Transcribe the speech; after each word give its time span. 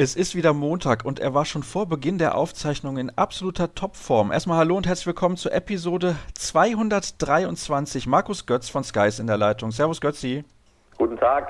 Es 0.00 0.14
ist 0.14 0.36
wieder 0.36 0.52
Montag 0.52 1.04
und 1.04 1.18
er 1.18 1.34
war 1.34 1.44
schon 1.44 1.64
vor 1.64 1.86
Beginn 1.86 2.18
der 2.18 2.36
Aufzeichnung 2.36 2.98
in 2.98 3.10
absoluter 3.18 3.74
Topform. 3.74 4.30
Erstmal 4.30 4.58
hallo 4.58 4.76
und 4.76 4.86
herzlich 4.86 5.08
willkommen 5.08 5.36
zur 5.36 5.52
Episode 5.52 6.14
223. 6.34 8.06
Markus 8.06 8.46
Götz 8.46 8.68
von 8.68 8.84
Skies 8.84 9.18
in 9.18 9.26
der 9.26 9.38
Leitung. 9.38 9.72
Servus 9.72 10.00
Götzi. 10.00 10.44
Guten 10.98 11.16
Tag. 11.16 11.48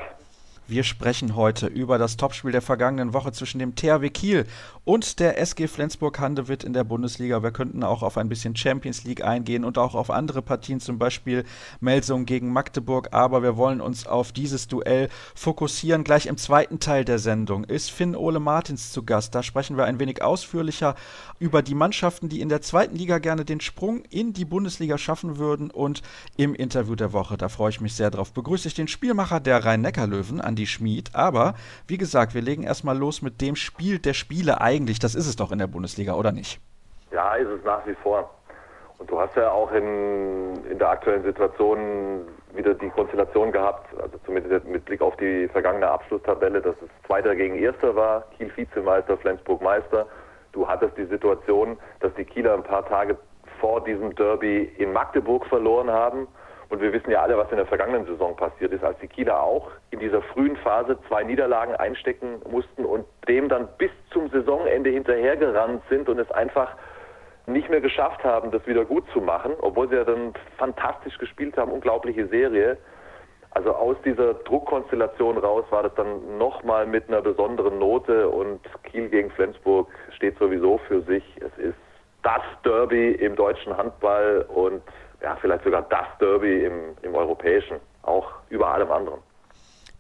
Wir 0.71 0.85
sprechen 0.85 1.35
heute 1.35 1.67
über 1.67 1.97
das 1.97 2.19
Topspiel 2.19 2.53
der 2.53 2.61
vergangenen 2.61 3.15
Woche 3.15 3.33
zwischen 3.33 3.59
dem 3.59 3.75
THW 3.75 4.11
Kiel 4.11 4.45
und 4.85 5.19
der 5.19 5.41
SG 5.41 5.67
Flensburg-Handewitt 5.67 6.63
in 6.63 6.75
der 6.75 6.85
Bundesliga. 6.85 7.43
Wir 7.43 7.53
könnten 7.53 7.83
auch 7.83 8.03
auf 8.03 8.19
ein 8.19 8.29
bisschen 8.29 8.55
Champions 8.55 9.03
League 9.05 9.25
eingehen 9.25 9.65
und 9.65 9.79
auch 9.79 9.95
auf 9.95 10.11
andere 10.11 10.43
Partien, 10.43 10.79
zum 10.79 10.99
Beispiel 10.99 11.45
Melsung 11.81 12.27
gegen 12.27 12.53
Magdeburg. 12.53 13.09
Aber 13.13 13.43
wir 13.43 13.57
wollen 13.57 13.81
uns 13.81 14.07
auf 14.07 14.33
dieses 14.33 14.69
Duell 14.69 15.09
fokussieren. 15.35 16.05
Gleich 16.05 16.27
im 16.27 16.37
zweiten 16.37 16.81
Teil 16.81 17.07
der 17.07 17.19
Sendung 17.19 17.65
ist 17.65 17.91
Finn 17.91 18.15
Ole 18.15 18.39
Martins 18.39 18.93
zu 18.93 19.05
Gast. 19.05 19.35
Da 19.35 19.43
sprechen 19.43 19.79
wir 19.79 19.87
ein 19.87 20.01
wenig 20.01 20.21
ausführlicher 20.21 20.97
über 21.39 21.63
die 21.63 21.75
Mannschaften, 21.75 22.29
die 22.29 22.43
in 22.43 22.51
der 22.51 22.61
zweiten 22.61 22.95
Liga 22.95 23.21
gerne 23.21 23.47
den 23.47 23.63
Sprung 23.63 24.03
in 24.11 24.35
die 24.35 24.45
Bundesliga 24.45 24.99
schaffen 24.99 25.39
würden. 25.39 25.71
Und 25.71 26.03
im 26.37 26.55
Interview 26.55 26.95
der 26.95 27.15
Woche, 27.15 27.39
da 27.39 27.49
freue 27.49 27.71
ich 27.71 27.81
mich 27.81 27.95
sehr 27.95 28.11
drauf, 28.11 28.35
begrüße 28.35 28.69
ich 28.69 28.75
den 28.75 28.89
Spielmacher 28.89 29.41
der 29.41 29.65
Rhein-Neckar-Löwen, 29.65 30.43
Andi 30.59 30.67
Schmid. 30.67 31.11
Aber 31.15 31.55
wie 31.87 31.99
gesagt, 31.99 32.35
wir 32.35 32.43
legen 32.43 32.65
erstmal 32.65 32.99
los 32.99 33.23
mit 33.23 33.41
dem 33.41 33.55
Spiel 33.55 33.99
der 33.99 34.15
Spiele 34.15 34.61
eigentlich. 34.61 34.99
Das 34.99 35.15
ist 35.15 35.29
es 35.29 35.37
doch 35.37 35.53
in 35.53 35.59
der 35.59 35.69
Bundesliga, 35.69 36.15
oder 36.15 36.33
nicht? 36.33 36.61
Ja, 37.13 37.35
ist 37.35 37.49
es 37.49 37.65
nach 37.65 37.87
wie 37.87 37.95
vor. 38.03 38.29
Und 38.99 39.09
du 39.09 39.21
hast 39.21 39.37
ja 39.37 39.53
auch 39.53 39.71
in, 39.71 40.65
in 40.69 40.79
der 40.79 40.91
aktuellen 40.91 41.23
Situation 41.23 42.23
wieder 42.55 42.75
die 42.75 42.91
Konstellation 42.91 43.53
gehabt, 43.53 43.87
also 44.01 44.19
zumindest 44.27 44.67
mit 44.67 44.85
Blick 44.85 45.01
auf 45.01 45.17
die 45.19 45.47
vergangene 45.49 45.89
Abschlusstabelle, 45.89 46.61
dass 46.61 46.75
es 46.83 46.89
Zweiter 47.07 47.37
gegen 47.37 47.55
Erster 47.55 47.95
war, 47.95 48.25
Kiel 48.37 48.51
Vizemeister, 48.57 49.17
Flensburg 49.17 49.63
Meister. 49.63 50.07
Du 50.53 50.67
hattest 50.67 50.97
die 50.97 51.05
Situation, 51.05 51.79
dass 52.01 52.13
die 52.15 52.25
Kieler 52.25 52.55
ein 52.55 52.65
paar 52.65 52.85
Tage 52.89 53.17
vor 53.61 53.85
diesem 53.85 54.13
Derby 54.17 54.73
in 54.79 54.93
Magdeburg 54.93 55.47
verloren 55.47 55.91
haben 55.91 56.27
und 56.71 56.83
wir 56.83 56.93
wissen 56.93 57.11
ja 57.11 57.23
alle, 57.23 57.39
was 57.39 57.51
in 57.51 57.57
der 57.57 57.67
vergangenen 57.67 58.07
Saison 58.07 58.37
passiert 58.37 58.73
ist, 58.73 58.85
als 58.85 58.99
die 58.99 59.09
Kieler 59.09 59.43
auch 59.43 59.71
in 59.91 60.01
dieser 60.01 60.21
frühen 60.21 60.57
Phase 60.57 60.99
zwei 61.09 61.25
Niederlagen 61.25 61.75
einstecken 61.77 62.43
mussten 62.51 62.85
und 62.85 63.07
dem 63.27 63.49
dann 63.49 63.69
bis 63.79 63.91
zum 64.11 64.29
Saisonende 64.29 64.91
hinterhergerannt 64.91 65.83
sind 65.89 66.09
und 66.09 66.19
es 66.19 66.31
einfach 66.31 66.77
nicht 67.47 67.71
mehr 67.71 67.81
geschafft 67.81 68.23
haben, 68.23 68.51
das 68.51 68.67
wieder 68.67 68.85
gut 68.85 69.05
zu 69.13 69.21
machen, 69.21 69.53
obwohl 69.61 69.89
sie 69.89 69.97
ja 69.97 70.05
dann 70.05 70.35
fantastisch 70.59 71.17
gespielt 71.17 71.57
haben, 71.57 71.73
unglaubliche 71.73 72.27
Serie. 72.29 72.77
Also 73.53 73.73
aus 73.75 73.97
dieser 74.05 74.35
Druckkonstellation 74.35 75.39
raus 75.39 75.65
war 75.71 75.83
das 75.83 75.95
dann 75.95 76.37
nochmal 76.37 76.87
mit 76.87 77.09
einer 77.09 77.23
besonderen 77.23 77.79
Note 77.79 78.29
und 78.29 78.61
Kiel 78.85 79.09
gegen 79.09 79.31
Flensburg 79.31 79.89
steht 80.15 80.39
sowieso 80.39 80.77
für 80.87 81.01
sich. 81.03 81.25
Es 81.41 81.57
ist 81.57 81.79
das 82.23 82.43
Derby 82.63 83.13
im 83.13 83.37
deutschen 83.37 83.75
Handball 83.75 84.45
und 84.49 84.83
ja, 85.23 85.37
vielleicht 85.41 85.65
sogar 85.65 85.83
das 85.83 86.07
Derby 86.21 86.65
im, 86.65 86.97
im 87.03 87.15
europäischen, 87.15 87.79
auch 88.03 88.31
über 88.49 88.69
allem 88.69 88.91
anderen. 88.91 89.21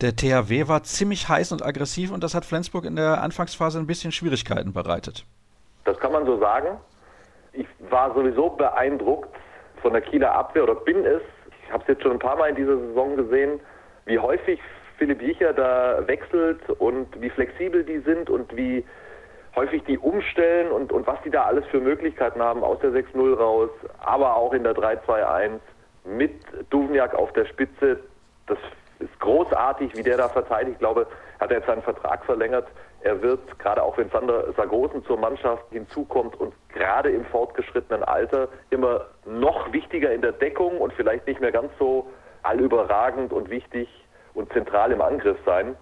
Der 0.00 0.14
THW 0.14 0.69
war 0.69 0.84
ziemlich 0.84 1.28
heiß 1.28 1.50
und 1.50 1.64
aggressiv 1.64 2.12
und 2.12 2.22
das 2.22 2.34
hat 2.34 2.44
Flensburg 2.44 2.84
in 2.84 2.94
der 2.94 3.20
Anfangsphase 3.22 3.80
ein 3.80 3.86
bisschen 3.86 4.12
Schwierigkeiten 4.12 4.72
bereitet. 4.72 5.25
Das 5.84 5.98
kann 5.98 6.12
man 6.12 6.25
so 6.25 6.38
sagen. 6.38 6.78
Ich 7.52 7.66
war 7.91 8.14
sowieso 8.14 8.50
beeindruckt 8.50 9.34
von 9.83 9.92
der 9.92 10.02
Kieler 10.02 10.33
Abwehr 10.33 10.62
oder 10.62 10.77
bin 10.77 11.05
es. 11.05 11.22
Ich 11.64 11.72
habe 11.72 11.82
es 11.82 11.88
jetzt 11.88 12.03
schon 12.03 12.12
ein 12.12 12.19
paar 12.20 12.36
Mal 12.36 12.50
in 12.50 12.56
dieser 12.56 12.78
Saison 12.78 13.16
gesehen, 13.16 13.60
wie 14.05 14.19
häufig 14.19 14.60
Philipp 14.98 15.20
Jicher 15.20 15.53
da 15.53 16.06
wechselt 16.06 16.69
und 16.78 17.20
wie 17.20 17.30
flexibel 17.30 17.84
die 17.84 17.98
sind 17.98 18.30
und 18.30 18.55
wie 18.56 18.84
häufig 19.59 19.83
die 19.84 19.98
umstellen 19.98 20.70
und, 20.70 20.92
und 20.92 21.06
was 21.06 21.20
die 21.25 21.31
da 21.31 21.42
alles 21.42 21.67
für 21.67 21.81
Möglichkeiten 21.81 22.41
haben 22.41 22.62
aus 22.62 22.78
der 22.78 22.91
6-0 22.91 23.37
raus, 23.37 23.70
aber 23.98 24.37
auch 24.37 24.53
in 24.53 24.62
der 24.62 24.75
3-2-1 24.75 25.59
mit 26.05 26.33
Duvniak 26.71 27.15
auf 27.15 27.32
der 27.32 27.44
Spitze. 27.47 27.99
Das 28.47 28.59
ist 29.00 29.19
großartig, 29.19 29.97
wie 29.97 30.03
der 30.05 30.16
da 30.16 30.28
verteidigt. 30.28 30.75
Ich 30.75 30.78
glaube, 30.78 31.09
hat 31.41 31.50
er 31.50 31.59
jetzt 31.59 31.66
seinen 31.66 31.82
Vertrag 31.82 32.25
verlängert. 32.25 32.69
Er 33.00 33.21
wird, 33.21 33.59
gerade 33.59 33.82
auch 33.82 33.99
wenn 33.99 34.09
Sander 34.10 34.53
Sargosen 34.55 35.05
zur 35.05 35.19
Mannschaft 35.19 35.65
hinzukommt 35.71 36.38
und 36.41 36.55
gerade 36.72 37.11
im 37.11 37.25
fortgeschrittenen 37.27 38.05
Alter 38.05 38.49
immer 38.71 39.06
noch 39.25 39.72
wichtiger 39.72 40.12
in 40.12 40.22
der 40.22 40.32
Deckung 40.32 40.78
und 40.78 40.93
vielleicht 40.93 41.27
nicht 41.27 41.41
mehr 41.41 41.53
ganz 41.53 41.72
so 41.81 42.09
allüberragend 42.44 43.32
und 43.32 43.50
wichtig 43.50 43.88
und 44.34 44.53
zentral 44.53 44.93
im 44.93 45.00
Angriff 45.00 45.38
sein. 45.44 45.77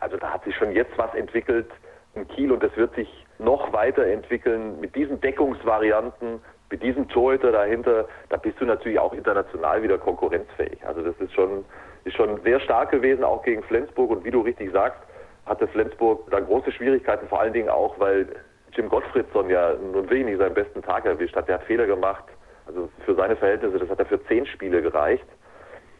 Also 0.00 0.18
da 0.18 0.34
hat 0.34 0.44
sich 0.44 0.54
schon 0.56 0.72
jetzt 0.72 0.96
was 0.98 1.14
entwickelt, 1.14 1.70
in 2.14 2.28
Kiel 2.28 2.52
und 2.52 2.62
das 2.62 2.76
wird 2.76 2.94
sich 2.94 3.21
noch 3.44 3.72
weiterentwickeln 3.72 4.80
mit 4.80 4.94
diesen 4.94 5.20
Deckungsvarianten, 5.20 6.40
mit 6.70 6.82
diesem 6.82 7.08
Torhüter 7.08 7.52
dahinter. 7.52 8.06
Da 8.28 8.36
bist 8.36 8.60
du 8.60 8.64
natürlich 8.64 8.98
auch 8.98 9.12
international 9.12 9.82
wieder 9.82 9.98
konkurrenzfähig. 9.98 10.84
Also 10.86 11.02
das 11.02 11.14
ist 11.20 11.32
schon, 11.32 11.64
ist 12.04 12.16
schon 12.16 12.40
sehr 12.42 12.60
stark 12.60 12.90
gewesen, 12.90 13.24
auch 13.24 13.42
gegen 13.42 13.62
Flensburg. 13.64 14.10
Und 14.10 14.24
wie 14.24 14.30
du 14.30 14.40
richtig 14.40 14.72
sagst, 14.72 15.00
hatte 15.46 15.66
Flensburg 15.68 16.30
da 16.30 16.40
große 16.40 16.72
Schwierigkeiten, 16.72 17.28
vor 17.28 17.40
allen 17.40 17.52
Dingen 17.52 17.68
auch, 17.68 17.98
weil 17.98 18.26
Jim 18.72 18.88
Gottfriedson 18.88 19.50
ja 19.50 19.74
nun 19.74 19.94
wirklich 19.94 20.24
nicht 20.24 20.38
seinen 20.38 20.54
besten 20.54 20.82
Tag 20.82 21.04
erwischt 21.04 21.36
hat. 21.36 21.48
Der 21.48 21.56
hat 21.56 21.64
Fehler 21.64 21.86
gemacht. 21.86 22.24
Also 22.66 22.88
für 23.04 23.14
seine 23.14 23.36
Verhältnisse, 23.36 23.78
das 23.78 23.88
hat 23.88 23.98
er 23.98 24.06
für 24.06 24.24
zehn 24.26 24.46
Spiele 24.46 24.82
gereicht. 24.82 25.26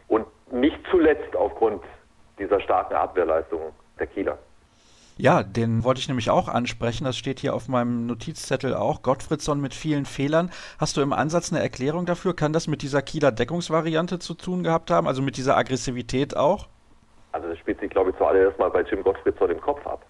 Und 0.07 0.25
nicht 0.51 0.79
zuletzt 0.89 1.35
aufgrund 1.35 1.83
dieser 2.39 2.59
starken 2.61 2.95
Abwehrleistung 2.95 3.73
der 3.99 4.07
Kieler. 4.07 4.37
Ja, 5.15 5.43
den 5.43 5.83
wollte 5.83 5.99
ich 5.99 6.07
nämlich 6.07 6.31
auch 6.31 6.47
ansprechen. 6.47 7.03
Das 7.05 7.17
steht 7.17 7.39
hier 7.39 7.53
auf 7.53 7.67
meinem 7.67 8.07
Notizzettel 8.07 8.73
auch. 8.73 9.03
Gottfriedson 9.03 9.61
mit 9.61 9.75
vielen 9.75 10.05
Fehlern. 10.05 10.49
Hast 10.79 10.97
du 10.97 11.01
im 11.01 11.13
Ansatz 11.13 11.51
eine 11.51 11.61
Erklärung 11.61 12.05
dafür? 12.05 12.35
Kann 12.35 12.51
das 12.51 12.67
mit 12.67 12.81
dieser 12.81 13.03
Kieler 13.03 13.31
Deckungsvariante 13.31 14.17
zu 14.17 14.33
tun 14.33 14.63
gehabt 14.63 14.89
haben? 14.89 15.07
Also 15.07 15.21
mit 15.21 15.37
dieser 15.37 15.55
Aggressivität 15.55 16.35
auch? 16.35 16.67
Also 17.31 17.47
das 17.47 17.57
spielt 17.59 17.79
sich, 17.79 17.91
glaube 17.91 18.09
ich, 18.09 18.17
zuallererst 18.17 18.57
mal 18.57 18.69
bei 18.69 18.81
Jim 18.81 19.03
Gottfriedson 19.03 19.51
im 19.51 19.61
Kopf 19.61 19.85
ab. 19.85 20.03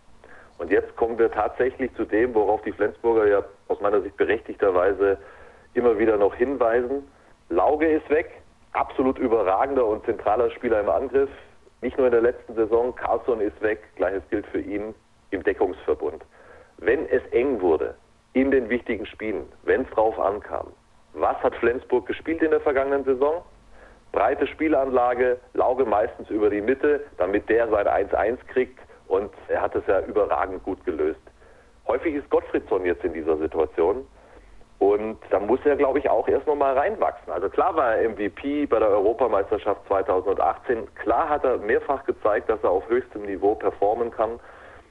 Und 0.58 0.72
jetzt 0.72 0.96
kommen 0.96 1.18
wir 1.18 1.30
tatsächlich 1.32 1.94
zu 1.96 2.06
dem, 2.06 2.34
worauf 2.34 2.62
die 2.62 2.72
Flensburger 2.72 3.28
ja 3.28 3.44
aus 3.68 3.82
meiner 3.82 4.02
Sicht 4.02 4.16
berechtigterweise 4.16 5.18
immer 5.74 5.98
wieder 5.98 6.18
noch 6.18 6.36
hinweisen. 6.36 7.04
Lauge 7.50 7.88
ist 7.88 8.10
weg, 8.10 8.42
absolut 8.72 9.20
überragender 9.20 9.86
und 9.86 10.06
zentraler 10.06 10.50
Spieler 10.52 10.80
im 10.80 10.90
Angriff. 10.90 11.30
Nicht 11.84 11.98
nur 11.98 12.08
in 12.08 12.14
der 12.14 12.22
letzten 12.22 12.56
Saison, 12.56 12.96
Carlson 12.96 13.42
ist 13.42 13.62
weg, 13.62 13.82
gleiches 13.98 14.24
gilt 14.30 14.48
für 14.48 14.62
ihn 14.62 14.96
im 15.32 15.44
Deckungsverbund. 15.44 16.24
Wenn 16.78 17.06
es 17.10 17.22
eng 17.32 17.60
wurde 17.60 17.96
in 18.32 18.52
den 18.52 18.70
wichtigen 18.70 19.06
Spielen, 19.06 19.44
wenn 19.64 19.82
es 19.82 19.90
drauf 19.90 20.18
ankam, 20.18 20.68
was 21.12 21.36
hat 21.44 21.54
Flensburg 21.56 22.06
gespielt 22.06 22.42
in 22.42 22.52
der 22.52 22.62
vergangenen 22.62 23.04
Saison? 23.04 23.44
Breite 24.14 24.48
Spielanlage, 24.48 25.38
Lauge 25.56 25.84
meistens 25.84 26.30
über 26.30 26.50
die 26.50 26.62
Mitte, 26.62 27.02
damit 27.18 27.50
der 27.50 27.68
sein 27.68 27.86
1-1 27.86 28.38
kriegt 28.48 28.80
und 29.10 29.34
er 29.50 29.62
hat 29.62 29.76
es 29.76 29.86
ja 29.86 30.00
überragend 30.06 30.64
gut 30.64 30.86
gelöst. 30.86 31.20
Häufig 31.86 32.16
ist 32.16 32.30
Gottfriedson 32.30 32.86
jetzt 32.86 33.04
in 33.04 33.12
dieser 33.12 33.36
Situation 33.36 34.08
und 34.80 35.18
da 35.30 35.40
muss 35.40 35.60
er, 35.66 35.76
glaube 35.76 36.00
ich, 36.00 36.10
auch 36.10 36.28
erst 36.28 36.48
nochmal 36.48 36.78
reinwachsen. 36.78 37.32
Also 37.32 37.50
klar 37.50 37.76
war 37.76 37.96
er 37.96 38.10
MVP 38.10 38.66
bei 38.66 38.80
der 38.80 38.90
Europameisterschaft 38.90 39.82
2018. 39.88 40.94
Klar 40.96 41.30
hat 41.30 41.44
er 41.46 41.58
mehrfach 41.58 42.04
gezeigt, 42.06 42.50
dass 42.50 42.62
er 42.64 42.72
auf 42.72 42.88
höchstem 42.90 43.24
Niveau 43.24 43.56
performen 43.56 44.12
kann. 44.12 44.40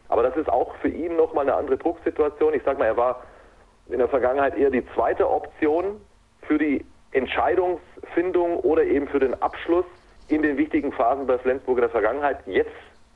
Aber 0.09 0.23
das 0.23 0.37
ist 0.37 0.49
auch 0.49 0.75
für 0.77 0.89
ihn 0.89 1.17
nochmal 1.17 1.49
eine 1.49 1.57
andere 1.57 1.77
Drucksituation. 1.77 2.55
Ich 2.55 2.63
sage 2.63 2.79
mal, 2.79 2.87
er 2.87 2.97
war 2.97 3.23
in 3.89 3.99
der 3.99 4.09
Vergangenheit 4.09 4.57
eher 4.57 4.71
die 4.71 4.87
zweite 4.95 5.29
Option 5.29 6.01
für 6.43 6.59
die 6.59 6.85
Entscheidungsfindung 7.13 8.59
oder 8.61 8.85
eben 8.85 9.09
für 9.09 9.21
den 9.21 9.41
Abschluss 9.43 9.85
in 10.29 10.43
den 10.43 10.57
wichtigen 10.57 10.93
Phasen 10.93 11.27
bei 11.27 11.39
Flensburg 11.39 11.79
in 11.79 11.83
der 11.83 11.91
Vergangenheit. 11.91 12.39
Jetzt 12.47 12.71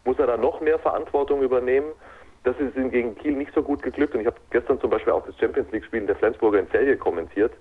muss 0.04 0.18
er 0.18 0.26
da 0.26 0.36
noch 0.36 0.60
mehr 0.60 0.78
Verantwortung 0.78 1.42
übernehmen 1.42 1.92
das 2.46 2.56
ist 2.60 2.74
gegen 2.92 3.16
Kiel 3.16 3.32
nicht 3.32 3.52
so 3.54 3.62
gut 3.62 3.82
geglückt. 3.82 4.14
Und 4.14 4.20
ich 4.20 4.26
habe 4.26 4.36
gestern 4.50 4.80
zum 4.80 4.88
Beispiel 4.88 5.12
auch 5.12 5.26
das 5.26 5.36
Champions 5.38 5.70
League-Spiel 5.72 6.06
der 6.06 6.14
Flensburger 6.14 6.60
in 6.60 6.70
Celje 6.70 6.96
kommentiert, 6.96 7.52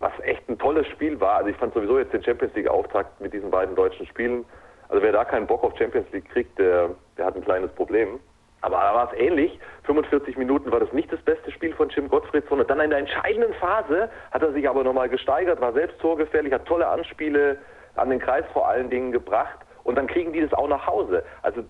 was 0.00 0.12
echt 0.22 0.48
ein 0.48 0.58
tolles 0.58 0.86
Spiel 0.86 1.20
war. 1.20 1.36
Also 1.36 1.50
ich 1.50 1.56
fand 1.58 1.74
sowieso 1.74 1.98
jetzt 1.98 2.14
den 2.14 2.24
Champions 2.24 2.54
League-Auftakt 2.54 3.20
mit 3.20 3.34
diesen 3.34 3.50
beiden 3.50 3.76
deutschen 3.76 4.06
Spielen. 4.06 4.46
Also 4.88 5.02
wer 5.02 5.12
da 5.12 5.26
keinen 5.26 5.46
Bock 5.46 5.62
auf 5.62 5.76
Champions 5.76 6.10
League 6.12 6.26
kriegt, 6.30 6.58
der, 6.58 6.90
der 7.18 7.26
hat 7.26 7.36
ein 7.36 7.44
kleines 7.44 7.70
Problem. 7.72 8.18
Aber 8.62 8.76
da 8.76 8.94
war 8.94 9.12
es 9.12 9.18
ähnlich. 9.20 9.58
45 9.82 10.38
Minuten 10.38 10.72
war 10.72 10.80
das 10.80 10.90
nicht 10.94 11.12
das 11.12 11.20
beste 11.20 11.50
Spiel 11.50 11.74
von 11.74 11.90
Jim 11.90 12.08
Gottfriedson. 12.08 12.60
Und 12.60 12.70
dann 12.70 12.80
in 12.80 12.88
der 12.88 13.00
entscheidenden 13.00 13.52
Phase 13.54 14.08
hat 14.30 14.42
er 14.42 14.52
sich 14.52 14.66
aber 14.66 14.84
nochmal 14.84 15.10
gesteigert, 15.10 15.60
war 15.60 15.74
selbst 15.74 16.00
torgefährlich, 16.00 16.50
hat 16.50 16.64
tolle 16.64 16.88
Anspiele 16.88 17.58
an 17.96 18.08
den 18.08 18.20
Kreis 18.20 18.46
vor 18.54 18.66
allen 18.66 18.88
Dingen 18.88 19.12
gebracht. 19.12 19.58
Und 19.82 19.98
dann 19.98 20.06
kriegen 20.06 20.32
die 20.32 20.40
das 20.40 20.54
auch 20.54 20.68
nach 20.68 20.86
Hause. 20.86 21.22
Also 21.42 21.62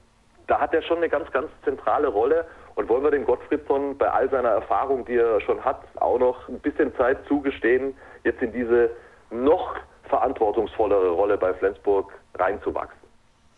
da 0.46 0.60
hat 0.60 0.74
er 0.74 0.82
schon 0.82 0.98
eine 0.98 1.08
ganz, 1.08 1.30
ganz 1.32 1.48
zentrale 1.64 2.08
Rolle. 2.08 2.46
Und 2.74 2.88
wollen 2.88 3.04
wir 3.04 3.10
dem 3.12 3.24
Gottfriedson 3.24 3.96
bei 3.96 4.10
all 4.10 4.28
seiner 4.30 4.48
Erfahrung, 4.48 5.04
die 5.04 5.14
er 5.14 5.40
schon 5.40 5.64
hat, 5.64 5.82
auch 6.00 6.18
noch 6.18 6.48
ein 6.48 6.58
bisschen 6.58 6.94
Zeit 6.96 7.18
zugestehen, 7.28 7.94
jetzt 8.24 8.42
in 8.42 8.52
diese 8.52 8.90
noch 9.30 9.76
verantwortungsvollere 10.08 11.10
Rolle 11.10 11.38
bei 11.38 11.54
Flensburg 11.54 12.12
reinzuwachsen? 12.34 12.98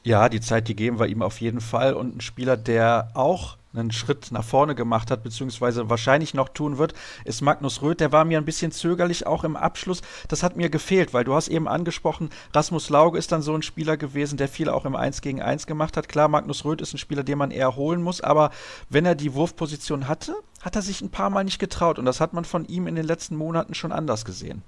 Ja, 0.03 0.29
die 0.29 0.41
Zeit, 0.41 0.69
die 0.69 0.77
geben 0.77 1.01
wir 1.01 1.07
ihm 1.07 1.23
auf 1.23 1.41
jeden 1.41 1.61
Fall. 1.61 1.95
Und 1.95 2.17
ein 2.17 2.21
Spieler, 2.21 2.57
der 2.57 3.09
auch 3.15 3.57
einen 3.77 3.93
Schritt 3.93 4.33
nach 4.33 4.45
vorne 4.45 4.75
gemacht 4.75 5.11
hat, 5.11 5.23
beziehungsweise 5.23 5.91
wahrscheinlich 5.91 6.35
noch 6.35 6.49
tun 6.49 6.79
wird, 6.79 6.95
ist 7.25 7.43
Magnus 7.43 7.83
Röth. 7.83 8.01
Der 8.01 8.13
war 8.13 8.25
mir 8.25 8.39
ein 8.39 8.45
bisschen 8.45 8.73
zögerlich 8.73 9.27
auch 9.27 9.45
im 9.45 9.57
Abschluss. 9.57 10.03
Das 10.29 10.43
hat 10.43 10.57
mir 10.57 10.71
gefehlt, 10.71 11.15
weil 11.15 11.25
du 11.25 11.35
hast 11.35 11.49
eben 11.49 11.69
angesprochen, 11.69 12.31
Rasmus 12.55 12.91
Lauge 12.91 13.19
ist 13.19 13.33
dann 13.33 13.43
so 13.43 13.55
ein 13.55 13.63
Spieler 13.63 13.97
gewesen, 13.97 14.37
der 14.37 14.49
viel 14.49 14.69
auch 14.69 14.85
im 14.85 14.97
1 14.97 15.21
gegen 15.23 15.43
1 15.43 15.67
gemacht 15.67 15.97
hat. 15.97 16.09
Klar, 16.09 16.29
Magnus 16.29 16.65
Röth 16.65 16.81
ist 16.81 16.95
ein 16.95 16.99
Spieler, 16.99 17.23
den 17.23 17.39
man 17.39 17.51
eher 17.51 17.77
holen 17.77 18.03
muss, 18.03 18.21
aber 18.21 18.51
wenn 18.89 19.07
er 19.07 19.15
die 19.15 19.35
Wurfposition 19.35 20.09
hatte, 20.09 20.35
hat 20.63 20.77
er 20.77 20.83
sich 20.83 21.01
ein 21.01 21.11
paar 21.11 21.31
Mal 21.31 21.45
nicht 21.45 21.59
getraut 21.59 21.99
und 21.99 22.05
das 22.05 22.21
hat 22.21 22.33
man 22.33 22.45
von 22.45 22.65
ihm 22.65 22.87
in 22.87 22.97
den 22.97 23.05
letzten 23.05 23.37
Monaten 23.37 23.75
schon 23.75 23.93
anders 23.93 24.25
gesehen. 24.25 24.63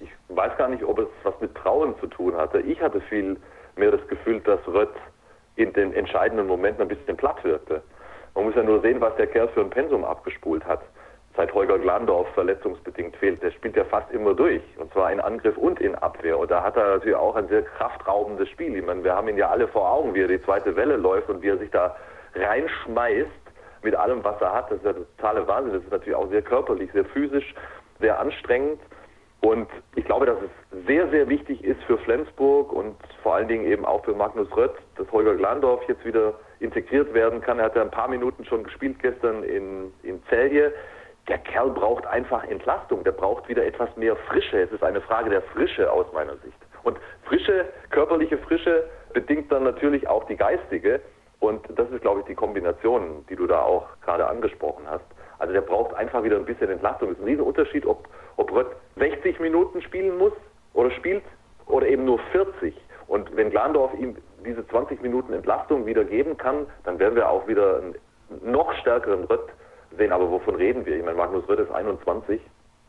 Ich 0.00 0.10
weiß 0.28 0.56
gar 0.56 0.68
nicht, 0.68 0.82
ob 0.84 0.98
es 0.98 1.08
was 1.22 1.34
mit 1.40 1.54
Trauen 1.54 1.94
zu 2.00 2.06
tun 2.06 2.34
hatte. 2.36 2.60
Ich 2.60 2.80
hatte 2.80 3.00
viel 3.02 3.36
mehr 3.76 3.90
das 3.90 4.06
Gefühl, 4.08 4.40
dass 4.40 4.60
Rött 4.66 4.94
in 5.56 5.72
den 5.72 5.92
entscheidenden 5.92 6.46
Momenten 6.46 6.82
ein 6.82 6.88
bisschen 6.88 7.16
platt 7.16 7.42
wirkte. 7.44 7.82
Man 8.40 8.46
muss 8.46 8.56
ja 8.56 8.62
nur 8.62 8.80
sehen, 8.80 9.02
was 9.02 9.14
der 9.16 9.26
Kerl 9.26 9.48
für 9.48 9.60
ein 9.60 9.68
Pensum 9.68 10.02
abgespult 10.02 10.64
hat. 10.64 10.80
Seit 11.36 11.52
Holger 11.52 11.78
Glandorf 11.78 12.26
verletzungsbedingt 12.32 13.14
fehlt. 13.16 13.42
Der 13.42 13.50
spielt 13.50 13.76
ja 13.76 13.84
fast 13.84 14.10
immer 14.12 14.32
durch. 14.32 14.62
Und 14.78 14.90
zwar 14.94 15.12
in 15.12 15.20
Angriff 15.20 15.58
und 15.58 15.78
in 15.78 15.94
Abwehr. 15.96 16.38
Und 16.38 16.50
da 16.50 16.62
hat 16.62 16.74
er 16.74 16.94
natürlich 16.94 17.16
auch 17.16 17.36
ein 17.36 17.48
sehr 17.48 17.60
kraftraubendes 17.60 18.48
Spiel. 18.48 18.74
Ich 18.74 18.86
meine, 18.86 19.04
wir 19.04 19.14
haben 19.14 19.28
ihn 19.28 19.36
ja 19.36 19.50
alle 19.50 19.68
vor 19.68 19.92
Augen, 19.92 20.14
wie 20.14 20.22
er 20.22 20.28
die 20.28 20.42
zweite 20.42 20.74
Welle 20.74 20.96
läuft 20.96 21.28
und 21.28 21.42
wie 21.42 21.48
er 21.48 21.58
sich 21.58 21.70
da 21.70 21.94
reinschmeißt 22.34 23.28
mit 23.82 23.94
allem, 23.94 24.24
was 24.24 24.40
er 24.40 24.54
hat. 24.54 24.70
Das 24.70 24.78
ist 24.78 24.86
ja 24.86 24.94
der 24.94 25.04
totale 25.18 25.46
Wahnsinn. 25.46 25.74
Das 25.74 25.82
ist 25.82 25.92
natürlich 25.92 26.16
auch 26.16 26.30
sehr 26.30 26.40
körperlich, 26.40 26.90
sehr 26.92 27.04
physisch, 27.04 27.54
sehr 27.98 28.18
anstrengend. 28.18 28.80
Und 29.40 29.68
ich 29.96 30.04
glaube, 30.04 30.26
dass 30.26 30.36
es 30.38 30.86
sehr, 30.86 31.08
sehr 31.08 31.28
wichtig 31.28 31.64
ist 31.64 31.82
für 31.84 31.96
Flensburg 31.98 32.72
und 32.72 32.94
vor 33.22 33.36
allen 33.36 33.48
Dingen 33.48 33.64
eben 33.64 33.86
auch 33.86 34.04
für 34.04 34.14
Magnus 34.14 34.54
Rött, 34.54 34.74
dass 34.96 35.10
Holger 35.12 35.34
Glandorf 35.34 35.82
jetzt 35.88 36.04
wieder 36.04 36.34
integriert 36.60 37.14
werden 37.14 37.40
kann. 37.40 37.58
Er 37.58 37.66
hat 37.66 37.76
ja 37.76 37.82
ein 37.82 37.90
paar 37.90 38.08
Minuten 38.08 38.44
schon 38.44 38.64
gespielt 38.64 38.98
gestern 39.00 39.42
in, 39.42 39.92
in 40.02 40.22
Celje. 40.28 40.72
Der 41.28 41.38
Kerl 41.38 41.70
braucht 41.70 42.06
einfach 42.06 42.44
Entlastung, 42.44 43.02
der 43.04 43.12
braucht 43.12 43.48
wieder 43.48 43.64
etwas 43.64 43.94
mehr 43.96 44.14
Frische. 44.16 44.60
Es 44.60 44.72
ist 44.72 44.82
eine 44.82 45.00
Frage 45.00 45.30
der 45.30 45.42
Frische 45.42 45.90
aus 45.90 46.06
meiner 46.12 46.36
Sicht. 46.38 46.58
Und 46.82 46.98
frische, 47.24 47.66
körperliche 47.90 48.36
Frische 48.38 48.84
bedingt 49.12 49.50
dann 49.52 49.64
natürlich 49.64 50.06
auch 50.08 50.24
die 50.24 50.36
geistige. 50.36 51.00
Und 51.38 51.66
das 51.74 51.90
ist, 51.90 52.02
glaube 52.02 52.20
ich, 52.20 52.26
die 52.26 52.34
Kombination, 52.34 53.24
die 53.30 53.36
du 53.36 53.46
da 53.46 53.62
auch 53.62 53.86
gerade 54.04 54.26
angesprochen 54.26 54.84
hast. 54.88 55.04
Also 55.38 55.54
der 55.54 55.62
braucht 55.62 55.94
einfach 55.94 56.22
wieder 56.22 56.36
ein 56.36 56.44
bisschen 56.44 56.70
Entlastung. 56.70 57.10
Es 57.10 57.16
ist 57.16 57.22
ein 57.22 57.28
Riesenunterschied, 57.28 57.86
ob, 57.86 58.08
ob 58.40 58.52
Rött 58.52 58.74
60 58.96 59.38
Minuten 59.38 59.82
spielen 59.82 60.16
muss 60.16 60.32
oder 60.72 60.90
spielt 60.92 61.22
oder 61.66 61.86
eben 61.86 62.06
nur 62.06 62.18
40. 62.32 62.74
Und 63.06 63.36
wenn 63.36 63.50
Glandorf 63.50 63.92
ihm 63.94 64.16
diese 64.44 64.66
20 64.66 65.02
Minuten 65.02 65.34
Entlastung 65.34 65.84
wieder 65.84 66.04
geben 66.04 66.38
kann, 66.38 66.66
dann 66.84 66.98
werden 66.98 67.16
wir 67.16 67.28
auch 67.28 67.46
wieder 67.46 67.76
einen 67.76 67.94
noch 68.42 68.72
stärkeren 68.80 69.24
Rött 69.24 69.48
sehen. 69.98 70.10
Aber 70.10 70.30
wovon 70.30 70.54
reden 70.54 70.86
wir? 70.86 70.96
Ich 70.96 71.04
meine, 71.04 71.18
Magnus 71.18 71.46
Rött 71.48 71.60
ist 71.60 71.70
21. 71.70 72.40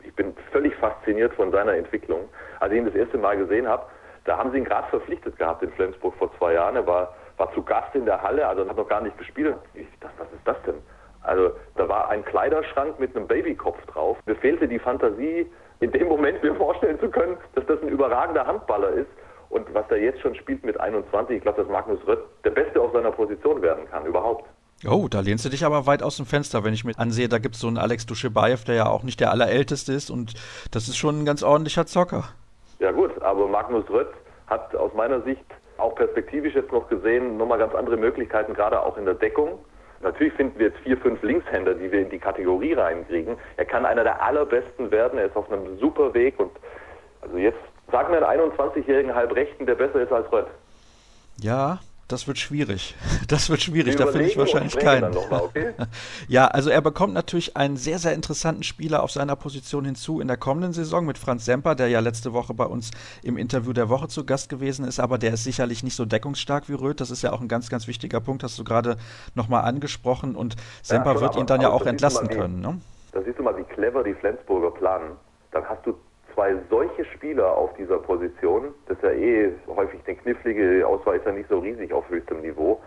Ich 0.04 0.14
bin 0.14 0.34
völlig 0.50 0.74
fasziniert 0.76 1.34
von 1.34 1.50
seiner 1.50 1.74
Entwicklung. 1.74 2.28
Als 2.60 2.72
ich 2.72 2.78
ihn 2.78 2.86
das 2.86 2.94
erste 2.94 3.18
Mal 3.18 3.36
gesehen 3.36 3.68
habe, 3.68 3.84
da 4.24 4.38
haben 4.38 4.52
sie 4.52 4.58
ihn 4.58 4.64
gerade 4.64 4.88
verpflichtet 4.88 5.36
gehabt 5.36 5.62
in 5.62 5.72
Flensburg 5.72 6.14
vor 6.14 6.30
zwei 6.38 6.54
Jahren. 6.54 6.76
Er 6.76 6.86
war, 6.86 7.14
war 7.36 7.52
zu 7.52 7.62
Gast 7.62 7.94
in 7.94 8.06
der 8.06 8.22
Halle, 8.22 8.46
also 8.46 8.66
hat 8.66 8.76
noch 8.76 8.88
gar 8.88 9.02
nicht 9.02 9.18
gespielt. 9.18 9.56
Ich 9.74 9.86
dachte, 10.00 10.14
was 10.18 10.32
ist 10.32 10.46
das 10.46 10.56
denn? 10.62 10.76
Also 11.22 11.52
da 11.76 11.88
war 11.88 12.08
ein 12.10 12.24
Kleiderschrank 12.24 12.98
mit 12.98 13.16
einem 13.16 13.26
Babykopf 13.26 13.78
drauf. 13.86 14.18
Mir 14.26 14.36
fehlte 14.36 14.68
die 14.68 14.78
Fantasie, 14.78 15.46
in 15.80 15.92
dem 15.92 16.08
Moment 16.08 16.42
mir 16.42 16.54
vorstellen 16.56 16.98
zu 17.00 17.08
können, 17.08 17.36
dass 17.54 17.66
das 17.66 17.80
ein 17.82 17.88
überragender 17.88 18.46
Handballer 18.46 18.90
ist. 18.90 19.10
Und 19.50 19.72
was 19.74 19.84
er 19.90 19.98
jetzt 19.98 20.20
schon 20.20 20.34
spielt 20.34 20.64
mit 20.64 20.80
21, 20.80 21.36
ich 21.36 21.42
glaube, 21.42 21.62
dass 21.62 21.70
Magnus 21.70 22.00
Rött 22.06 22.24
der 22.44 22.50
Beste 22.50 22.80
auf 22.80 22.92
seiner 22.92 23.12
Position 23.12 23.60
werden 23.60 23.84
kann, 23.90 24.06
überhaupt. 24.06 24.48
Oh, 24.88 25.06
da 25.08 25.20
lehnst 25.20 25.44
du 25.44 25.48
dich 25.48 25.64
aber 25.64 25.86
weit 25.86 26.02
aus 26.02 26.16
dem 26.16 26.26
Fenster, 26.26 26.64
wenn 26.64 26.74
ich 26.74 26.84
mir 26.84 26.98
ansehe, 26.98 27.28
da 27.28 27.38
gibt 27.38 27.54
es 27.54 27.60
so 27.60 27.68
einen 27.68 27.78
Alex 27.78 28.06
Duschebaev, 28.06 28.64
der 28.64 28.74
ja 28.74 28.86
auch 28.86 29.04
nicht 29.04 29.20
der 29.20 29.30
allerälteste 29.30 29.92
ist 29.92 30.10
und 30.10 30.34
das 30.72 30.88
ist 30.88 30.96
schon 30.96 31.20
ein 31.20 31.24
ganz 31.24 31.42
ordentlicher 31.44 31.86
Zocker. 31.86 32.24
Ja 32.80 32.90
gut, 32.90 33.20
aber 33.22 33.46
Magnus 33.46 33.88
Rött 33.90 34.08
hat 34.48 34.74
aus 34.74 34.92
meiner 34.94 35.20
Sicht 35.20 35.44
auch 35.78 35.94
perspektivisch 35.94 36.54
jetzt 36.54 36.72
noch 36.72 36.88
gesehen 36.88 37.36
nochmal 37.36 37.58
ganz 37.58 37.74
andere 37.74 37.96
Möglichkeiten, 37.96 38.54
gerade 38.54 38.80
auch 38.80 38.96
in 38.96 39.04
der 39.04 39.14
Deckung. 39.14 39.58
Natürlich 40.02 40.32
finden 40.34 40.58
wir 40.58 40.66
jetzt 40.66 40.78
vier, 40.80 40.96
fünf 40.96 41.22
Linkshänder, 41.22 41.74
die 41.74 41.90
wir 41.90 42.00
in 42.00 42.10
die 42.10 42.18
Kategorie 42.18 42.72
reinkriegen. 42.72 43.36
Er 43.56 43.64
kann 43.64 43.86
einer 43.86 44.02
der 44.02 44.20
allerbesten 44.20 44.90
werden, 44.90 45.18
er 45.18 45.26
ist 45.26 45.36
auf 45.36 45.50
einem 45.50 45.78
super 45.78 46.12
Weg 46.12 46.38
und 46.38 46.50
also 47.20 47.38
jetzt 47.38 47.58
sag 47.90 48.10
mir 48.10 48.26
einen 48.26 48.50
21-jährigen 48.50 49.14
Halbrechten, 49.14 49.66
der 49.66 49.76
besser 49.76 50.02
ist 50.02 50.12
als 50.12 50.30
Rött. 50.32 50.48
Ja, 51.38 51.78
das 52.12 52.28
wird 52.28 52.38
schwierig. 52.38 52.94
Das 53.28 53.48
wird 53.48 53.62
schwierig, 53.62 53.96
da 53.96 54.06
finde 54.06 54.26
ich 54.26 54.36
wahrscheinlich 54.36 54.76
keinen. 54.76 55.14
Mal, 55.14 55.42
okay? 55.42 55.72
ja, 56.28 56.48
also 56.48 56.68
er 56.68 56.82
bekommt 56.82 57.14
natürlich 57.14 57.56
einen 57.56 57.76
sehr, 57.76 57.98
sehr 57.98 58.12
interessanten 58.12 58.62
Spieler 58.62 59.02
auf 59.02 59.10
seiner 59.10 59.36
Position 59.36 59.84
hinzu 59.86 60.20
in 60.20 60.28
der 60.28 60.36
kommenden 60.36 60.72
Saison 60.72 61.06
mit 61.06 61.16
Franz 61.16 61.46
Semper, 61.46 61.74
der 61.74 61.88
ja 61.88 62.00
letzte 62.00 62.32
Woche 62.34 62.52
bei 62.52 62.66
uns 62.66 62.90
im 63.22 63.38
Interview 63.38 63.72
der 63.72 63.88
Woche 63.88 64.08
zu 64.08 64.26
Gast 64.26 64.50
gewesen 64.50 64.84
ist, 64.84 65.00
aber 65.00 65.16
der 65.16 65.32
ist 65.32 65.44
sicherlich 65.44 65.82
nicht 65.82 65.96
so 65.96 66.04
deckungsstark 66.04 66.68
wie 66.68 66.74
Röth. 66.74 67.00
Das 67.00 67.10
ist 67.10 67.22
ja 67.22 67.32
auch 67.32 67.40
ein 67.40 67.48
ganz, 67.48 67.70
ganz 67.70 67.86
wichtiger 67.88 68.20
Punkt, 68.20 68.42
hast 68.42 68.58
du 68.58 68.64
gerade 68.64 68.96
nochmal 69.34 69.64
angesprochen 69.64 70.36
und 70.36 70.56
Semper 70.82 71.14
ja, 71.14 71.20
wird 71.20 71.36
ihn 71.36 71.46
dann 71.46 71.62
ja 71.62 71.70
auch 71.70 71.86
entlasten 71.86 72.28
können. 72.28 72.60
Ne? 72.60 72.80
Da 73.12 73.22
siehst 73.22 73.38
du 73.38 73.42
mal, 73.42 73.56
wie 73.56 73.64
clever 73.64 74.04
die 74.04 74.14
Flensburger 74.14 74.70
planen. 74.72 75.12
Dann 75.52 75.64
hast 75.64 75.86
du 75.86 75.94
zwei 76.34 76.54
solche 76.70 77.04
Spieler 77.04 77.56
auf 77.56 77.74
dieser 77.74 77.98
Position, 77.98 78.74
das 78.86 78.96
ist 78.98 79.04
ja 79.04 79.10
eh 79.10 79.52
häufig 79.68 80.00
eine 80.06 80.16
knifflige 80.16 80.86
Auswahl 80.86 81.16
ist 81.16 81.26
ja 81.26 81.32
nicht 81.32 81.48
so 81.48 81.58
riesig 81.58 81.92
auf 81.92 82.08
höchstem 82.08 82.40
Niveau. 82.40 82.80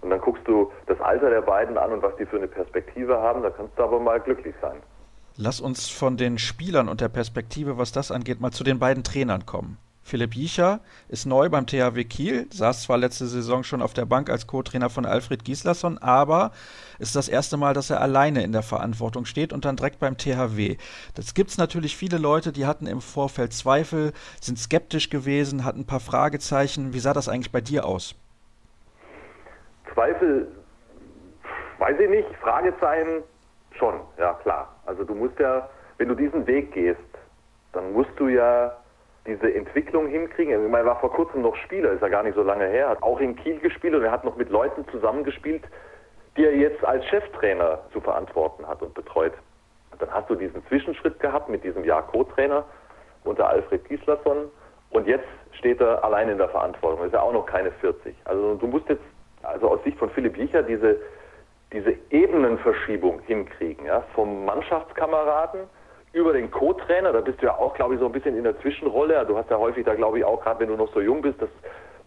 Und 0.00 0.10
dann 0.10 0.20
guckst 0.20 0.46
du 0.46 0.70
das 0.86 1.00
Alter 1.00 1.30
der 1.30 1.40
beiden 1.40 1.78
an 1.78 1.92
und 1.92 2.02
was 2.02 2.14
die 2.16 2.26
für 2.26 2.36
eine 2.36 2.48
Perspektive 2.48 3.18
haben, 3.18 3.42
da 3.42 3.50
kannst 3.50 3.78
du 3.78 3.82
aber 3.82 3.98
mal 3.98 4.20
glücklich 4.20 4.54
sein. 4.60 4.76
Lass 5.36 5.60
uns 5.60 5.88
von 5.88 6.16
den 6.16 6.38
Spielern 6.38 6.88
und 6.88 7.00
der 7.00 7.08
Perspektive, 7.08 7.78
was 7.78 7.90
das 7.90 8.12
angeht, 8.12 8.40
mal 8.40 8.52
zu 8.52 8.64
den 8.64 8.78
beiden 8.78 9.02
Trainern 9.02 9.46
kommen. 9.46 9.78
Philipp 10.06 10.34
Jicher 10.34 10.80
ist 11.08 11.24
neu 11.24 11.48
beim 11.48 11.66
THW 11.66 12.04
Kiel, 12.04 12.46
saß 12.52 12.82
zwar 12.82 12.98
letzte 12.98 13.26
Saison 13.26 13.64
schon 13.64 13.80
auf 13.80 13.94
der 13.94 14.04
Bank 14.04 14.28
als 14.28 14.46
Co-Trainer 14.46 14.90
von 14.90 15.06
Alfred 15.06 15.46
Gislason, 15.46 15.96
aber 15.96 16.52
ist 16.98 17.16
das 17.16 17.30
erste 17.30 17.56
Mal, 17.56 17.72
dass 17.72 17.88
er 17.88 18.02
alleine 18.02 18.44
in 18.44 18.52
der 18.52 18.62
Verantwortung 18.62 19.24
steht 19.24 19.54
und 19.54 19.64
dann 19.64 19.76
direkt 19.76 20.00
beim 20.00 20.18
THW. 20.18 20.76
Das 21.14 21.32
es 21.34 21.56
natürlich 21.56 21.96
viele 21.96 22.18
Leute, 22.18 22.52
die 22.52 22.66
hatten 22.66 22.86
im 22.86 23.00
Vorfeld 23.00 23.54
Zweifel, 23.54 24.12
sind 24.42 24.58
skeptisch 24.58 25.08
gewesen, 25.08 25.64
hatten 25.64 25.80
ein 25.80 25.86
paar 25.86 26.00
Fragezeichen. 26.00 26.92
Wie 26.92 26.98
sah 26.98 27.14
das 27.14 27.30
eigentlich 27.30 27.50
bei 27.50 27.62
dir 27.62 27.86
aus? 27.86 28.14
Zweifel, 29.94 30.48
weiß 31.78 31.98
ich 31.98 32.10
nicht, 32.10 32.28
Fragezeichen 32.42 33.22
schon, 33.78 33.94
ja 34.18 34.34
klar. 34.34 34.68
Also 34.84 35.02
du 35.02 35.14
musst 35.14 35.38
ja, 35.38 35.66
wenn 35.96 36.08
du 36.08 36.14
diesen 36.14 36.46
Weg 36.46 36.72
gehst, 36.72 37.00
dann 37.72 37.94
musst 37.94 38.10
du 38.18 38.28
ja 38.28 38.76
diese 39.26 39.52
Entwicklung 39.54 40.06
hinkriegen. 40.08 40.52
Ich 40.52 40.70
meine, 40.70 40.84
er 40.84 40.90
war 40.90 41.00
vor 41.00 41.12
kurzem 41.12 41.42
noch 41.42 41.56
Spieler, 41.56 41.92
ist 41.92 42.02
ja 42.02 42.08
gar 42.08 42.22
nicht 42.22 42.34
so 42.34 42.42
lange 42.42 42.66
her, 42.66 42.88
hat 42.88 43.02
auch 43.02 43.20
in 43.20 43.36
Kiel 43.36 43.58
gespielt 43.58 43.94
und 43.94 44.02
er 44.02 44.10
hat 44.10 44.24
noch 44.24 44.36
mit 44.36 44.50
Leuten 44.50 44.86
zusammengespielt, 44.88 45.64
die 46.36 46.44
er 46.44 46.54
jetzt 46.54 46.84
als 46.84 47.04
Cheftrainer 47.06 47.80
zu 47.92 48.00
verantworten 48.00 48.66
hat 48.66 48.82
und 48.82 48.92
betreut. 48.94 49.32
Und 49.92 50.02
dann 50.02 50.12
hast 50.12 50.28
du 50.28 50.34
diesen 50.34 50.64
Zwischenschritt 50.66 51.20
gehabt 51.20 51.48
mit 51.48 51.64
diesem 51.64 51.84
Jahr 51.84 52.06
Co-Trainer 52.06 52.64
unter 53.22 53.48
Alfred 53.48 53.84
Gislason 53.88 54.50
und 54.90 55.06
jetzt 55.06 55.26
steht 55.52 55.80
er 55.80 56.04
allein 56.04 56.28
in 56.28 56.38
der 56.38 56.48
Verantwortung. 56.48 57.06
Ist 57.06 57.14
ja 57.14 57.22
auch 57.22 57.32
noch 57.32 57.46
keine 57.46 57.70
40. 57.72 58.14
Also 58.24 58.56
du 58.56 58.66
musst 58.66 58.88
jetzt, 58.88 59.02
also 59.42 59.70
aus 59.70 59.82
Sicht 59.84 59.98
von 59.98 60.10
Philipp 60.10 60.36
Jicher, 60.36 60.62
diese, 60.62 61.00
diese 61.72 61.94
Ebenenverschiebung 62.10 63.20
hinkriegen, 63.20 63.86
ja, 63.86 64.02
vom 64.14 64.44
Mannschaftskameraden 64.44 65.60
über 66.14 66.32
den 66.32 66.50
Co-Trainer, 66.50 67.12
da 67.12 67.20
bist 67.20 67.42
du 67.42 67.46
ja 67.46 67.58
auch, 67.58 67.74
glaube 67.74 67.94
ich, 67.94 68.00
so 68.00 68.06
ein 68.06 68.12
bisschen 68.12 68.36
in 68.36 68.44
der 68.44 68.58
Zwischenrolle. 68.60 69.24
Du 69.26 69.36
hast 69.36 69.50
ja 69.50 69.58
häufig 69.58 69.84
da, 69.84 69.94
glaube 69.94 70.18
ich, 70.18 70.24
auch 70.24 70.40
gerade 70.42 70.60
wenn 70.60 70.68
du 70.68 70.76
noch 70.76 70.92
so 70.94 71.00
jung 71.00 71.20
bist, 71.22 71.42
das, 71.42 71.50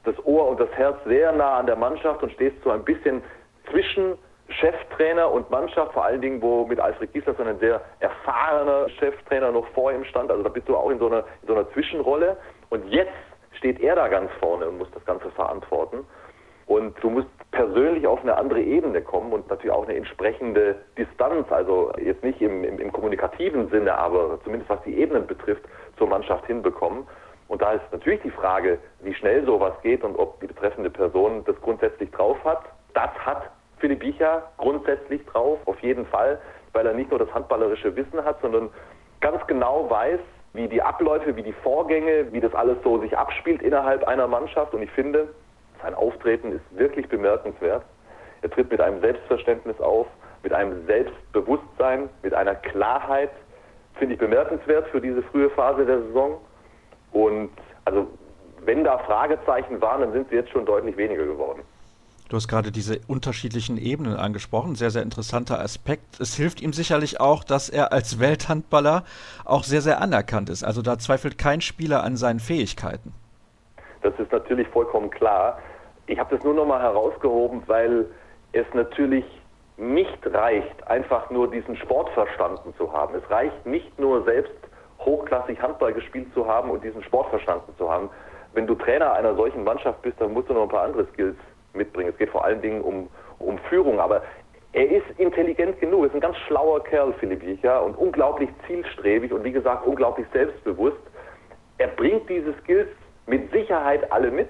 das 0.05 0.15
Ohr 0.25 0.47
und 0.47 0.59
das 0.59 0.71
Herz 0.71 0.97
sehr 1.05 1.31
nah 1.33 1.57
an 1.57 1.65
der 1.65 1.75
Mannschaft 1.75 2.23
und 2.23 2.31
stehst 2.31 2.55
so 2.63 2.71
ein 2.71 2.83
bisschen 2.83 3.21
zwischen 3.69 4.17
Cheftrainer 4.49 5.29
und 5.29 5.49
Mannschaft, 5.49 5.91
vor 5.91 6.05
allen 6.05 6.21
Dingen, 6.21 6.41
wo 6.41 6.65
mit 6.65 6.79
Alfred 6.79 7.11
Giesler 7.11 7.35
so 7.35 7.43
ein 7.43 7.59
sehr 7.59 7.81
erfahrener 7.99 8.87
Cheftrainer 8.97 9.51
noch 9.51 9.67
vor 9.73 9.91
ihm 9.91 10.05
stand. 10.05 10.31
Also 10.31 10.41
da 10.41 10.49
bist 10.49 10.69
du 10.69 10.77
auch 10.77 10.89
in 10.89 10.99
so 10.99 11.07
einer, 11.07 11.25
in 11.41 11.47
so 11.47 11.53
einer 11.53 11.69
Zwischenrolle. 11.71 12.37
Und 12.69 12.87
jetzt 12.87 13.11
steht 13.57 13.81
er 13.81 13.95
da 13.95 14.07
ganz 14.07 14.31
vorne 14.39 14.69
und 14.69 14.77
muss 14.77 14.91
das 14.93 15.03
Ganze 15.05 15.29
verantworten. 15.31 16.05
Und 16.65 16.95
du 17.03 17.09
musst 17.09 17.27
persönlich 17.57 18.05
auf 18.05 18.21
eine 18.21 18.37
andere 18.37 18.61
Ebene 18.61 19.01
kommen 19.01 19.33
und 19.33 19.49
natürlich 19.49 19.75
auch 19.75 19.83
eine 19.83 19.95
entsprechende 19.95 20.75
Distanz, 20.95 21.51
also 21.51 21.91
jetzt 21.97 22.23
nicht 22.23 22.39
im, 22.39 22.63
im, 22.63 22.79
im 22.79 22.91
kommunikativen 22.91 23.67
Sinne, 23.69 23.97
aber 23.97 24.39
zumindest 24.43 24.69
was 24.69 24.81
die 24.83 24.95
Ebenen 24.95 25.25
betrifft, 25.25 25.63
zur 25.97 26.07
Mannschaft 26.07 26.45
hinbekommen. 26.45 27.07
Und 27.47 27.63
da 27.63 27.71
ist 27.73 27.81
natürlich 27.91 28.21
die 28.21 28.29
Frage, 28.29 28.77
wie 29.01 29.13
schnell 29.15 29.43
sowas 29.43 29.73
geht 29.81 30.03
und 30.03 30.19
ob 30.19 30.39
die 30.39 30.45
betreffende 30.45 30.91
Person 30.91 31.43
das 31.45 31.59
grundsätzlich 31.61 32.11
drauf 32.11 32.37
hat. 32.45 32.61
Das 32.93 33.09
hat 33.25 33.49
Philipp 33.79 34.01
Bicha 34.01 34.43
grundsätzlich 34.57 35.25
drauf, 35.25 35.57
auf 35.65 35.79
jeden 35.79 36.05
Fall, 36.05 36.39
weil 36.73 36.85
er 36.85 36.93
nicht 36.93 37.09
nur 37.09 37.17
das 37.17 37.33
handballerische 37.33 37.95
Wissen 37.95 38.23
hat, 38.23 38.39
sondern 38.41 38.69
ganz 39.19 39.45
genau 39.47 39.89
weiß, 39.89 40.19
wie 40.53 40.67
die 40.67 40.83
Abläufe, 40.83 41.35
wie 41.35 41.43
die 41.43 41.53
Vorgänge, 41.53 42.31
wie 42.31 42.39
das 42.39 42.53
alles 42.53 42.77
so 42.83 42.99
sich 42.99 43.17
abspielt 43.17 43.63
innerhalb 43.63 44.07
einer 44.07 44.27
Mannschaft. 44.27 44.75
Und 44.75 44.83
ich 44.83 44.91
finde, 44.91 45.29
sein 45.81 45.93
Auftreten 45.93 46.51
ist 46.51 46.63
wirklich 46.71 47.07
bemerkenswert. 47.07 47.83
Er 48.41 48.49
tritt 48.49 48.69
mit 48.71 48.81
einem 48.81 49.01
Selbstverständnis 49.01 49.79
auf, 49.79 50.07
mit 50.43 50.53
einem 50.53 50.85
Selbstbewusstsein, 50.85 52.09
mit 52.23 52.33
einer 52.33 52.55
Klarheit, 52.55 53.31
finde 53.95 54.13
ich 54.13 54.19
bemerkenswert 54.19 54.87
für 54.89 55.01
diese 55.01 55.23
frühe 55.23 55.49
Phase 55.49 55.85
der 55.85 56.01
Saison. 56.03 56.39
Und 57.11 57.49
also 57.85 58.07
wenn 58.63 58.83
da 58.83 58.97
Fragezeichen 58.99 59.81
waren, 59.81 60.01
dann 60.01 60.11
sind 60.11 60.29
sie 60.29 60.35
jetzt 60.35 60.51
schon 60.51 60.65
deutlich 60.65 60.95
weniger 60.97 61.25
geworden. 61.25 61.61
Du 62.29 62.35
hast 62.35 62.49
gerade 62.49 62.71
diese 62.71 62.99
unterschiedlichen 63.07 63.77
Ebenen 63.77 64.17
angesprochen. 64.17 64.75
Sehr, 64.75 64.91
sehr 64.91 65.01
interessanter 65.01 65.61
Aspekt. 65.61 66.19
Es 66.19 66.35
hilft 66.35 66.61
ihm 66.61 66.73
sicherlich 66.73 67.21
auch, 67.21 67.45
dass 67.45 67.69
er 67.69 67.93
als 67.93 68.19
Welthandballer 68.19 69.05
auch 69.45 69.63
sehr, 69.63 69.81
sehr 69.81 70.01
anerkannt 70.01 70.49
ist. 70.49 70.63
Also 70.63 70.81
da 70.81 70.99
zweifelt 70.99 71.37
kein 71.37 71.61
Spieler 71.61 72.03
an 72.03 72.17
seinen 72.17 72.41
Fähigkeiten. 72.41 73.13
Das 74.01 74.13
ist 74.19 74.31
natürlich 74.31 74.67
vollkommen 74.69 75.09
klar. 75.09 75.59
Ich 76.07 76.17
habe 76.19 76.35
das 76.35 76.43
nur 76.43 76.53
nochmal 76.53 76.81
herausgehoben, 76.81 77.63
weil 77.67 78.05
es 78.53 78.65
natürlich 78.73 79.25
nicht 79.77 80.19
reicht, 80.25 80.87
einfach 80.87 81.29
nur 81.29 81.49
diesen 81.51 81.75
Sport 81.77 82.09
verstanden 82.09 82.73
zu 82.77 82.91
haben. 82.91 83.15
Es 83.15 83.29
reicht 83.29 83.65
nicht 83.65 83.99
nur 83.99 84.23
selbst 84.23 84.55
hochklassig 84.99 85.61
Handball 85.61 85.93
gespielt 85.93 86.33
zu 86.33 86.47
haben 86.47 86.71
und 86.71 86.83
diesen 86.83 87.03
Sport 87.03 87.29
verstanden 87.29 87.71
zu 87.77 87.89
haben. 87.89 88.09
Wenn 88.53 88.65
du 88.65 88.75
Trainer 88.75 89.13
einer 89.13 89.35
solchen 89.35 89.63
Mannschaft 89.63 90.01
bist, 90.01 90.19
dann 90.19 90.33
musst 90.33 90.49
du 90.49 90.53
noch 90.53 90.63
ein 90.63 90.69
paar 90.69 90.83
andere 90.83 91.05
Skills 91.13 91.37
mitbringen. 91.73 92.09
Es 92.09 92.17
geht 92.17 92.29
vor 92.29 92.43
allen 92.43 92.61
Dingen 92.61 92.81
um, 92.81 93.07
um 93.37 93.59
Führung, 93.69 93.99
aber 93.99 94.23
er 94.73 94.89
ist 94.89 95.05
intelligent 95.17 95.79
genug, 95.79 96.05
ist 96.05 96.15
ein 96.15 96.21
ganz 96.21 96.37
schlauer 96.47 96.83
Kerl, 96.83 97.13
Philipp 97.19 97.43
Jicher, 97.43 97.83
und 97.83 97.95
unglaublich 97.95 98.49
zielstrebig 98.65 99.31
und 99.31 99.43
wie 99.43 99.51
gesagt 99.51 99.85
unglaublich 99.85 100.27
selbstbewusst. 100.33 100.97
Er 101.77 101.87
bringt 101.87 102.27
diese 102.29 102.53
Skills 102.63 102.89
mit 103.27 103.51
Sicherheit 103.51 104.11
alle 104.11 104.31
mit. 104.31 104.49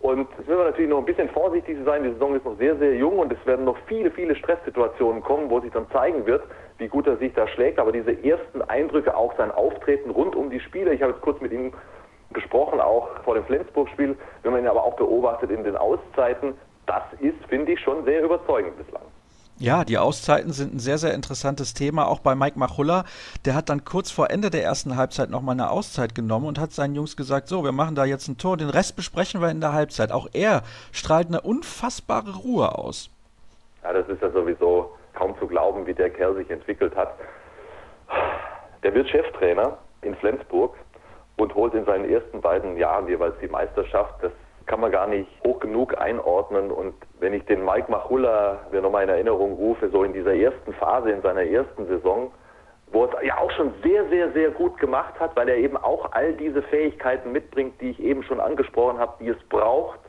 Und 0.00 0.28
es 0.40 0.46
man 0.46 0.58
natürlich 0.58 0.90
noch 0.90 0.98
ein 0.98 1.04
bisschen 1.04 1.28
vorsichtig 1.30 1.76
sein. 1.84 2.04
Die 2.04 2.10
Saison 2.10 2.36
ist 2.36 2.44
noch 2.44 2.56
sehr, 2.56 2.76
sehr 2.76 2.94
jung 2.94 3.18
und 3.18 3.32
es 3.32 3.46
werden 3.46 3.64
noch 3.64 3.76
viele, 3.86 4.10
viele 4.10 4.36
Stresssituationen 4.36 5.22
kommen, 5.22 5.50
wo 5.50 5.60
sich 5.60 5.72
dann 5.72 5.90
zeigen 5.90 6.24
wird, 6.24 6.42
wie 6.78 6.86
gut 6.86 7.06
er 7.08 7.16
sich 7.16 7.32
da 7.34 7.48
schlägt. 7.48 7.80
Aber 7.80 7.90
diese 7.90 8.12
ersten 8.24 8.62
Eindrücke, 8.62 9.16
auch 9.16 9.36
sein 9.36 9.50
Auftreten 9.50 10.10
rund 10.10 10.36
um 10.36 10.50
die 10.50 10.60
Spiele, 10.60 10.94
ich 10.94 11.02
habe 11.02 11.12
jetzt 11.12 11.22
kurz 11.22 11.40
mit 11.40 11.52
ihm 11.52 11.72
gesprochen, 12.32 12.80
auch 12.80 13.08
vor 13.24 13.34
dem 13.34 13.44
Flensburg-Spiel, 13.44 14.16
wenn 14.42 14.52
man 14.52 14.62
ihn 14.62 14.68
aber 14.68 14.84
auch 14.84 14.94
beobachtet 14.94 15.50
in 15.50 15.64
den 15.64 15.76
Auszeiten, 15.76 16.54
das 16.86 17.02
ist, 17.20 17.44
finde 17.48 17.72
ich, 17.72 17.80
schon 17.80 18.04
sehr 18.04 18.22
überzeugend 18.22 18.76
bislang. 18.78 19.02
Ja, 19.60 19.84
die 19.84 19.98
Auszeiten 19.98 20.52
sind 20.52 20.74
ein 20.74 20.78
sehr, 20.78 20.98
sehr 20.98 21.14
interessantes 21.14 21.74
Thema. 21.74 22.06
Auch 22.06 22.20
bei 22.20 22.36
Mike 22.36 22.56
Machulla, 22.56 23.04
der 23.44 23.56
hat 23.56 23.68
dann 23.68 23.84
kurz 23.84 24.12
vor 24.12 24.30
Ende 24.30 24.50
der 24.50 24.62
ersten 24.62 24.96
Halbzeit 24.96 25.30
nochmal 25.30 25.54
eine 25.54 25.70
Auszeit 25.70 26.14
genommen 26.14 26.46
und 26.46 26.60
hat 26.60 26.70
seinen 26.70 26.94
Jungs 26.94 27.16
gesagt, 27.16 27.48
so, 27.48 27.64
wir 27.64 27.72
machen 27.72 27.96
da 27.96 28.04
jetzt 28.04 28.28
ein 28.28 28.38
Tor, 28.38 28.56
den 28.56 28.70
Rest 28.70 28.94
besprechen 28.94 29.40
wir 29.40 29.50
in 29.50 29.60
der 29.60 29.72
Halbzeit. 29.72 30.12
Auch 30.12 30.28
er 30.32 30.62
strahlt 30.92 31.26
eine 31.26 31.40
unfassbare 31.40 32.36
Ruhe 32.36 32.78
aus. 32.78 33.10
Ja, 33.82 33.92
das 33.92 34.08
ist 34.08 34.22
ja 34.22 34.30
sowieso 34.30 34.92
kaum 35.14 35.36
zu 35.40 35.48
glauben, 35.48 35.86
wie 35.86 35.94
der 35.94 36.10
Kerl 36.10 36.36
sich 36.36 36.48
entwickelt 36.50 36.94
hat. 36.94 37.14
Der 38.84 38.94
wird 38.94 39.08
Cheftrainer 39.08 39.76
in 40.02 40.14
Flensburg 40.14 40.76
und 41.36 41.52
holt 41.56 41.74
in 41.74 41.84
seinen 41.84 42.08
ersten 42.08 42.40
beiden 42.40 42.76
Jahren 42.76 43.08
jeweils 43.08 43.34
die 43.42 43.48
Meisterschaft. 43.48 44.22
Das 44.22 44.30
kann 44.68 44.80
man 44.80 44.92
gar 44.92 45.08
nicht 45.08 45.28
hoch 45.44 45.58
genug 45.58 45.98
einordnen. 46.00 46.70
Und 46.70 46.94
wenn 47.18 47.32
ich 47.32 47.44
den 47.46 47.64
Mike 47.64 47.90
Machulla 47.90 48.58
mir 48.70 48.80
nochmal 48.80 49.04
in 49.04 49.08
Erinnerung 49.08 49.54
rufe, 49.54 49.88
so 49.90 50.04
in 50.04 50.12
dieser 50.12 50.34
ersten 50.34 50.72
Phase, 50.74 51.10
in 51.10 51.22
seiner 51.22 51.42
ersten 51.42 51.86
Saison, 51.86 52.30
wo 52.92 53.04
es 53.04 53.10
ja 53.22 53.38
auch 53.38 53.50
schon 53.52 53.74
sehr, 53.82 54.08
sehr, 54.08 54.30
sehr 54.32 54.50
gut 54.50 54.78
gemacht 54.78 55.18
hat, 55.18 55.34
weil 55.36 55.48
er 55.48 55.56
eben 55.56 55.76
auch 55.76 56.12
all 56.12 56.32
diese 56.34 56.62
Fähigkeiten 56.62 57.32
mitbringt, 57.32 57.80
die 57.80 57.90
ich 57.90 58.00
eben 58.00 58.22
schon 58.22 58.40
angesprochen 58.40 58.98
habe, 58.98 59.14
die 59.20 59.28
es 59.28 59.42
braucht. 59.48 60.00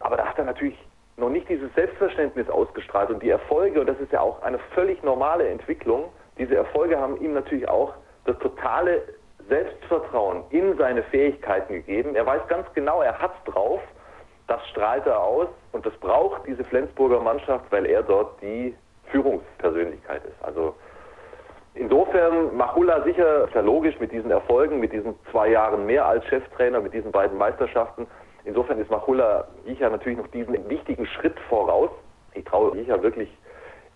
Aber 0.00 0.16
da 0.16 0.26
hat 0.26 0.38
er 0.38 0.44
natürlich 0.44 0.76
noch 1.16 1.30
nicht 1.30 1.48
dieses 1.48 1.72
Selbstverständnis 1.74 2.48
ausgestrahlt 2.48 3.10
und 3.10 3.22
die 3.22 3.30
Erfolge, 3.30 3.80
und 3.80 3.86
das 3.86 4.00
ist 4.00 4.12
ja 4.12 4.20
auch 4.20 4.42
eine 4.42 4.58
völlig 4.74 5.02
normale 5.02 5.48
Entwicklung, 5.48 6.06
diese 6.38 6.56
Erfolge 6.56 6.98
haben 6.98 7.20
ihm 7.20 7.34
natürlich 7.34 7.68
auch 7.68 7.94
das 8.24 8.38
totale 8.38 9.02
Selbstvertrauen 9.48 10.44
in 10.50 10.76
seine 10.76 11.02
Fähigkeiten 11.04 11.74
gegeben. 11.74 12.14
Er 12.14 12.26
weiß 12.26 12.42
ganz 12.48 12.66
genau, 12.74 13.02
er 13.02 13.18
hat's 13.18 13.42
drauf. 13.44 13.80
Das 14.46 14.60
strahlt 14.68 15.06
er 15.06 15.20
aus 15.20 15.48
und 15.72 15.86
das 15.86 15.94
braucht 15.94 16.46
diese 16.46 16.64
Flensburger 16.64 17.20
Mannschaft, 17.20 17.64
weil 17.70 17.86
er 17.86 18.02
dort 18.02 18.40
die 18.42 18.74
Führungspersönlichkeit 19.10 20.24
ist. 20.24 20.42
Also 20.42 20.74
insofern 21.74 22.56
Machulla 22.56 23.02
sicher 23.02 23.48
ja 23.54 23.60
logisch 23.60 23.98
mit 24.00 24.12
diesen 24.12 24.30
Erfolgen, 24.30 24.80
mit 24.80 24.92
diesen 24.92 25.14
zwei 25.30 25.48
Jahren 25.48 25.86
mehr 25.86 26.04
als 26.04 26.24
Cheftrainer, 26.26 26.80
mit 26.80 26.92
diesen 26.92 27.12
beiden 27.12 27.38
Meisterschaften. 27.38 28.06
Insofern 28.44 28.78
ist 28.80 28.90
Machulla 28.90 29.46
Jicha 29.64 29.88
natürlich 29.88 30.18
noch 30.18 30.28
diesen 30.28 30.68
wichtigen 30.68 31.06
Schritt 31.06 31.38
voraus. 31.48 31.90
Ich 32.34 32.44
traue 32.44 32.76
Jicha 32.76 33.00
wirklich 33.02 33.30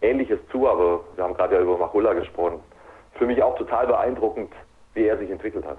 Ähnliches 0.03 0.39
zu, 0.53 0.69
aber 0.69 1.01
wir 1.17 1.25
haben 1.25 1.35
gerade 1.35 1.57
ja 1.57 1.61
über 1.61 1.77
Machulla 1.79 2.13
gesprochen. 2.13 2.61
Für 3.15 3.27
mich 3.27 3.43
auch 3.43 3.57
total 3.57 3.87
beeindruckend, 3.87 4.53
wie 4.97 5.07
er 5.07 5.19
sich 5.19 5.31
entwickelt 5.31 5.65
hat. 5.65 5.79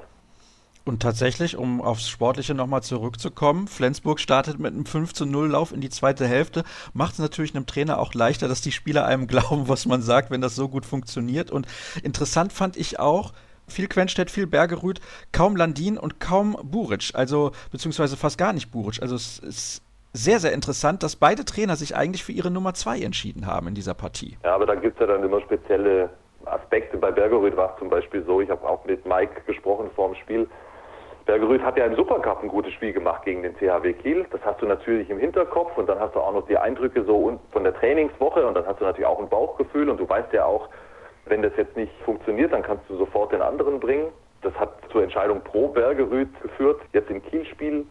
Und 0.85 1.01
tatsächlich, 1.01 1.57
um 1.57 1.81
aufs 1.81 2.07
Sportliche 2.07 2.53
nochmal 2.53 2.81
zurückzukommen, 2.81 3.67
Flensburg 3.67 4.21
startet 4.21 4.57
mit 4.57 4.73
einem 4.73 4.85
5 4.85 5.13
zu 5.13 5.25
0 5.25 5.49
Lauf 5.49 5.73
in 5.73 5.81
die 5.81 5.89
zweite 5.89 6.25
Hälfte, 6.25 6.63
macht 6.93 7.13
es 7.13 7.19
natürlich 7.19 7.53
einem 7.53 7.65
Trainer 7.65 7.99
auch 7.99 8.13
leichter, 8.13 8.47
dass 8.47 8.61
die 8.61 8.71
Spieler 8.71 9.05
einem 9.05 9.27
glauben, 9.27 9.67
was 9.67 9.85
man 9.85 10.01
sagt, 10.01 10.31
wenn 10.31 10.39
das 10.39 10.55
so 10.55 10.69
gut 10.69 10.85
funktioniert. 10.85 11.51
Und 11.51 11.67
interessant 12.03 12.53
fand 12.53 12.77
ich 12.77 12.99
auch, 12.99 13.33
viel 13.67 13.89
Quenstedt, 13.89 14.31
viel 14.31 14.47
Bergerüth, 14.47 15.01
kaum 15.33 15.57
Landin 15.57 15.97
und 15.97 16.21
kaum 16.21 16.57
Buric, 16.63 17.11
also 17.15 17.51
beziehungsweise 17.69 18.15
fast 18.15 18.37
gar 18.37 18.53
nicht 18.53 18.71
Buric. 18.71 19.01
Also 19.01 19.15
es 19.15 19.39
ist 19.39 19.83
sehr, 20.13 20.39
sehr 20.39 20.53
interessant, 20.53 21.03
dass 21.03 21.17
beide 21.17 21.43
Trainer 21.43 21.75
sich 21.75 21.97
eigentlich 21.97 22.23
für 22.23 22.31
ihre 22.31 22.49
Nummer 22.49 22.73
2 22.73 23.01
entschieden 23.01 23.45
haben 23.45 23.67
in 23.67 23.75
dieser 23.75 23.93
Partie. 23.93 24.37
Ja, 24.45 24.55
aber 24.55 24.65
da 24.65 24.75
gibt 24.75 24.95
es 24.95 25.01
ja 25.01 25.13
dann 25.13 25.21
immer 25.21 25.41
spezielle 25.41 26.09
Aspekte. 26.51 26.97
Bei 26.97 27.11
Bergerud 27.11 27.55
war 27.55 27.73
es 27.73 27.79
zum 27.79 27.89
Beispiel 27.89 28.23
so, 28.23 28.41
ich 28.41 28.49
habe 28.49 28.67
auch 28.67 28.83
mit 28.85 29.05
Mike 29.05 29.41
gesprochen 29.45 29.89
vor 29.95 30.07
dem 30.09 30.15
Spiel. 30.15 30.47
Bergerud 31.25 31.61
hat 31.61 31.77
ja 31.77 31.85
im 31.85 31.95
Supercup 31.95 32.41
ein 32.41 32.47
gutes 32.47 32.71
Spiel 32.73 32.93
gemacht 32.93 33.23
gegen 33.25 33.43
den 33.43 33.53
THW 33.57 33.91
Kiel. 33.93 34.25
Das 34.31 34.39
hast 34.45 34.61
du 34.61 34.65
natürlich 34.65 35.09
im 35.09 35.19
Hinterkopf 35.19 35.77
und 35.77 35.89
dann 35.89 35.99
hast 35.99 36.15
du 36.15 36.21
auch 36.21 36.33
noch 36.33 36.47
die 36.47 36.57
Eindrücke 36.57 37.03
so 37.03 37.37
von 37.51 37.63
der 37.63 37.75
Trainingswoche 37.75 38.47
und 38.47 38.53
dann 38.53 38.65
hast 38.65 38.79
du 38.79 38.85
natürlich 38.85 39.05
auch 39.05 39.19
ein 39.19 39.27
Bauchgefühl 39.27 39.89
und 39.89 39.99
du 39.99 40.07
weißt 40.07 40.31
ja 40.31 40.45
auch, 40.45 40.69
wenn 41.25 41.41
das 41.41 41.51
jetzt 41.57 41.75
nicht 41.75 41.91
funktioniert, 42.05 42.53
dann 42.53 42.63
kannst 42.63 42.89
du 42.89 42.95
sofort 42.95 43.33
den 43.33 43.41
anderen 43.41 43.81
bringen. 43.81 44.07
Das 44.41 44.53
hat 44.55 44.73
zur 44.89 45.03
Entscheidung 45.03 45.41
pro 45.41 45.67
Bergerud 45.67 46.29
geführt, 46.41 46.79
jetzt 46.93 47.09
im 47.09 47.21
Kiel-Spiel. 47.21 47.85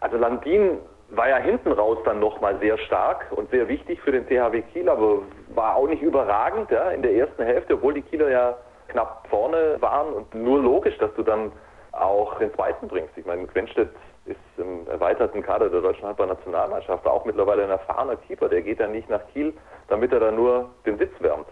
Also 0.00 0.18
Landin 0.18 0.78
war 1.10 1.28
ja 1.28 1.36
hinten 1.36 1.72
raus 1.72 1.98
dann 2.04 2.20
nochmal 2.20 2.58
sehr 2.58 2.78
stark 2.78 3.26
und 3.30 3.50
sehr 3.50 3.68
wichtig 3.68 4.00
für 4.00 4.12
den 4.12 4.26
THW 4.26 4.62
Kiel, 4.72 4.88
aber 4.88 5.22
war 5.54 5.76
auch 5.76 5.88
nicht 5.88 6.02
überragend 6.02 6.70
ja, 6.70 6.90
in 6.90 7.02
der 7.02 7.14
ersten 7.14 7.44
Hälfte, 7.44 7.74
obwohl 7.74 7.94
die 7.94 8.02
Kieler 8.02 8.30
ja 8.30 8.56
knapp 8.88 9.26
vorne 9.30 9.76
waren 9.80 10.12
und 10.12 10.34
nur 10.34 10.60
logisch, 10.60 10.96
dass 10.98 11.12
du 11.14 11.22
dann 11.22 11.52
auch 11.92 12.38
den 12.38 12.52
zweiten 12.54 12.88
bringst. 12.88 13.16
Ich 13.16 13.24
meine, 13.24 13.46
Quenstedt 13.46 13.90
ist 14.26 14.38
im 14.58 14.86
erweiterten 14.88 15.42
Kader 15.42 15.70
der 15.70 15.80
deutschen 15.80 16.06
Handball-Nationalmannschaft 16.06 17.06
auch 17.06 17.24
mittlerweile 17.24 17.64
ein 17.64 17.70
erfahrener 17.70 18.16
Keeper. 18.16 18.48
Der 18.48 18.62
geht 18.62 18.80
ja 18.80 18.88
nicht 18.88 19.08
nach 19.08 19.22
Kiel, 19.32 19.54
damit 19.88 20.12
er 20.12 20.20
da 20.20 20.32
nur 20.32 20.70
den 20.84 20.98
Sitz 20.98 21.12
wärmt. 21.20 21.46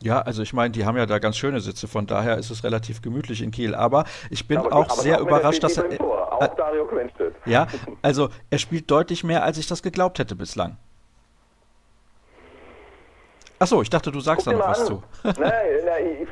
Ja, 0.00 0.20
also 0.20 0.42
ich 0.42 0.52
meine, 0.52 0.70
die 0.70 0.84
haben 0.84 0.96
ja 0.96 1.06
da 1.06 1.18
ganz 1.18 1.36
schöne 1.36 1.60
Sitze, 1.60 1.88
von 1.88 2.06
daher 2.06 2.38
ist 2.38 2.50
es 2.50 2.62
relativ 2.62 3.02
gemütlich 3.02 3.42
in 3.42 3.50
Kiel. 3.50 3.74
Aber 3.74 4.04
ich 4.30 4.46
bin 4.46 4.58
aber, 4.58 4.72
auch 4.72 4.90
aber 4.90 5.02
sehr 5.02 5.20
überrascht, 5.20 5.62
dass 5.62 5.76
er. 5.76 5.84
Auch 6.38 6.52
äh, 6.52 6.56
Dario 6.56 6.86
Quenstedt. 6.86 7.34
Ja, 7.44 7.66
also 8.02 8.28
er 8.50 8.58
spielt 8.58 8.90
deutlich 8.90 9.24
mehr, 9.24 9.42
als 9.42 9.58
ich 9.58 9.66
das 9.66 9.82
geglaubt 9.82 10.18
hätte 10.18 10.34
bislang. 10.36 10.76
Achso, 13.58 13.82
ich 13.82 13.90
dachte, 13.90 14.12
du 14.12 14.20
sagst 14.20 14.46
da 14.46 14.52
noch 14.52 14.68
was 14.68 14.80
an. 14.80 14.86
zu. 14.86 15.02
nein, 15.24 15.52
nein, 15.84 16.28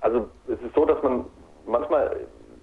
also 0.00 0.28
es 0.46 0.60
ist 0.62 0.74
so, 0.74 0.84
dass 0.84 1.02
man 1.02 1.26
manchmal 1.66 2.16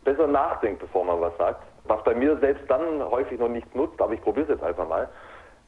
besser 0.04 0.28
nachdenkt, 0.28 0.80
bevor 0.80 1.06
man 1.06 1.22
was 1.22 1.36
sagt. 1.38 1.62
Was 1.84 2.04
bei 2.04 2.16
mir 2.16 2.38
selbst 2.40 2.64
dann 2.70 3.04
häufig 3.04 3.40
noch 3.40 3.50
nichts 3.50 3.74
nutzt, 3.76 4.02
aber 4.02 4.14
ich 4.14 4.22
probiere 4.22 4.46
es 4.46 4.50
jetzt 4.50 4.64
einfach 4.64 4.88
mal. 4.88 5.08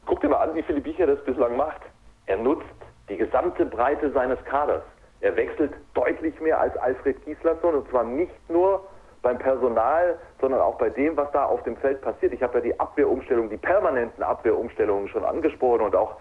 Guck 0.06 0.22
dir 0.22 0.30
mal 0.30 0.38
an, 0.38 0.56
wie 0.56 0.64
Philipp 0.64 0.86
Bicher 0.86 1.06
das 1.06 1.24
bislang 1.26 1.58
macht. 1.58 1.82
Er 2.26 2.38
nutzt 2.38 2.66
die 3.10 3.18
gesamte 3.18 3.66
Breite 3.66 4.12
seines 4.12 4.44
Kaders. 4.46 4.82
Er 5.22 5.36
wechselt 5.36 5.74
deutlich 5.94 6.40
mehr 6.40 6.60
als 6.60 6.76
Alfred 6.78 7.24
Gislason 7.26 7.76
und 7.76 7.90
zwar 7.90 8.04
nicht 8.04 8.50
nur 8.50 8.84
beim 9.28 9.40
Personal, 9.40 10.18
sondern 10.40 10.62
auch 10.62 10.78
bei 10.78 10.90
dem, 10.90 11.18
was 11.18 11.30
da 11.34 11.44
auf 11.44 11.62
dem 11.64 11.76
Feld 11.76 12.00
passiert. 12.00 12.32
Ich 12.32 12.42
habe 12.42 12.60
ja 12.60 12.64
die 12.64 12.80
Abwehrumstellung, 12.80 13.50
die 13.50 13.58
permanenten 13.58 14.24
Abwehrumstellungen 14.24 15.10
schon 15.10 15.26
angesprochen 15.26 15.82
und 15.82 15.94
auch 15.98 16.16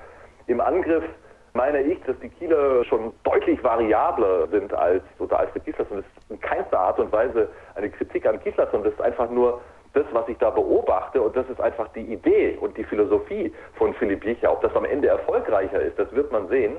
im 0.49 0.61
Angriff 0.61 1.05
meine 1.53 1.83
ich, 1.83 2.03
dass 2.03 2.19
die 2.19 2.29
Kieler 2.29 2.85
schon 2.85 3.13
deutlich 3.23 3.63
variabler 3.63 4.49
sind 4.49 4.75
als 4.75 5.05
unter 5.21 5.39
Alfred 5.39 5.65
Gislason. 5.65 5.99
Das 5.99 6.07
ist 6.07 6.31
in 6.31 6.41
keinster 6.41 6.81
Art 6.81 6.99
und 6.99 7.13
Weise 7.13 7.49
eine 7.77 7.91
Kritik 7.91 8.27
an 8.27 8.41
Gislason. 8.43 8.83
Das 8.83 8.93
ist 8.93 9.01
einfach 9.01 9.31
nur 9.31 9.61
das, 9.95 10.05
was 10.11 10.29
ich 10.29 10.37
da 10.39 10.51
beobachte 10.51 11.23
und 11.23 11.37
das 11.37 11.49
ist 11.49 11.61
einfach 11.61 11.87
die 11.95 12.13
Idee 12.13 12.59
und 12.61 12.77
die 12.77 12.85
Philosophie 12.85 13.55
von 13.77 13.95
Philipp 13.95 14.25
Jicher. 14.25 14.51
Ob 14.51 14.63
das 14.63 14.75
am 14.75 14.85
Ende 14.85 15.07
erfolgreicher 15.07 15.81
ist, 15.81 15.97
das 15.97 16.11
wird 16.13 16.33
man 16.33 16.49
sehen. 16.49 16.77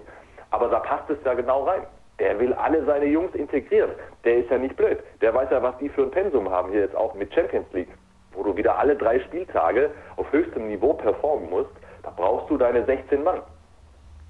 Aber 0.51 0.67
da 0.67 0.79
passt 0.79 1.09
es 1.09 1.17
ja 1.23 1.33
genau 1.33 1.63
rein. 1.63 1.83
Der 2.19 2.39
will 2.39 2.53
alle 2.53 2.83
seine 2.85 3.05
Jungs 3.05 3.33
integrieren. 3.35 3.91
Der 4.23 4.37
ist 4.37 4.49
ja 4.49 4.57
nicht 4.57 4.75
blöd. 4.75 4.99
Der 5.21 5.33
weiß 5.33 5.49
ja, 5.51 5.61
was 5.61 5.77
die 5.77 5.89
für 5.89 6.03
ein 6.03 6.11
Pensum 6.11 6.49
haben, 6.49 6.71
hier 6.71 6.81
jetzt 6.81 6.95
auch 6.95 7.13
mit 7.13 7.33
Champions 7.33 7.71
League, 7.73 7.91
wo 8.33 8.43
du 8.43 8.55
wieder 8.55 8.77
alle 8.77 8.95
drei 8.95 9.19
Spieltage 9.19 9.91
auf 10.15 10.31
höchstem 10.31 10.67
Niveau 10.67 10.93
performen 10.93 11.49
musst. 11.49 11.71
Da 12.03 12.11
brauchst 12.15 12.49
du 12.49 12.57
deine 12.57 12.85
16 12.85 13.23
Mann. 13.23 13.41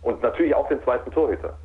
Und 0.02 0.22
natürlich 0.22 0.54
auch 0.54 0.68
den 0.68 0.82
zweiten 0.84 1.12
Torhüter. 1.12 1.58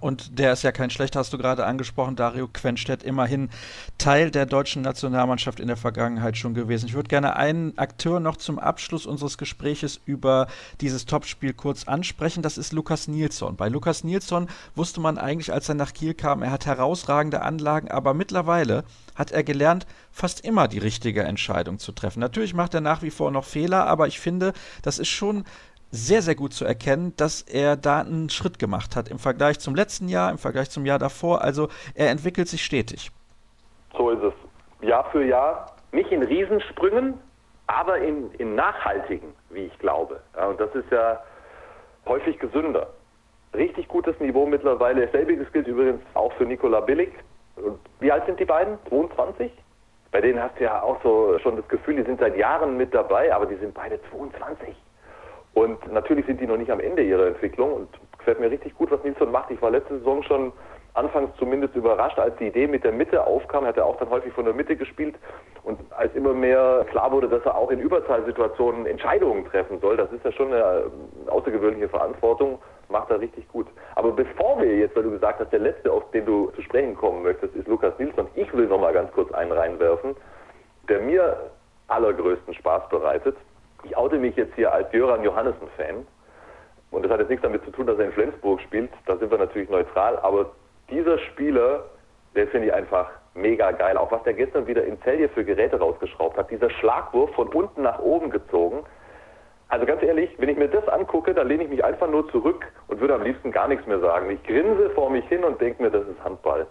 Und 0.00 0.38
der 0.38 0.52
ist 0.52 0.62
ja 0.62 0.70
kein 0.70 0.90
schlechter, 0.90 1.18
hast 1.18 1.32
du 1.32 1.38
gerade 1.38 1.66
angesprochen, 1.66 2.14
Dario 2.14 2.46
Quenstedt, 2.46 3.02
immerhin 3.02 3.50
Teil 3.98 4.30
der 4.30 4.46
deutschen 4.46 4.82
Nationalmannschaft 4.82 5.58
in 5.58 5.66
der 5.66 5.76
Vergangenheit 5.76 6.36
schon 6.36 6.54
gewesen. 6.54 6.86
Ich 6.86 6.94
würde 6.94 7.08
gerne 7.08 7.34
einen 7.34 7.76
Akteur 7.78 8.20
noch 8.20 8.36
zum 8.36 8.60
Abschluss 8.60 9.06
unseres 9.06 9.38
Gespräches 9.38 10.00
über 10.04 10.46
dieses 10.80 11.04
Topspiel 11.04 11.52
kurz 11.52 11.88
ansprechen. 11.88 12.42
Das 12.42 12.58
ist 12.58 12.72
Lukas 12.72 13.08
Nilsson. 13.08 13.56
Bei 13.56 13.68
Lukas 13.68 14.04
Nilsson 14.04 14.48
wusste 14.76 15.00
man 15.00 15.18
eigentlich, 15.18 15.52
als 15.52 15.68
er 15.68 15.74
nach 15.74 15.92
Kiel 15.92 16.14
kam, 16.14 16.42
er 16.42 16.52
hat 16.52 16.66
herausragende 16.66 17.42
Anlagen, 17.42 17.90
aber 17.90 18.14
mittlerweile 18.14 18.84
hat 19.16 19.32
er 19.32 19.42
gelernt, 19.42 19.86
fast 20.12 20.44
immer 20.44 20.68
die 20.68 20.78
richtige 20.78 21.24
Entscheidung 21.24 21.80
zu 21.80 21.90
treffen. 21.90 22.20
Natürlich 22.20 22.54
macht 22.54 22.74
er 22.74 22.80
nach 22.80 23.02
wie 23.02 23.10
vor 23.10 23.32
noch 23.32 23.44
Fehler, 23.44 23.86
aber 23.88 24.06
ich 24.06 24.20
finde, 24.20 24.52
das 24.82 25.00
ist 25.00 25.08
schon 25.08 25.44
sehr, 25.90 26.22
sehr 26.22 26.34
gut 26.34 26.52
zu 26.52 26.64
erkennen, 26.64 27.14
dass 27.16 27.42
er 27.42 27.76
da 27.76 28.00
einen 28.00 28.28
Schritt 28.28 28.58
gemacht 28.58 28.96
hat 28.96 29.08
im 29.08 29.18
Vergleich 29.18 29.58
zum 29.58 29.74
letzten 29.74 30.08
Jahr, 30.08 30.30
im 30.30 30.38
Vergleich 30.38 30.70
zum 30.70 30.84
Jahr 30.84 30.98
davor. 30.98 31.42
Also 31.42 31.68
er 31.94 32.10
entwickelt 32.10 32.48
sich 32.48 32.64
stetig. 32.64 33.10
So 33.96 34.10
ist 34.10 34.22
es. 34.22 34.86
Jahr 34.86 35.10
für 35.10 35.24
Jahr, 35.24 35.74
nicht 35.92 36.10
in 36.12 36.22
Riesensprüngen, 36.22 37.14
aber 37.66 37.98
in, 37.98 38.30
in 38.32 38.54
nachhaltigen, 38.54 39.32
wie 39.50 39.64
ich 39.64 39.78
glaube. 39.78 40.20
Und 40.48 40.60
das 40.60 40.74
ist 40.74 40.90
ja 40.90 41.20
häufig 42.06 42.38
gesünder. 42.38 42.88
Richtig 43.54 43.88
gutes 43.88 44.18
Niveau 44.20 44.46
mittlerweile. 44.46 45.08
Selbiges 45.10 45.50
gilt 45.52 45.66
übrigens 45.66 46.02
auch 46.14 46.32
für 46.34 46.44
Nikola 46.44 46.80
Billig. 46.80 47.12
Wie 48.00 48.12
alt 48.12 48.26
sind 48.26 48.38
die 48.38 48.44
beiden? 48.44 48.78
22? 48.88 49.50
Bei 50.10 50.20
denen 50.20 50.40
hast 50.40 50.58
du 50.58 50.64
ja 50.64 50.82
auch 50.82 51.02
so 51.02 51.38
schon 51.40 51.56
das 51.56 51.68
Gefühl, 51.68 51.96
die 51.96 52.02
sind 52.02 52.20
seit 52.20 52.36
Jahren 52.36 52.76
mit 52.76 52.94
dabei, 52.94 53.34
aber 53.34 53.46
die 53.46 53.56
sind 53.56 53.74
beide 53.74 54.00
22. 54.10 54.74
Und 55.58 55.92
natürlich 55.92 56.24
sind 56.26 56.40
die 56.40 56.46
noch 56.46 56.56
nicht 56.56 56.70
am 56.70 56.78
Ende 56.78 57.02
ihrer 57.02 57.26
Entwicklung 57.26 57.72
und 57.72 57.88
gefällt 58.16 58.38
mir 58.38 58.48
richtig 58.48 58.76
gut, 58.76 58.92
was 58.92 59.02
Nilsson 59.02 59.32
macht. 59.32 59.50
Ich 59.50 59.60
war 59.60 59.72
letzte 59.72 59.98
Saison 59.98 60.22
schon 60.22 60.52
anfangs 60.94 61.30
zumindest 61.36 61.74
überrascht, 61.74 62.16
als 62.16 62.36
die 62.36 62.46
Idee 62.46 62.68
mit 62.68 62.84
der 62.84 62.92
Mitte 62.92 63.26
aufkam. 63.26 63.64
Er 63.64 63.70
hat 63.70 63.76
er 63.76 63.86
auch 63.86 63.96
dann 63.96 64.08
häufig 64.08 64.32
von 64.32 64.44
der 64.44 64.54
Mitte 64.54 64.76
gespielt 64.76 65.16
und 65.64 65.80
als 65.90 66.14
immer 66.14 66.32
mehr 66.32 66.86
klar 66.90 67.10
wurde, 67.10 67.28
dass 67.28 67.44
er 67.44 67.56
auch 67.56 67.72
in 67.72 67.80
Überzahlsituationen 67.80 68.86
Entscheidungen 68.86 69.46
treffen 69.46 69.80
soll, 69.80 69.96
das 69.96 70.12
ist 70.12 70.24
ja 70.24 70.30
schon 70.30 70.52
eine 70.52 70.84
außergewöhnliche 71.26 71.88
Verantwortung, 71.88 72.60
macht 72.88 73.10
er 73.10 73.18
richtig 73.18 73.48
gut. 73.48 73.66
Aber 73.96 74.12
bevor 74.12 74.60
wir 74.60 74.76
jetzt, 74.76 74.94
weil 74.94 75.02
du 75.02 75.10
gesagt 75.10 75.40
hast, 75.40 75.52
der 75.52 75.58
letzte, 75.58 75.90
auf 75.90 76.08
den 76.12 76.24
du 76.24 76.52
zu 76.54 76.62
sprechen 76.62 76.94
kommen 76.94 77.24
möchtest, 77.24 77.56
ist 77.56 77.66
Lukas 77.66 77.98
Nilsson. 77.98 78.28
Ich 78.36 78.52
will 78.54 78.66
noch 78.66 78.80
mal 78.80 78.92
ganz 78.92 79.10
kurz 79.10 79.32
einen 79.32 79.50
reinwerfen, 79.50 80.14
der 80.88 81.00
mir 81.00 81.36
allergrößten 81.88 82.54
Spaß 82.54 82.88
bereitet 82.90 83.36
ich 83.84 83.96
oute 83.96 84.18
mich 84.18 84.36
jetzt 84.36 84.54
hier 84.54 84.72
als 84.72 84.92
Jöran 84.92 85.22
Johannessen-Fan. 85.22 86.06
Und 86.90 87.02
das 87.04 87.12
hat 87.12 87.20
jetzt 87.20 87.28
nichts 87.28 87.42
damit 87.42 87.64
zu 87.64 87.70
tun, 87.70 87.86
dass 87.86 87.98
er 87.98 88.06
in 88.06 88.12
Flensburg 88.12 88.60
spielt. 88.62 88.90
Da 89.06 89.16
sind 89.16 89.30
wir 89.30 89.38
natürlich 89.38 89.68
neutral. 89.68 90.18
Aber 90.18 90.52
dieser 90.90 91.18
Spieler, 91.18 91.84
der 92.34 92.48
finde 92.48 92.68
ich 92.68 92.74
einfach 92.74 93.10
mega 93.34 93.70
geil. 93.72 93.96
Auch 93.96 94.10
was 94.10 94.22
der 94.22 94.32
gestern 94.34 94.66
wieder 94.66 94.84
in 94.84 95.00
Celje 95.02 95.28
für 95.28 95.44
Geräte 95.44 95.78
rausgeschraubt 95.78 96.36
hat. 96.36 96.50
Dieser 96.50 96.70
Schlagwurf 96.70 97.34
von 97.34 97.48
unten 97.48 97.82
nach 97.82 97.98
oben 97.98 98.30
gezogen. 98.30 98.84
Also 99.68 99.84
ganz 99.84 100.02
ehrlich, 100.02 100.34
wenn 100.38 100.48
ich 100.48 100.56
mir 100.56 100.68
das 100.68 100.88
angucke, 100.88 101.34
dann 101.34 101.46
lehne 101.46 101.64
ich 101.64 101.70
mich 101.70 101.84
einfach 101.84 102.08
nur 102.08 102.26
zurück 102.30 102.64
und 102.88 103.00
würde 103.00 103.14
am 103.14 103.22
liebsten 103.22 103.52
gar 103.52 103.68
nichts 103.68 103.86
mehr 103.86 104.00
sagen. 104.00 104.30
Ich 104.30 104.42
grinse 104.44 104.90
vor 104.90 105.10
mich 105.10 105.26
hin 105.26 105.44
und 105.44 105.60
denke 105.60 105.82
mir, 105.82 105.90
das 105.90 106.08
ist 106.08 106.24
Handball. 106.24 106.66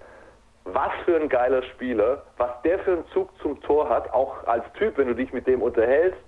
Was 0.64 0.92
für 1.06 1.16
ein 1.16 1.30
geiler 1.30 1.62
Spieler, 1.62 2.24
was 2.38 2.50
der 2.64 2.80
für 2.80 2.94
einen 2.94 3.06
Zug 3.14 3.30
zum 3.40 3.62
Tor 3.62 3.88
hat, 3.88 4.12
auch 4.14 4.46
als 4.48 4.66
Typ, 4.74 4.98
wenn 4.98 5.08
du 5.08 5.14
dich 5.14 5.32
mit 5.32 5.46
dem 5.46 5.62
unterhältst, 5.62 6.20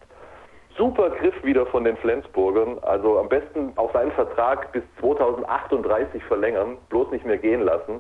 super 0.80 1.10
Griff 1.10 1.36
wieder 1.44 1.66
von 1.68 1.84
den 1.84 1.98
Flensburgern. 1.98 2.80
Also 2.82 3.20
am 3.20 3.28
besten 3.28 3.74
auch 3.76 3.92
seinen 3.94 4.14
Vertrag 4.14 4.72
bis 4.72 4.82
2038 5.02 6.24
verlängern, 6.24 6.78
bloß 6.88 7.12
nicht 7.12 7.26
mehr 7.26 7.38
gehen 7.38 7.62
lassen. 7.62 8.00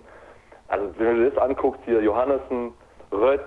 Also 0.70 0.88
wenn 0.98 1.18
du 1.18 1.30
das 1.30 1.38
anguckst 1.38 1.82
hier, 1.86 2.02
Johannessen, 2.02 2.72
Rött, 3.12 3.42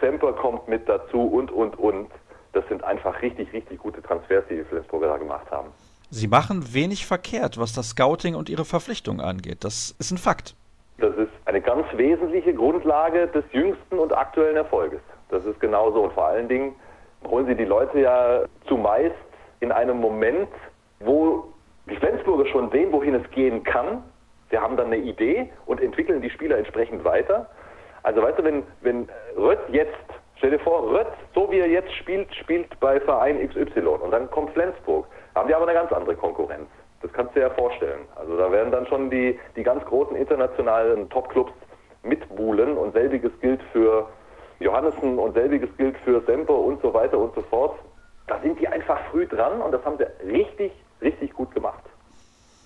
Semper 0.00 0.32
kommt 0.34 0.68
mit 0.68 0.88
dazu 0.88 1.20
und, 1.20 1.50
und, 1.50 1.78
und. 1.78 2.10
Das 2.52 2.66
sind 2.68 2.84
einfach 2.84 3.20
richtig, 3.20 3.52
richtig 3.52 3.80
gute 3.80 4.00
Transfers, 4.02 4.44
die 4.48 4.56
die 4.56 4.64
Flensburger 4.64 5.08
da 5.08 5.16
gemacht 5.18 5.50
haben. 5.50 5.68
Sie 6.10 6.28
machen 6.28 6.72
wenig 6.72 7.04
verkehrt, 7.04 7.58
was 7.58 7.74
das 7.74 7.90
Scouting 7.90 8.36
und 8.36 8.48
ihre 8.48 8.64
Verpflichtungen 8.64 9.20
angeht. 9.20 9.64
Das 9.64 9.96
ist 9.98 10.12
ein 10.12 10.18
Fakt. 10.18 10.54
Das 10.98 11.14
ist 11.16 11.32
eine 11.44 11.60
ganz 11.60 11.86
wesentliche 11.94 12.54
Grundlage 12.54 13.26
des 13.26 13.44
jüngsten 13.52 13.98
und 13.98 14.16
aktuellen 14.16 14.56
Erfolges. 14.56 15.00
Das 15.28 15.44
ist 15.44 15.58
genauso. 15.60 16.04
Und 16.04 16.12
vor 16.12 16.26
allen 16.26 16.48
Dingen 16.48 16.76
holen 17.24 17.46
sie 17.46 17.54
die 17.54 17.64
Leute 17.64 18.00
ja 18.00 18.44
zumeist 18.66 19.14
in 19.60 19.72
einem 19.72 19.98
Moment, 19.98 20.48
wo 21.00 21.44
die 21.88 21.96
Flensburger 21.96 22.46
schon 22.46 22.70
sehen, 22.70 22.92
wohin 22.92 23.14
es 23.14 23.30
gehen 23.30 23.62
kann. 23.64 24.02
Sie 24.50 24.58
haben 24.58 24.76
dann 24.76 24.86
eine 24.86 24.98
Idee 24.98 25.50
und 25.66 25.80
entwickeln 25.80 26.20
die 26.20 26.30
Spieler 26.30 26.58
entsprechend 26.58 27.04
weiter. 27.04 27.48
Also 28.02 28.22
weißt 28.22 28.38
du, 28.38 28.44
wenn, 28.44 28.62
wenn 28.82 29.08
Rött 29.36 29.58
jetzt, 29.70 29.92
stell 30.36 30.50
dir 30.50 30.60
vor, 30.60 30.88
Rött, 30.90 31.08
so 31.34 31.50
wie 31.50 31.58
er 31.58 31.68
jetzt 31.68 31.92
spielt, 31.94 32.32
spielt 32.34 32.78
bei 32.80 33.00
Verein 33.00 33.48
XY 33.48 33.80
und 33.80 34.10
dann 34.12 34.30
kommt 34.30 34.52
Flensburg, 34.52 35.06
haben 35.34 35.48
die 35.48 35.54
aber 35.54 35.66
eine 35.66 35.74
ganz 35.74 35.92
andere 35.92 36.14
Konkurrenz. 36.14 36.68
Das 37.02 37.12
kannst 37.12 37.34
du 37.34 37.40
dir 37.40 37.48
ja 37.48 37.54
vorstellen. 37.54 38.00
Also 38.14 38.36
da 38.36 38.50
werden 38.50 38.70
dann 38.72 38.86
schon 38.86 39.10
die, 39.10 39.38
die 39.56 39.62
ganz 39.62 39.84
großen 39.84 40.16
internationalen 40.16 41.08
Topclubs 41.10 41.52
mitbuhlen 42.02 42.76
und 42.76 42.92
selbiges 42.92 43.32
gilt 43.40 43.62
für 43.72 44.08
Johannessen 44.60 45.18
und 45.18 45.34
selbiges 45.34 45.68
gilt 45.76 45.96
für 45.98 46.20
Semper 46.22 46.58
und 46.58 46.80
so 46.82 46.92
weiter 46.94 47.18
und 47.18 47.34
so 47.34 47.42
fort. 47.42 47.78
Da 48.26 48.40
sind 48.40 48.58
die 48.58 48.66
einfach 48.66 48.98
früh 49.10 49.26
dran 49.26 49.60
und 49.60 49.72
das 49.72 49.84
haben 49.84 49.98
sie 49.98 50.26
richtig, 50.26 50.72
richtig 51.00 51.32
gut 51.34 51.54
gemacht. 51.54 51.84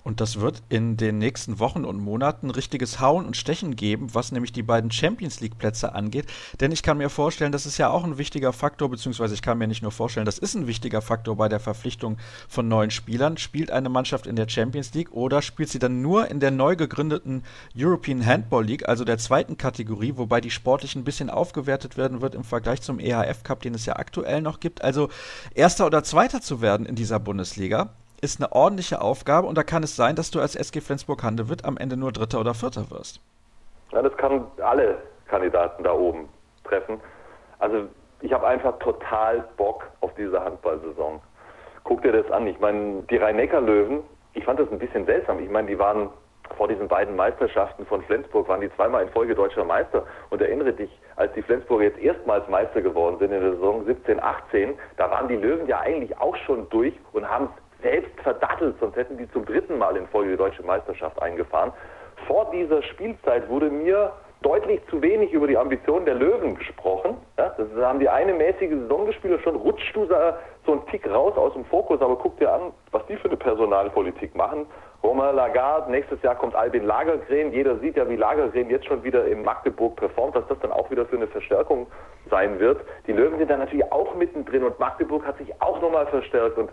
Und 0.03 0.19
das 0.19 0.39
wird 0.39 0.63
in 0.69 0.97
den 0.97 1.17
nächsten 1.17 1.59
Wochen 1.59 1.85
und 1.85 1.99
Monaten 1.99 2.49
richtiges 2.49 2.99
Hauen 2.99 3.25
und 3.25 3.37
Stechen 3.37 3.75
geben, 3.75 4.13
was 4.13 4.31
nämlich 4.31 4.51
die 4.51 4.63
beiden 4.63 4.91
Champions 4.91 5.41
League 5.41 5.57
Plätze 5.57 5.93
angeht. 5.93 6.25
Denn 6.59 6.71
ich 6.71 6.81
kann 6.81 6.97
mir 6.97 7.09
vorstellen, 7.09 7.51
das 7.51 7.65
ist 7.65 7.77
ja 7.77 7.89
auch 7.89 8.03
ein 8.03 8.17
wichtiger 8.17 8.53
Faktor, 8.53 8.89
beziehungsweise 8.89 9.33
ich 9.33 9.41
kann 9.41 9.57
mir 9.57 9.67
nicht 9.67 9.83
nur 9.83 9.91
vorstellen, 9.91 10.25
das 10.25 10.39
ist 10.39 10.55
ein 10.55 10.67
wichtiger 10.67 11.01
Faktor 11.01 11.35
bei 11.35 11.49
der 11.49 11.59
Verpflichtung 11.59 12.17
von 12.49 12.67
neuen 12.67 12.91
Spielern. 12.91 13.37
Spielt 13.37 13.71
eine 13.71 13.89
Mannschaft 13.89 14.25
in 14.25 14.35
der 14.35 14.49
Champions 14.49 14.93
League 14.93 15.11
oder 15.11 15.41
spielt 15.41 15.69
sie 15.69 15.79
dann 15.79 16.01
nur 16.01 16.29
in 16.29 16.39
der 16.39 16.51
neu 16.51 16.75
gegründeten 16.75 17.43
European 17.77 18.25
Handball 18.25 18.65
League, 18.65 18.87
also 18.87 19.05
der 19.05 19.17
zweiten 19.17 19.57
Kategorie, 19.57 20.13
wobei 20.15 20.41
die 20.41 20.51
sportlich 20.51 20.95
ein 20.95 21.03
bisschen 21.03 21.29
aufgewertet 21.29 21.97
werden 21.97 22.21
wird 22.21 22.35
im 22.35 22.43
Vergleich 22.43 22.81
zum 22.81 22.99
EHF 22.99 23.43
Cup, 23.43 23.61
den 23.61 23.75
es 23.75 23.85
ja 23.85 23.97
aktuell 23.97 24.41
noch 24.41 24.59
gibt. 24.59 24.83
Also 24.83 25.09
erster 25.53 25.85
oder 25.85 26.03
zweiter 26.03 26.41
zu 26.41 26.61
werden 26.61 26.85
in 26.85 26.95
dieser 26.95 27.19
Bundesliga 27.19 27.93
ist 28.21 28.39
eine 28.39 28.51
ordentliche 28.51 29.01
Aufgabe 29.01 29.47
und 29.47 29.57
da 29.57 29.63
kann 29.63 29.83
es 29.83 29.95
sein, 29.95 30.15
dass 30.15 30.31
du 30.31 30.39
als 30.39 30.55
SG 30.55 30.79
Flensburg-Handewitt 30.81 31.65
am 31.65 31.77
Ende 31.77 31.97
nur 31.97 32.11
Dritter 32.11 32.39
oder 32.39 32.53
Vierter 32.53 32.89
wirst. 32.91 33.19
Ja, 33.91 34.01
das 34.01 34.15
kann 34.17 34.45
alle 34.61 34.97
Kandidaten 35.27 35.83
da 35.83 35.91
oben 35.93 36.29
treffen. 36.63 36.99
Also 37.59 37.87
ich 38.21 38.31
habe 38.31 38.47
einfach 38.47 38.77
total 38.79 39.43
Bock 39.57 39.87
auf 40.01 40.13
diese 40.15 40.39
Handballsaison. 40.39 41.19
Guck 41.83 42.03
dir 42.03 42.11
das 42.11 42.31
an. 42.31 42.45
Ich 42.47 42.59
meine, 42.59 43.01
die 43.09 43.17
Rhein-Neckar-Löwen, 43.17 44.03
ich 44.33 44.45
fand 44.45 44.59
das 44.59 44.71
ein 44.71 44.79
bisschen 44.79 45.05
seltsam. 45.05 45.39
Ich 45.39 45.49
meine, 45.49 45.67
die 45.67 45.79
waren 45.79 46.09
vor 46.57 46.67
diesen 46.67 46.87
beiden 46.87 47.15
Meisterschaften 47.15 47.85
von 47.85 48.03
Flensburg, 48.03 48.47
waren 48.47 48.61
die 48.61 48.71
zweimal 48.75 49.03
in 49.03 49.09
Folge 49.09 49.33
deutscher 49.33 49.63
Meister. 49.63 50.05
Und 50.29 50.41
erinnere 50.41 50.73
dich, 50.73 50.91
als 51.15 51.33
die 51.33 51.41
Flensburger 51.41 51.85
jetzt 51.85 51.99
erstmals 51.99 52.47
Meister 52.49 52.81
geworden 52.81 53.17
sind 53.19 53.31
in 53.31 53.41
der 53.41 53.53
Saison 53.53 53.83
17, 53.85 54.21
18, 54.21 54.77
da 54.97 55.09
waren 55.09 55.27
die 55.27 55.35
Löwen 55.37 55.67
ja 55.67 55.79
eigentlich 55.79 56.17
auch 56.19 56.35
schon 56.35 56.69
durch 56.69 56.93
und 57.13 57.27
haben 57.27 57.45
es 57.45 57.70
selbst 57.81 58.19
verdattelt, 58.21 58.75
sonst 58.79 58.95
hätten 58.95 59.17
die 59.17 59.29
zum 59.31 59.45
dritten 59.45 59.77
Mal 59.77 59.97
in 59.97 60.07
Folge 60.07 60.31
die 60.31 60.37
deutsche 60.37 60.63
Meisterschaft 60.63 61.21
eingefahren. 61.21 61.71
Vor 62.27 62.49
dieser 62.51 62.81
Spielzeit 62.83 63.49
wurde 63.49 63.69
mir 63.69 64.13
deutlich 64.41 64.81
zu 64.89 65.01
wenig 65.01 65.31
über 65.33 65.47
die 65.47 65.57
Ambitionen 65.57 66.05
der 66.05 66.15
Löwen 66.15 66.55
gesprochen. 66.55 67.17
Ja, 67.37 67.53
das 67.57 67.67
haben 67.79 67.99
die 67.99 68.09
eine 68.09 68.33
mäßige 68.33 68.71
Saison 68.71 69.05
gespielt 69.05 69.35
und 69.35 69.43
schon 69.43 69.55
rutscht 69.55 69.95
du 69.95 70.07
so 70.65 70.71
einen 70.71 70.85
Tick 70.87 71.07
raus 71.07 71.37
aus 71.37 71.53
dem 71.53 71.65
Fokus, 71.65 72.01
aber 72.01 72.15
guck 72.15 72.37
dir 72.39 72.51
an, 72.51 72.73
was 72.91 73.05
die 73.07 73.17
für 73.17 73.27
eine 73.27 73.37
Personalpolitik 73.37 74.35
machen. 74.35 74.65
Romain 75.03 75.35
Lagarde, 75.35 75.89
nächstes 75.91 76.21
Jahr 76.21 76.35
kommt 76.35 76.53
Albin 76.53 76.85
Lagergren. 76.85 77.51
Jeder 77.51 77.77
sieht 77.79 77.97
ja, 77.97 78.07
wie 78.07 78.15
Lagergren 78.15 78.69
jetzt 78.69 78.85
schon 78.85 79.03
wieder 79.03 79.25
in 79.25 79.43
Magdeburg 79.43 79.95
performt, 79.95 80.35
was 80.35 80.47
das 80.47 80.59
dann 80.59 80.71
auch 80.71 80.91
wieder 80.91 81.05
für 81.05 81.15
eine 81.15 81.27
Verstärkung 81.27 81.87
sein 82.29 82.59
wird. 82.59 82.81
Die 83.07 83.11
Löwen 83.11 83.39
sind 83.39 83.49
da 83.49 83.57
natürlich 83.57 83.91
auch 83.91 84.13
mittendrin 84.15 84.63
und 84.63 84.79
Magdeburg 84.79 85.25
hat 85.25 85.37
sich 85.37 85.51
auch 85.59 85.81
nochmal 85.81 86.05
verstärkt 86.07 86.57
und 86.57 86.69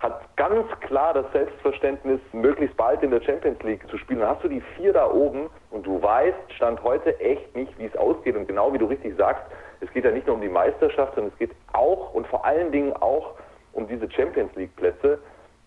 hat 0.00 0.36
ganz 0.36 0.66
klar 0.80 1.14
das 1.14 1.30
Selbstverständnis, 1.32 2.20
möglichst 2.32 2.76
bald 2.76 3.02
in 3.02 3.10
der 3.10 3.20
Champions 3.22 3.62
League 3.62 3.88
zu 3.88 3.98
spielen. 3.98 4.20
Dann 4.20 4.30
hast 4.30 4.44
du 4.44 4.48
die 4.48 4.60
vier 4.76 4.92
da 4.92 5.10
oben 5.10 5.48
und 5.70 5.86
du 5.86 6.02
weißt, 6.02 6.52
Stand 6.54 6.82
heute 6.82 7.18
echt 7.20 7.54
nicht, 7.54 7.78
wie 7.78 7.86
es 7.86 7.96
ausgeht. 7.96 8.36
Und 8.36 8.46
genau 8.46 8.72
wie 8.72 8.78
du 8.78 8.86
richtig 8.86 9.16
sagst, 9.16 9.42
es 9.80 9.90
geht 9.92 10.04
ja 10.04 10.10
nicht 10.10 10.26
nur 10.26 10.36
um 10.36 10.42
die 10.42 10.48
Meisterschaft, 10.48 11.14
sondern 11.14 11.32
es 11.32 11.38
geht 11.38 11.52
auch 11.72 12.14
und 12.14 12.26
vor 12.26 12.44
allen 12.44 12.72
Dingen 12.72 12.92
auch 12.94 13.34
um 13.72 13.86
diese 13.88 14.10
Champions 14.10 14.54
League 14.54 14.74
Plätze. 14.76 15.18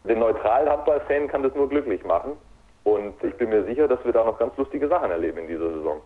Den 0.04 0.20
neutralen 0.20 0.70
Handballfan 0.70 1.28
kann 1.28 1.44
das 1.44 1.54
nur 1.56 1.70
glücklich 1.70 2.04
machen. 2.04 2.34
Und 2.84 3.22
ich 3.24 3.36
bin 3.36 3.50
mir 3.50 3.64
sicher, 3.66 3.88
dass 3.88 4.04
wir 4.04 4.14
da 4.14 4.24
noch 4.24 4.40
ganz 4.40 4.56
lustige 4.58 4.88
Sachen 4.88 5.12
erleben 5.12 5.38
in 5.40 5.48
dieser 5.48 5.72
Saison. 5.72 6.02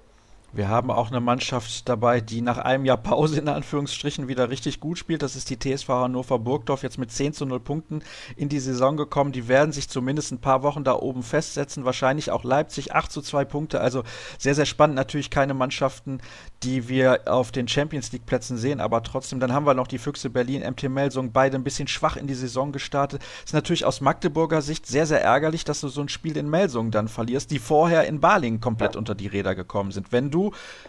Wir 0.56 0.70
haben 0.70 0.92
auch 0.92 1.10
eine 1.10 1.20
Mannschaft 1.20 1.90
dabei, 1.90 2.22
die 2.22 2.42
nach 2.42 2.60
einem 2.60 2.86
Jahr 2.86 2.98
Pause 2.98 3.40
in 3.40 3.48
Anführungsstrichen 3.48 4.28
wieder 4.28 4.52
richtig 4.52 4.80
gut 4.80 5.00
spielt. 5.00 5.24
Das 5.24 5.36
ist 5.36 5.50
die 5.50 5.58
TSV 5.58 5.90
Hannover 5.90 6.38
Burgdorf, 6.38 6.84
jetzt 6.84 7.00
mit 7.00 7.12
10 7.12 7.34
zu 7.34 7.48
0 7.48 7.60
Punkten 7.60 8.04
in 8.36 8.50
die 8.50 8.60
Saison 8.60 8.96
gekommen. 8.96 9.32
Die 9.32 9.48
werden 9.48 9.72
sich 9.72 9.90
zumindest 9.90 10.32
ein 10.32 10.42
paar 10.42 10.62
Wochen 10.62 10.84
da 10.84 10.94
oben 10.94 11.24
festsetzen. 11.24 11.86
Wahrscheinlich 11.86 12.30
auch 12.30 12.44
Leipzig 12.44 12.94
8 12.94 13.12
zu 13.12 13.24
2 13.24 13.46
Punkte. 13.46 13.82
Also 13.82 14.04
sehr, 14.38 14.54
sehr 14.54 14.68
spannend. 14.68 14.96
Natürlich 14.96 15.32
keine 15.32 15.56
Mannschaften, 15.56 16.20
die 16.62 16.88
wir 16.88 17.22
auf 17.26 17.52
den 17.52 17.68
Champions 17.68 18.12
League 18.12 18.28
Plätzen 18.28 18.58
sehen, 18.58 18.80
aber 18.80 19.02
trotzdem. 19.02 19.40
Dann 19.40 19.54
haben 19.54 19.66
wir 19.66 19.74
noch 19.74 19.88
die 19.88 19.98
Füchse 19.98 20.30
Berlin, 20.30 20.62
MT 20.62 20.84
Melsung, 20.84 21.32
beide 21.32 21.58
ein 21.58 21.64
bisschen 21.64 21.88
schwach 21.88 22.16
in 22.16 22.28
die 22.28 22.36
Saison 22.36 22.72
gestartet. 22.72 23.24
Ist 23.44 23.56
natürlich 23.56 23.86
aus 23.86 24.02
Magdeburger 24.02 24.62
Sicht 24.62 24.86
sehr, 24.86 25.08
sehr 25.08 25.24
ärgerlich, 25.24 25.64
dass 25.64 25.82
du 25.82 25.88
so 25.88 26.02
ein 26.02 26.10
Spiel 26.10 26.38
in 26.38 26.48
Melsung 26.48 26.92
dann 26.92 27.08
verlierst, 27.08 27.50
die 27.50 27.58
vorher 27.58 28.06
in 28.06 28.20
Balingen 28.20 28.60
komplett 28.60 28.96
unter 28.96 29.16
die 29.16 29.26
Räder 29.26 29.56
gekommen 29.56 29.90
sind. 29.90 30.12
Wenn 30.12 30.30
du 30.30 30.43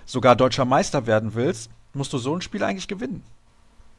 sogar 0.04 0.36
deutscher 0.36 0.64
Meister 0.64 1.06
werden 1.06 1.34
willst, 1.34 1.70
musst 1.94 2.12
du 2.12 2.18
so 2.18 2.34
ein 2.34 2.40
Spiel 2.40 2.62
eigentlich 2.62 2.88
gewinnen. 2.88 3.24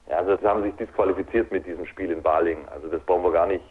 Ja, 0.10 0.18
also 0.18 0.38
sie 0.38 0.48
haben 0.48 0.64
sich 0.64 0.76
disqualifiziert 0.76 1.52
mit 1.52 1.66
diesem 1.66 1.86
Spiel 1.86 2.12
in 2.12 2.22
Balingen. 2.22 2.68
Also 2.70 2.88
das 2.88 3.02
brauchen 3.02 3.24
wir 3.24 3.32
gar 3.32 3.48
nicht, 3.48 3.64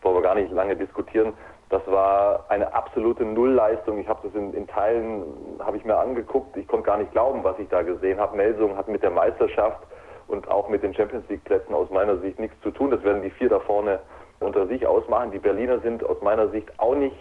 brauchen 0.00 0.16
wir 0.16 0.22
gar 0.22 0.34
nicht 0.34 0.52
lange 0.52 0.76
diskutieren. 0.76 1.32
Das 1.70 1.82
war 1.86 2.46
eine 2.48 2.72
absolute 2.72 3.24
Nullleistung. 3.24 3.98
Ich 3.98 4.08
habe 4.08 4.26
das 4.26 4.34
in, 4.34 4.54
in 4.54 4.66
Teilen 4.66 5.22
habe 5.58 5.76
ich 5.76 5.84
mir 5.84 5.96
angeguckt. 5.96 6.56
Ich 6.56 6.66
konnte 6.66 6.86
gar 6.86 6.96
nicht 6.96 7.12
glauben, 7.12 7.44
was 7.44 7.58
ich 7.58 7.68
da 7.68 7.82
gesehen 7.82 8.18
habe. 8.18 8.36
Melsung 8.36 8.76
hat 8.76 8.88
mit 8.88 9.02
der 9.02 9.10
Meisterschaft 9.10 9.82
und 10.28 10.48
auch 10.50 10.68
mit 10.68 10.82
den 10.82 10.94
Champions 10.94 11.28
League 11.28 11.44
Plätzen 11.44 11.74
aus 11.74 11.90
meiner 11.90 12.18
Sicht 12.18 12.38
nichts 12.38 12.58
zu 12.62 12.70
tun. 12.70 12.90
Das 12.90 13.02
werden 13.02 13.22
die 13.22 13.30
vier 13.30 13.50
da 13.50 13.60
vorne 13.60 13.98
unter 14.40 14.66
sich 14.66 14.86
ausmachen. 14.86 15.30
Die 15.30 15.38
Berliner 15.38 15.80
sind 15.80 16.04
aus 16.04 16.20
meiner 16.22 16.48
Sicht 16.48 16.68
auch 16.78 16.94
nicht 16.94 17.16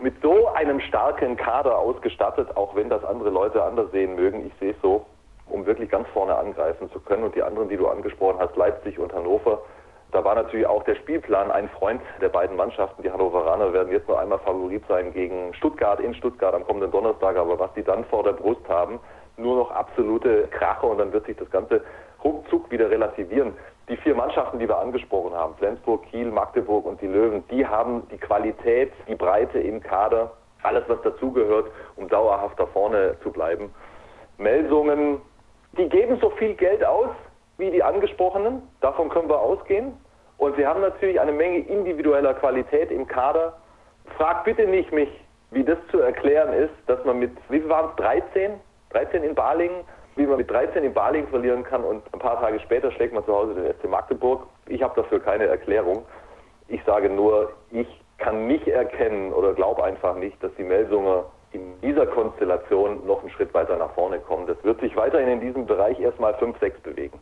mit 0.00 0.20
so 0.22 0.48
einem 0.48 0.80
starken 0.80 1.36
Kader 1.36 1.78
ausgestattet, 1.78 2.56
auch 2.56 2.74
wenn 2.74 2.88
das 2.88 3.04
andere 3.04 3.30
Leute 3.30 3.62
anders 3.62 3.90
sehen 3.92 4.14
mögen. 4.16 4.46
Ich 4.46 4.52
sehe 4.58 4.72
es 4.72 4.80
so, 4.82 5.04
um 5.46 5.66
wirklich 5.66 5.90
ganz 5.90 6.08
vorne 6.08 6.36
angreifen 6.36 6.90
zu 6.90 7.00
können. 7.00 7.24
Und 7.24 7.34
die 7.34 7.42
anderen, 7.42 7.68
die 7.68 7.76
du 7.76 7.88
angesprochen 7.88 8.38
hast, 8.38 8.56
Leipzig 8.56 8.98
und 8.98 9.12
Hannover, 9.12 9.60
da 10.12 10.24
war 10.24 10.34
natürlich 10.34 10.66
auch 10.66 10.82
der 10.84 10.96
Spielplan 10.96 11.50
ein 11.50 11.68
Freund 11.68 12.00
der 12.20 12.30
beiden 12.30 12.56
Mannschaften. 12.56 13.02
Die 13.02 13.12
Hannoveraner 13.12 13.72
werden 13.72 13.92
jetzt 13.92 14.08
noch 14.08 14.18
einmal 14.18 14.40
Favorit 14.40 14.82
sein 14.88 15.12
gegen 15.12 15.54
Stuttgart 15.54 16.00
in 16.00 16.14
Stuttgart 16.14 16.54
am 16.54 16.64
kommenden 16.64 16.90
Donnerstag. 16.90 17.36
Aber 17.36 17.58
was 17.58 17.72
die 17.74 17.84
dann 17.84 18.04
vor 18.06 18.24
der 18.24 18.32
Brust 18.32 18.68
haben, 18.68 18.98
nur 19.36 19.56
noch 19.56 19.70
absolute 19.70 20.48
Krache 20.48 20.86
und 20.86 20.98
dann 20.98 21.12
wird 21.12 21.26
sich 21.26 21.36
das 21.36 21.50
Ganze 21.50 21.82
ruckzuck 22.24 22.70
wieder 22.70 22.90
relativieren 22.90 23.54
die 23.90 23.96
vier 23.96 24.14
Mannschaften, 24.14 24.60
die 24.60 24.68
wir 24.68 24.78
angesprochen 24.78 25.34
haben, 25.34 25.54
Flensburg, 25.56 26.04
Kiel, 26.04 26.30
Magdeburg 26.30 26.86
und 26.86 27.00
die 27.02 27.08
Löwen, 27.08 27.42
die 27.50 27.66
haben 27.66 28.06
die 28.10 28.18
Qualität, 28.18 28.92
die 29.08 29.16
Breite 29.16 29.58
im 29.58 29.82
Kader, 29.82 30.30
alles 30.62 30.84
was 30.86 31.02
dazugehört, 31.02 31.70
um 31.96 32.08
dauerhaft 32.08 32.58
da 32.58 32.66
vorne 32.66 33.16
zu 33.22 33.32
bleiben. 33.32 33.74
Melsungen, 34.38 35.20
die 35.72 35.88
geben 35.88 36.18
so 36.20 36.30
viel 36.30 36.54
Geld 36.54 36.84
aus 36.84 37.10
wie 37.58 37.70
die 37.70 37.82
angesprochenen, 37.82 38.62
davon 38.80 39.08
können 39.08 39.28
wir 39.28 39.40
ausgehen. 39.40 39.92
Und 40.38 40.56
sie 40.56 40.66
haben 40.66 40.80
natürlich 40.80 41.20
eine 41.20 41.32
Menge 41.32 41.58
individueller 41.58 42.32
Qualität 42.34 42.90
im 42.90 43.06
Kader. 43.06 43.58
Frag 44.16 44.44
bitte 44.44 44.66
nicht 44.66 44.90
mich, 44.92 45.10
wie 45.50 45.64
das 45.64 45.76
zu 45.90 45.98
erklären 45.98 46.54
ist, 46.54 46.72
dass 46.86 47.04
man 47.04 47.18
mit, 47.18 47.32
wie 47.50 47.60
viel 47.60 47.68
waren 47.68 47.90
es, 47.90 47.96
13? 47.96 48.52
13 48.90 49.22
in 49.22 49.34
Balingen 49.34 49.84
wie 50.20 50.26
man 50.26 50.36
mit 50.36 50.50
13 50.50 50.84
in 50.84 50.92
Baling 50.92 51.26
verlieren 51.28 51.64
kann 51.64 51.82
und 51.82 52.02
ein 52.12 52.18
paar 52.18 52.38
Tage 52.40 52.60
später 52.60 52.92
schlägt 52.92 53.14
man 53.14 53.24
zu 53.24 53.34
Hause 53.34 53.54
den 53.54 53.72
SC 53.72 53.88
Magdeburg. 53.88 54.46
Ich 54.66 54.82
habe 54.82 54.94
dafür 54.94 55.18
keine 55.18 55.46
Erklärung. 55.46 56.04
Ich 56.68 56.84
sage 56.84 57.08
nur, 57.08 57.52
ich 57.70 57.88
kann 58.18 58.46
nicht 58.46 58.68
erkennen 58.68 59.32
oder 59.32 59.54
glaube 59.54 59.82
einfach 59.82 60.14
nicht, 60.16 60.40
dass 60.42 60.54
die 60.58 60.62
Melsunger 60.62 61.24
in 61.52 61.80
dieser 61.80 62.06
Konstellation 62.06 63.06
noch 63.06 63.20
einen 63.20 63.30
Schritt 63.30 63.54
weiter 63.54 63.76
nach 63.78 63.92
vorne 63.94 64.18
kommen. 64.18 64.46
Das 64.46 64.62
wird 64.62 64.78
sich 64.80 64.94
weiterhin 64.94 65.28
in 65.28 65.40
diesem 65.40 65.64
Bereich 65.64 65.98
erstmal 65.98 66.34
5-6 66.34 66.82
bewegen. 66.82 67.18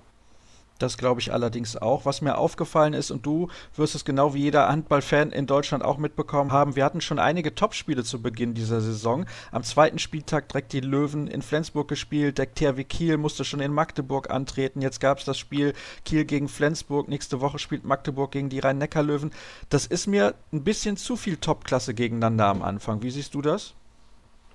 Das 0.79 0.97
glaube 0.97 1.21
ich 1.21 1.33
allerdings 1.33 1.77
auch. 1.77 2.05
Was 2.05 2.23
mir 2.23 2.38
aufgefallen 2.38 2.95
ist, 2.95 3.11
und 3.11 3.27
du 3.27 3.49
wirst 3.77 3.95
es 3.95 4.05
genau 4.05 4.35
wie 4.35 4.43
jeder 4.43 4.69
Handballfan 4.69 5.31
in 5.31 5.47
Deutschland 5.47 5.85
auch 5.85 5.99
mitbekommen 5.99 6.53
haben, 6.53 6.77
wir 6.77 6.85
hatten 6.85 7.01
schon 7.01 7.19
einige 7.19 7.55
Topspiele 7.55 8.05
zu 8.05 8.23
Beginn 8.23 8.55
dieser 8.55 8.81
Saison. 8.81 9.27
Am 9.51 9.62
zweiten 9.62 9.99
Spieltag 9.99 10.49
direkt 10.49 10.73
die 10.73 10.81
Löwen 10.81 11.27
in 11.27 11.43
Flensburg 11.43 11.88
gespielt, 11.88 12.38
der 12.38 12.55
THW 12.55 12.85
Kiel 12.85 13.17
musste 13.17 13.45
schon 13.45 13.61
in 13.61 13.73
Magdeburg 13.73 14.31
antreten. 14.31 14.81
Jetzt 14.81 15.01
gab 15.01 15.19
es 15.19 15.25
das 15.25 15.38
Spiel 15.38 15.73
Kiel 16.05 16.25
gegen 16.25 16.49
Flensburg. 16.49 17.09
Nächste 17.09 17.41
Woche 17.41 17.59
spielt 17.59 17.85
Magdeburg 17.85 18.31
gegen 18.31 18.49
die 18.49 18.61
Rhein-Neckar-Löwen. 18.61 19.33
Das 19.71 19.87
ist 19.87 20.07
mir 20.07 20.35
ein 20.53 20.64
bisschen 20.64 20.97
zu 20.97 21.17
viel 21.17 21.37
Topklasse 21.37 21.95
gegeneinander 21.95 22.47
am 22.47 22.62
Anfang. 22.62 23.03
Wie 23.03 23.11
siehst 23.11 23.35
du 23.35 23.43
das? 23.43 23.75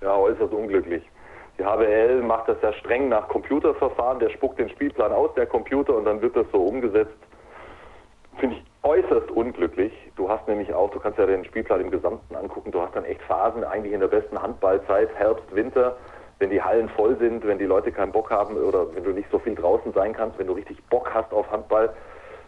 Ja, 0.02 0.16
äußerst 0.16 0.54
unglücklich. 0.54 1.04
Die 1.60 1.66
HBL 1.66 2.22
macht 2.22 2.48
das 2.50 2.58
ja 2.62 2.74
streng 2.74 3.10
nach 3.10 3.28
Computerverfahren. 3.28 4.20
Der 4.20 4.30
spuckt 4.30 4.60
den 4.60 4.70
Spielplan 4.70 5.12
aus, 5.12 5.34
der 5.36 5.46
Computer, 5.46 5.96
und 5.96 6.06
dann 6.06 6.22
wird 6.22 6.36
das 6.36 6.48
so 6.52 6.58
umgesetzt. 6.58 7.18
Finde 8.40 8.56
ich 8.56 8.64
äußerst 8.84 9.32
unglücklich. 9.32 9.94
Du 10.16 10.30
hast 10.30 10.48
nämlich 10.48 10.74
auch, 10.74 10.90
du 10.92 11.00
kannst 11.00 11.20
ja 11.20 11.26
den 11.26 11.46
Spielplan 11.46 11.82
im 11.82 11.92
Gesamten 11.92 12.36
angucken, 12.36 12.72
du 12.72 12.82
hast 12.82 12.96
dann 12.96 13.06
echt 13.06 13.22
Phasen, 13.24 13.64
eigentlich 13.64 13.94
in 13.94 14.00
der 14.00 14.08
besten 14.08 14.42
Handballzeit, 14.42 15.10
Herbst, 15.16 15.54
Winter, 15.56 15.96
wenn 16.40 16.50
die 16.50 16.62
Hallen 16.62 16.90
voll 16.90 17.16
sind, 17.18 17.46
wenn 17.46 17.60
die 17.60 17.66
Leute 17.66 17.92
keinen 17.92 18.12
Bock 18.12 18.30
haben 18.30 18.58
oder 18.58 18.94
wenn 18.94 19.04
du 19.04 19.12
nicht 19.12 19.30
so 19.32 19.40
viel 19.40 19.56
draußen 19.56 19.94
sein 19.94 20.14
kannst, 20.14 20.38
wenn 20.40 20.48
du 20.48 20.54
richtig 20.54 20.84
Bock 20.90 21.14
hast 21.14 21.32
auf 21.32 21.50
Handball, 21.52 21.94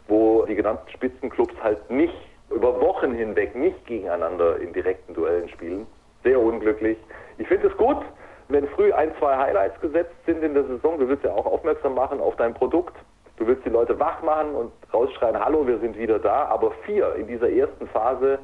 wo 0.07 0.43
die 0.45 0.55
genannten 0.55 0.89
Spitzenclubs 0.89 1.53
halt 1.63 1.89
nicht 1.89 2.15
über 2.49 2.79
Wochen 2.81 3.13
hinweg 3.13 3.55
nicht 3.55 3.85
gegeneinander 3.85 4.59
in 4.59 4.73
direkten 4.73 5.13
Duellen 5.13 5.47
spielen. 5.49 5.87
Sehr 6.23 6.39
unglücklich. 6.39 6.97
Ich 7.37 7.47
finde 7.47 7.67
es 7.67 7.77
gut, 7.77 7.97
wenn 8.47 8.67
früh 8.69 8.91
ein, 8.93 9.11
zwei 9.19 9.35
Highlights 9.37 9.79
gesetzt 9.81 10.15
sind 10.25 10.43
in 10.43 10.53
der 10.53 10.65
Saison, 10.65 10.99
du 10.99 11.07
willst 11.07 11.23
ja 11.23 11.31
auch 11.31 11.45
aufmerksam 11.45 11.95
machen 11.95 12.19
auf 12.19 12.35
dein 12.35 12.53
Produkt. 12.53 12.95
Du 13.37 13.45
willst 13.47 13.65
die 13.65 13.69
Leute 13.69 13.99
wach 13.99 14.21
machen 14.21 14.55
und 14.55 14.71
rausschreien, 14.93 15.37
hallo, 15.37 15.67
wir 15.67 15.79
sind 15.79 15.97
wieder 15.97 16.19
da. 16.19 16.45
Aber 16.45 16.71
vier 16.85 17.15
in 17.15 17.27
dieser 17.27 17.49
ersten 17.49 17.87
Phase, 17.87 18.39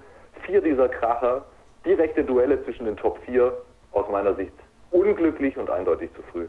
vier 0.45 0.61
dieser 0.61 0.89
Kracher, 0.89 1.45
direkte 1.85 2.23
Duelle 2.23 2.63
zwischen 2.65 2.85
den 2.85 2.97
Top 2.97 3.17
4, 3.25 3.53
aus 3.93 4.09
meiner 4.09 4.33
Sicht 4.35 4.53
unglücklich 4.91 5.57
und 5.57 5.69
eindeutig 5.69 6.13
zu 6.13 6.21
früh. 6.31 6.47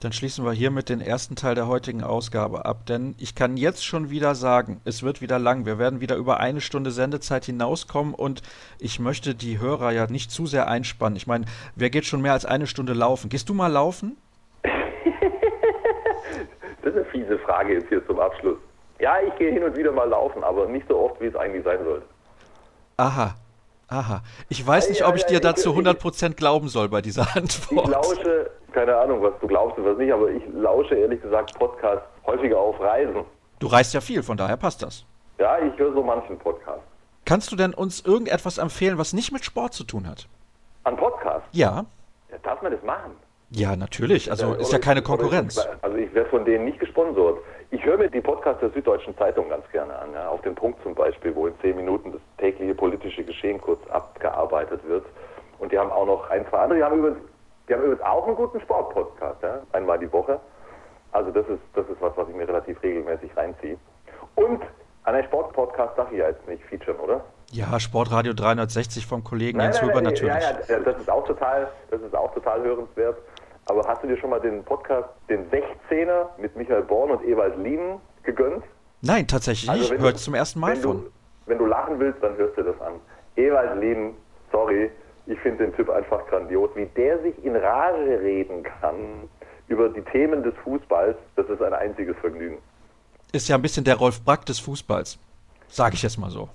Dann 0.00 0.12
schließen 0.12 0.44
wir 0.44 0.52
hiermit 0.52 0.90
den 0.90 1.00
ersten 1.00 1.36
Teil 1.36 1.54
der 1.54 1.68
heutigen 1.68 2.04
Ausgabe 2.04 2.66
ab, 2.66 2.84
denn 2.86 3.14
ich 3.18 3.34
kann 3.34 3.56
jetzt 3.56 3.82
schon 3.82 4.10
wieder 4.10 4.34
sagen, 4.34 4.82
es 4.84 5.02
wird 5.02 5.22
wieder 5.22 5.38
lang. 5.38 5.64
Wir 5.64 5.78
werden 5.78 6.02
wieder 6.02 6.16
über 6.16 6.38
eine 6.38 6.60
Stunde 6.60 6.90
Sendezeit 6.90 7.46
hinauskommen 7.46 8.12
und 8.12 8.42
ich 8.78 9.00
möchte 9.00 9.34
die 9.34 9.58
Hörer 9.58 9.92
ja 9.92 10.06
nicht 10.06 10.30
zu 10.30 10.44
sehr 10.44 10.68
einspannen. 10.68 11.16
Ich 11.16 11.26
meine, 11.26 11.46
wer 11.76 11.88
geht 11.88 12.04
schon 12.04 12.20
mehr 12.20 12.34
als 12.34 12.44
eine 12.44 12.66
Stunde 12.66 12.92
laufen? 12.92 13.30
Gehst 13.30 13.48
du 13.48 13.54
mal 13.54 13.72
laufen? 13.72 14.18
das 16.82 16.92
ist 16.92 16.96
eine 16.96 17.04
fiese 17.06 17.38
Frage 17.38 17.72
jetzt 17.74 17.88
hier 17.88 18.06
zum 18.06 18.20
Abschluss. 18.20 18.58
Ja, 19.00 19.16
ich 19.26 19.34
gehe 19.36 19.50
hin 19.50 19.62
und 19.62 19.76
wieder 19.78 19.92
mal 19.92 20.08
laufen, 20.08 20.44
aber 20.44 20.66
nicht 20.68 20.86
so 20.88 20.98
oft, 20.98 21.18
wie 21.22 21.26
es 21.26 21.36
eigentlich 21.36 21.64
sein 21.64 21.82
sollte. 21.84 22.04
Aha, 22.98 23.34
Aha. 23.88 24.22
Ich 24.48 24.66
weiß 24.66 24.88
nicht, 24.88 25.06
ob 25.06 25.14
ich 25.16 25.24
dir 25.24 25.40
dazu 25.40 25.70
100% 25.70 26.34
glauben 26.34 26.68
soll 26.68 26.88
bei 26.88 27.02
dieser 27.02 27.36
Antwort. 27.36 27.86
Ich 27.86 27.92
lausche, 27.92 28.50
keine 28.72 28.96
Ahnung, 28.96 29.22
was 29.22 29.32
du 29.40 29.46
glaubst 29.46 29.78
und 29.78 29.84
was 29.84 29.96
nicht, 29.96 30.12
aber 30.12 30.30
ich 30.30 30.42
lausche 30.52 30.96
ehrlich 30.96 31.22
gesagt 31.22 31.56
Podcasts 31.58 32.04
häufiger 32.26 32.58
auf 32.58 32.80
Reisen. 32.80 33.24
Du 33.58 33.68
reist 33.68 33.94
ja 33.94 34.00
viel, 34.00 34.22
von 34.22 34.36
daher 34.36 34.56
passt 34.56 34.82
das. 34.82 35.04
Ja, 35.38 35.58
ich 35.58 35.78
höre 35.78 35.92
so 35.92 36.02
manchen 36.02 36.38
Podcast. 36.38 36.82
Kannst 37.24 37.50
du 37.52 37.56
denn 37.56 37.74
uns 37.74 38.04
irgendetwas 38.04 38.58
empfehlen, 38.58 38.98
was 38.98 39.12
nicht 39.12 39.32
mit 39.32 39.44
Sport 39.44 39.74
zu 39.74 39.84
tun 39.84 40.08
hat? 40.08 40.28
An 40.84 40.96
Podcast? 40.96 41.46
Ja. 41.52 41.84
ja 42.30 42.38
darf 42.42 42.62
man 42.62 42.72
das 42.72 42.82
machen? 42.82 43.12
Ja, 43.50 43.76
natürlich. 43.76 44.30
Also 44.30 44.54
ist 44.54 44.72
ja 44.72 44.78
keine 44.78 45.02
Konkurrenz. 45.02 45.58
Also 45.82 45.96
ich 45.96 46.12
werde 46.14 46.28
von 46.30 46.44
denen 46.44 46.64
nicht 46.64 46.80
gesponsert. 46.80 47.38
Ich 47.70 47.84
höre 47.84 47.98
mir 47.98 48.08
die 48.08 48.20
Podcasts 48.20 48.60
der 48.60 48.70
Süddeutschen 48.70 49.16
Zeitung 49.16 49.48
ganz 49.48 49.68
gerne 49.70 49.98
an. 49.98 50.12
Ja, 50.12 50.28
auf 50.28 50.40
den 50.42 50.54
Punkt 50.54 50.80
zum 50.82 50.94
Beispiel, 50.94 51.34
wo 51.34 51.46
in 51.46 51.54
zehn 51.60 51.76
Minuten 51.76 52.12
das 52.12 52.20
tägliche 52.38 52.74
politische 52.74 53.24
Geschehen 53.24 53.60
kurz 53.60 53.80
abgearbeitet 53.88 54.80
wird. 54.86 55.04
Und 55.58 55.72
die 55.72 55.78
haben 55.78 55.90
auch 55.90 56.06
noch 56.06 56.30
ein, 56.30 56.46
zwei 56.48 56.58
andere. 56.58 56.78
Die 56.78 56.84
haben 56.84 56.98
übrigens, 56.98 57.18
die 57.68 57.74
haben 57.74 57.82
übrigens 57.82 58.04
auch 58.04 58.26
einen 58.26 58.36
guten 58.36 58.60
Sportpodcast, 58.60 59.42
ja, 59.42 59.60
einmal 59.72 59.98
die 59.98 60.12
Woche. 60.12 60.38
Also 61.12 61.30
das 61.30 61.48
ist, 61.48 61.60
das 61.74 61.88
ist 61.88 62.00
was, 62.00 62.16
was 62.16 62.28
ich 62.28 62.36
mir 62.36 62.46
relativ 62.46 62.80
regelmäßig 62.82 63.36
reinziehe. 63.36 63.78
Und 64.36 64.62
an 65.04 65.14
einen 65.14 65.24
Sportpodcast 65.24 65.98
darf 65.98 66.12
ich 66.12 66.18
ja 66.18 66.28
jetzt 66.28 66.46
nicht 66.46 66.62
featuren, 66.64 66.98
oder? 67.00 67.24
Ja, 67.50 67.78
Sportradio 67.80 68.32
360 68.32 69.06
vom 69.06 69.24
Kollegen 69.24 69.58
nein, 69.58 69.68
Jens 69.68 69.80
nein, 69.80 69.90
Huber 69.90 70.02
nein, 70.02 70.12
natürlich. 70.12 70.34
Ja, 70.34 70.76
ja, 70.76 70.80
das 70.80 70.98
ist 70.98 71.10
auch 71.10 71.24
total, 71.24 71.68
das 71.90 72.00
ist 72.02 72.14
auch 72.14 72.32
total 72.34 72.62
hörenswert. 72.62 73.16
Aber 73.66 73.86
hast 73.86 74.02
du 74.02 74.06
dir 74.06 74.16
schon 74.16 74.30
mal 74.30 74.40
den 74.40 74.64
Podcast, 74.64 75.08
den 75.28 75.50
16er 75.50 76.28
mit 76.38 76.56
Michael 76.56 76.82
Born 76.82 77.10
und 77.10 77.24
Ewald 77.24 77.58
Lien 77.58 78.00
gegönnt? 78.22 78.64
Nein, 79.02 79.26
tatsächlich 79.26 79.68
also 79.68 79.92
nicht. 79.92 80.02
Hört 80.02 80.18
zum 80.18 80.34
ersten 80.34 80.60
Mal 80.60 80.72
wenn 80.72 80.82
von. 80.82 80.96
Du, 81.04 81.10
wenn 81.46 81.58
du 81.58 81.66
lachen 81.66 81.98
willst, 81.98 82.22
dann 82.22 82.36
hörst 82.36 82.56
du 82.56 82.62
das 82.62 82.80
an. 82.80 82.94
Ewald 83.36 83.80
Lien, 83.80 84.14
sorry, 84.52 84.90
ich 85.26 85.38
finde 85.40 85.64
den 85.64 85.74
Typ 85.74 85.90
einfach 85.90 86.26
grandios. 86.28 86.70
Wie 86.74 86.86
der 86.96 87.20
sich 87.22 87.44
in 87.44 87.56
Rage 87.56 88.20
reden 88.20 88.62
kann 88.62 89.28
über 89.68 89.88
die 89.88 90.02
Themen 90.02 90.42
des 90.42 90.54
Fußballs, 90.62 91.16
das 91.34 91.48
ist 91.48 91.60
ein 91.60 91.74
einziges 91.74 92.16
Vergnügen. 92.18 92.58
Ist 93.32 93.48
ja 93.48 93.56
ein 93.56 93.62
bisschen 93.62 93.84
der 93.84 93.96
Rolf 93.96 94.22
Brack 94.24 94.46
des 94.46 94.60
Fußballs, 94.60 95.18
sage 95.68 95.94
ich 95.94 96.02
jetzt 96.02 96.18
mal 96.18 96.30
so. 96.30 96.48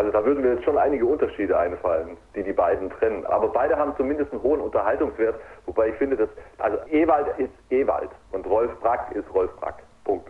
Also 0.00 0.12
da 0.12 0.24
würden 0.24 0.42
mir 0.42 0.54
jetzt 0.54 0.64
schon 0.64 0.78
einige 0.78 1.04
Unterschiede 1.04 1.58
einfallen, 1.58 2.16
die 2.34 2.42
die 2.42 2.54
beiden 2.54 2.88
trennen. 2.88 3.26
Aber 3.26 3.48
beide 3.48 3.76
haben 3.76 3.92
zumindest 3.98 4.32
einen 4.32 4.42
hohen 4.42 4.58
Unterhaltungswert, 4.58 5.34
Wobei 5.66 5.90
ich 5.90 5.94
finde, 5.96 6.16
dass, 6.16 6.30
also 6.56 6.78
Ewald 6.90 7.26
ist 7.38 7.50
Ewald 7.68 8.08
und 8.32 8.46
Rolf 8.46 8.70
Brack 8.80 9.12
ist 9.14 9.26
Rolf 9.34 9.54
Brack. 9.60 9.82
Punkt. 10.04 10.26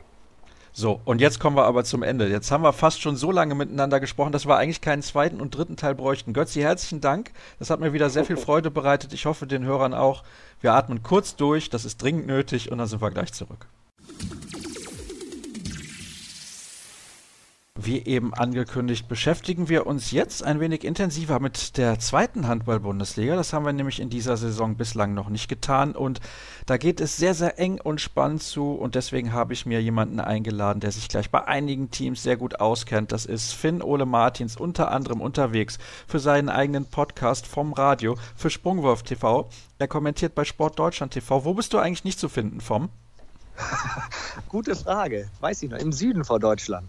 So, 0.72 1.00
und 1.04 1.20
jetzt 1.20 1.38
kommen 1.38 1.56
wir 1.56 1.66
aber 1.66 1.85
zum 1.85 2.02
Ende. 2.02 2.26
Jetzt 2.26 2.50
haben 2.50 2.64
wir 2.64 2.72
fast 2.72 3.00
schon 3.00 3.14
so 3.14 3.30
lange 3.30 3.54
miteinander 3.54 4.00
gesprochen, 4.00 4.33
dass 4.33 4.44
wir 4.44 4.56
eigentlich 4.56 4.80
keinen 4.80 5.02
zweiten 5.02 5.40
und 5.40 5.56
dritten 5.56 5.76
Teil 5.76 5.94
bräuchten. 5.94 6.33
Götzi, 6.33 6.62
herzlichen 6.62 7.00
Dank. 7.00 7.30
Das 7.61 7.70
hat 7.70 7.78
mir 7.78 7.92
wieder 7.92 8.11
sehr 8.11 8.24
viel 8.24 8.38
Freude 8.38 8.72
bereitet. 8.72 9.12
Ich 9.12 9.24
hoffe, 9.24 9.46
den 9.46 9.64
Hörern 9.64 9.94
auch. 9.94 10.24
Wir 10.61 10.72
atmen 10.72 11.04
kurz 11.04 11.37
durch, 11.37 11.70
das 11.70 11.85
ist 11.85 12.02
dringend 12.02 12.26
nötig 12.26 12.72
und 12.72 12.78
dann 12.78 12.88
sind 12.88 13.00
wir 13.00 13.11
gleich 13.12 13.33
zurück. 13.33 13.68
Wie 17.83 18.05
eben 18.05 18.35
angekündigt, 18.35 19.09
beschäftigen 19.09 19.71
wir 19.71 19.87
uns 19.87 20.11
jetzt 20.11 20.45
ein 20.45 20.61
wenig 20.61 20.85
intensiver 20.85 21.40
mit 21.40 21.79
der 21.79 21.99
zweiten 21.99 22.47
Handball-Bundesliga. 22.47 23.37
Das 23.37 23.55
haben 23.55 23.64
wir 23.64 23.73
nämlich 23.73 24.01
in 24.01 24.11
dieser 24.11 24.37
Saison 24.37 24.77
bislang 24.77 25.14
noch 25.14 25.31
nicht 25.31 25.49
getan. 25.49 25.97
Und 25.97 26.21
da 26.66 26.77
geht 26.77 27.01
es 27.01 27.16
sehr, 27.16 27.33
sehr 27.33 27.59
eng 27.59 27.81
und 27.81 27.99
spannend 28.03 28.43
zu. 28.43 28.73
Und 28.73 28.97
deswegen 28.97 29.33
habe 29.33 29.55
ich 29.55 29.64
mir 29.64 29.81
jemanden 29.81 30.21
eingeladen, 30.21 30.81
der 30.81 30.93
sich 30.93 31.09
gleich 31.09 31.31
bei 31.31 31.49
einigen 31.49 31.90
Teams 31.90 32.23
sehr 32.23 32.37
gut 32.37 32.61
auskennt. 32.61 33.12
Das 33.12 33.25
ist 33.25 33.53
Finn 33.55 33.81
Ole 33.81 34.05
Martins, 34.05 34.59
unter 34.59 34.90
anderem 34.90 35.23
unterwegs 35.23 35.79
für 36.07 36.19
seinen 36.19 36.51
eigenen 36.51 36.85
Podcast 36.85 37.47
vom 37.47 37.73
Radio 37.73 38.16
für 38.37 38.51
Sprungwurf 38.51 39.05
TV. 39.05 39.49
Er 39.79 39.88
kommentiert 39.88 40.35
bei 40.35 40.45
Sport 40.45 40.79
Deutschland 40.79 41.14
TV. 41.14 41.47
Wo 41.47 41.55
bist 41.55 41.73
du 41.73 41.79
eigentlich 41.79 42.05
nicht 42.05 42.19
zu 42.19 42.29
finden, 42.29 42.61
vom? 42.61 42.90
Gute 44.51 44.77
Frage. 44.77 45.31
Weiß 45.40 45.62
ich 45.62 45.71
noch. 45.71 45.79
Im 45.79 45.93
Süden 45.93 46.27
vor 46.27 46.40
Deutschland. 46.40 46.87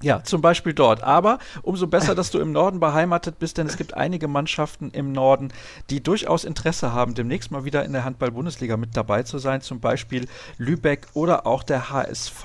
Ja, 0.00 0.22
zum 0.22 0.40
Beispiel 0.40 0.74
dort. 0.74 1.02
Aber 1.02 1.38
umso 1.62 1.88
besser, 1.88 2.14
dass 2.14 2.30
du 2.30 2.38
im 2.38 2.52
Norden 2.52 2.78
beheimatet 2.78 3.40
bist, 3.40 3.58
denn 3.58 3.66
es 3.66 3.76
gibt 3.76 3.94
einige 3.94 4.28
Mannschaften 4.28 4.90
im 4.92 5.10
Norden, 5.10 5.52
die 5.90 6.00
durchaus 6.00 6.44
Interesse 6.44 6.92
haben, 6.92 7.14
demnächst 7.14 7.50
mal 7.50 7.64
wieder 7.64 7.84
in 7.84 7.92
der 7.92 8.04
Handball-Bundesliga 8.04 8.76
mit 8.76 8.96
dabei 8.96 9.24
zu 9.24 9.38
sein. 9.38 9.60
Zum 9.60 9.80
Beispiel 9.80 10.28
Lübeck 10.56 11.08
oder 11.14 11.46
auch 11.46 11.64
der 11.64 11.90
HSV. 11.90 12.44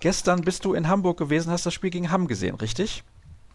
Gestern 0.00 0.40
bist 0.40 0.64
du 0.64 0.72
in 0.72 0.88
Hamburg 0.88 1.18
gewesen, 1.18 1.52
hast 1.52 1.66
das 1.66 1.74
Spiel 1.74 1.90
gegen 1.90 2.10
Hamm 2.10 2.28
gesehen, 2.28 2.54
richtig? 2.54 3.04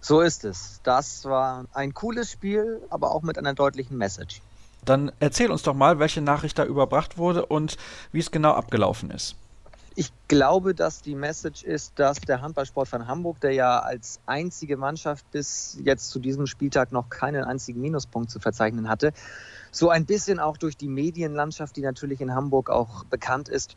So 0.01 0.21
ist 0.21 0.45
es. 0.45 0.79
Das 0.83 1.25
war 1.25 1.65
ein 1.73 1.93
cooles 1.95 2.31
Spiel, 2.31 2.81
aber 2.89 3.11
auch 3.11 3.23
mit 3.23 3.39
einer 3.39 3.53
deutlichen 3.53 3.97
Message. 3.97 4.41
Dann 4.85 5.11
erzähl 5.19 5.51
uns 5.51 5.63
doch 5.63 5.75
mal, 5.75 5.99
welche 5.99 6.21
Nachricht 6.21 6.57
da 6.57 6.65
überbracht 6.65 7.17
wurde 7.17 7.45
und 7.45 7.77
wie 8.11 8.19
es 8.19 8.31
genau 8.31 8.53
abgelaufen 8.53 9.11
ist. 9.11 9.35
Ich 9.95 10.11
glaube, 10.29 10.73
dass 10.73 11.01
die 11.01 11.15
Message 11.15 11.63
ist, 11.63 11.99
dass 11.99 12.19
der 12.21 12.41
Handballsport 12.41 12.87
von 12.87 13.07
Hamburg, 13.07 13.41
der 13.41 13.51
ja 13.51 13.79
als 13.79 14.21
einzige 14.25 14.77
Mannschaft 14.77 15.29
bis 15.31 15.77
jetzt 15.83 16.09
zu 16.09 16.19
diesem 16.19 16.47
Spieltag 16.47 16.93
noch 16.93 17.09
keinen 17.09 17.43
einzigen 17.43 17.81
Minuspunkt 17.81 18.31
zu 18.31 18.39
verzeichnen 18.39 18.87
hatte, 18.87 19.11
so 19.71 19.89
ein 19.89 20.05
bisschen 20.05 20.39
auch 20.39 20.55
durch 20.55 20.77
die 20.77 20.87
Medienlandschaft, 20.87 21.75
die 21.75 21.81
natürlich 21.81 22.21
in 22.21 22.33
Hamburg 22.33 22.69
auch 22.69 23.03
bekannt 23.05 23.49
ist, 23.49 23.75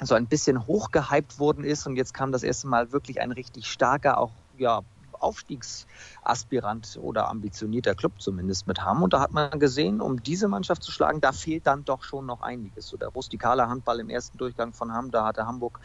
so 0.00 0.14
ein 0.16 0.26
bisschen 0.26 0.66
hochgehypt 0.66 1.38
worden 1.38 1.64
ist. 1.64 1.86
Und 1.86 1.96
jetzt 1.96 2.12
kam 2.12 2.32
das 2.32 2.42
erste 2.42 2.66
Mal 2.66 2.90
wirklich 2.90 3.20
ein 3.20 3.30
richtig 3.30 3.66
starker, 3.70 4.18
auch 4.18 4.32
ja, 4.58 4.82
Aufstiegsaspirant 5.22 6.98
oder 7.00 7.28
ambitionierter 7.28 7.94
Club 7.94 8.12
zumindest 8.18 8.66
mit 8.66 8.82
haben. 8.82 9.02
Und 9.02 9.12
da 9.12 9.20
hat 9.20 9.32
man 9.32 9.58
gesehen, 9.58 10.00
um 10.00 10.22
diese 10.22 10.48
Mannschaft 10.48 10.82
zu 10.82 10.90
schlagen, 10.90 11.20
da 11.20 11.32
fehlt 11.32 11.66
dann 11.66 11.84
doch 11.84 12.02
schon 12.02 12.26
noch 12.26 12.42
einiges. 12.42 12.88
So 12.88 12.96
der 12.96 13.08
rustikale 13.08 13.68
Handball 13.68 14.00
im 14.00 14.08
ersten 14.08 14.38
Durchgang 14.38 14.72
von 14.72 14.92
Hamm, 14.92 15.10
da 15.10 15.24
hatte 15.24 15.46
Hamburg 15.46 15.80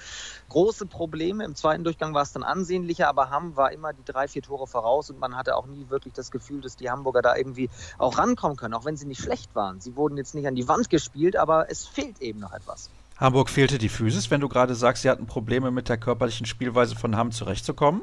große 0.50 0.86
Probleme. 0.86 1.44
Im 1.44 1.56
zweiten 1.56 1.84
Durchgang 1.84 2.14
war 2.14 2.24
es 2.24 2.32
dann 2.32 2.44
ansehnlicher, 2.44 3.08
aber 3.08 3.30
Hamm 3.30 3.56
war 3.56 3.72
immer 3.72 3.94
die 3.94 4.04
drei, 4.06 4.28
vier 4.28 4.42
Tore 4.42 4.68
voraus 4.68 5.10
und 5.10 5.20
man 5.20 5.36
hatte 5.36 5.56
auch 5.56 5.68
nie 5.68 5.90
wirklich 5.90 6.14
das 6.14 6.32
Gefühl, 6.32 6.62
dass 6.62 6.76
die 6.76 6.90
Hamburger 6.90 7.22
da 7.22 7.36
irgendwie 7.36 7.70
auch 7.98 8.18
rankommen 8.18 8.58
können, 8.58 8.74
auch 8.74 8.86
wenn 8.86 8.98
sie 8.98 9.06
nicht 9.06 9.22
schlecht 9.22 9.56
waren. 9.56 9.80
Sie 9.80 9.96
wurden 9.96 10.18
jetzt 10.18 10.36
nicht 10.36 10.48
an 10.48 10.56
die 10.56 10.68
Wand 10.68 10.90
gespielt, 10.90 11.36
aber 11.36 11.70
es 11.70 11.86
fehlt 11.86 12.22
eben 12.22 12.40
noch 12.40 12.54
etwas. 12.54 12.90
Hamburg 13.18 13.50
fehlte 13.50 13.80
die 13.80 13.90
Physis, 13.90 14.30
wenn 14.30 14.42
du 14.42 14.48
gerade 14.48 14.76
sagst, 14.76 15.02
sie 15.02 15.10
hatten 15.10 15.26
Probleme 15.26 15.72
mit 15.72 15.90
der 15.90 15.98
körperlichen 15.98 16.46
Spielweise 16.46 16.96
von 16.96 17.16
Hamm 17.16 17.32
zurechtzukommen? 17.32 18.02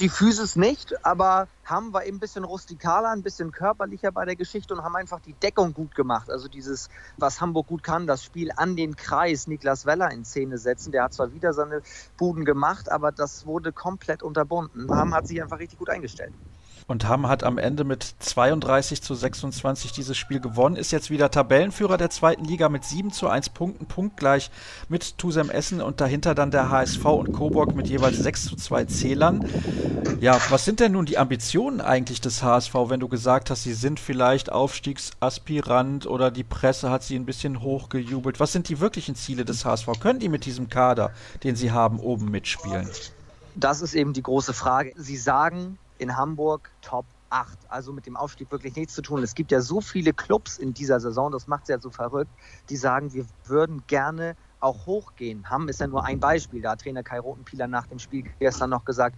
Die 0.00 0.08
Physis 0.08 0.56
nicht, 0.56 1.04
aber 1.04 1.48
haben 1.64 1.92
wir 1.92 2.06
eben 2.06 2.16
ein 2.16 2.20
bisschen 2.20 2.44
rustikaler, 2.44 3.10
ein 3.10 3.22
bisschen 3.22 3.52
körperlicher 3.52 4.10
bei 4.10 4.24
der 4.24 4.36
Geschichte 4.36 4.72
und 4.74 4.82
haben 4.82 4.96
einfach 4.96 5.20
die 5.20 5.34
Deckung 5.34 5.74
gut 5.74 5.94
gemacht. 5.94 6.30
Also 6.30 6.48
dieses, 6.48 6.88
was 7.18 7.42
Hamburg 7.42 7.66
gut 7.66 7.82
kann, 7.82 8.06
das 8.06 8.24
Spiel 8.24 8.50
an 8.56 8.74
den 8.74 8.96
Kreis 8.96 9.46
Niklas 9.46 9.84
Weller 9.84 10.10
in 10.10 10.24
Szene 10.24 10.56
setzen. 10.56 10.92
Der 10.92 11.04
hat 11.04 11.12
zwar 11.12 11.32
wieder 11.32 11.52
seine 11.52 11.82
Buden 12.16 12.46
gemacht, 12.46 12.90
aber 12.90 13.12
das 13.12 13.44
wurde 13.44 13.72
komplett 13.72 14.22
unterbunden. 14.22 14.90
Ham 14.90 15.12
hat 15.14 15.26
sich 15.26 15.42
einfach 15.42 15.58
richtig 15.58 15.78
gut 15.78 15.90
eingestellt. 15.90 16.32
Und 16.86 17.08
Hamm 17.08 17.28
hat 17.28 17.44
am 17.44 17.58
Ende 17.58 17.84
mit 17.84 18.02
32 18.18 19.02
zu 19.02 19.14
26 19.14 19.92
dieses 19.92 20.16
Spiel 20.16 20.40
gewonnen, 20.40 20.76
ist 20.76 20.90
jetzt 20.90 21.10
wieder 21.10 21.30
Tabellenführer 21.30 21.96
der 21.96 22.10
zweiten 22.10 22.44
Liga 22.44 22.68
mit 22.68 22.84
7 22.84 23.12
zu 23.12 23.28
1 23.28 23.50
Punkten, 23.50 23.86
punktgleich 23.86 24.50
mit 24.88 25.16
Tusem 25.18 25.50
Essen 25.50 25.80
und 25.80 26.00
dahinter 26.00 26.34
dann 26.34 26.50
der 26.50 26.70
HSV 26.70 27.04
und 27.04 27.32
Coburg 27.32 27.74
mit 27.74 27.88
jeweils 27.88 28.18
6 28.18 28.46
zu 28.46 28.56
2 28.56 28.84
Zählern. 28.86 29.48
Ja, 30.20 30.40
was 30.50 30.64
sind 30.64 30.80
denn 30.80 30.92
nun 30.92 31.06
die 31.06 31.18
Ambitionen 31.18 31.80
eigentlich 31.80 32.20
des 32.20 32.42
HSV, 32.42 32.74
wenn 32.88 33.00
du 33.00 33.08
gesagt 33.08 33.50
hast, 33.50 33.62
sie 33.62 33.74
sind 33.74 33.98
vielleicht 33.98 34.52
Aufstiegsaspirant 34.52 36.06
oder 36.06 36.30
die 36.30 36.44
Presse 36.44 36.90
hat 36.90 37.02
sie 37.02 37.16
ein 37.16 37.26
bisschen 37.26 37.62
hochgejubelt? 37.62 38.38
Was 38.40 38.52
sind 38.52 38.68
die 38.68 38.80
wirklichen 38.80 39.14
Ziele 39.14 39.44
des 39.44 39.64
HSV? 39.64 39.88
Können 40.00 40.20
die 40.20 40.28
mit 40.28 40.44
diesem 40.44 40.68
Kader, 40.68 41.10
den 41.42 41.56
sie 41.56 41.72
haben, 41.72 41.98
oben 41.98 42.30
mitspielen? 42.30 42.88
Das 43.54 43.82
ist 43.82 43.94
eben 43.94 44.12
die 44.12 44.22
große 44.22 44.52
Frage. 44.52 44.92
Sie 44.96 45.16
sagen, 45.16 45.78
in 46.02 46.16
Hamburg 46.16 46.70
Top 46.82 47.06
8. 47.30 47.58
Also 47.68 47.92
mit 47.92 48.06
dem 48.06 48.16
Aufstieg 48.16 48.50
wirklich 48.50 48.76
nichts 48.76 48.94
zu 48.94 49.02
tun. 49.02 49.22
Es 49.22 49.34
gibt 49.34 49.50
ja 49.52 49.60
so 49.60 49.80
viele 49.80 50.12
Clubs 50.12 50.58
in 50.58 50.74
dieser 50.74 51.00
Saison, 51.00 51.32
das 51.32 51.46
macht 51.46 51.62
es 51.62 51.68
ja 51.68 51.78
so 51.78 51.90
verrückt, 51.90 52.30
die 52.68 52.76
sagen, 52.76 53.12
wir 53.12 53.24
würden 53.44 53.82
gerne 53.86 54.36
auch 54.60 54.86
hochgehen. 54.86 55.48
Hamm 55.50 55.68
ist 55.68 55.80
ja 55.80 55.86
nur 55.86 56.04
ein 56.04 56.20
Beispiel. 56.20 56.62
Da 56.62 56.72
hat 56.72 56.82
Trainer 56.82 57.02
Kai 57.02 57.18
Rotenpieler 57.18 57.66
nach 57.66 57.86
dem 57.86 57.98
Spiel 57.98 58.24
gestern 58.38 58.70
noch 58.70 58.84
gesagt, 58.84 59.16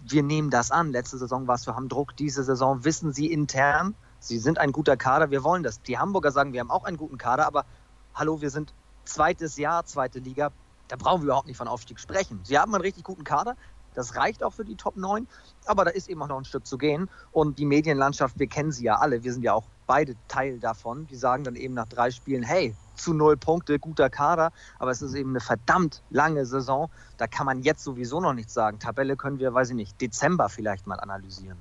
wir 0.00 0.22
nehmen 0.22 0.50
das 0.50 0.70
an. 0.70 0.90
Letzte 0.90 1.18
Saison 1.18 1.46
war 1.46 1.56
es 1.56 1.64
für 1.64 1.76
Hamm 1.76 1.88
Druck. 1.88 2.16
Diese 2.16 2.42
Saison 2.44 2.84
wissen 2.84 3.12
sie 3.12 3.30
intern, 3.30 3.94
sie 4.20 4.38
sind 4.38 4.58
ein 4.58 4.72
guter 4.72 4.96
Kader, 4.96 5.30
wir 5.30 5.44
wollen 5.44 5.62
das. 5.62 5.82
Die 5.82 5.98
Hamburger 5.98 6.30
sagen, 6.30 6.52
wir 6.52 6.60
haben 6.60 6.70
auch 6.70 6.84
einen 6.84 6.96
guten 6.96 7.18
Kader, 7.18 7.46
aber 7.46 7.66
hallo, 8.14 8.40
wir 8.40 8.50
sind 8.50 8.72
zweites 9.04 9.56
Jahr, 9.56 9.84
zweite 9.84 10.18
Liga. 10.18 10.50
Da 10.88 10.96
brauchen 10.96 11.22
wir 11.22 11.26
überhaupt 11.26 11.48
nicht 11.48 11.56
von 11.56 11.68
Aufstieg 11.68 11.98
sprechen. 11.98 12.40
Sie 12.44 12.58
haben 12.58 12.74
einen 12.74 12.82
richtig 12.82 13.04
guten 13.04 13.24
Kader, 13.24 13.56
das 13.96 14.16
reicht 14.16 14.44
auch 14.44 14.52
für 14.52 14.64
die 14.64 14.76
Top 14.76 14.96
9, 14.96 15.26
aber 15.64 15.84
da 15.84 15.90
ist 15.90 16.08
eben 16.08 16.22
auch 16.22 16.28
noch 16.28 16.38
ein 16.38 16.44
Stück 16.44 16.66
zu 16.66 16.78
gehen. 16.78 17.08
Und 17.32 17.58
die 17.58 17.64
Medienlandschaft, 17.64 18.38
wir 18.38 18.46
kennen 18.46 18.70
sie 18.70 18.84
ja 18.84 18.96
alle, 18.96 19.24
wir 19.24 19.32
sind 19.32 19.42
ja 19.42 19.54
auch 19.54 19.64
beide 19.86 20.14
Teil 20.28 20.58
davon. 20.58 21.06
Die 21.06 21.16
sagen 21.16 21.44
dann 21.44 21.56
eben 21.56 21.74
nach 21.74 21.88
drei 21.88 22.10
Spielen, 22.10 22.42
hey, 22.42 22.74
zu 22.94 23.14
null 23.14 23.36
Punkte, 23.36 23.78
guter 23.78 24.10
Kader, 24.10 24.52
aber 24.78 24.90
es 24.90 25.02
ist 25.02 25.14
eben 25.14 25.30
eine 25.30 25.40
verdammt 25.40 26.02
lange 26.10 26.46
Saison. 26.46 26.90
Da 27.16 27.26
kann 27.26 27.46
man 27.46 27.62
jetzt 27.62 27.84
sowieso 27.84 28.20
noch 28.20 28.32
nichts 28.32 28.54
sagen. 28.54 28.78
Tabelle 28.78 29.16
können 29.16 29.38
wir, 29.38 29.54
weiß 29.54 29.70
ich 29.70 29.76
nicht, 29.76 30.00
Dezember 30.00 30.48
vielleicht 30.48 30.86
mal 30.86 31.00
analysieren. 31.00 31.58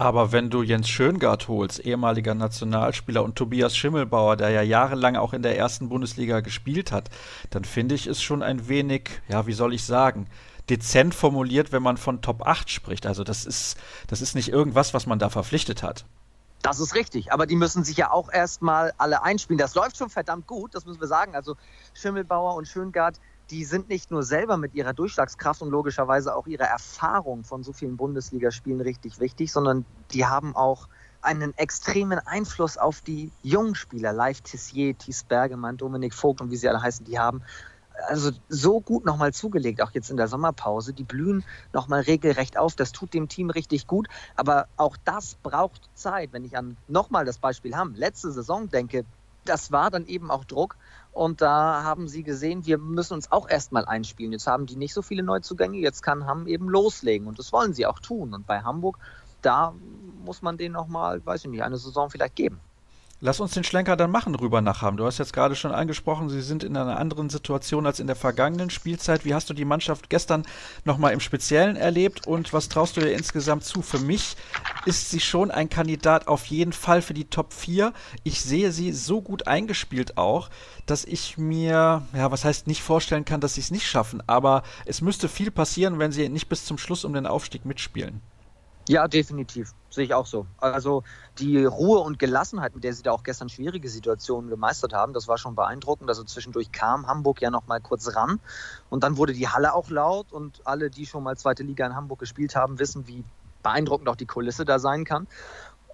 Aber 0.00 0.32
wenn 0.32 0.48
du 0.48 0.62
Jens 0.62 0.88
Schöngard 0.88 1.46
holst, 1.46 1.78
ehemaliger 1.80 2.34
Nationalspieler, 2.34 3.22
und 3.22 3.36
Tobias 3.36 3.76
Schimmelbauer, 3.76 4.36
der 4.36 4.48
ja 4.48 4.62
jahrelang 4.62 5.16
auch 5.16 5.34
in 5.34 5.42
der 5.42 5.58
ersten 5.58 5.90
Bundesliga 5.90 6.40
gespielt 6.40 6.90
hat, 6.90 7.10
dann 7.50 7.64
finde 7.64 7.96
ich 7.96 8.06
es 8.06 8.22
schon 8.22 8.42
ein 8.42 8.66
wenig, 8.66 9.10
ja, 9.28 9.46
wie 9.46 9.52
soll 9.52 9.74
ich 9.74 9.84
sagen, 9.84 10.26
dezent 10.70 11.14
formuliert, 11.14 11.72
wenn 11.72 11.82
man 11.82 11.96
von 11.96 12.22
Top 12.22 12.46
8 12.46 12.70
spricht. 12.70 13.06
Also 13.06 13.24
das 13.24 13.44
ist, 13.44 13.76
das 14.06 14.20
ist 14.20 14.34
nicht 14.34 14.48
irgendwas, 14.48 14.94
was 14.94 15.06
man 15.06 15.18
da 15.18 15.28
verpflichtet 15.28 15.82
hat. 15.82 16.04
Das 16.62 16.78
ist 16.78 16.94
richtig, 16.94 17.32
aber 17.32 17.46
die 17.46 17.56
müssen 17.56 17.84
sich 17.84 17.96
ja 17.96 18.10
auch 18.10 18.30
erstmal 18.30 18.92
alle 18.98 19.22
einspielen. 19.22 19.58
Das 19.58 19.74
läuft 19.74 19.96
schon 19.96 20.10
verdammt 20.10 20.46
gut, 20.46 20.74
das 20.74 20.84
müssen 20.84 21.00
wir 21.00 21.08
sagen. 21.08 21.34
Also 21.34 21.56
Schimmelbauer 21.94 22.54
und 22.54 22.68
Schöngard, 22.68 23.18
die 23.50 23.64
sind 23.64 23.88
nicht 23.88 24.10
nur 24.10 24.22
selber 24.22 24.58
mit 24.58 24.74
ihrer 24.74 24.92
Durchschlagskraft 24.92 25.62
und 25.62 25.70
logischerweise 25.70 26.36
auch 26.36 26.46
ihrer 26.46 26.66
Erfahrung 26.66 27.44
von 27.44 27.62
so 27.62 27.72
vielen 27.72 27.96
Bundesligaspielen 27.96 28.82
richtig 28.82 29.20
wichtig, 29.20 29.52
sondern 29.52 29.86
die 30.12 30.26
haben 30.26 30.54
auch 30.54 30.86
einen 31.22 31.56
extremen 31.56 32.18
Einfluss 32.18 32.76
auf 32.76 33.00
die 33.00 33.30
jungen 33.42 33.74
Spieler. 33.74 34.12
Live 34.12 34.42
Tissier, 34.42 34.96
Thies 34.96 35.24
Bergemann, 35.24 35.76
Dominik 35.76 36.14
Vogt 36.14 36.40
und 36.40 36.50
wie 36.50 36.56
sie 36.56 36.68
alle 36.68 36.82
heißen, 36.82 37.04
die 37.04 37.18
haben 37.18 37.42
also 38.06 38.30
so 38.48 38.80
gut 38.80 39.04
nochmal 39.04 39.32
zugelegt, 39.32 39.82
auch 39.82 39.92
jetzt 39.92 40.10
in 40.10 40.16
der 40.16 40.28
Sommerpause. 40.28 40.92
Die 40.92 41.04
blühen 41.04 41.44
nochmal 41.72 42.00
regelrecht 42.02 42.58
auf. 42.58 42.74
Das 42.76 42.92
tut 42.92 43.14
dem 43.14 43.28
Team 43.28 43.50
richtig 43.50 43.86
gut. 43.86 44.08
Aber 44.36 44.66
auch 44.76 44.96
das 45.04 45.36
braucht 45.42 45.88
Zeit. 45.94 46.32
Wenn 46.32 46.44
ich 46.44 46.56
an 46.56 46.76
nochmal 46.88 47.24
das 47.24 47.38
Beispiel 47.38 47.76
haben, 47.76 47.94
letzte 47.94 48.30
Saison 48.32 48.68
denke, 48.68 49.04
das 49.44 49.72
war 49.72 49.90
dann 49.90 50.06
eben 50.06 50.30
auch 50.30 50.44
Druck. 50.44 50.76
Und 51.12 51.40
da 51.40 51.82
haben 51.82 52.08
sie 52.08 52.22
gesehen, 52.22 52.66
wir 52.66 52.78
müssen 52.78 53.14
uns 53.14 53.32
auch 53.32 53.48
erstmal 53.48 53.84
einspielen. 53.84 54.32
Jetzt 54.32 54.46
haben 54.46 54.66
die 54.66 54.76
nicht 54.76 54.94
so 54.94 55.02
viele 55.02 55.22
Neuzugänge. 55.22 55.78
Jetzt 55.78 56.02
kann 56.02 56.26
Hamm 56.26 56.46
eben 56.46 56.68
loslegen. 56.68 57.26
Und 57.26 57.38
das 57.38 57.52
wollen 57.52 57.74
sie 57.74 57.86
auch 57.86 57.98
tun. 57.98 58.32
Und 58.32 58.46
bei 58.46 58.60
Hamburg, 58.60 58.98
da 59.42 59.74
muss 60.24 60.42
man 60.42 60.56
denen 60.56 60.74
nochmal, 60.74 61.24
weiß 61.24 61.44
ich 61.44 61.50
nicht, 61.50 61.62
eine 61.62 61.78
Saison 61.78 62.10
vielleicht 62.10 62.36
geben. 62.36 62.60
Lass 63.22 63.38
uns 63.38 63.52
den 63.52 63.64
Schlenker 63.64 63.98
dann 63.98 64.10
machen 64.10 64.34
rüber 64.34 64.62
nach 64.62 64.80
Hamm. 64.80 64.96
Du 64.96 65.04
hast 65.04 65.18
jetzt 65.18 65.34
gerade 65.34 65.54
schon 65.54 65.72
angesprochen, 65.72 66.30
Sie 66.30 66.40
sind 66.40 66.64
in 66.64 66.74
einer 66.74 66.98
anderen 66.98 67.28
Situation 67.28 67.84
als 67.84 68.00
in 68.00 68.06
der 68.06 68.16
vergangenen 68.16 68.70
Spielzeit. 68.70 69.26
Wie 69.26 69.34
hast 69.34 69.50
du 69.50 69.52
die 69.52 69.66
Mannschaft 69.66 70.08
gestern 70.08 70.46
nochmal 70.86 71.12
im 71.12 71.20
Speziellen 71.20 71.76
erlebt 71.76 72.26
und 72.26 72.54
was 72.54 72.70
traust 72.70 72.96
du 72.96 73.02
dir 73.02 73.12
insgesamt 73.12 73.64
zu? 73.64 73.82
Für 73.82 73.98
mich 73.98 74.36
ist 74.86 75.10
sie 75.10 75.20
schon 75.20 75.50
ein 75.50 75.68
Kandidat 75.68 76.28
auf 76.28 76.46
jeden 76.46 76.72
Fall 76.72 77.02
für 77.02 77.12
die 77.12 77.26
Top 77.26 77.52
4. 77.52 77.92
Ich 78.24 78.40
sehe 78.40 78.72
sie 78.72 78.90
so 78.90 79.20
gut 79.20 79.46
eingespielt 79.46 80.16
auch, 80.16 80.48
dass 80.86 81.04
ich 81.04 81.36
mir, 81.36 82.00
ja, 82.14 82.30
was 82.30 82.46
heißt 82.46 82.68
nicht 82.68 82.82
vorstellen 82.82 83.26
kann, 83.26 83.42
dass 83.42 83.52
sie 83.52 83.60
es 83.60 83.70
nicht 83.70 83.86
schaffen, 83.86 84.22
aber 84.26 84.62
es 84.86 85.02
müsste 85.02 85.28
viel 85.28 85.50
passieren, 85.50 85.98
wenn 85.98 86.10
sie 86.10 86.26
nicht 86.30 86.48
bis 86.48 86.64
zum 86.64 86.78
Schluss 86.78 87.04
um 87.04 87.12
den 87.12 87.26
Aufstieg 87.26 87.66
mitspielen. 87.66 88.22
Ja, 88.88 89.06
definitiv. 89.08 89.72
Sehe 89.90 90.04
ich 90.04 90.14
auch 90.14 90.26
so. 90.26 90.46
Also 90.58 91.02
die 91.38 91.64
Ruhe 91.64 92.00
und 92.00 92.18
Gelassenheit, 92.18 92.74
mit 92.74 92.84
der 92.84 92.92
sie 92.92 93.02
da 93.02 93.12
auch 93.12 93.22
gestern 93.22 93.48
schwierige 93.48 93.88
Situationen 93.88 94.50
gemeistert 94.50 94.92
haben, 94.92 95.12
das 95.12 95.28
war 95.28 95.38
schon 95.38 95.54
beeindruckend. 95.54 96.08
Also 96.08 96.24
zwischendurch 96.24 96.72
kam 96.72 97.06
Hamburg 97.06 97.40
ja 97.40 97.50
noch 97.50 97.66
mal 97.66 97.80
kurz 97.80 98.14
ran 98.14 98.40
und 98.88 99.04
dann 99.04 99.16
wurde 99.16 99.32
die 99.32 99.48
Halle 99.48 99.74
auch 99.74 99.90
laut 99.90 100.32
und 100.32 100.66
alle, 100.66 100.90
die 100.90 101.06
schon 101.06 101.22
mal 101.22 101.36
zweite 101.36 101.62
Liga 101.62 101.86
in 101.86 101.94
Hamburg 101.94 102.20
gespielt 102.20 102.56
haben, 102.56 102.78
wissen, 102.78 103.06
wie 103.06 103.24
beeindruckend 103.62 104.08
auch 104.08 104.16
die 104.16 104.26
Kulisse 104.26 104.64
da 104.64 104.78
sein 104.78 105.04
kann. 105.04 105.26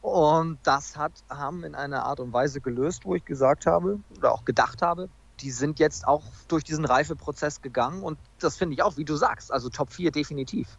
Und 0.01 0.59
das 0.63 0.97
hat 0.97 1.13
Hamm 1.29 1.65
in 1.65 1.75
einer 1.75 2.05
Art 2.05 2.21
und 2.21 2.33
Weise 2.33 2.61
gelöst, 2.61 3.05
wo 3.05 3.15
ich 3.15 3.25
gesagt 3.25 3.67
habe 3.67 3.99
oder 4.17 4.33
auch 4.33 4.45
gedacht 4.45 4.83
habe, 4.83 5.09
die 5.41 5.51
sind 5.51 5.79
jetzt 5.79 6.07
auch 6.07 6.23
durch 6.49 6.65
diesen 6.65 6.85
Reifeprozess 6.85 7.61
gegangen 7.61 8.03
und 8.03 8.19
das 8.39 8.57
finde 8.57 8.75
ich 8.75 8.83
auch, 8.83 8.97
wie 8.97 9.05
du 9.05 9.17
sagst, 9.17 9.53
also 9.53 9.69
Top 9.69 9.91
4 9.91 10.13
definitiv. 10.13 10.79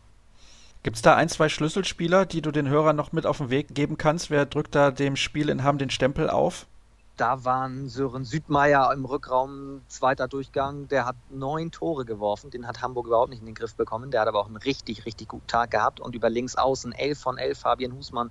Gibt 0.84 0.96
es 0.96 1.02
da 1.02 1.16
ein, 1.16 1.30
zwei 1.30 1.50
Schlüsselspieler, 1.50 2.26
die 2.26 2.42
du 2.42 2.52
den 2.52 2.70
Hörern 2.70 2.96
noch 2.96 3.12
mit 3.12 3.26
auf 3.26 3.38
den 3.38 3.50
Weg 3.50 3.74
geben 3.74 3.98
kannst? 3.98 4.30
Wer 4.30 4.46
drückt 4.46 4.76
da 4.76 4.92
dem 4.92 5.16
Spiel 5.16 5.50
in 5.50 5.64
Hamm 5.64 5.78
den 5.78 5.90
Stempel 5.90 6.30
auf? 6.30 6.66
Da 7.18 7.44
waren 7.44 7.90
Sören 7.90 8.24
Südmeier 8.24 8.94
im 8.94 9.04
Rückraum, 9.04 9.82
zweiter 9.88 10.28
Durchgang. 10.28 10.88
Der 10.88 11.08
hat 11.08 11.16
neun 11.32 11.72
Tore 11.72 12.06
geworfen. 12.06 12.52
Den 12.52 12.68
hat 12.68 12.84
Hamburg 12.84 13.08
überhaupt 13.08 13.32
nicht 13.32 13.40
in 13.40 13.48
den 13.48 13.56
Griff 13.56 13.74
bekommen. 13.74 14.12
Der 14.12 14.22
hat 14.22 14.28
aber 14.28 14.40
auch 14.40 14.46
einen 14.46 14.58
richtig, 14.58 15.08
richtig 15.08 15.28
guten 15.28 15.48
Tag 15.48 15.72
gehabt. 15.72 16.00
Und 16.00 16.14
über 16.14 16.30
links 16.30 16.56
außen 16.56 16.92
elf 16.92 17.20
von 17.20 17.40
elf 17.40 17.58
Fabian 17.58 17.94
Husmann. 17.94 18.30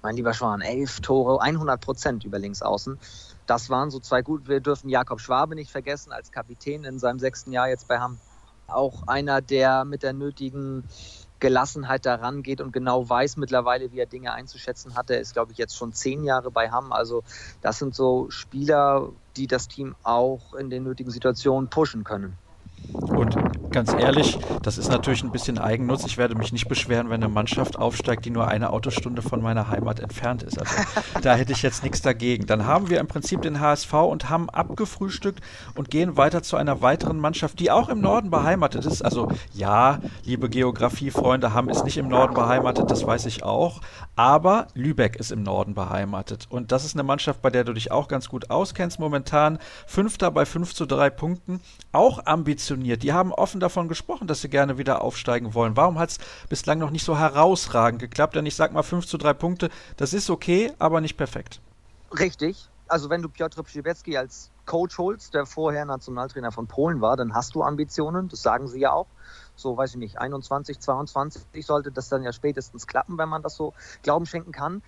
Mein 0.00 0.16
lieber 0.16 0.32
Schwan, 0.32 0.62
elf 0.62 1.00
Tore, 1.00 1.42
100 1.42 1.80
Prozent 1.80 2.24
über 2.24 2.38
links 2.38 2.62
außen. 2.62 2.98
Das 3.46 3.68
waren 3.68 3.90
so 3.90 4.00
zwei 4.00 4.22
gut. 4.22 4.48
Wir 4.48 4.60
dürfen 4.60 4.88
Jakob 4.88 5.20
Schwabe 5.20 5.54
nicht 5.54 5.70
vergessen 5.70 6.10
als 6.10 6.32
Kapitän 6.32 6.84
in 6.84 6.98
seinem 6.98 7.18
sechsten 7.18 7.52
Jahr 7.52 7.68
jetzt 7.68 7.88
bei 7.88 7.98
Hamm. 7.98 8.18
Auch 8.68 9.06
einer, 9.06 9.42
der 9.42 9.84
mit 9.84 10.02
der 10.02 10.14
nötigen 10.14 10.84
Gelassenheit 11.40 12.06
daran 12.06 12.42
geht 12.42 12.60
und 12.60 12.72
genau 12.72 13.08
weiß 13.08 13.36
mittlerweile, 13.36 13.92
wie 13.92 13.98
er 13.98 14.06
Dinge 14.06 14.32
einzuschätzen 14.32 14.96
hat. 14.96 15.10
Er 15.10 15.20
ist, 15.20 15.32
glaube 15.32 15.52
ich, 15.52 15.58
jetzt 15.58 15.76
schon 15.76 15.92
zehn 15.92 16.24
Jahre 16.24 16.50
bei 16.50 16.70
Hamm. 16.70 16.92
Also 16.92 17.22
das 17.60 17.78
sind 17.78 17.94
so 17.94 18.30
Spieler, 18.30 19.10
die 19.36 19.46
das 19.46 19.68
Team 19.68 19.94
auch 20.02 20.54
in 20.54 20.70
den 20.70 20.84
nötigen 20.84 21.10
Situationen 21.10 21.70
pushen 21.70 22.04
können. 22.04 22.36
Und 22.92 23.36
ganz 23.70 23.92
ehrlich, 23.92 24.38
das 24.62 24.78
ist 24.78 24.90
natürlich 24.90 25.22
ein 25.22 25.30
bisschen 25.30 25.58
Eigennutz. 25.58 26.04
Ich 26.04 26.18
werde 26.18 26.34
mich 26.34 26.52
nicht 26.52 26.68
beschweren, 26.68 27.10
wenn 27.10 27.22
eine 27.22 27.32
Mannschaft 27.32 27.78
aufsteigt, 27.78 28.24
die 28.24 28.30
nur 28.30 28.48
eine 28.48 28.70
Autostunde 28.70 29.22
von 29.22 29.42
meiner 29.42 29.68
Heimat 29.68 30.00
entfernt 30.00 30.42
ist. 30.42 30.58
Also 30.58 30.74
da 31.22 31.34
hätte 31.34 31.52
ich 31.52 31.62
jetzt 31.62 31.82
nichts 31.82 32.00
dagegen. 32.00 32.46
Dann 32.46 32.66
haben 32.66 32.90
wir 32.90 33.00
im 33.00 33.06
Prinzip 33.06 33.42
den 33.42 33.60
HSV 33.60 33.92
und 33.92 34.30
haben 34.30 34.48
abgefrühstückt 34.50 35.40
und 35.74 35.90
gehen 35.90 36.16
weiter 36.16 36.42
zu 36.42 36.56
einer 36.56 36.80
weiteren 36.80 37.18
Mannschaft, 37.18 37.60
die 37.60 37.70
auch 37.70 37.88
im 37.88 38.00
Norden 38.00 38.30
beheimatet 38.30 38.84
ist. 38.86 39.02
Also 39.02 39.28
ja, 39.52 40.00
liebe 40.24 40.48
Geografiefreunde, 40.48 41.52
Hamm 41.52 41.68
ist 41.68 41.84
nicht 41.84 41.98
im 41.98 42.08
Norden 42.08 42.34
beheimatet, 42.34 42.90
das 42.90 43.06
weiß 43.06 43.26
ich 43.26 43.42
auch. 43.42 43.80
Aber 44.16 44.68
Lübeck 44.74 45.16
ist 45.16 45.30
im 45.30 45.42
Norden 45.42 45.74
beheimatet. 45.74 46.46
Und 46.50 46.72
das 46.72 46.84
ist 46.84 46.94
eine 46.94 47.02
Mannschaft, 47.02 47.42
bei 47.42 47.50
der 47.50 47.64
du 47.64 47.72
dich 47.72 47.92
auch 47.92 48.08
ganz 48.08 48.28
gut 48.28 48.50
auskennst. 48.50 48.98
Momentan 48.98 49.58
Fünfter 49.86 50.30
bei 50.30 50.46
5 50.46 50.74
zu 50.74 50.86
3 50.86 51.10
Punkten. 51.10 51.60
Auch 51.92 52.26
ambitioniert 52.26 52.67
funktioniert. 52.68 53.02
Die 53.02 53.12
haben 53.12 53.32
offen 53.32 53.60
davon 53.60 53.88
gesprochen, 53.88 54.26
dass 54.26 54.42
sie 54.42 54.50
gerne 54.50 54.76
wieder 54.76 55.02
aufsteigen 55.02 55.54
wollen. 55.54 55.76
Warum 55.76 55.98
hat 55.98 56.10
es 56.10 56.18
bislang 56.48 56.78
noch 56.78 56.90
nicht 56.90 57.04
so 57.04 57.18
herausragend 57.18 58.00
geklappt? 58.00 58.36
Denn 58.36 58.44
ich 58.44 58.56
sag 58.56 58.72
mal 58.72 58.82
5 58.82 59.06
zu 59.06 59.16
3 59.16 59.32
Punkte, 59.32 59.70
das 59.96 60.12
ist 60.12 60.28
okay, 60.28 60.72
aber 60.78 61.00
nicht 61.00 61.16
perfekt. 61.16 61.60
Richtig. 62.18 62.68
Also 62.86 63.08
wenn 63.08 63.22
du 63.22 63.28
Piotr 63.28 63.62
Przybecki 63.62 64.16
als 64.18 64.50
Coach 64.66 64.98
holst, 64.98 65.32
der 65.32 65.46
vorher 65.46 65.86
Nationaltrainer 65.86 66.52
von 66.52 66.66
Polen 66.66 67.00
war, 67.00 67.16
dann 67.16 67.34
hast 67.34 67.54
du 67.54 67.62
Ambitionen, 67.62 68.28
das 68.28 68.42
sagen 68.42 68.68
sie 68.68 68.80
ja 68.80 68.92
auch. 68.92 69.06
So, 69.56 69.76
weiß 69.76 69.92
ich 69.92 69.96
nicht, 69.96 70.18
21, 70.18 70.78
22 70.78 71.66
sollte 71.66 71.90
das 71.90 72.08
dann 72.08 72.22
ja 72.22 72.32
spätestens 72.32 72.86
klappen, 72.86 73.16
wenn 73.18 73.28
man 73.28 73.42
das 73.42 73.56
so 73.56 73.72
Glauben 74.02 74.26
schenken 74.26 74.52
kann. 74.52 74.82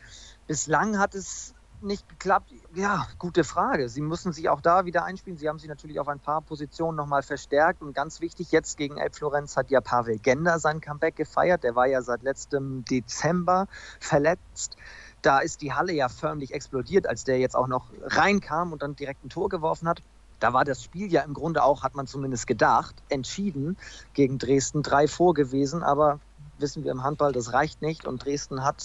Bislang 0.47 0.99
hat 0.99 1.15
es 1.15 1.55
nicht 1.83 2.09
geklappt? 2.09 2.53
Ja, 2.75 3.07
gute 3.19 3.45
Frage. 3.45 3.89
Sie 3.89 4.01
müssen 4.01 4.33
sich 4.33 4.49
auch 4.49 4.61
da 4.61 4.85
wieder 4.85 5.05
einspielen. 5.05 5.39
Sie 5.39 5.49
haben 5.49 5.59
sich 5.59 5.69
natürlich 5.69 6.01
auf 6.01 6.09
ein 6.09 6.21
paar 6.21 6.41
Positionen 6.41 6.97
nochmal 6.97 7.23
verstärkt. 7.23 7.83
Und 7.83 7.95
ganz 7.95 8.21
wichtig, 8.21 8.53
jetzt 8.53 8.77
gegen 8.77 8.97
Elbflorenz 8.97 9.57
hat 9.57 9.71
ja 9.71 9.81
Pavel 9.81 10.19
Gender 10.19 10.59
sein 10.59 10.81
Comeback 10.81 11.17
gefeiert. 11.17 11.65
Der 11.65 11.75
war 11.75 11.87
ja 11.87 12.03
seit 12.03 12.23
letztem 12.23 12.85
Dezember 12.85 13.67
verletzt. 13.99 14.77
Da 15.23 15.41
ist 15.41 15.63
die 15.63 15.73
Halle 15.73 15.93
ja 15.93 16.09
förmlich 16.09 16.55
explodiert, 16.55 17.07
als 17.07 17.25
der 17.25 17.39
jetzt 17.39 17.57
auch 17.57 17.69
noch 17.69 17.91
reinkam 18.03 18.73
und 18.73 18.83
dann 18.83 18.97
direkt 18.97 19.25
ein 19.25 19.29
Tor 19.29 19.49
geworfen 19.49 19.89
hat. 19.89 20.03
Da 20.39 20.55
war 20.55 20.65
das 20.65 20.83
Spiel 20.83 21.13
ja 21.13 21.23
im 21.23 21.35
Grunde 21.35 21.63
auch, 21.63 21.83
hat 21.83 21.95
man 21.95 22.07
zumindest 22.07 22.47
gedacht, 22.47 22.95
entschieden 23.11 23.77
gegen 24.15 24.39
Dresden. 24.39 24.83
Drei 24.83 25.07
vor 25.07 25.35
gewesen, 25.35 25.83
aber 25.83 26.19
wissen 26.59 26.83
wir 26.85 26.93
im 26.93 27.03
Handball, 27.03 27.33
das 27.33 27.53
reicht 27.53 27.83
nicht. 27.83 28.07
Und 28.07 28.25
Dresden 28.25 28.65
hat 28.65 28.81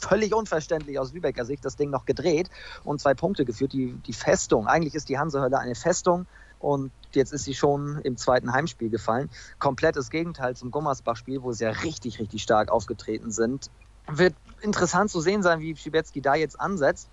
völlig 0.00 0.34
unverständlich 0.34 0.98
aus 0.98 1.12
Lübecker 1.12 1.44
Sicht 1.44 1.64
das 1.64 1.76
Ding 1.76 1.90
noch 1.90 2.04
gedreht 2.04 2.50
und 2.84 3.00
zwei 3.00 3.14
Punkte 3.14 3.44
geführt. 3.44 3.72
Die, 3.72 3.92
die 4.06 4.12
Festung, 4.12 4.66
eigentlich 4.66 4.94
ist 4.94 5.08
die 5.08 5.18
Hansehölle 5.18 5.58
eine 5.58 5.74
Festung 5.74 6.26
und 6.58 6.92
jetzt 7.12 7.32
ist 7.32 7.44
sie 7.44 7.54
schon 7.54 8.00
im 8.02 8.16
zweiten 8.16 8.52
Heimspiel 8.52 8.90
gefallen. 8.90 9.30
Komplettes 9.58 10.10
Gegenteil 10.10 10.56
zum 10.56 10.70
Gummersbach-Spiel, 10.70 11.42
wo 11.42 11.52
sie 11.52 11.64
ja 11.64 11.70
richtig, 11.70 12.18
richtig 12.18 12.42
stark 12.42 12.70
aufgetreten 12.70 13.30
sind. 13.30 13.70
Wird 14.06 14.34
interessant 14.60 15.10
zu 15.10 15.20
sehen 15.20 15.42
sein, 15.42 15.60
wie 15.60 15.74
Schibetzky 15.74 16.20
da 16.20 16.34
jetzt 16.34 16.60
ansetzt. 16.60 17.08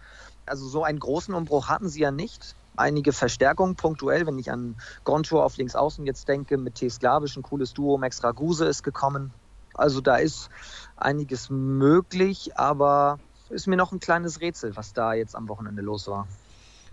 Also 0.45 0.67
so 0.67 0.83
einen 0.83 0.99
großen 0.99 1.33
Umbruch 1.33 1.69
hatten 1.69 1.89
sie 1.89 2.01
ja 2.01 2.11
nicht. 2.11 2.55
Einige 2.75 3.11
Verstärkungen 3.11 3.75
punktuell, 3.75 4.27
wenn 4.27 4.37
ich 4.37 4.51
an 4.51 4.75
Goncho 5.03 5.41
auf 5.41 5.57
links 5.57 5.75
außen 5.75 6.05
jetzt 6.05 6.27
denke, 6.27 6.57
mit 6.57 6.75
T. 6.75 6.89
Sklavisch 6.89 7.35
ein 7.35 7.41
cooles 7.41 7.73
Duo, 7.73 7.97
Max 7.97 8.23
Raguse 8.23 8.65
ist 8.65 8.83
gekommen. 8.83 9.33
Also 9.77 10.01
da 10.01 10.17
ist 10.17 10.49
einiges 10.95 11.49
möglich, 11.49 12.57
aber 12.57 13.19
ist 13.49 13.67
mir 13.67 13.77
noch 13.77 13.91
ein 13.91 13.99
kleines 13.99 14.41
Rätsel, 14.41 14.75
was 14.75 14.93
da 14.93 15.13
jetzt 15.13 15.35
am 15.35 15.47
Wochenende 15.47 15.81
los 15.81 16.07
war. 16.07 16.27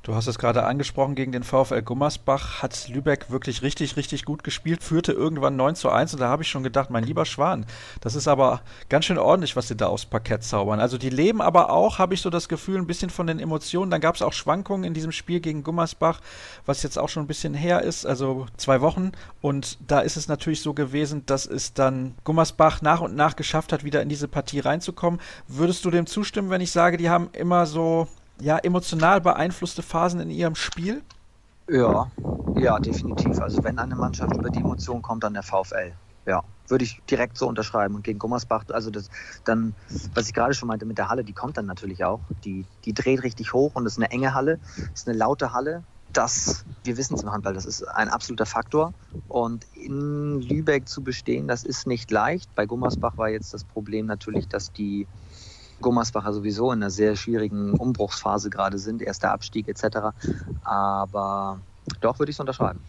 Du 0.05 0.15
hast 0.15 0.27
es 0.27 0.39
gerade 0.39 0.65
angesprochen, 0.65 1.15
gegen 1.15 1.33
den 1.33 1.45
VfL 1.45 1.81
Gummersbach 1.81 2.61
hat 2.61 2.91
Lübeck 2.91 3.31
wirklich 3.31 3.63
richtig, 3.63 3.97
richtig 3.97 4.27
gut 4.27 4.45
gespielt, 4.45 4.83
führte 4.83 5.13
irgendwann 5.13 5.57
9 5.57 5.77
zu 5.77 5.89
1 5.89 6.13
und 6.13 6.21
da 6.21 6.29
habe 6.29 6.43
ich 6.43 6.51
schon 6.51 6.63
gedacht, 6.63 6.91
mein 6.91 7.05
lieber 7.05 7.25
Schwan, 7.25 7.65
das 8.03 8.15
ist 8.15 8.29
aber 8.29 8.61
ganz 8.91 9.07
schön 9.07 9.17
ordentlich, 9.17 9.57
was 9.57 9.69
sie 9.69 9.77
da 9.77 9.87
aufs 9.87 10.05
Parkett 10.05 10.45
zaubern. 10.45 10.79
Also 10.79 10.99
die 10.99 11.09
leben 11.09 11.41
aber 11.41 11.71
auch, 11.71 11.99
habe 11.99 12.13
ich 12.13 12.21
so 12.21 12.29
das 12.29 12.51
Gefühl, 12.51 12.77
ein 12.77 12.87
bisschen 12.87 13.09
von 13.09 13.27
den 13.27 13.41
Emotionen. 13.41 13.91
Dann 13.91 14.03
gab 14.03 14.15
es 14.15 14.21
auch 14.21 14.35
Schwankungen 14.35 14.85
in 14.85 14.93
diesem 14.93 15.11
Spiel 15.11 15.41
gegen 15.41 15.63
Gummersbach, 15.63 16.21
was 16.67 16.83
jetzt 16.83 16.99
auch 16.99 17.09
schon 17.09 17.23
ein 17.23 17.27
bisschen 17.29 17.55
her 17.55 17.81
ist, 17.81 18.05
also 18.05 18.45
zwei 18.59 18.83
Wochen. 18.83 19.13
Und 19.41 19.79
da 19.89 20.01
ist 20.01 20.19
es 20.19 20.29
natürlich 20.29 20.61
so 20.61 20.75
gewesen, 20.75 21.25
dass 21.25 21.47
es 21.47 21.73
dann 21.73 22.15
Gummersbach 22.25 22.83
nach 22.83 23.01
und 23.01 23.17
nach 23.17 23.37
geschafft 23.37 23.73
hat, 23.73 23.85
wieder 23.85 24.03
in 24.03 24.11
diese 24.11 24.29
Partie 24.29 24.61
reinzukommen. 24.61 25.19
Würdest 25.49 25.83
du 25.83 25.91
dem 25.91 26.05
zustimmen, 26.05 26.51
wenn 26.51 26.61
ich 26.61 26.73
sage, 26.73 26.99
die 26.99 27.09
haben 27.09 27.31
immer 27.33 27.65
so 27.65 28.07
ja, 28.41 28.59
emotional 28.59 29.21
beeinflusste 29.21 29.83
Phasen 29.83 30.21
in 30.21 30.31
ihrem 30.31 30.55
Spiel? 30.55 31.03
Ja, 31.69 32.11
ja, 32.57 32.79
definitiv. 32.79 33.41
Also 33.41 33.63
wenn 33.65 33.79
eine 33.79 33.97
Mannschaft 33.97 34.37
über 34.37 34.51
die 34.51 34.61
Emotionen 34.61 35.03
kommt, 35.03 35.25
dann 35.25 35.35
der 35.35 35.43
VfL. 35.43 35.93
Ja, 36.27 36.43
würde 36.69 36.85
ich 36.85 37.01
direkt 37.11 37.37
so 37.37 37.47
unterschreiben. 37.49 37.95
Und 37.95 38.05
gegen 38.05 38.19
Gummersbach, 38.19 38.65
also 38.71 38.91
das 38.91 39.11
dann, 39.45 39.75
was 40.15 40.29
ich 40.29 40.35
gerade 40.35 40.55
schon 40.55 40.69
meinte 40.69 40.87
mit 40.87 40.99
der 40.99 41.09
Halle, 41.09 41.25
die 41.25 41.33
kommt 41.33 41.57
dann 41.57 41.67
natürlich 41.67 42.05
auch. 42.05 42.21
Die, 42.45 42.65
die 42.85 42.95
dreht 42.95 43.23
richtig 43.23 43.53
hoch 43.53 43.73
und 43.75 43.87
es 43.87 43.95
ist 43.95 43.99
eine 43.99 44.11
enge 44.11 44.35
Halle, 44.35 44.59
es 44.93 45.01
ist 45.01 45.09
eine 45.09 45.17
laute 45.17 45.53
Halle. 45.53 45.85
Das, 46.13 46.65
wir 46.85 46.97
wissen 46.97 47.15
es 47.15 47.23
im 47.25 47.33
Handball, 47.33 47.55
das 47.55 47.67
ist 47.67 47.83
ein 47.83 48.09
absoluter 48.09 48.47
Faktor. 48.47 48.95
Und 49.29 49.67
in 49.75 50.41
Lübeck 50.41 50.89
zu 50.89 51.03
bestehen, 51.03 51.49
das 51.49 51.65
ist 51.65 51.87
nicht 51.87 52.11
leicht. 52.11 52.55
Bei 52.55 52.67
Gummersbach 52.67 53.19
war 53.19 53.29
jetzt 53.29 53.53
das 53.53 53.65
Problem 53.65 54.07
natürlich, 54.07 54.47
dass 54.49 54.73
die 54.73 55.09
Gummersbacher 55.85 56.33
sowieso 56.33 56.73
in 56.73 56.83
einer 56.83 56.91
sehr 56.91 57.15
schwierigen 57.15 57.75
Umbruchsphase 57.75 58.51
gerade 58.51 58.79
sind, 58.79 59.03
erster 59.03 59.31
Abstieg 59.31 59.69
etc. 59.69 59.99
Aber 60.65 61.61
doch 62.01 62.19
würde 62.19 62.31
ich 62.31 62.37
es 62.37 62.41
unterschreiben. 62.41 62.81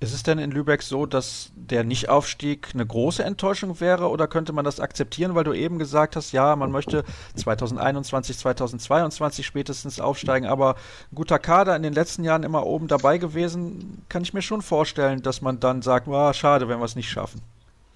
Ist 0.00 0.12
es 0.12 0.24
denn 0.24 0.40
in 0.40 0.50
Lübeck 0.50 0.82
so, 0.82 1.06
dass 1.06 1.52
der 1.54 1.84
Nichtaufstieg 1.84 2.70
eine 2.74 2.84
große 2.84 3.22
Enttäuschung 3.22 3.78
wäre 3.78 4.08
oder 4.08 4.26
könnte 4.26 4.52
man 4.52 4.64
das 4.64 4.80
akzeptieren, 4.80 5.36
weil 5.36 5.44
du 5.44 5.52
eben 5.52 5.78
gesagt 5.78 6.16
hast, 6.16 6.32
ja, 6.32 6.56
man 6.56 6.72
möchte 6.72 7.04
2021, 7.36 8.36
2022 8.36 9.46
spätestens 9.46 10.00
aufsteigen, 10.00 10.48
aber 10.48 10.74
ein 10.74 11.14
guter 11.14 11.38
Kader 11.38 11.76
in 11.76 11.84
den 11.84 11.92
letzten 11.92 12.24
Jahren 12.24 12.42
immer 12.42 12.66
oben 12.66 12.88
dabei 12.88 13.18
gewesen, 13.18 14.02
kann 14.08 14.24
ich 14.24 14.34
mir 14.34 14.42
schon 14.42 14.60
vorstellen, 14.60 15.22
dass 15.22 15.40
man 15.40 15.60
dann 15.60 15.82
sagt, 15.82 16.08
oh, 16.08 16.32
schade, 16.32 16.68
wenn 16.68 16.80
wir 16.80 16.84
es 16.84 16.96
nicht 16.96 17.08
schaffen. 17.08 17.40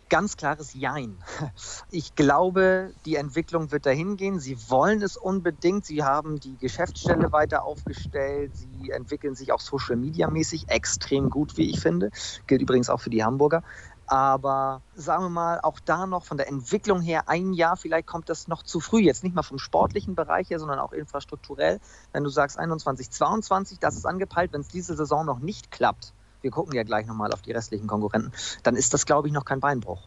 Ganz 0.09 0.37
klares 0.37 0.75
Jein. 0.75 1.19
Ich 1.91 2.15
glaube, 2.15 2.93
die 3.05 3.17
Entwicklung 3.17 3.73
wird 3.73 3.87
dahin 3.87 4.17
gehen. 4.17 4.41
Sie 4.41 4.57
wollen 4.71 5.03
es 5.03 5.17
unbedingt. 5.17 5.85
Sie 5.85 6.05
haben 6.05 6.39
die 6.41 6.57
Geschäftsstelle 6.57 7.33
weiter 7.33 7.65
aufgestellt. 7.65 8.53
Sie 8.57 8.91
entwickeln 8.91 9.35
sich 9.35 9.53
auch 9.53 9.61
Social 9.61 9.97
Media 9.97 10.29
mäßig 10.29 10.69
extrem 10.69 11.31
gut, 11.31 11.57
wie 11.57 11.71
ich 11.71 11.81
finde. 11.81 12.11
Gilt 12.47 12.63
übrigens 12.63 12.91
auch 12.91 13.01
für 13.01 13.11
die 13.11 13.25
Hamburger. 13.25 13.63
Aber 14.09 14.83
sagen 14.95 15.25
wir 15.25 15.31
mal, 15.31 15.61
auch 15.61 15.81
da 15.81 16.07
noch 16.07 16.25
von 16.25 16.37
der 16.37 16.49
Entwicklung 16.49 17.03
her 17.03 17.29
ein 17.29 17.53
Jahr, 17.53 17.77
vielleicht 17.77 18.07
kommt 18.07 18.29
das 18.29 18.47
noch 18.47 18.63
zu 18.63 18.79
früh. 18.79 19.01
Jetzt 19.01 19.25
nicht 19.25 19.35
mal 19.35 19.43
vom 19.43 19.59
sportlichen 19.59 20.15
Bereich 20.15 20.49
her, 20.49 20.61
sondern 20.61 20.79
auch 20.79 20.93
infrastrukturell. 20.93 21.81
Wenn 22.13 22.23
du 22.23 22.31
sagst 22.31 22.57
21, 22.57 23.11
22, 23.11 23.81
das 23.81 23.97
ist 23.97 24.07
angepeilt. 24.07 24.53
Wenn 24.53 24.61
es 24.61 24.69
diese 24.69 24.95
Saison 24.95 25.27
noch 25.27 25.41
nicht 25.41 25.73
klappt, 25.73 26.13
wir 26.47 26.53
gucken 26.53 26.77
ja 26.77 26.85
gleich 26.85 27.07
nochmal 27.07 27.33
auf 27.33 27.43
die 27.43 27.51
restlichen 27.51 27.89
Konkurrenten, 27.89 28.33
dann 28.63 28.77
ist 28.77 28.95
das, 28.95 29.05
glaube 29.05 29.27
ich, 29.27 29.35
noch 29.35 29.45
kein 29.45 29.59
Beinbruch. 29.59 30.03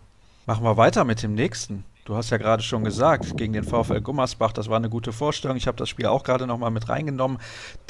Machen 0.45 0.63
wir 0.63 0.77
weiter 0.77 1.03
mit 1.03 1.21
dem 1.21 1.35
nächsten. 1.35 1.83
Du 2.09 2.15
hast 2.15 2.31
ja 2.31 2.37
gerade 2.37 2.63
schon 2.63 2.83
gesagt, 2.83 3.37
gegen 3.37 3.53
den 3.53 3.63
VfL 3.63 4.01
Gummersbach, 4.01 4.51
das 4.51 4.67
war 4.67 4.77
eine 4.77 4.89
gute 4.89 5.13
Vorstellung. 5.13 5.57
Ich 5.57 5.67
habe 5.67 5.77
das 5.77 5.89
Spiel 5.89 6.07
auch 6.07 6.23
gerade 6.23 6.47
nochmal 6.47 6.71
mit 6.71 6.89
reingenommen, 6.89 7.37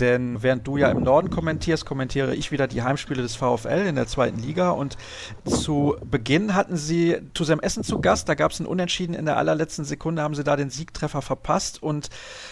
denn 0.02 0.44
während 0.44 0.68
du 0.68 0.76
ja 0.76 0.92
im 0.92 1.04
Norden 1.04 1.30
kommentierst, 1.30 1.86
kommentiere 1.86 2.36
ich 2.36 2.52
wieder 2.52 2.68
die 2.68 2.84
Heimspiele 2.84 3.22
des 3.22 3.38
VfL 3.38 3.86
in 3.88 3.96
der 3.96 4.08
zweiten 4.08 4.40
Liga. 4.40 4.72
Und 4.72 4.98
zu 5.46 5.96
Beginn 6.04 6.54
hatten 6.54 6.76
sie 6.76 7.22
Tusem 7.34 7.62
Essen 7.62 7.86
zu 7.86 8.02
Gast, 8.02 8.28
da 8.28 8.36
gab 8.36 8.52
es 8.52 8.60
einen 8.60 8.68
Unentschieden 8.68 9.14
in 9.14 9.24
der 9.24 9.38
allerletzten 9.38 9.86
Sekunde, 9.86 10.22
haben 10.22 10.36
sie 10.36 10.44
da 10.44 10.58
den 10.58 10.70
Siegtreffer 10.70 11.22
verpasst 11.22 11.82
und 11.82 12.10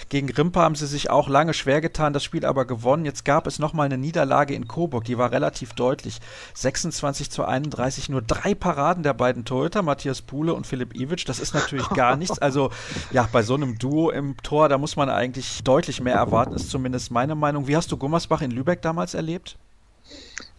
gegen 0.08 0.30
Rimpa 0.30 0.62
haben 0.62 0.76
sie 0.76 0.88
sich 0.88 1.10
auch 1.10 1.28
lange 1.28 1.54
schwer 1.54 1.82
getan, 1.82 2.14
das 2.14 2.24
Spiel 2.24 2.46
aber 2.46 2.64
gewonnen. 2.64 3.04
Jetzt 3.04 3.26
gab 3.26 3.46
es 3.46 3.60
nochmal 3.60 3.88
eine 3.88 3.98
Niederlage 3.98 4.54
in 4.54 4.70
Coburg, 4.70 5.04
die 5.04 5.18
war 5.18 5.34
relativ 5.34 5.74
deutlich. 5.74 6.22
26 6.54 7.30
zu 7.30 7.44
31, 7.44 8.08
nur 8.08 8.22
drei 8.22 8.56
Paraden 8.56 9.04
der 9.04 9.14
beiden 9.14 9.44
Torhüter, 9.44 9.82
Matthias 9.82 10.22
Puhle 10.22 10.54
und 10.54 10.66
Philipp 10.66 10.96
Iwitsch. 10.96 11.28
Das 11.28 11.40
ist 11.40 11.57
natürlich 11.58 11.90
gar 11.90 12.16
nichts. 12.16 12.40
Also 12.40 12.72
ja, 13.12 13.28
bei 13.32 13.44
so 13.44 13.56
einem 13.56 13.78
Duo 13.78 14.10
im 14.10 14.38
Tor, 14.38 14.70
da 14.70 14.78
muss 14.78 14.96
man 14.96 15.10
eigentlich 15.10 15.64
deutlich 15.64 16.02
mehr 16.02 16.16
erwarten, 16.16 16.54
ist 16.54 16.70
zumindest 16.70 17.12
meine 17.12 17.36
Meinung. 17.36 17.68
Wie 17.68 17.76
hast 17.76 17.92
du 17.92 17.98
Gummersbach 17.98 18.42
in 18.42 18.52
Lübeck 18.52 18.82
damals 18.82 19.14
erlebt? 19.14 19.58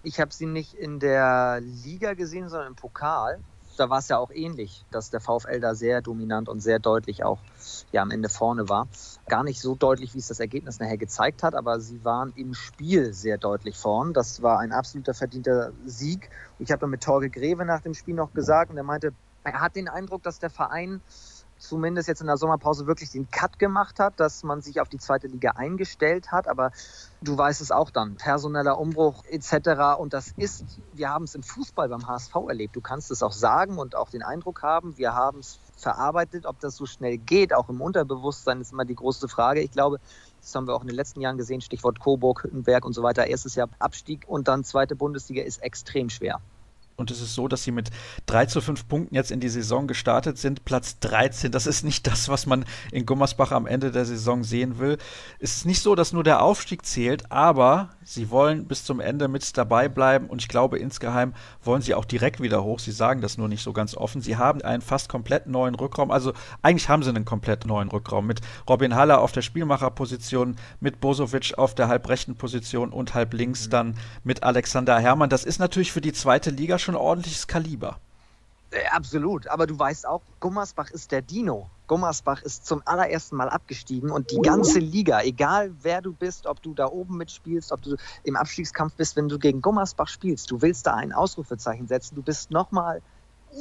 Ich 0.03 0.20
habe 0.20 0.32
sie 0.32 0.46
nicht 0.46 0.74
in 0.74 1.01
der 1.01 1.61
Liga 1.61 2.14
gesehen, 2.14 2.49
sondern 2.49 2.68
im 2.68 2.76
Pokal. 2.76 3.40
Da 3.76 3.88
war 3.88 3.99
es 3.99 4.09
ja 4.09 4.18
auch 4.18 4.32
ähnlich, 4.32 4.84
dass 4.90 5.11
der 5.11 5.20
VfL 5.20 5.61
da 5.61 5.74
sehr 5.76 6.03
dominant 6.03 6.49
und 6.49 6.61
sehr 6.61 6.80
deutlich 6.80 7.22
auch 7.22 7.38
ja, 7.92 8.03
am 8.03 8.11
Ende 8.11 8.28
vorne 8.28 8.68
war. 8.68 8.88
Gar 9.28 9.44
nicht 9.44 9.61
so 9.61 9.76
deutlich, 9.76 10.14
wie 10.14 10.18
es 10.18 10.26
das 10.26 10.40
Ergebnis 10.40 10.80
nachher 10.80 10.96
gezeigt 10.96 11.44
hat, 11.44 11.55
aber 11.55 11.78
sie 11.78 12.05
waren 12.05 12.32
im 12.34 12.55
Spiel 12.55 13.14
sehr 13.14 13.38
deutlich 13.38 13.76
vorn. 13.76 14.14
Das 14.14 14.42
war 14.42 14.59
ein 14.59 14.72
absoluter 14.72 15.14
verdienter 15.14 15.72
Sieg. 15.86 16.28
Ich 16.59 16.72
habe 16.72 16.80
dann 16.80 16.90
mit 16.90 17.05
Torge 17.05 17.30
Greve 17.30 17.64
nach 17.64 17.80
dem 17.80 17.94
Spiel 17.94 18.14
noch 18.14 18.32
gesagt 18.32 18.72
und 18.72 18.76
er 18.76 18.82
meinte, 18.82 19.12
er 19.49 19.61
hat 19.61 19.76
den 19.76 19.88
Eindruck, 19.88 20.22
dass 20.22 20.38
der 20.38 20.51
Verein 20.51 21.01
zumindest 21.59 22.09
jetzt 22.09 22.20
in 22.20 22.26
der 22.26 22.36
Sommerpause 22.36 22.86
wirklich 22.86 23.11
den 23.11 23.30
Cut 23.30 23.59
gemacht 23.59 23.99
hat, 24.01 24.20
dass 24.20 24.44
man 24.44 24.61
sich 24.61 24.80
auf 24.80 24.88
die 24.88 24.99
zweite 24.99 25.26
Liga 25.26 25.53
eingestellt 25.53 26.30
hat. 26.30 26.49
Aber 26.49 26.70
du 27.20 27.36
weißt 27.36 27.61
es 27.61 27.70
auch 27.70 27.90
dann, 27.90 28.16
personeller 28.16 28.78
Umbruch 28.78 29.24
etc. 29.24 29.99
Und 29.99 30.12
das 30.12 30.32
ist, 30.36 30.64
wir 30.92 31.11
haben 31.11 31.24
es 31.24 31.34
im 31.34 31.42
Fußball 31.42 31.88
beim 31.88 32.07
HSV 32.07 32.34
erlebt. 32.49 32.76
Du 32.76 32.80
kannst 32.80 33.11
es 33.11 33.22
auch 33.22 33.32
sagen 33.32 33.78
und 33.78 33.96
auch 33.96 34.11
den 34.11 34.22
Eindruck 34.22 34.62
haben, 34.62 34.96
wir 34.96 35.14
haben 35.14 35.40
es 35.40 35.59
verarbeitet. 35.76 36.46
Ob 36.46 36.61
das 36.61 36.76
so 36.76 36.86
schnell 36.86 37.18
geht, 37.18 37.53
auch 37.53 37.68
im 37.68 37.80
Unterbewusstsein, 37.80 38.61
ist 38.61 38.72
immer 38.72 38.84
die 38.84 38.94
große 38.94 39.28
Frage. 39.28 39.61
Ich 39.61 39.72
glaube, 39.72 39.99
das 40.40 40.55
haben 40.55 40.66
wir 40.66 40.74
auch 40.74 40.82
in 40.82 40.88
den 40.88 40.96
letzten 40.96 41.20
Jahren 41.20 41.36
gesehen, 41.36 41.61
Stichwort 41.61 42.01
Coburg, 42.01 42.44
Hüttenberg 42.44 42.84
und 42.84 42.92
so 42.92 43.03
weiter. 43.03 43.26
Erstes 43.26 43.55
Jahr 43.55 43.68
Abstieg 43.78 44.24
und 44.26 44.49
dann 44.49 44.64
zweite 44.64 44.96
Bundesliga 44.96 45.42
ist 45.42 45.59
extrem 45.59 46.09
schwer. 46.09 46.40
Und 46.99 47.12
es 47.12 47.20
ist 47.20 47.36
so, 47.36 47.46
dass 47.46 47.62
sie 47.62 47.70
mit 47.70 47.90
3 48.26 48.46
zu 48.46 48.61
5 48.61 48.88
Punkten 48.88 49.14
jetzt 49.14 49.30
in 49.30 49.38
die 49.38 49.49
Saison 49.49 49.86
gestartet 49.86 50.36
sind. 50.36 50.64
Platz 50.64 50.99
13, 50.99 51.53
das 51.53 51.68
ist 51.68 51.84
nicht 51.84 52.09
das, 52.09 52.28
was 52.28 52.44
man 52.44 52.64
in 52.90 53.07
Gummersbach 53.07 53.53
am 53.53 53.68
Ende 53.68 53.92
der 53.92 54.05
Saison 54.05 54.42
sehen 54.42 54.80
will. 54.80 54.99
Es 55.38 55.59
ist 55.59 55.64
nicht 55.64 55.80
so, 55.80 55.94
dass 55.94 56.12
nur 56.12 56.24
der 56.24 56.42
Aufstieg 56.42 56.84
zählt, 56.84 57.30
aber 57.30 57.90
sie 58.03 58.30
wollen 58.30 58.66
bis 58.66 58.82
zum 58.82 58.99
Ende 58.99 59.28
mit 59.28 59.57
dabei 59.57 59.88
bleiben. 59.88 60.26
Und 60.26 60.42
ich 60.42 60.49
glaube, 60.49 60.80
insgeheim 60.80 61.34
wollen 61.62 61.82
sie 61.82 61.94
auch 61.94 62.05
direkt 62.05 62.42
wieder 62.42 62.64
hoch. 62.64 62.80
Sie 62.80 62.90
sagen 62.90 63.20
das 63.20 63.38
nur 63.38 63.46
nicht 63.46 63.62
so 63.62 63.72
ganz 63.72 63.96
offen. 63.96 64.20
Sie 64.20 64.36
haben 64.36 64.61
einen 64.62 64.82
fast 64.82 65.09
komplett 65.09 65.46
neuen 65.46 65.76
Rückraum. 65.76 66.11
Also 66.11 66.32
eigentlich 66.62 66.88
haben 66.88 67.05
sie 67.05 67.11
einen 67.11 67.24
komplett 67.24 67.64
neuen 67.64 67.90
Rückraum 67.90 68.26
mit 68.26 68.40
Robin 68.68 68.96
Haller 68.96 69.20
auf 69.20 69.30
der 69.30 69.42
Spielmacherposition, 69.42 70.57
mit 70.80 70.99
Bosovic 71.01 71.57
auf 71.59 71.76
der 71.76 71.86
halbrechten 71.86 72.34
Position 72.34 72.90
und 72.92 73.14
halb 73.14 73.34
links 73.34 73.66
mhm. 73.66 73.70
dann 73.70 73.94
mit 74.24 74.42
Alexander 74.42 74.99
Herrmann. 74.99 75.30
Das 75.30 75.44
ist 75.44 75.61
natürlich 75.61 75.92
für 75.92 76.01
die 76.01 76.12
zweite 76.12 76.51
Liga 76.51 76.76
schon 76.80 76.88
schon 76.89 76.95
ein 76.95 77.03
ordentliches 77.03 77.47
Kaliber. 77.47 77.99
Äh, 78.70 78.86
absolut, 78.91 79.47
aber 79.49 79.66
du 79.66 79.78
weißt 79.78 80.07
auch, 80.07 80.22
Gummersbach 80.41 80.91
ist 80.91 81.12
der 81.12 81.20
Dino. 81.20 81.68
Gummersbach 81.86 82.43
ist 82.43 82.66
zum 82.66 82.82
allerersten 82.86 83.36
Mal 83.36 83.51
abgestiegen 83.51 84.11
und 84.11 84.30
die 84.30 84.41
ganze 84.41 84.78
Liga, 84.78 85.22
egal 85.22 85.70
wer 85.82 86.01
du 86.01 86.14
bist, 86.14 86.47
ob 86.47 86.62
du 86.62 86.72
da 86.72 86.86
oben 86.86 87.18
mitspielst, 87.18 87.72
ob 87.72 87.82
du 87.82 87.97
im 88.24 88.36
Abstiegskampf 88.36 88.95
bist, 88.95 89.16
wenn 89.16 89.28
du 89.28 89.39
gegen 89.39 89.61
Gummersbach 89.61 90.09
spielst, 90.09 90.51
du 90.51 90.62
willst 90.62 90.86
da 90.86 90.95
ein 90.95 91.12
Ausrufezeichen 91.12 91.89
setzen, 91.89 92.14
du 92.14 92.22
bist 92.22 92.51
nochmal 92.51 93.03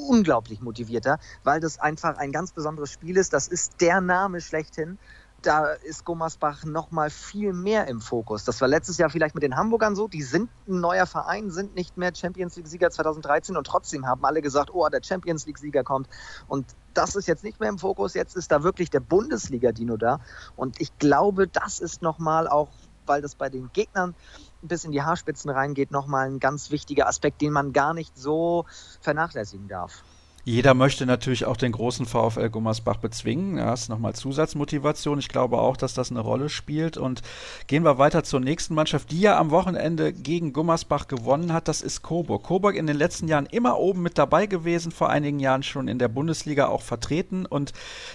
unglaublich 0.07 0.61
motivierter, 0.61 1.19
weil 1.43 1.59
das 1.59 1.79
einfach 1.79 2.17
ein 2.17 2.31
ganz 2.31 2.53
besonderes 2.53 2.91
Spiel 2.91 3.17
ist. 3.17 3.33
Das 3.33 3.47
ist 3.47 3.81
der 3.81 3.99
Name 3.99 4.39
schlechthin 4.39 4.97
da 5.41 5.71
ist 5.71 6.03
Gummersbach 6.03 6.63
noch 6.65 6.91
mal 6.91 7.09
viel 7.09 7.53
mehr 7.53 7.87
im 7.87 8.01
Fokus. 8.01 8.43
Das 8.43 8.59
war 8.59 8.67
letztes 8.67 8.97
Jahr 8.97 9.09
vielleicht 9.09 9.35
mit 9.35 9.43
den 9.43 9.55
Hamburgern 9.55 9.95
so. 9.95 10.07
Die 10.07 10.23
sind 10.23 10.49
ein 10.67 10.79
neuer 10.79 11.05
Verein, 11.05 11.51
sind 11.51 11.75
nicht 11.75 11.97
mehr 11.97 12.13
Champions 12.15 12.55
League-Sieger 12.55 12.89
2013 12.89 13.55
und 13.55 13.67
trotzdem 13.67 14.07
haben 14.07 14.25
alle 14.25 14.41
gesagt, 14.41 14.71
oh, 14.73 14.87
der 14.89 15.01
Champions 15.03 15.45
League-Sieger 15.45 15.83
kommt. 15.83 16.07
Und 16.47 16.75
das 16.93 17.15
ist 17.15 17.27
jetzt 17.27 17.43
nicht 17.43 17.59
mehr 17.59 17.69
im 17.69 17.77
Fokus. 17.77 18.13
Jetzt 18.15 18.35
ist 18.35 18.51
da 18.51 18.63
wirklich 18.63 18.89
der 18.89 18.99
Bundesliga-Dino 18.99 19.97
da. 19.97 20.19
Und 20.55 20.81
ich 20.81 20.97
glaube, 20.97 21.47
das 21.47 21.79
ist 21.79 22.01
noch 22.01 22.17
mal 22.17 22.47
auch, 22.47 22.69
weil 23.05 23.21
das 23.21 23.35
bei 23.35 23.49
den 23.49 23.69
Gegnern 23.73 24.15
bis 24.61 24.83
in 24.83 24.91
die 24.91 25.03
Haarspitzen 25.03 25.51
reingeht, 25.51 25.91
noch 25.91 26.07
mal 26.07 26.27
ein 26.27 26.39
ganz 26.39 26.71
wichtiger 26.71 27.07
Aspekt, 27.07 27.41
den 27.41 27.53
man 27.53 27.73
gar 27.73 27.93
nicht 27.93 28.17
so 28.17 28.65
vernachlässigen 29.01 29.67
darf. 29.67 30.03
Jeder 30.47 30.73
möchte 30.73 31.05
natürlich 31.05 31.43
auch 31.43 31.57
den 31.57 31.73
großen 31.73 32.05
VfL 32.05 32.49
Gummersbach 32.49 32.95
bezwingen. 32.95 33.57
Ja, 33.57 33.73
ist 33.73 33.89
nochmal 33.89 34.15
Zusatzmotivation. 34.15 35.19
Ich 35.19 35.27
glaube 35.27 35.57
auch, 35.57 35.75
dass 35.75 35.93
das 35.93 36.09
eine 36.09 36.21
Rolle 36.21 36.47
spielt. 36.47 36.95
Und 36.95 37.21
gehen 37.67 37.83
wir 37.83 37.97
weiter 37.97 38.23
zur 38.23 38.39
nächsten 38.39 38.73
Mannschaft, 38.73 39.11
die 39.11 39.19
ja 39.19 39.37
am 39.37 39.51
Wochenende 39.51 40.13
gegen 40.13 40.53
Gummersbach 40.53 41.09
gewonnen 41.09 41.51
hat. 41.51 41.67
Das 41.67 41.81
ist 41.81 42.01
Coburg. 42.01 42.43
Coburg 42.43 42.77
in 42.77 42.87
den 42.87 42.95
letzten 42.95 43.27
Jahren 43.27 43.45
immer 43.45 43.77
oben 43.77 44.01
mit 44.01 44.17
dabei 44.17 44.45
gewesen, 44.45 44.93
vor 44.93 45.09
einigen 45.09 45.39
Jahren 45.41 45.63
schon 45.63 45.89
in 45.89 45.99
der 45.99 46.07
Bundesliga 46.07 46.67
auch 46.67 46.81
vertreten. 46.81 47.45
Und 47.45 47.73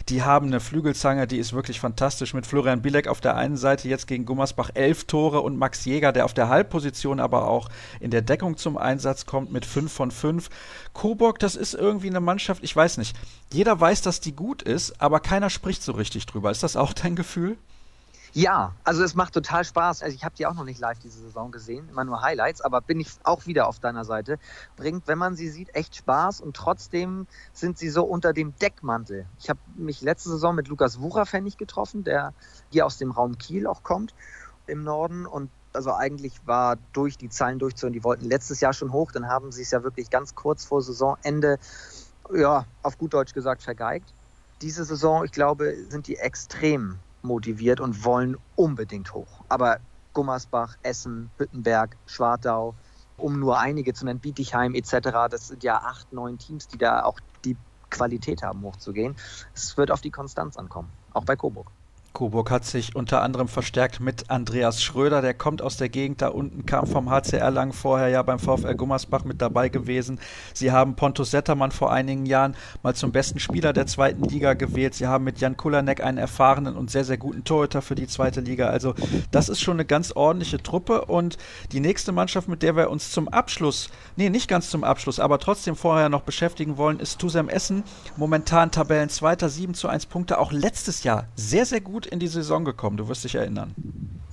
die 0.09 0.23
haben 0.23 0.47
eine 0.47 0.61
Flügelzange, 0.61 1.27
die 1.27 1.37
ist 1.37 1.53
wirklich 1.53 1.81
fantastisch. 1.81 2.33
Mit 2.33 2.47
Florian 2.47 2.81
Bilek 2.81 3.09
auf 3.09 3.21
der 3.21 3.37
einen 3.37 3.59
Seite 3.59 3.91
jetzt 3.91 4.07
gegen 4.07 4.25
Gummersbach 4.25 4.71
elf 4.73 5.05
Tore 5.05 5.43
und 5.43 5.59
Max 5.59 5.85
Jäger, 5.85 6.13
der 6.13 6.25
auf 6.25 6.33
der 6.33 6.49
Halbposition 6.49 7.21
aber 7.21 7.47
auch 7.47 7.69
in 8.01 8.11
der 8.11 8.23
Deckung 8.23 8.57
zum 8.57 8.79
Einsatz 8.79 9.27
kommt 9.27 9.53
mit 9.53 9.67
fünf 9.67 9.93
von 9.93 10.11
fünf. 10.11 10.49
Coburg, 10.95 11.39
das 11.39 11.57
ist 11.57 11.75
irgendwie 11.75 12.09
eine 12.09 12.22
Mannschaft, 12.23 12.63
ich 12.63 12.75
weiß 12.75 12.99
nicht. 12.99 13.17
Jeder 13.53 13.79
weiß, 13.79 14.03
dass 14.03 14.21
die 14.21 14.35
gut 14.35 14.63
ist, 14.63 15.01
aber 15.01 15.21
keiner 15.21 15.51
spricht 15.51 15.83
so 15.83 15.93
richtig 15.93 16.27
drüber. 16.27 16.51
Ist 16.51 16.63
das 16.63 16.77
auch 16.77 16.93
dein 16.93 17.17
Gefühl? 17.17 17.59
Ja, 18.35 18.75
also 18.83 19.03
es 19.03 19.15
macht 19.15 19.35
total 19.35 19.63
Spaß. 19.63 20.03
Also 20.03 20.15
ich 20.17 20.25
habe 20.25 20.35
die 20.35 20.47
auch 20.47 20.55
noch 20.55 20.65
nicht 20.65 20.81
live 20.81 20.99
diese 20.99 21.21
Saison 21.21 21.51
gesehen, 21.51 21.91
immer 21.91 22.05
nur 22.05 22.23
Highlights, 22.23 22.63
aber 22.63 22.81
bin 22.81 22.99
ich 22.99 23.11
auch 23.25 23.47
wieder 23.47 23.69
auf 23.69 23.79
deiner 23.79 24.07
Seite. 24.07 24.39
Bringt, 24.77 25.07
wenn 25.07 25.19
man 25.19 25.37
sie 25.37 25.51
sieht, 25.51 25.75
echt 25.75 25.97
Spaß 25.97 26.41
und 26.41 26.57
trotzdem 26.57 27.27
sind 27.53 27.77
sie 27.77 27.91
so 27.91 28.05
unter 28.05 28.33
dem 28.33 28.57
Deckmantel. 28.57 29.27
Ich 29.39 29.51
habe 29.51 29.61
mich 29.77 30.01
letzte 30.01 30.31
Saison 30.31 30.55
mit 30.55 30.69
Lukas 30.69 30.99
Wucherpfennig 31.01 31.59
getroffen, 31.59 32.05
der 32.05 32.33
hier 32.71 32.87
aus 32.87 32.97
dem 32.97 33.11
Raum 33.11 33.37
Kiel 33.37 33.67
auch 33.67 33.83
kommt 33.83 34.15
im 34.67 34.83
Norden 34.83 35.27
und 35.27 35.51
also 35.75 35.93
eigentlich 35.93 36.35
war 36.47 36.77
durch 36.93 37.17
die 37.17 37.29
Zahlen 37.29 37.59
durchzuhören, 37.59 37.93
die 37.93 38.05
wollten 38.05 38.27
letztes 38.27 38.61
Jahr 38.61 38.73
schon 38.73 38.93
hoch, 38.93 39.13
dann 39.13 39.29
haben 39.29 39.53
sie 39.53 39.63
es 39.63 39.71
ja 39.71 39.83
wirklich 39.83 40.11
ganz 40.11 40.35
kurz 40.35 40.65
vor 40.65 40.83
Saisonende, 40.83 41.59
ja, 42.35 42.67
auf 42.83 42.99
gut 42.99 43.15
Deutsch 43.15 43.33
gesagt, 43.33 43.63
vergeigt. 43.63 44.13
Diese 44.61 44.85
Saison, 44.85 45.25
ich 45.25 45.33
glaube, 45.33 45.75
sind 45.89 46.07
die 46.07 46.17
extrem 46.17 46.99
motiviert 47.23 47.81
und 47.81 48.05
wollen 48.05 48.37
unbedingt 48.57 49.13
hoch. 49.15 49.45
Aber 49.49 49.79
Gummersbach, 50.13 50.77
Essen, 50.83 51.31
Hüttenberg, 51.39 51.97
Schwartau, 52.07 52.75
um 53.17 53.39
nur 53.39 53.59
einige 53.59 53.95
zu 53.95 54.05
nennen, 54.05 54.21
Bietigheim 54.21 54.75
etc., 54.75 55.29
das 55.31 55.49
sind 55.49 55.63
ja 55.63 55.79
acht, 55.79 56.13
neun 56.13 56.39
Teams, 56.39 56.69
die 56.69 56.79
da 56.79 57.05
auch 57.05 57.19
die 57.45 57.57
Qualität 57.91 58.43
haben, 58.43 58.63
hochzugehen. 58.63 59.17
Es 59.55 59.77
wird 59.77 59.91
auf 59.91 60.01
die 60.01 60.11
Konstanz 60.11 60.57
ankommen, 60.57 60.91
auch 61.13 61.25
bei 61.25 61.37
Coburg. 61.37 61.71
Coburg 62.13 62.51
hat 62.51 62.65
sich 62.65 62.95
unter 62.95 63.23
anderem 63.23 63.49
verstärkt 63.49 64.01
mit 64.01 64.31
Andreas 64.31 64.83
Schröder, 64.83 65.23
der 65.23 65.35
kommt 65.35 65.63
aus 65.63 65.77
der 65.77 65.89
Gegend 65.89 66.23
da 66.23 66.29
unten, 66.29 66.67
kam 66.67 66.87
vom 66.87 67.11
HCR 67.11 67.51
lang 67.51 67.73
vorher 67.73 68.09
ja 68.09 68.23
beim 68.23 68.39
VfL 68.39 68.75
Gummersbach 68.75 69.25
mit 69.25 69.41
dabei 69.41 69.69
gewesen. 69.69 70.21
Sie 70.53 70.73
haben 70.73 70.95
Pontus 70.95 71.31
Settermann 71.31 71.73
vor 71.73 71.93
einigen 71.93 72.27
Jahren 72.27 72.55
mal 72.83 72.95
zum 72.95 73.13
besten 73.13 73.39
Spieler 73.39 73.73
der 73.73 73.87
zweiten 73.87 74.25
Liga 74.25 74.55
gewählt. 74.55 74.95
Sie 74.95 75.07
haben 75.07 75.25
mit 75.25 75.41
Jan 75.41 75.57
Kulanek 75.57 76.03
einen 76.03 76.19
erfahrenen 76.19 76.77
und 76.77 76.91
sehr, 76.91 77.05
sehr 77.05 77.17
guten 77.17 77.45
Torhüter 77.45 77.83
für 77.83 77.95
die 77.95 78.07
zweite 78.07 78.41
Liga. 78.41 78.69
Also 78.69 78.95
das 79.31 79.49
ist 79.49 79.61
schon 79.61 79.77
eine 79.77 79.85
ganz 79.85 80.13
ordentliche 80.13 80.63
Truppe 80.63 81.07
und 81.07 81.39
die 81.73 81.81
nächste 81.81 82.13
Mannschaft, 82.13 82.49
mit 82.49 82.63
der 82.63 82.77
wir 82.77 82.91
uns 82.91 83.11
zum 83.11 83.29
Abschluss, 83.29 83.91
nee, 84.17 84.29
nicht 84.29 84.49
ganz 84.49 84.71
zum 84.71 84.85
Abschluss, 84.85 85.19
aber 85.19 85.39
trotzdem 85.39 85.77
vorher 85.77 86.09
noch 86.09 86.23
beschäftigen 86.23 86.77
wollen, 86.77 87.01
ist 87.01 87.19
Tusem 87.19 87.49
Essen. 87.49 87.83
Momentan 88.17 88.71
Tabellenzweiter, 88.71 89.49
7 89.49 89.75
zu 89.75 89.89
1 89.89 90.07
Punkte. 90.07 90.39
Auch 90.39 90.53
letztes 90.53 91.05
Jahr 91.05 91.27
sehr, 91.37 91.67
sehr 91.67 91.81
gut 91.81 92.02
in 92.07 92.19
die 92.19 92.29
Saison 92.29 92.65
gekommen. 92.65 92.97
Du 92.97 93.09
wirst 93.09 93.25
dich 93.25 93.35
erinnern. 93.35 93.75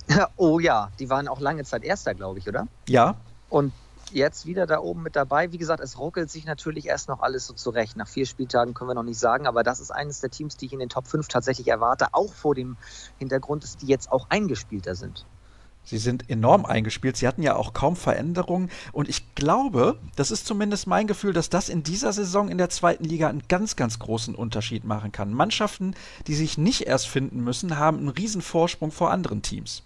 Oh 0.36 0.58
ja, 0.58 0.90
die 0.98 1.08
waren 1.08 1.28
auch 1.28 1.38
lange 1.38 1.62
Zeit 1.62 1.84
Erster, 1.84 2.14
glaube 2.14 2.40
ich, 2.40 2.48
oder? 2.48 2.66
Ja. 2.88 3.14
Und 3.48 3.72
jetzt 4.12 4.46
wieder 4.46 4.66
da 4.66 4.80
oben 4.80 5.02
mit 5.02 5.16
dabei. 5.16 5.52
Wie 5.52 5.58
gesagt, 5.58 5.80
es 5.80 5.98
ruckelt 5.98 6.30
sich 6.30 6.44
natürlich 6.44 6.86
erst 6.86 7.08
noch 7.08 7.20
alles 7.20 7.46
so 7.46 7.54
zurecht. 7.54 7.96
Nach 7.96 8.08
vier 8.08 8.26
Spieltagen 8.26 8.74
können 8.74 8.90
wir 8.90 8.94
noch 8.94 9.04
nicht 9.04 9.20
sagen, 9.20 9.46
aber 9.46 9.62
das 9.62 9.80
ist 9.80 9.90
eines 9.90 10.20
der 10.20 10.30
Teams, 10.30 10.56
die 10.56 10.66
ich 10.66 10.72
in 10.72 10.80
den 10.80 10.88
Top 10.88 11.06
5 11.06 11.28
tatsächlich 11.28 11.68
erwarte, 11.68 12.08
auch 12.12 12.32
vor 12.32 12.54
dem 12.54 12.76
Hintergrund, 13.18 13.62
dass 13.62 13.76
die 13.76 13.86
jetzt 13.86 14.10
auch 14.10 14.26
eingespielter 14.30 14.94
sind. 14.94 15.26
Sie 15.84 15.98
sind 15.98 16.30
enorm 16.30 16.66
eingespielt. 16.66 17.16
Sie 17.16 17.26
hatten 17.26 17.42
ja 17.42 17.56
auch 17.56 17.72
kaum 17.72 17.96
Veränderungen. 17.96 18.70
Und 18.92 19.08
ich 19.08 19.34
glaube, 19.34 19.98
das 20.16 20.30
ist 20.30 20.46
zumindest 20.46 20.86
mein 20.86 21.06
Gefühl, 21.06 21.32
dass 21.32 21.50
das 21.50 21.68
in 21.68 21.82
dieser 21.82 22.12
Saison 22.12 22.48
in 22.48 22.58
der 22.58 22.70
zweiten 22.70 23.04
Liga 23.04 23.28
einen 23.28 23.42
ganz, 23.48 23.76
ganz 23.76 23.98
großen 23.98 24.34
Unterschied 24.34 24.84
machen 24.84 25.10
kann. 25.12 25.32
Mannschaften, 25.32 25.94
die 26.26 26.34
sich 26.34 26.58
nicht 26.58 26.82
erst 26.82 27.08
finden 27.08 27.42
müssen, 27.42 27.78
haben 27.78 27.98
einen 27.98 28.08
riesen 28.08 28.42
Vorsprung 28.42 28.92
vor 28.92 29.10
anderen 29.10 29.42
Teams. 29.42 29.82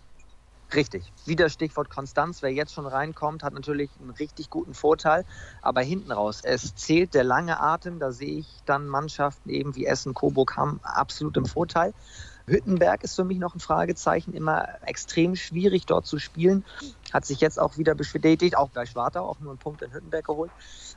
Richtig. 0.74 1.12
Wieder 1.24 1.48
Stichwort 1.48 1.88
Konstanz. 1.88 2.42
Wer 2.42 2.52
jetzt 2.52 2.74
schon 2.74 2.86
reinkommt, 2.86 3.42
hat 3.42 3.54
natürlich 3.54 3.90
einen 4.00 4.10
richtig 4.10 4.50
guten 4.50 4.74
Vorteil. 4.74 5.24
Aber 5.62 5.80
hinten 5.82 6.10
raus, 6.10 6.40
es 6.42 6.74
zählt 6.74 7.14
der 7.14 7.24
lange 7.24 7.60
Atem. 7.60 8.00
Da 8.00 8.12
sehe 8.12 8.40
ich 8.40 8.48
dann 8.66 8.88
Mannschaften 8.88 9.50
eben 9.50 9.76
wie 9.76 9.86
Essen, 9.86 10.14
Coburg 10.14 10.56
haben 10.56 10.80
absolut 10.82 11.36
im 11.36 11.46
Vorteil. 11.46 11.94
Hüttenberg 12.46 13.02
ist 13.04 13.16
für 13.16 13.24
mich 13.24 13.38
noch 13.38 13.54
ein 13.54 13.60
Fragezeichen, 13.60 14.34
immer 14.34 14.68
extrem 14.82 15.34
schwierig 15.34 15.86
dort 15.86 16.06
zu 16.06 16.18
spielen. 16.18 16.64
Hat 17.12 17.24
sich 17.24 17.40
jetzt 17.40 17.58
auch 17.58 17.78
wieder 17.78 17.94
bestätigt, 17.94 18.56
auch 18.56 18.68
bei 18.68 18.84
Schwartau, 18.84 19.24
auch 19.26 19.40
nur 19.40 19.50
einen 19.50 19.58
Punkt 19.58 19.82
in 19.82 19.92
Hüttenberg 19.92 20.26
geholt. 20.26 20.50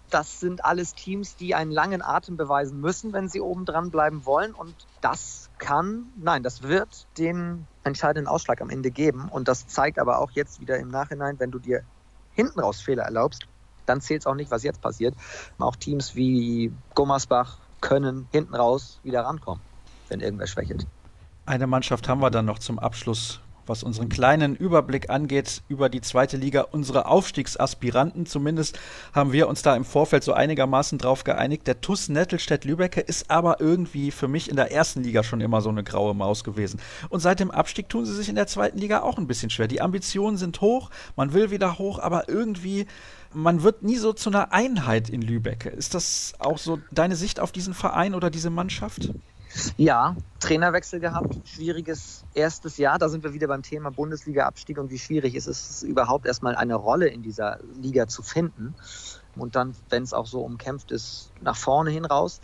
Das 0.09 0.39
sind 0.39 0.65
alles 0.65 0.93
Teams, 0.93 1.37
die 1.37 1.55
einen 1.55 1.71
langen 1.71 2.01
Atem 2.01 2.35
beweisen 2.35 2.81
müssen, 2.81 3.13
wenn 3.13 3.29
sie 3.29 3.39
oben 3.39 3.65
dran 3.65 3.91
bleiben 3.91 4.25
wollen. 4.25 4.53
Und 4.53 4.75
das 5.01 5.49
kann, 5.57 6.07
nein, 6.17 6.43
das 6.43 6.63
wird 6.63 7.07
den 7.17 7.65
entscheidenden 7.83 8.27
Ausschlag 8.27 8.61
am 8.61 8.69
Ende 8.69 8.91
geben. 8.91 9.29
Und 9.29 9.47
das 9.47 9.67
zeigt 9.67 9.99
aber 9.99 10.19
auch 10.19 10.31
jetzt 10.31 10.59
wieder 10.59 10.77
im 10.77 10.89
Nachhinein, 10.89 11.39
wenn 11.39 11.51
du 11.51 11.59
dir 11.59 11.83
hinten 12.33 12.59
raus 12.59 12.81
Fehler 12.81 13.03
erlaubst, 13.03 13.47
dann 13.85 14.01
zählt 14.01 14.21
es 14.21 14.27
auch 14.27 14.35
nicht, 14.35 14.51
was 14.51 14.63
jetzt 14.63 14.81
passiert. 14.81 15.15
Auch 15.57 15.75
Teams 15.75 16.13
wie 16.13 16.73
Gummersbach 16.93 17.59
können 17.79 18.27
hinten 18.31 18.53
raus 18.53 18.99
wieder 19.03 19.21
rankommen, 19.21 19.61
wenn 20.09 20.19
irgendwer 20.19 20.47
schwächelt. 20.47 20.85
Eine 21.47 21.65
Mannschaft 21.65 22.09
haben 22.09 22.21
wir 22.21 22.29
dann 22.29 22.43
noch 22.43 22.59
zum 22.59 22.77
Abschluss, 22.77 23.39
was 23.65 23.81
unseren 23.81 24.09
kleinen 24.09 24.53
Überblick 24.53 25.09
angeht 25.09 25.61
über 25.69 25.87
die 25.87 26.01
zweite 26.01 26.35
Liga, 26.35 26.65
unsere 26.71 27.05
Aufstiegsaspiranten. 27.05 28.25
Zumindest 28.25 28.77
haben 29.13 29.31
wir 29.31 29.47
uns 29.47 29.61
da 29.61 29.73
im 29.73 29.85
Vorfeld 29.85 30.25
so 30.25 30.33
einigermaßen 30.33 30.97
drauf 30.97 31.23
geeinigt. 31.23 31.65
Der 31.65 31.79
TUS 31.79 32.09
Nettelstedt-Lübecke 32.09 32.99
ist 32.99 33.31
aber 33.31 33.61
irgendwie 33.61 34.11
für 34.11 34.27
mich 34.27 34.49
in 34.49 34.57
der 34.57 34.73
ersten 34.73 35.03
Liga 35.03 35.23
schon 35.23 35.39
immer 35.39 35.61
so 35.61 35.69
eine 35.69 35.85
graue 35.85 36.13
Maus 36.13 36.43
gewesen. 36.43 36.81
Und 37.07 37.21
seit 37.21 37.39
dem 37.39 37.49
Abstieg 37.49 37.87
tun 37.87 38.05
sie 38.05 38.13
sich 38.13 38.27
in 38.27 38.35
der 38.35 38.47
zweiten 38.47 38.77
Liga 38.77 38.99
auch 39.03 39.17
ein 39.17 39.27
bisschen 39.27 39.49
schwer. 39.49 39.69
Die 39.69 39.79
Ambitionen 39.79 40.35
sind 40.35 40.59
hoch, 40.59 40.89
man 41.15 41.31
will 41.31 41.49
wieder 41.49 41.77
hoch, 41.77 41.99
aber 41.99 42.27
irgendwie 42.27 42.87
man 43.33 43.63
wird 43.63 43.83
nie 43.83 43.95
so 43.95 44.11
zu 44.11 44.29
einer 44.29 44.51
Einheit 44.51 45.09
in 45.09 45.21
Lübecke. 45.21 45.69
Ist 45.69 45.93
das 45.93 46.33
auch 46.39 46.57
so 46.57 46.79
deine 46.91 47.15
Sicht 47.15 47.39
auf 47.39 47.53
diesen 47.53 47.73
Verein 47.73 48.15
oder 48.15 48.29
diese 48.29 48.49
Mannschaft? 48.49 49.11
Ja, 49.77 50.15
Trainerwechsel 50.39 50.99
gehabt, 50.99 51.35
schwieriges 51.47 52.25
erstes 52.33 52.77
Jahr. 52.77 52.99
Da 52.99 53.09
sind 53.09 53.23
wir 53.23 53.33
wieder 53.33 53.47
beim 53.47 53.63
Thema 53.63 53.91
Bundesliga-Abstieg 53.91 54.77
und 54.77 54.91
wie 54.91 54.99
schwierig 54.99 55.35
ist 55.35 55.47
es 55.47 55.83
überhaupt 55.83 56.25
erstmal 56.25 56.55
eine 56.55 56.75
Rolle 56.75 57.07
in 57.07 57.21
dieser 57.21 57.59
Liga 57.75 58.07
zu 58.07 58.21
finden. 58.21 58.75
Und 59.35 59.55
dann, 59.55 59.75
wenn 59.89 60.03
es 60.03 60.13
auch 60.13 60.27
so 60.27 60.41
umkämpft 60.41 60.91
ist, 60.91 61.31
nach 61.41 61.55
vorne 61.55 61.91
hin 61.91 62.05
raus. 62.05 62.41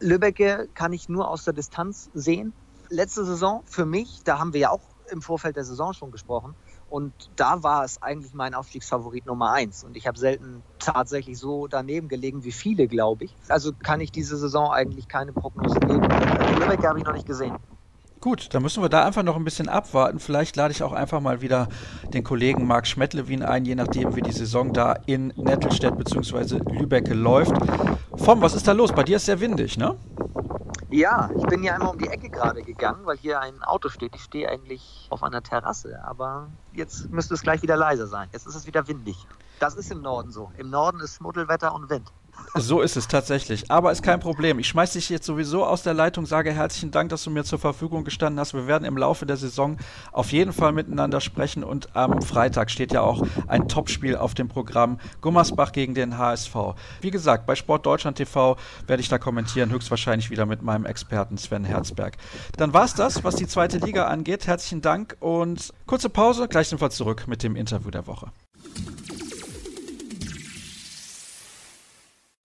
Lübbecke 0.00 0.68
kann 0.74 0.92
ich 0.92 1.08
nur 1.08 1.28
aus 1.28 1.44
der 1.44 1.54
Distanz 1.54 2.10
sehen. 2.14 2.52
Letzte 2.88 3.24
Saison 3.24 3.62
für 3.66 3.86
mich, 3.86 4.22
da 4.24 4.38
haben 4.38 4.52
wir 4.52 4.60
ja 4.60 4.70
auch 4.70 4.82
im 5.10 5.22
Vorfeld 5.22 5.56
der 5.56 5.64
Saison 5.64 5.92
schon 5.92 6.10
gesprochen, 6.10 6.54
und 6.94 7.12
da 7.34 7.64
war 7.64 7.82
es 7.82 8.00
eigentlich 8.00 8.34
mein 8.34 8.54
Aufstiegsfavorit 8.54 9.26
Nummer 9.26 9.50
eins. 9.50 9.82
Und 9.82 9.96
ich 9.96 10.06
habe 10.06 10.16
selten 10.16 10.62
tatsächlich 10.78 11.38
so 11.38 11.66
daneben 11.66 12.06
gelegen 12.06 12.44
wie 12.44 12.52
viele, 12.52 12.86
glaube 12.86 13.24
ich. 13.24 13.34
Also 13.48 13.72
kann 13.72 14.00
ich 14.00 14.12
diese 14.12 14.36
Saison 14.36 14.70
eigentlich 14.70 15.08
keine 15.08 15.32
Prognose 15.32 15.80
geben. 15.80 16.02
Lübeck 16.02 16.86
habe 16.86 17.00
ich 17.00 17.04
noch 17.04 17.14
nicht 17.14 17.26
gesehen. 17.26 17.56
Gut, 18.20 18.54
dann 18.54 18.62
müssen 18.62 18.80
wir 18.80 18.88
da 18.88 19.04
einfach 19.04 19.24
noch 19.24 19.34
ein 19.34 19.42
bisschen 19.42 19.68
abwarten. 19.68 20.20
Vielleicht 20.20 20.54
lade 20.54 20.70
ich 20.70 20.84
auch 20.84 20.92
einfach 20.92 21.20
mal 21.20 21.40
wieder 21.40 21.68
den 22.12 22.22
Kollegen 22.22 22.64
Marc 22.64 22.86
Schmettlewin 22.86 23.42
ein, 23.42 23.64
je 23.64 23.74
nachdem, 23.74 24.14
wie 24.14 24.22
die 24.22 24.30
Saison 24.30 24.72
da 24.72 24.92
in 25.06 25.32
Nettelstedt 25.34 25.98
bzw. 25.98 26.60
Lübecke 26.78 27.12
läuft. 27.12 27.56
Vom, 28.14 28.40
was 28.40 28.54
ist 28.54 28.68
da 28.68 28.72
los? 28.72 28.92
Bei 28.92 29.02
dir 29.02 29.16
ist 29.16 29.26
sehr 29.26 29.40
windig, 29.40 29.76
ne? 29.76 29.96
Ja, 30.94 31.28
ich 31.36 31.44
bin 31.48 31.64
ja 31.64 31.74
einmal 31.74 31.90
um 31.90 31.98
die 31.98 32.06
Ecke 32.06 32.30
gerade 32.30 32.62
gegangen, 32.62 33.04
weil 33.04 33.16
hier 33.16 33.40
ein 33.40 33.64
Auto 33.64 33.88
steht. 33.88 34.14
Ich 34.14 34.22
stehe 34.22 34.48
eigentlich 34.48 35.08
auf 35.10 35.24
einer 35.24 35.42
Terrasse, 35.42 36.00
aber 36.04 36.52
jetzt 36.70 37.10
müsste 37.10 37.34
es 37.34 37.42
gleich 37.42 37.62
wieder 37.62 37.76
leiser 37.76 38.06
sein. 38.06 38.28
Jetzt 38.32 38.46
ist 38.46 38.54
es 38.54 38.64
wieder 38.64 38.86
windig. 38.86 39.16
Das 39.58 39.74
ist 39.74 39.90
im 39.90 40.02
Norden 40.02 40.30
so. 40.30 40.52
Im 40.56 40.70
Norden 40.70 41.00
ist 41.00 41.16
Schmuddelwetter 41.16 41.74
und 41.74 41.90
Wind. 41.90 42.12
So 42.56 42.82
ist 42.82 42.96
es 42.96 43.08
tatsächlich. 43.08 43.68
Aber 43.68 43.90
ist 43.90 44.04
kein 44.04 44.20
Problem. 44.20 44.60
Ich 44.60 44.68
schmeiß 44.68 44.92
dich 44.92 45.08
jetzt 45.08 45.26
sowieso 45.26 45.64
aus 45.66 45.82
der 45.82 45.92
Leitung, 45.92 46.24
sage 46.24 46.52
herzlichen 46.52 46.92
Dank, 46.92 47.08
dass 47.08 47.24
du 47.24 47.30
mir 47.30 47.42
zur 47.42 47.58
Verfügung 47.58 48.04
gestanden 48.04 48.38
hast. 48.38 48.54
Wir 48.54 48.68
werden 48.68 48.84
im 48.84 48.96
Laufe 48.96 49.26
der 49.26 49.36
Saison 49.36 49.76
auf 50.12 50.30
jeden 50.30 50.52
Fall 50.52 50.70
miteinander 50.70 51.20
sprechen 51.20 51.64
und 51.64 51.96
am 51.96 52.22
Freitag 52.22 52.70
steht 52.70 52.92
ja 52.92 53.00
auch 53.00 53.26
ein 53.48 53.66
Topspiel 53.66 54.14
auf 54.14 54.34
dem 54.34 54.46
Programm. 54.46 55.00
Gummersbach 55.20 55.72
gegen 55.72 55.94
den 55.94 56.16
HSV. 56.16 56.54
Wie 57.00 57.10
gesagt, 57.10 57.44
bei 57.44 57.56
Sport 57.56 57.86
Deutschland 57.86 58.18
TV 58.18 58.56
werde 58.86 59.00
ich 59.00 59.08
da 59.08 59.18
kommentieren, 59.18 59.72
höchstwahrscheinlich 59.72 60.30
wieder 60.30 60.46
mit 60.46 60.62
meinem 60.62 60.86
Experten 60.86 61.36
Sven 61.38 61.64
Herzberg. 61.64 62.16
Dann 62.56 62.72
war 62.72 62.84
es 62.84 62.94
das, 62.94 63.24
was 63.24 63.34
die 63.34 63.48
zweite 63.48 63.78
Liga 63.78 64.06
angeht. 64.06 64.46
Herzlichen 64.46 64.80
Dank 64.80 65.16
und 65.18 65.72
kurze 65.86 66.08
Pause. 66.08 66.46
Gleich 66.46 66.68
sind 66.68 66.80
wir 66.80 66.90
zurück 66.90 67.24
mit 67.26 67.42
dem 67.42 67.56
Interview 67.56 67.90
der 67.90 68.06
Woche. 68.06 68.28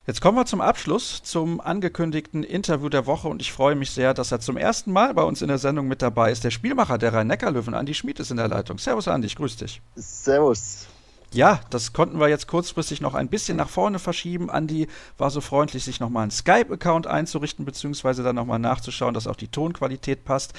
Jetzt 0.10 0.22
kommen 0.22 0.40
wir 0.40 0.48
zum 0.48 0.60
Abschluss, 0.60 1.22
zum 1.22 1.62
angekündigten 1.62 2.42
Interview 2.42 2.90
der 2.90 3.06
Woche 3.06 3.28
und 3.28 3.44
ich 3.44 3.54
freue 3.54 3.76
mich 3.76 3.92
sehr, 3.92 4.16
dass 4.16 4.32
er 4.32 4.40
zum 4.40 4.58
ersten 4.58 4.92
Mal 4.92 5.14
bei 5.14 5.22
uns 5.22 5.44
in 5.44 5.50
der 5.50 5.60
Sendung 5.60 5.88
mit 5.88 6.02
dabei 6.02 6.32
ist. 6.32 6.44
Der 6.44 6.50
Spielmacher 6.50 6.98
der 6.98 7.14
Rhein-Neckar-Löwen, 7.14 7.76
Andi 7.76 7.94
Schmid, 7.94 8.20
ist 8.20 8.32
in 8.32 8.38
der 8.38 8.48
Leitung. 8.48 8.80
Servus, 8.80 9.08
Andi, 9.08 9.28
ich 9.28 9.36
grüße 9.36 9.60
dich. 9.60 9.84
Servus. 9.96 10.88
Ja, 11.32 11.60
das 11.70 11.94
konnten 11.94 12.20
wir 12.20 12.28
jetzt 12.28 12.48
kurzfristig 12.48 13.02
noch 13.02 13.14
ein 13.14 13.28
bisschen 13.28 13.56
nach 13.56 13.70
vorne 13.70 14.00
verschieben. 14.00 14.50
Andi 14.50 14.88
war 15.20 15.30
so 15.30 15.42
freundlich, 15.42 15.84
sich 15.84 16.00
nochmal 16.00 16.24
einen 16.24 16.32
Skype-Account 16.32 17.06
einzurichten, 17.06 17.64
beziehungsweise 17.64 18.24
dann 18.24 18.36
nochmal 18.36 18.58
nachzuschauen, 18.58 19.14
dass 19.14 19.28
auch 19.28 19.36
die 19.36 19.50
Tonqualität 19.50 20.26
passt. 20.26 20.54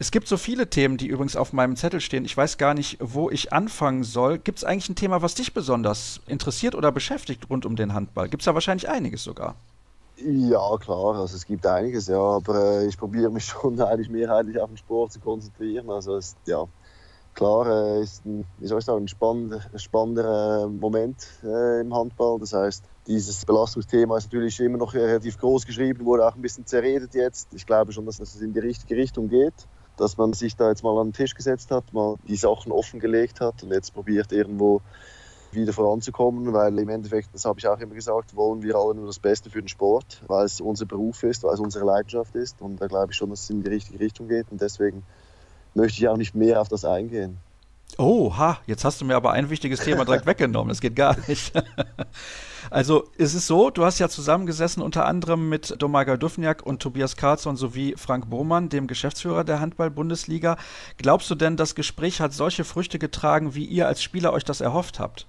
Es 0.00 0.12
gibt 0.12 0.28
so 0.28 0.36
viele 0.36 0.70
Themen, 0.70 0.96
die 0.96 1.08
übrigens 1.08 1.34
auf 1.34 1.52
meinem 1.52 1.74
Zettel 1.74 2.00
stehen. 2.00 2.24
Ich 2.24 2.36
weiß 2.36 2.56
gar 2.56 2.72
nicht, 2.72 2.98
wo 3.00 3.30
ich 3.30 3.52
anfangen 3.52 4.04
soll. 4.04 4.38
Gibt 4.38 4.58
es 4.58 4.64
eigentlich 4.64 4.88
ein 4.88 4.94
Thema, 4.94 5.22
was 5.22 5.34
dich 5.34 5.52
besonders 5.54 6.20
interessiert 6.28 6.76
oder 6.76 6.92
beschäftigt 6.92 7.50
rund 7.50 7.66
um 7.66 7.74
den 7.74 7.94
Handball? 7.94 8.28
Gibt 8.28 8.42
es 8.42 8.46
ja 8.46 8.54
wahrscheinlich 8.54 8.88
einiges 8.88 9.24
sogar. 9.24 9.56
Ja, 10.16 10.76
klar, 10.78 11.16
also 11.16 11.34
es 11.34 11.44
gibt 11.44 11.66
einiges, 11.66 12.06
ja, 12.06 12.20
aber 12.20 12.80
äh, 12.80 12.86
ich 12.86 12.96
probiere 12.96 13.30
mich 13.30 13.44
schon 13.46 13.80
eigentlich 13.80 14.08
mehrheitlich 14.08 14.60
auf 14.60 14.68
den 14.68 14.76
Sport 14.76 15.12
zu 15.12 15.18
konzentrieren. 15.18 15.90
Also 15.90 16.16
es, 16.16 16.36
ja, 16.46 16.64
klar, 17.34 17.66
äh, 17.66 18.02
ist 18.02 18.24
ein, 18.24 18.44
wie 18.58 18.66
soll 18.68 18.78
ich 18.78 18.84
sagen, 18.84 19.04
ein 19.04 19.08
spannender, 19.08 19.62
spannender 19.74 20.68
Moment 20.68 21.26
äh, 21.42 21.80
im 21.80 21.92
Handball. 21.92 22.38
Das 22.38 22.52
heißt, 22.52 22.84
dieses 23.08 23.44
Belastungsthema 23.44 24.16
ist 24.16 24.26
natürlich 24.26 24.60
immer 24.60 24.78
noch 24.78 24.94
relativ 24.94 25.38
groß 25.38 25.66
geschrieben, 25.66 26.04
wurde 26.04 26.24
auch 26.24 26.36
ein 26.36 26.42
bisschen 26.42 26.66
zerredet 26.66 27.14
jetzt. 27.14 27.52
Ich 27.52 27.66
glaube 27.66 27.90
schon, 27.90 28.06
dass 28.06 28.20
es 28.20 28.40
in 28.40 28.52
die 28.52 28.60
richtige 28.60 28.96
Richtung 28.96 29.28
geht 29.28 29.54
dass 29.98 30.16
man 30.16 30.32
sich 30.32 30.56
da 30.56 30.68
jetzt 30.68 30.82
mal 30.82 30.98
an 30.98 31.08
den 31.08 31.12
Tisch 31.12 31.34
gesetzt 31.34 31.70
hat, 31.70 31.92
mal 31.92 32.16
die 32.26 32.36
Sachen 32.36 32.72
offengelegt 32.72 33.40
hat 33.40 33.62
und 33.62 33.72
jetzt 33.72 33.92
probiert 33.92 34.32
irgendwo 34.32 34.80
wieder 35.52 35.72
voranzukommen, 35.72 36.52
weil 36.52 36.78
im 36.78 36.88
Endeffekt, 36.88 37.30
das 37.32 37.44
habe 37.44 37.58
ich 37.58 37.66
auch 37.66 37.78
immer 37.78 37.94
gesagt, 37.94 38.36
wollen 38.36 38.62
wir 38.62 38.76
alle 38.76 38.94
nur 38.94 39.06
das 39.06 39.18
Beste 39.18 39.50
für 39.50 39.60
den 39.60 39.68
Sport, 39.68 40.22
weil 40.26 40.44
es 40.44 40.60
unser 40.60 40.86
Beruf 40.86 41.22
ist, 41.22 41.42
weil 41.42 41.54
es 41.54 41.60
unsere 41.60 41.84
Leidenschaft 41.86 42.34
ist 42.34 42.60
und 42.60 42.80
da 42.80 42.86
glaube 42.86 43.12
ich 43.12 43.16
schon, 43.16 43.30
dass 43.30 43.42
es 43.42 43.50
in 43.50 43.62
die 43.62 43.70
richtige 43.70 43.98
Richtung 44.00 44.28
geht 44.28 44.46
und 44.50 44.60
deswegen 44.60 45.04
möchte 45.74 46.00
ich 46.00 46.08
auch 46.08 46.16
nicht 46.16 46.34
mehr 46.34 46.60
auf 46.60 46.68
das 46.68 46.84
eingehen. 46.84 47.38
Oh, 47.96 48.36
ha, 48.36 48.58
jetzt 48.66 48.84
hast 48.84 49.00
du 49.00 49.04
mir 49.04 49.16
aber 49.16 49.32
ein 49.32 49.50
wichtiges 49.50 49.80
Thema 49.80 50.04
direkt 50.04 50.26
weggenommen. 50.26 50.68
Das 50.68 50.80
geht 50.80 50.96
gar 50.96 51.16
nicht. 51.26 51.52
Also 52.70 53.04
es 53.16 53.34
ist 53.34 53.46
so, 53.46 53.70
du 53.70 53.84
hast 53.84 53.98
ja 53.98 54.08
zusammengesessen 54.08 54.82
unter 54.82 55.06
anderem 55.06 55.48
mit 55.48 55.80
Domaga 55.80 56.16
Dufniak 56.16 56.64
und 56.66 56.82
Tobias 56.82 57.16
Karlsson 57.16 57.56
sowie 57.56 57.94
Frank 57.96 58.28
Bohmann, 58.28 58.68
dem 58.68 58.86
Geschäftsführer 58.86 59.44
der 59.44 59.60
Handball-Bundesliga. 59.60 60.58
Glaubst 60.98 61.30
du 61.30 61.34
denn, 61.34 61.56
das 61.56 61.74
Gespräch 61.74 62.20
hat 62.20 62.34
solche 62.34 62.64
Früchte 62.64 62.98
getragen, 62.98 63.54
wie 63.54 63.64
ihr 63.64 63.86
als 63.86 64.02
Spieler 64.02 64.32
euch 64.32 64.44
das 64.44 64.60
erhofft 64.60 65.00
habt? 65.00 65.26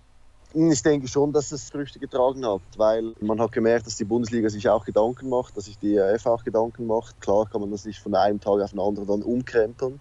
Ich 0.53 0.81
denke 0.81 1.07
schon, 1.07 1.31
dass 1.31 1.51
es 1.51 1.69
Früchte 1.69 1.99
getragen 1.99 2.45
hat, 2.45 2.61
weil 2.75 3.13
man 3.21 3.39
hat 3.39 3.51
gemerkt, 3.51 3.85
dass 3.85 3.97
die 3.97 4.05
Bundesliga 4.05 4.49
sich 4.49 4.67
auch 4.67 4.83
Gedanken 4.83 5.29
macht, 5.29 5.55
dass 5.55 5.65
sich 5.65 5.77
die 5.77 5.95
ERF 5.95 6.25
auch 6.25 6.43
Gedanken 6.43 6.87
macht. 6.87 7.21
Klar 7.21 7.47
kann 7.47 7.61
man 7.61 7.69
das 7.69 7.85
nicht 7.85 7.99
von 7.99 8.15
einem 8.15 8.39
Tag 8.39 8.59
auf 8.59 8.71
den 8.71 8.79
anderen 8.79 9.07
dann 9.07 9.21
umkrempeln. 9.21 9.99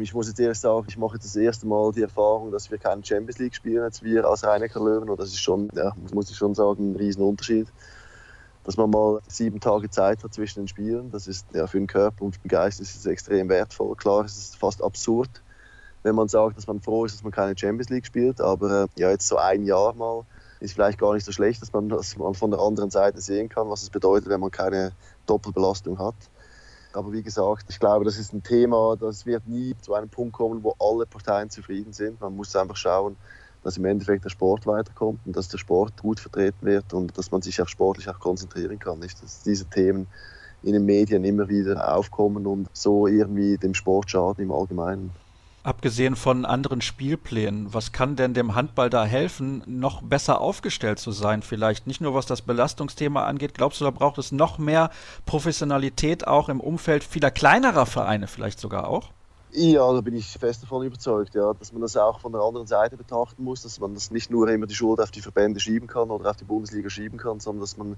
Ich 0.00 0.14
muss 0.14 0.28
jetzt 0.28 0.40
ehrlich 0.40 0.58
sagen, 0.58 0.86
ich 0.88 0.96
mache 0.96 1.14
jetzt 1.14 1.26
das 1.26 1.36
erste 1.36 1.66
Mal 1.66 1.92
die 1.92 2.02
Erfahrung, 2.02 2.50
dass 2.50 2.70
wir 2.70 2.78
keine 2.78 3.04
Champions 3.04 3.38
League 3.38 3.54
spielen, 3.54 3.82
als 3.82 4.02
wir 4.02 4.24
als 4.26 4.44
Rhein-Neckar 4.44 4.82
Löwen. 4.82 5.08
Und 5.08 5.20
das 5.20 5.28
ist 5.28 5.40
schon, 5.40 5.68
ja, 5.74 5.92
muss 6.12 6.30
ich 6.30 6.36
schon 6.36 6.54
sagen, 6.54 6.92
ein 6.92 6.96
Riesenunterschied. 6.96 7.68
Dass 8.64 8.76
man 8.76 8.90
mal 8.90 9.20
sieben 9.26 9.60
Tage 9.60 9.90
Zeit 9.90 10.22
hat 10.22 10.34
zwischen 10.34 10.60
den 10.60 10.68
Spielen, 10.68 11.10
das 11.10 11.26
ist 11.26 11.46
ja, 11.54 11.66
für 11.66 11.78
den 11.78 11.86
Körper 11.86 12.24
und 12.24 12.42
den 12.44 12.48
Geist 12.48 12.80
ist 12.80 12.94
es 12.94 13.06
extrem 13.06 13.48
wertvoll. 13.48 13.96
Klar, 13.96 14.24
es 14.24 14.36
ist 14.36 14.56
fast 14.56 14.82
absurd, 14.82 15.30
wenn 16.02 16.14
man 16.14 16.28
sagt, 16.28 16.56
dass 16.56 16.66
man 16.66 16.80
froh 16.80 17.04
ist, 17.04 17.14
dass 17.14 17.22
man 17.22 17.32
keine 17.32 17.56
Champions 17.56 17.88
League 17.88 18.06
spielt. 18.06 18.40
Aber 18.40 18.84
äh, 18.84 19.00
ja, 19.00 19.10
jetzt 19.10 19.28
so 19.28 19.36
ein 19.36 19.64
Jahr 19.64 19.94
mal 19.94 20.24
ist 20.60 20.74
vielleicht 20.74 20.98
gar 20.98 21.14
nicht 21.14 21.24
so 21.24 21.32
schlecht, 21.32 21.62
dass 21.62 21.72
man 21.72 21.88
das 21.88 22.16
mal 22.16 22.34
von 22.34 22.50
der 22.50 22.60
anderen 22.60 22.90
Seite 22.90 23.20
sehen 23.20 23.48
kann, 23.48 23.70
was 23.70 23.82
es 23.82 23.90
bedeutet, 23.90 24.28
wenn 24.28 24.40
man 24.40 24.50
keine 24.50 24.92
Doppelbelastung 25.26 25.98
hat. 25.98 26.14
Aber 26.92 27.12
wie 27.12 27.22
gesagt, 27.22 27.66
ich 27.68 27.78
glaube, 27.78 28.04
das 28.04 28.18
ist 28.18 28.32
ein 28.32 28.42
Thema, 28.42 28.96
das 28.96 29.24
wird 29.24 29.46
nie 29.46 29.76
zu 29.80 29.94
einem 29.94 30.08
Punkt 30.08 30.32
kommen, 30.32 30.62
wo 30.64 30.74
alle 30.80 31.06
Parteien 31.06 31.48
zufrieden 31.48 31.92
sind. 31.92 32.20
Man 32.20 32.34
muss 32.34 32.56
einfach 32.56 32.76
schauen, 32.76 33.16
dass 33.62 33.76
im 33.76 33.84
Endeffekt 33.84 34.24
der 34.24 34.30
Sport 34.30 34.66
weiterkommt 34.66 35.20
und 35.24 35.36
dass 35.36 35.48
der 35.48 35.58
Sport 35.58 36.00
gut 36.02 36.18
vertreten 36.18 36.66
wird 36.66 36.92
und 36.92 37.16
dass 37.16 37.30
man 37.30 37.42
sich 37.42 37.60
auch 37.62 37.68
sportlich 37.68 38.08
auch 38.08 38.18
konzentrieren 38.18 38.78
kann. 38.78 38.98
Nicht, 38.98 39.22
dass 39.22 39.42
diese 39.42 39.66
Themen 39.66 40.08
in 40.62 40.72
den 40.72 40.84
Medien 40.84 41.24
immer 41.24 41.48
wieder 41.48 41.94
aufkommen 41.94 42.46
und 42.46 42.68
so 42.72 43.06
irgendwie 43.06 43.56
dem 43.56 43.74
Sport 43.74 44.10
schaden 44.10 44.44
im 44.44 44.52
Allgemeinen. 44.52 45.10
Abgesehen 45.70 46.16
von 46.16 46.44
anderen 46.46 46.80
Spielplänen, 46.80 47.72
was 47.72 47.92
kann 47.92 48.16
denn 48.16 48.34
dem 48.34 48.56
Handball 48.56 48.90
da 48.90 49.04
helfen, 49.04 49.62
noch 49.66 50.02
besser 50.02 50.40
aufgestellt 50.40 50.98
zu 50.98 51.12
sein? 51.12 51.42
Vielleicht 51.42 51.86
nicht 51.86 52.00
nur 52.00 52.12
was 52.12 52.26
das 52.26 52.42
Belastungsthema 52.42 53.24
angeht. 53.24 53.54
Glaubst 53.54 53.80
du, 53.80 53.84
da 53.84 53.92
braucht 53.92 54.18
es 54.18 54.32
noch 54.32 54.58
mehr 54.58 54.90
Professionalität 55.26 56.26
auch 56.26 56.48
im 56.48 56.58
Umfeld 56.58 57.04
vieler 57.04 57.30
kleinerer 57.30 57.86
Vereine 57.86 58.26
vielleicht 58.26 58.58
sogar 58.58 58.88
auch? 58.88 59.10
Ja, 59.52 59.92
da 59.92 60.00
bin 60.00 60.16
ich 60.16 60.26
fest 60.26 60.64
davon 60.64 60.84
überzeugt, 60.84 61.36
ja, 61.36 61.54
dass 61.54 61.72
man 61.72 61.82
das 61.82 61.96
auch 61.96 62.18
von 62.18 62.32
der 62.32 62.40
anderen 62.40 62.66
Seite 62.66 62.96
betrachten 62.96 63.44
muss, 63.44 63.62
dass 63.62 63.78
man 63.78 63.94
das 63.94 64.10
nicht 64.10 64.28
nur 64.28 64.48
immer 64.48 64.66
die 64.66 64.74
Schuld 64.74 64.98
auf 64.98 65.12
die 65.12 65.20
Verbände 65.20 65.60
schieben 65.60 65.86
kann 65.86 66.10
oder 66.10 66.30
auf 66.30 66.36
die 66.36 66.44
Bundesliga 66.44 66.90
schieben 66.90 67.16
kann, 67.16 67.38
sondern 67.38 67.60
dass 67.60 67.76
man 67.76 67.94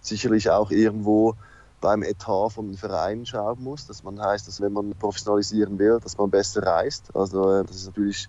sicherlich 0.00 0.50
auch 0.50 0.72
irgendwo 0.72 1.36
beim 1.82 2.02
Etat 2.02 2.48
von 2.50 2.68
den 2.68 2.78
Vereinen 2.78 3.26
schauen 3.26 3.62
muss. 3.62 3.86
Dass 3.86 4.02
man 4.02 4.18
heißt, 4.18 4.48
dass 4.48 4.62
wenn 4.62 4.72
man 4.72 4.94
professionalisieren 4.98 5.78
will, 5.78 5.98
dass 6.02 6.16
man 6.16 6.30
besser 6.30 6.62
reist. 6.62 7.14
Also 7.14 7.50
äh, 7.52 7.64
das 7.64 7.76
ist 7.76 7.86
natürlich 7.86 8.28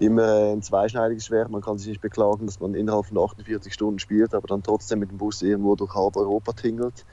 immer 0.00 0.52
ein 0.52 0.62
zweischneidiges 0.62 1.26
Schwert. 1.26 1.50
Man 1.50 1.60
kann 1.60 1.78
sich 1.78 1.88
nicht 1.88 2.00
beklagen, 2.00 2.46
dass 2.46 2.58
man 2.58 2.74
innerhalb 2.74 3.06
von 3.06 3.18
48 3.18 3.72
Stunden 3.72 4.00
spielt, 4.00 4.34
aber 4.34 4.48
dann 4.48 4.64
trotzdem 4.64 4.98
mit 4.98 5.10
dem 5.10 5.18
Bus 5.18 5.42
irgendwo 5.42 5.76
durch 5.76 5.94
halb 5.94 6.16
Europa 6.16 6.52
tingelt 6.52 7.04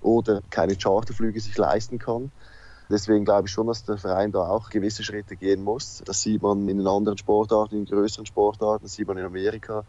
oder 0.00 0.42
keine 0.50 0.76
Charterflüge 0.76 1.40
sich 1.40 1.56
leisten 1.56 1.98
kann. 1.98 2.32
Deswegen 2.90 3.24
glaube 3.24 3.46
ich 3.46 3.52
schon, 3.52 3.68
dass 3.68 3.84
der 3.84 3.98
Verein 3.98 4.32
da 4.32 4.48
auch 4.48 4.70
gewisse 4.70 5.04
Schritte 5.04 5.36
gehen 5.36 5.62
muss. 5.62 6.02
Das 6.04 6.22
sieht 6.22 6.42
man 6.42 6.68
in 6.68 6.78
den 6.78 6.86
anderen 6.88 7.18
Sportarten, 7.18 7.76
in 7.76 7.84
größeren 7.84 8.26
Sportarten, 8.26 8.84
das 8.84 8.94
sieht 8.94 9.06
man 9.06 9.16
in 9.16 9.24
Amerika, 9.24 9.84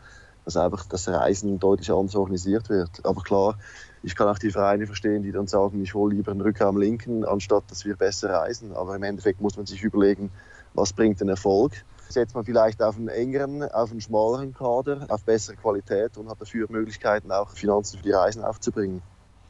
dass 0.46 0.56
einfach 0.56 0.86
das 0.86 1.08
Reisen 1.08 1.60
deutlich 1.60 1.92
anders 1.92 2.16
organisiert 2.16 2.70
wird. 2.70 3.04
Aber 3.04 3.22
klar, 3.22 3.58
ich 4.04 4.16
kann 4.16 4.28
auch 4.28 4.39
die 4.39 4.52
Vereine 4.52 4.88
verstehen, 4.88 5.24
die 5.24 5.32
dann 5.32 5.47
sagen, 5.47 5.82
ich 5.84 5.93
hole 5.93 6.16
lieber 6.16 6.32
einen 6.32 6.41
Rücker 6.41 6.68
am 6.68 6.78
linken, 6.78 7.24
anstatt 7.24 7.64
dass 7.70 7.86
wir 7.86 7.95
besser 7.95 8.32
reisen. 8.32 8.74
Aber 8.76 8.95
im 8.95 9.04
Endeffekt 9.04 9.41
muss 9.41 9.58
man 9.58 9.66
sich 9.66 9.84
überlegen, 9.84 10.32
was 10.74 10.93
bringt 10.93 11.22
den 11.22 11.30
Erfolg. 11.30 11.74
Setzt 12.10 12.36
man 12.36 12.43
vielleicht 12.43 12.82
auf 12.82 12.97
einen 12.97 13.08
engeren, 13.08 13.64
auf 13.64 13.91
einen 13.91 14.02
schmaleren 14.02 14.54
Kader, 14.54 15.06
auf 15.10 15.24
bessere 15.24 15.56
Qualität 15.56 16.18
und 16.18 16.30
hat 16.30 16.41
dafür 16.41 16.68
Möglichkeiten, 16.70 17.32
auch 17.32 17.52
Finanzen 17.52 17.97
für 17.97 18.04
die 18.04 18.12
Reisen 18.12 18.43
aufzubringen. 18.43 19.02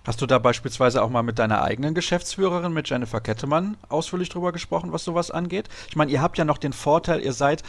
Hast 0.04 0.20
du 0.20 0.26
da 0.26 0.40
beispielsweise 0.40 1.04
auch 1.04 1.12
mal 1.12 1.22
mit 1.22 1.38
deiner 1.38 1.62
eigenen 1.62 1.94
Geschäftsführerin, 1.94 2.74
mit 2.74 2.90
Jennifer 2.90 3.22
Kettemann, 3.22 3.78
ausführlich 3.88 4.30
drüber 4.30 4.52
gesprochen, 4.52 4.92
was 4.92 5.04
sowas 5.04 5.30
angeht? 5.30 5.70
Ich 5.90 5.96
meine, 5.96 6.12
ihr 6.12 6.24
habt 6.24 6.40
ja 6.40 6.46
noch 6.46 6.58
den 6.58 6.74
Vorteil, 6.74 7.22
ihr 7.22 7.34
seid 7.34 7.62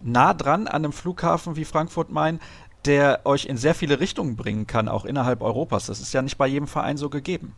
nah 0.00 0.32
dran 0.32 0.68
an 0.68 0.84
einem 0.84 0.92
Flughafen 0.92 1.56
wie 1.56 1.64
Frankfurt-Main 1.64 2.38
der 2.86 3.20
euch 3.24 3.46
in 3.46 3.56
sehr 3.56 3.74
viele 3.74 4.00
Richtungen 4.00 4.36
bringen 4.36 4.66
kann, 4.66 4.88
auch 4.88 5.04
innerhalb 5.04 5.42
Europas. 5.42 5.86
Das 5.86 6.00
ist 6.00 6.12
ja 6.12 6.22
nicht 6.22 6.38
bei 6.38 6.46
jedem 6.46 6.66
Verein 6.66 6.96
so 6.96 7.10
gegeben. 7.10 7.54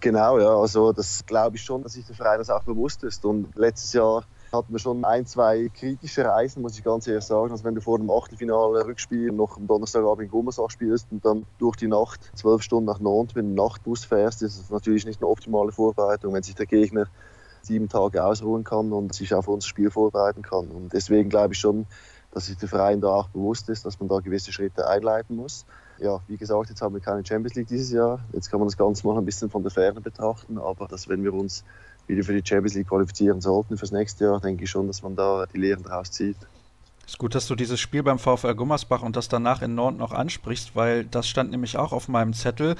Genau, 0.00 0.38
ja, 0.38 0.56
also 0.56 0.92
das 0.92 1.26
glaube 1.26 1.56
ich 1.56 1.62
schon, 1.62 1.82
dass 1.82 1.92
sich 1.92 2.06
der 2.06 2.16
Verein 2.16 2.38
das 2.38 2.48
auch 2.48 2.62
bewusst 2.62 3.04
ist. 3.04 3.24
Und 3.24 3.54
letztes 3.54 3.92
Jahr 3.92 4.24
hatten 4.50 4.72
wir 4.72 4.78
schon 4.78 5.04
ein, 5.04 5.26
zwei 5.26 5.70
kritische 5.74 6.24
Reisen, 6.24 6.62
muss 6.62 6.78
ich 6.78 6.84
ganz 6.84 7.06
ehrlich 7.06 7.24
sagen. 7.24 7.50
Also 7.50 7.64
wenn 7.64 7.74
du 7.74 7.82
vor 7.82 7.98
dem 7.98 8.10
Achtelfinale 8.10 8.84
Rückspiel 8.86 9.30
noch 9.30 9.56
am 9.56 9.66
Donnerstagabend 9.66 10.24
in 10.24 10.30
Gummersach 10.30 10.70
spielst 10.70 11.08
und 11.10 11.24
dann 11.24 11.44
durch 11.58 11.76
die 11.76 11.86
Nacht 11.86 12.30
zwölf 12.34 12.62
Stunden 12.62 12.86
nach 12.86 12.98
Nantes 12.98 13.34
mit 13.34 13.44
dem 13.44 13.54
Nachtbus 13.54 14.04
fährst, 14.04 14.42
ist 14.42 14.58
das 14.58 14.70
natürlich 14.70 15.04
nicht 15.04 15.20
eine 15.20 15.28
optimale 15.28 15.70
Vorbereitung, 15.70 16.32
wenn 16.32 16.42
sich 16.42 16.54
der 16.54 16.66
Gegner 16.66 17.06
sieben 17.62 17.88
Tage 17.90 18.24
ausruhen 18.24 18.64
kann 18.64 18.92
und 18.92 19.14
sich 19.14 19.34
auf 19.34 19.48
unser 19.48 19.68
Spiel 19.68 19.90
vorbereiten 19.90 20.42
kann. 20.42 20.68
Und 20.68 20.92
deswegen 20.94 21.28
glaube 21.28 21.52
ich 21.52 21.60
schon, 21.60 21.86
dass 22.32 22.46
sich 22.46 22.56
der 22.56 22.68
Verein 22.68 23.00
da 23.00 23.08
auch 23.08 23.28
bewusst 23.28 23.68
ist, 23.68 23.84
dass 23.84 23.98
man 24.00 24.08
da 24.08 24.20
gewisse 24.20 24.52
Schritte 24.52 24.86
einleiten 24.86 25.36
muss. 25.36 25.66
Ja, 25.98 26.20
wie 26.28 26.36
gesagt, 26.36 26.70
jetzt 26.70 26.80
haben 26.80 26.94
wir 26.94 27.00
keine 27.00 27.24
Champions 27.26 27.54
League 27.54 27.68
dieses 27.68 27.92
Jahr. 27.92 28.20
Jetzt 28.32 28.50
kann 28.50 28.60
man 28.60 28.68
das 28.68 28.76
Ganze 28.76 29.06
mal 29.06 29.18
ein 29.18 29.24
bisschen 29.24 29.50
von 29.50 29.62
der 29.62 29.70
Ferne 29.70 30.00
betrachten, 30.00 30.58
aber 30.58 30.86
dass 30.88 31.08
wenn 31.08 31.22
wir 31.22 31.34
uns 31.34 31.64
wieder 32.06 32.24
für 32.24 32.32
die 32.32 32.46
Champions 32.46 32.74
League 32.74 32.88
qualifizieren 32.88 33.40
sollten 33.40 33.76
fürs 33.76 33.92
nächste 33.92 34.24
Jahr, 34.24 34.40
denke 34.40 34.64
ich 34.64 34.70
schon, 34.70 34.86
dass 34.86 35.02
man 35.02 35.16
da 35.16 35.46
die 35.46 35.58
Lehren 35.58 35.82
daraus 35.82 36.10
zieht. 36.10 36.36
Ist 37.06 37.18
gut, 37.18 37.34
dass 37.34 37.48
du 37.48 37.56
dieses 37.56 37.80
Spiel 37.80 38.04
beim 38.04 38.20
VfL 38.20 38.54
Gummersbach 38.54 39.02
und 39.02 39.16
das 39.16 39.28
danach 39.28 39.62
in 39.62 39.74
Nord 39.74 39.96
noch 39.96 40.12
ansprichst, 40.12 40.76
weil 40.76 41.04
das 41.04 41.26
stand 41.26 41.50
nämlich 41.50 41.76
auch 41.76 41.92
auf 41.92 42.06
meinem 42.06 42.34
Zettel. 42.34 42.76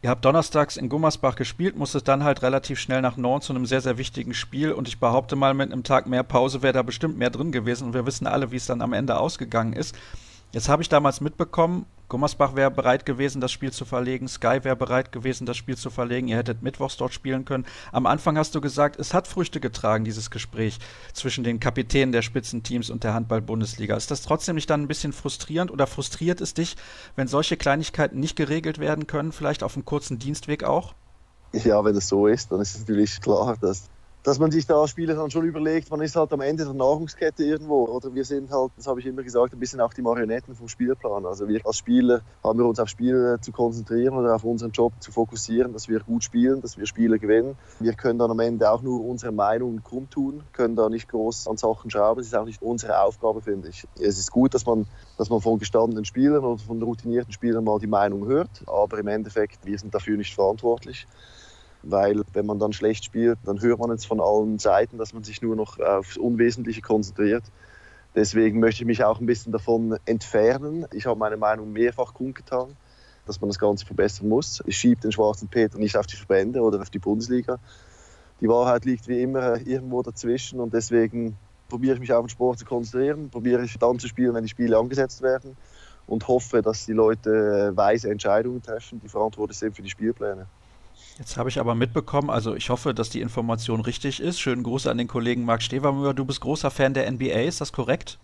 Ihr 0.00 0.10
habt 0.10 0.24
donnerstags 0.24 0.76
in 0.76 0.88
Gummersbach 0.88 1.34
gespielt, 1.34 1.76
musstet 1.76 2.06
dann 2.06 2.22
halt 2.22 2.42
relativ 2.42 2.78
schnell 2.78 3.02
nach 3.02 3.16
Nord 3.16 3.42
zu 3.42 3.52
einem 3.52 3.66
sehr, 3.66 3.80
sehr 3.80 3.98
wichtigen 3.98 4.32
Spiel 4.32 4.70
und 4.70 4.86
ich 4.86 5.00
behaupte 5.00 5.34
mal, 5.34 5.54
mit 5.54 5.72
einem 5.72 5.82
Tag 5.82 6.06
mehr 6.06 6.22
Pause 6.22 6.62
wäre 6.62 6.72
da 6.72 6.82
bestimmt 6.82 7.18
mehr 7.18 7.30
drin 7.30 7.50
gewesen 7.50 7.88
und 7.88 7.94
wir 7.94 8.06
wissen 8.06 8.28
alle, 8.28 8.52
wie 8.52 8.56
es 8.56 8.66
dann 8.66 8.80
am 8.80 8.92
Ende 8.92 9.18
ausgegangen 9.18 9.72
ist. 9.72 9.96
Jetzt 10.52 10.68
habe 10.68 10.82
ich 10.82 10.88
damals 10.88 11.20
mitbekommen, 11.20 11.84
Gummersbach 12.08 12.56
wäre 12.56 12.70
bereit 12.70 13.04
gewesen, 13.04 13.40
das 13.40 13.52
Spiel 13.52 13.70
zu 13.70 13.84
verlegen. 13.84 14.28
Sky 14.28 14.60
wäre 14.62 14.76
bereit 14.76 15.12
gewesen, 15.12 15.44
das 15.46 15.58
Spiel 15.58 15.76
zu 15.76 15.90
verlegen. 15.90 16.28
Ihr 16.28 16.36
hättet 16.36 16.62
mittwochs 16.62 16.96
dort 16.96 17.12
spielen 17.12 17.44
können. 17.44 17.66
Am 17.92 18.06
Anfang 18.06 18.38
hast 18.38 18.54
du 18.54 18.62
gesagt, 18.62 18.98
es 18.98 19.12
hat 19.12 19.28
Früchte 19.28 19.60
getragen, 19.60 20.04
dieses 20.04 20.30
Gespräch 20.30 20.78
zwischen 21.12 21.44
den 21.44 21.60
Kapitänen 21.60 22.12
der 22.12 22.22
Spitzenteams 22.22 22.88
und 22.88 23.04
der 23.04 23.12
Handball-Bundesliga. 23.12 23.96
Ist 23.96 24.10
das 24.10 24.22
trotzdem 24.22 24.54
nicht 24.54 24.70
dann 24.70 24.82
ein 24.82 24.88
bisschen 24.88 25.12
frustrierend 25.12 25.70
oder 25.70 25.86
frustriert 25.86 26.40
es 26.40 26.54
dich, 26.54 26.76
wenn 27.14 27.28
solche 27.28 27.56
Kleinigkeiten 27.56 28.20
nicht 28.20 28.36
geregelt 28.36 28.78
werden 28.78 29.06
können, 29.06 29.32
vielleicht 29.32 29.62
auf 29.62 29.74
einem 29.74 29.84
kurzen 29.84 30.18
Dienstweg 30.18 30.64
auch? 30.64 30.94
Ja, 31.52 31.84
wenn 31.84 31.96
es 31.96 32.08
so 32.08 32.26
ist, 32.26 32.52
dann 32.52 32.60
ist 32.60 32.74
es 32.74 32.80
natürlich 32.80 33.20
klar, 33.20 33.56
dass 33.60 33.88
dass 34.28 34.38
man 34.38 34.50
sich 34.50 34.66
da 34.66 34.78
als 34.78 34.90
Spieler 34.90 35.14
dann 35.14 35.30
schon 35.30 35.46
überlegt, 35.46 35.90
man 35.90 36.02
ist 36.02 36.14
halt 36.14 36.30
am 36.34 36.42
Ende 36.42 36.66
der 36.66 36.74
Nahrungskette 36.74 37.44
irgendwo. 37.44 37.86
Oder 37.86 38.14
wir 38.14 38.26
sind 38.26 38.50
halt, 38.50 38.72
das 38.76 38.86
habe 38.86 39.00
ich 39.00 39.06
immer 39.06 39.22
gesagt, 39.22 39.54
ein 39.54 39.58
bisschen 39.58 39.80
auch 39.80 39.94
die 39.94 40.02
Marionetten 40.02 40.54
vom 40.54 40.68
Spielplan. 40.68 41.24
Also 41.24 41.48
wir 41.48 41.64
als 41.64 41.78
Spieler 41.78 42.20
haben 42.44 42.58
wir 42.58 42.66
uns 42.66 42.78
auf 42.78 42.90
Spiele 42.90 43.38
zu 43.40 43.52
konzentrieren 43.52 44.14
oder 44.14 44.34
auf 44.34 44.44
unseren 44.44 44.72
Job 44.72 44.92
zu 45.00 45.12
fokussieren, 45.12 45.72
dass 45.72 45.88
wir 45.88 46.00
gut 46.00 46.24
spielen, 46.24 46.60
dass 46.60 46.76
wir 46.76 46.84
Spiele 46.84 47.18
gewinnen. 47.18 47.56
Wir 47.80 47.94
können 47.94 48.18
dann 48.18 48.30
am 48.30 48.38
Ende 48.40 48.70
auch 48.70 48.82
nur 48.82 49.02
unsere 49.02 49.32
Meinung 49.32 49.82
kundtun, 49.82 50.42
können 50.52 50.76
da 50.76 50.90
nicht 50.90 51.08
groß 51.08 51.48
an 51.48 51.56
Sachen 51.56 51.90
schrauben. 51.90 52.18
Das 52.18 52.26
ist 52.26 52.36
auch 52.36 52.44
nicht 52.44 52.60
unsere 52.60 53.00
Aufgabe, 53.00 53.40
finde 53.40 53.70
ich. 53.70 53.88
Es 53.98 54.18
ist 54.18 54.30
gut, 54.30 54.52
dass 54.52 54.66
man, 54.66 54.84
dass 55.16 55.30
man 55.30 55.40
von 55.40 55.58
gestandenen 55.58 56.04
Spielern 56.04 56.44
oder 56.44 56.58
von 56.58 56.82
routinierten 56.82 57.32
Spielern 57.32 57.64
mal 57.64 57.78
die 57.78 57.86
Meinung 57.86 58.26
hört, 58.26 58.50
aber 58.66 58.98
im 58.98 59.06
Endeffekt, 59.06 59.64
wir 59.64 59.78
sind 59.78 59.94
dafür 59.94 60.18
nicht 60.18 60.34
verantwortlich 60.34 61.06
weil 61.82 62.22
wenn 62.32 62.46
man 62.46 62.58
dann 62.58 62.72
schlecht 62.72 63.04
spielt, 63.04 63.38
dann 63.44 63.60
hört 63.60 63.78
man 63.78 63.90
jetzt 63.90 64.06
von 64.06 64.20
allen 64.20 64.58
Seiten, 64.58 64.98
dass 64.98 65.12
man 65.12 65.24
sich 65.24 65.42
nur 65.42 65.56
noch 65.56 65.78
aufs 65.78 66.16
Unwesentliche 66.16 66.82
konzentriert. 66.82 67.44
Deswegen 68.14 68.58
möchte 68.58 68.82
ich 68.82 68.86
mich 68.86 69.04
auch 69.04 69.20
ein 69.20 69.26
bisschen 69.26 69.52
davon 69.52 69.96
entfernen. 70.04 70.86
Ich 70.92 71.06
habe 71.06 71.18
meine 71.18 71.36
Meinung 71.36 71.72
mehrfach 71.72 72.14
kundgetan, 72.14 72.76
dass 73.26 73.40
man 73.40 73.48
das 73.48 73.58
Ganze 73.58 73.86
verbessern 73.86 74.28
muss. 74.28 74.62
Ich 74.66 74.76
schiebe 74.76 75.00
den 75.00 75.12
schwarzen 75.12 75.48
Peter 75.48 75.78
nicht 75.78 75.96
auf 75.96 76.06
die 76.06 76.16
Verbände 76.16 76.60
oder 76.60 76.80
auf 76.80 76.90
die 76.90 76.98
Bundesliga. 76.98 77.58
Die 78.40 78.48
Wahrheit 78.48 78.84
liegt 78.84 79.08
wie 79.08 79.20
immer 79.20 79.60
irgendwo 79.66 80.02
dazwischen 80.02 80.60
und 80.60 80.72
deswegen 80.72 81.36
probiere 81.68 81.94
ich 81.94 82.00
mich 82.00 82.12
auf 82.12 82.24
den 82.24 82.28
Sport 82.28 82.58
zu 82.58 82.64
konzentrieren, 82.64 83.30
probiere 83.30 83.64
ich 83.64 83.78
dann 83.78 83.98
zu 83.98 84.08
spielen, 84.08 84.34
wenn 84.34 84.44
die 84.44 84.48
Spiele 84.48 84.78
angesetzt 84.78 85.22
werden 85.22 85.56
und 86.06 86.26
hoffe, 86.26 86.62
dass 86.62 86.86
die 86.86 86.92
Leute 86.92 87.72
weise 87.74 88.10
Entscheidungen 88.10 88.62
treffen, 88.62 89.00
die 89.00 89.08
verantwortlich 89.08 89.58
sind 89.58 89.76
für 89.76 89.82
die 89.82 89.90
Spielpläne. 89.90 90.46
Jetzt 91.18 91.36
habe 91.36 91.48
ich 91.48 91.58
aber 91.58 91.74
mitbekommen, 91.74 92.30
also 92.30 92.54
ich 92.54 92.70
hoffe, 92.70 92.94
dass 92.94 93.10
die 93.10 93.20
Information 93.20 93.80
richtig 93.80 94.20
ist. 94.20 94.38
Schönen 94.38 94.62
Gruß 94.62 94.86
an 94.86 94.98
den 94.98 95.08
Kollegen 95.08 95.44
Marc 95.44 95.62
Stevermüller. 95.62 96.14
Du 96.14 96.24
bist 96.24 96.40
großer 96.40 96.70
Fan 96.70 96.94
der 96.94 97.10
NBA, 97.10 97.40
ist 97.40 97.60
das 97.60 97.72
korrekt? 97.72 98.18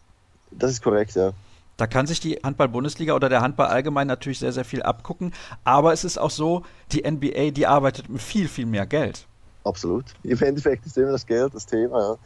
Das 0.52 0.70
ist 0.70 0.80
korrekt, 0.80 1.16
ja. 1.16 1.32
Da 1.76 1.88
kann 1.88 2.06
sich 2.06 2.20
die 2.20 2.34
Handball-Bundesliga 2.36 3.14
oder 3.14 3.28
der 3.28 3.40
Handball 3.40 3.66
allgemein 3.66 4.06
natürlich 4.06 4.38
sehr, 4.38 4.52
sehr 4.52 4.64
viel 4.64 4.80
abgucken. 4.80 5.34
Aber 5.64 5.92
es 5.92 6.04
ist 6.04 6.18
auch 6.18 6.30
so, 6.30 6.62
die 6.92 7.02
NBA, 7.02 7.50
die 7.50 7.66
arbeitet 7.66 8.08
mit 8.08 8.22
viel, 8.22 8.46
viel 8.46 8.66
mehr 8.66 8.86
Geld. 8.86 9.26
Absolut. 9.64 10.04
Im 10.22 10.40
Endeffekt 10.40 10.86
ist 10.86 10.96
immer 10.96 11.10
das 11.10 11.26
Geld 11.26 11.52
das 11.52 11.66
Thema, 11.66 11.98
ja. 11.98 12.16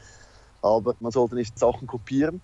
Aber 0.60 0.96
man 1.00 1.12
sollte 1.12 1.34
nicht 1.34 1.58
Sachen 1.58 1.86
kopieren, 1.86 2.42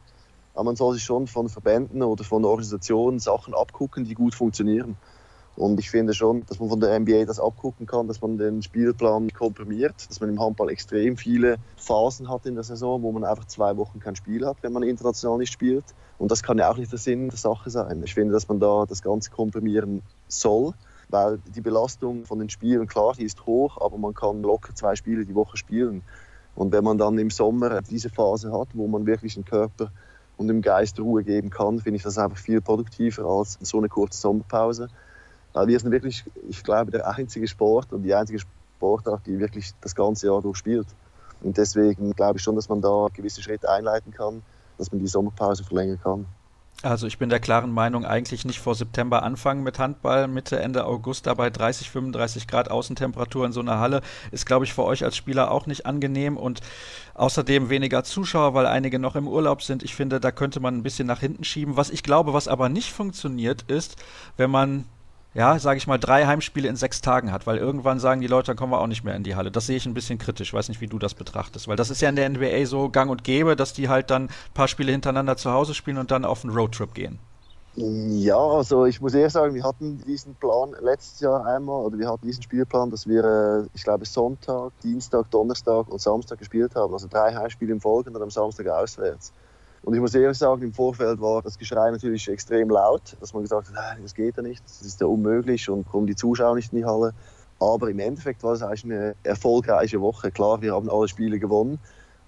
aber 0.54 0.64
man 0.64 0.76
soll 0.76 0.94
sich 0.94 1.04
schon 1.04 1.26
von 1.26 1.50
Verbänden 1.50 2.02
oder 2.02 2.24
von 2.24 2.42
Organisationen 2.46 3.18
Sachen 3.18 3.52
abgucken, 3.52 4.06
die 4.06 4.14
gut 4.14 4.34
funktionieren. 4.34 4.96
Und 5.56 5.78
ich 5.78 5.90
finde 5.90 6.14
schon, 6.14 6.44
dass 6.46 6.58
man 6.58 6.68
von 6.68 6.80
der 6.80 6.98
NBA 6.98 7.26
das 7.26 7.38
abgucken 7.38 7.86
kann, 7.86 8.08
dass 8.08 8.20
man 8.20 8.38
den 8.38 8.62
Spielplan 8.62 9.30
komprimiert, 9.32 9.94
dass 10.08 10.20
man 10.20 10.30
im 10.30 10.40
Handball 10.40 10.68
extrem 10.68 11.16
viele 11.16 11.56
Phasen 11.76 12.28
hat 12.28 12.44
in 12.46 12.54
der 12.54 12.64
Saison, 12.64 13.02
wo 13.02 13.12
man 13.12 13.24
einfach 13.24 13.44
zwei 13.44 13.76
Wochen 13.76 14.00
kein 14.00 14.16
Spiel 14.16 14.44
hat, 14.46 14.56
wenn 14.62 14.72
man 14.72 14.82
international 14.82 15.38
nicht 15.38 15.52
spielt. 15.52 15.84
Und 16.18 16.32
das 16.32 16.42
kann 16.42 16.58
ja 16.58 16.70
auch 16.70 16.76
nicht 16.76 16.90
der 16.90 16.98
Sinn 16.98 17.28
der 17.28 17.38
Sache 17.38 17.70
sein. 17.70 18.02
Ich 18.04 18.14
finde, 18.14 18.32
dass 18.32 18.48
man 18.48 18.58
da 18.58 18.84
das 18.88 19.02
Ganze 19.02 19.30
komprimieren 19.30 20.02
soll, 20.26 20.72
weil 21.08 21.38
die 21.54 21.60
Belastung 21.60 22.24
von 22.24 22.40
den 22.40 22.50
Spielen, 22.50 22.88
klar, 22.88 23.14
die 23.16 23.24
ist 23.24 23.46
hoch, 23.46 23.80
aber 23.80 23.96
man 23.96 24.14
kann 24.14 24.42
locker 24.42 24.74
zwei 24.74 24.96
Spiele 24.96 25.24
die 25.24 25.34
Woche 25.34 25.56
spielen. 25.56 26.02
Und 26.56 26.72
wenn 26.72 26.84
man 26.84 26.98
dann 26.98 27.18
im 27.18 27.30
Sommer 27.30 27.82
diese 27.82 28.10
Phase 28.10 28.52
hat, 28.52 28.68
wo 28.74 28.86
man 28.88 29.06
wirklich 29.06 29.34
den 29.34 29.44
Körper 29.44 29.90
und 30.36 30.48
dem 30.48 30.62
Geist 30.62 30.98
Ruhe 30.98 31.22
geben 31.22 31.50
kann, 31.50 31.80
finde 31.80 31.96
ich 31.96 32.02
das 32.02 32.18
einfach 32.18 32.38
viel 32.38 32.60
produktiver 32.60 33.24
als 33.24 33.58
so 33.60 33.78
eine 33.78 33.88
kurze 33.88 34.20
Sommerpause. 34.20 34.88
Weil 35.54 35.68
wir 35.68 35.80
sind 35.80 35.90
wirklich, 35.92 36.24
ich 36.48 36.62
glaube, 36.62 36.90
der 36.90 37.08
einzige 37.08 37.48
Sport 37.48 37.92
und 37.92 38.02
die 38.02 38.14
einzige 38.14 38.40
Sportart, 38.40 39.26
die 39.26 39.38
wirklich 39.38 39.72
das 39.80 39.94
ganze 39.94 40.26
Jahr 40.26 40.42
durchspielt. 40.42 40.86
Und 41.42 41.56
deswegen 41.56 42.12
glaube 42.12 42.38
ich 42.38 42.42
schon, 42.42 42.56
dass 42.56 42.68
man 42.68 42.80
da 42.80 43.06
gewisse 43.14 43.42
Schritte 43.42 43.70
einleiten 43.70 44.12
kann, 44.12 44.42
dass 44.78 44.90
man 44.90 45.00
die 45.00 45.06
Sommerpause 45.06 45.64
verlängern 45.64 46.00
kann. 46.02 46.26
Also 46.82 47.06
ich 47.06 47.18
bin 47.18 47.30
der 47.30 47.40
klaren 47.40 47.70
Meinung, 47.70 48.04
eigentlich 48.04 48.44
nicht 48.44 48.58
vor 48.58 48.74
September 48.74 49.22
anfangen 49.22 49.62
mit 49.62 49.78
Handball, 49.78 50.26
Mitte, 50.26 50.58
Ende 50.58 50.84
August 50.84 51.26
dabei 51.26 51.48
30, 51.48 51.88
35 51.88 52.48
Grad 52.48 52.70
Außentemperatur 52.70 53.46
in 53.46 53.52
so 53.52 53.60
einer 53.60 53.78
Halle 53.78 54.02
ist, 54.32 54.44
glaube 54.44 54.64
ich, 54.64 54.74
für 54.74 54.84
euch 54.84 55.04
als 55.04 55.16
Spieler 55.16 55.50
auch 55.50 55.66
nicht 55.66 55.86
angenehm 55.86 56.36
und 56.36 56.60
außerdem 57.14 57.70
weniger 57.70 58.04
Zuschauer, 58.04 58.54
weil 58.54 58.66
einige 58.66 58.98
noch 58.98 59.14
im 59.16 59.28
Urlaub 59.28 59.62
sind. 59.62 59.82
Ich 59.82 59.94
finde, 59.94 60.20
da 60.20 60.32
könnte 60.32 60.60
man 60.60 60.76
ein 60.76 60.82
bisschen 60.82 61.06
nach 61.06 61.20
hinten 61.20 61.44
schieben. 61.44 61.76
Was 61.76 61.90
ich 61.90 62.02
glaube, 62.02 62.34
was 62.34 62.48
aber 62.48 62.68
nicht 62.68 62.92
funktioniert, 62.92 63.62
ist, 63.62 63.96
wenn 64.36 64.50
man 64.50 64.84
ja, 65.34 65.58
sage 65.58 65.78
ich 65.78 65.86
mal, 65.86 65.98
drei 65.98 66.26
Heimspiele 66.26 66.68
in 66.68 66.76
sechs 66.76 67.00
Tagen 67.00 67.32
hat, 67.32 67.46
weil 67.46 67.58
irgendwann 67.58 67.98
sagen 67.98 68.20
die 68.20 68.28
Leute, 68.28 68.48
dann 68.48 68.56
kommen 68.56 68.72
wir 68.72 68.80
auch 68.80 68.86
nicht 68.86 69.02
mehr 69.02 69.16
in 69.16 69.24
die 69.24 69.34
Halle. 69.34 69.50
Das 69.50 69.66
sehe 69.66 69.76
ich 69.76 69.84
ein 69.84 69.94
bisschen 69.94 70.18
kritisch. 70.18 70.54
Weiß 70.54 70.68
nicht, 70.68 70.80
wie 70.80 70.86
du 70.86 70.98
das 70.98 71.14
betrachtest, 71.14 71.66
weil 71.66 71.76
das 71.76 71.90
ist 71.90 72.00
ja 72.00 72.08
in 72.08 72.16
der 72.16 72.28
NBA 72.28 72.66
so 72.66 72.88
gang 72.88 73.10
und 73.10 73.24
gäbe, 73.24 73.56
dass 73.56 73.72
die 73.72 73.88
halt 73.88 74.10
dann 74.10 74.24
ein 74.24 74.30
paar 74.54 74.68
Spiele 74.68 74.92
hintereinander 74.92 75.36
zu 75.36 75.50
Hause 75.50 75.74
spielen 75.74 75.98
und 75.98 76.10
dann 76.12 76.24
auf 76.24 76.44
einen 76.44 76.54
Roadtrip 76.54 76.94
gehen. 76.94 77.18
Ja, 77.76 78.38
also 78.38 78.84
ich 78.84 79.00
muss 79.00 79.14
ehrlich 79.14 79.32
sagen, 79.32 79.52
wir 79.52 79.64
hatten 79.64 80.00
diesen 80.06 80.36
Plan 80.36 80.76
letztes 80.80 81.18
Jahr 81.18 81.44
einmal, 81.44 81.84
oder 81.84 81.98
wir 81.98 82.08
hatten 82.08 82.24
diesen 82.24 82.44
Spielplan, 82.44 82.90
dass 82.90 83.08
wir, 83.08 83.24
äh, 83.24 83.68
ich 83.74 83.82
glaube, 83.82 84.06
Sonntag, 84.06 84.70
Dienstag, 84.84 85.28
Donnerstag 85.32 85.88
und 85.88 86.00
Samstag 86.00 86.38
gespielt 86.38 86.76
haben. 86.76 86.92
Also 86.92 87.08
drei 87.08 87.34
Heimspiele 87.34 87.72
im 87.72 87.80
Folge 87.80 88.10
und 88.10 88.22
am 88.22 88.30
Samstag 88.30 88.68
auswärts. 88.68 89.32
Und 89.84 89.92
ich 89.92 90.00
muss 90.00 90.14
ehrlich 90.14 90.38
sagen, 90.38 90.62
im 90.62 90.72
Vorfeld 90.72 91.20
war 91.20 91.42
das 91.42 91.58
Geschrei 91.58 91.90
natürlich 91.90 92.26
extrem 92.28 92.70
laut, 92.70 93.16
dass 93.20 93.34
man 93.34 93.42
gesagt 93.42 93.68
hat, 93.68 93.98
das 94.02 94.14
geht 94.14 94.36
ja 94.36 94.42
nicht, 94.42 94.64
das 94.64 94.80
ist 94.80 95.00
ja 95.00 95.06
unmöglich 95.06 95.68
und 95.68 95.86
kommen 95.86 96.06
die 96.06 96.16
Zuschauer 96.16 96.54
nicht 96.54 96.72
in 96.72 96.78
die 96.78 96.84
Halle. 96.86 97.12
Aber 97.60 97.90
im 97.90 97.98
Endeffekt 97.98 98.42
war 98.42 98.54
es 98.54 98.62
eigentlich 98.62 98.84
eine 98.84 99.14
erfolgreiche 99.24 100.00
Woche. 100.00 100.30
Klar, 100.30 100.62
wir 100.62 100.72
haben 100.72 100.88
alle 100.88 101.06
Spiele 101.06 101.38
gewonnen, 101.38 101.78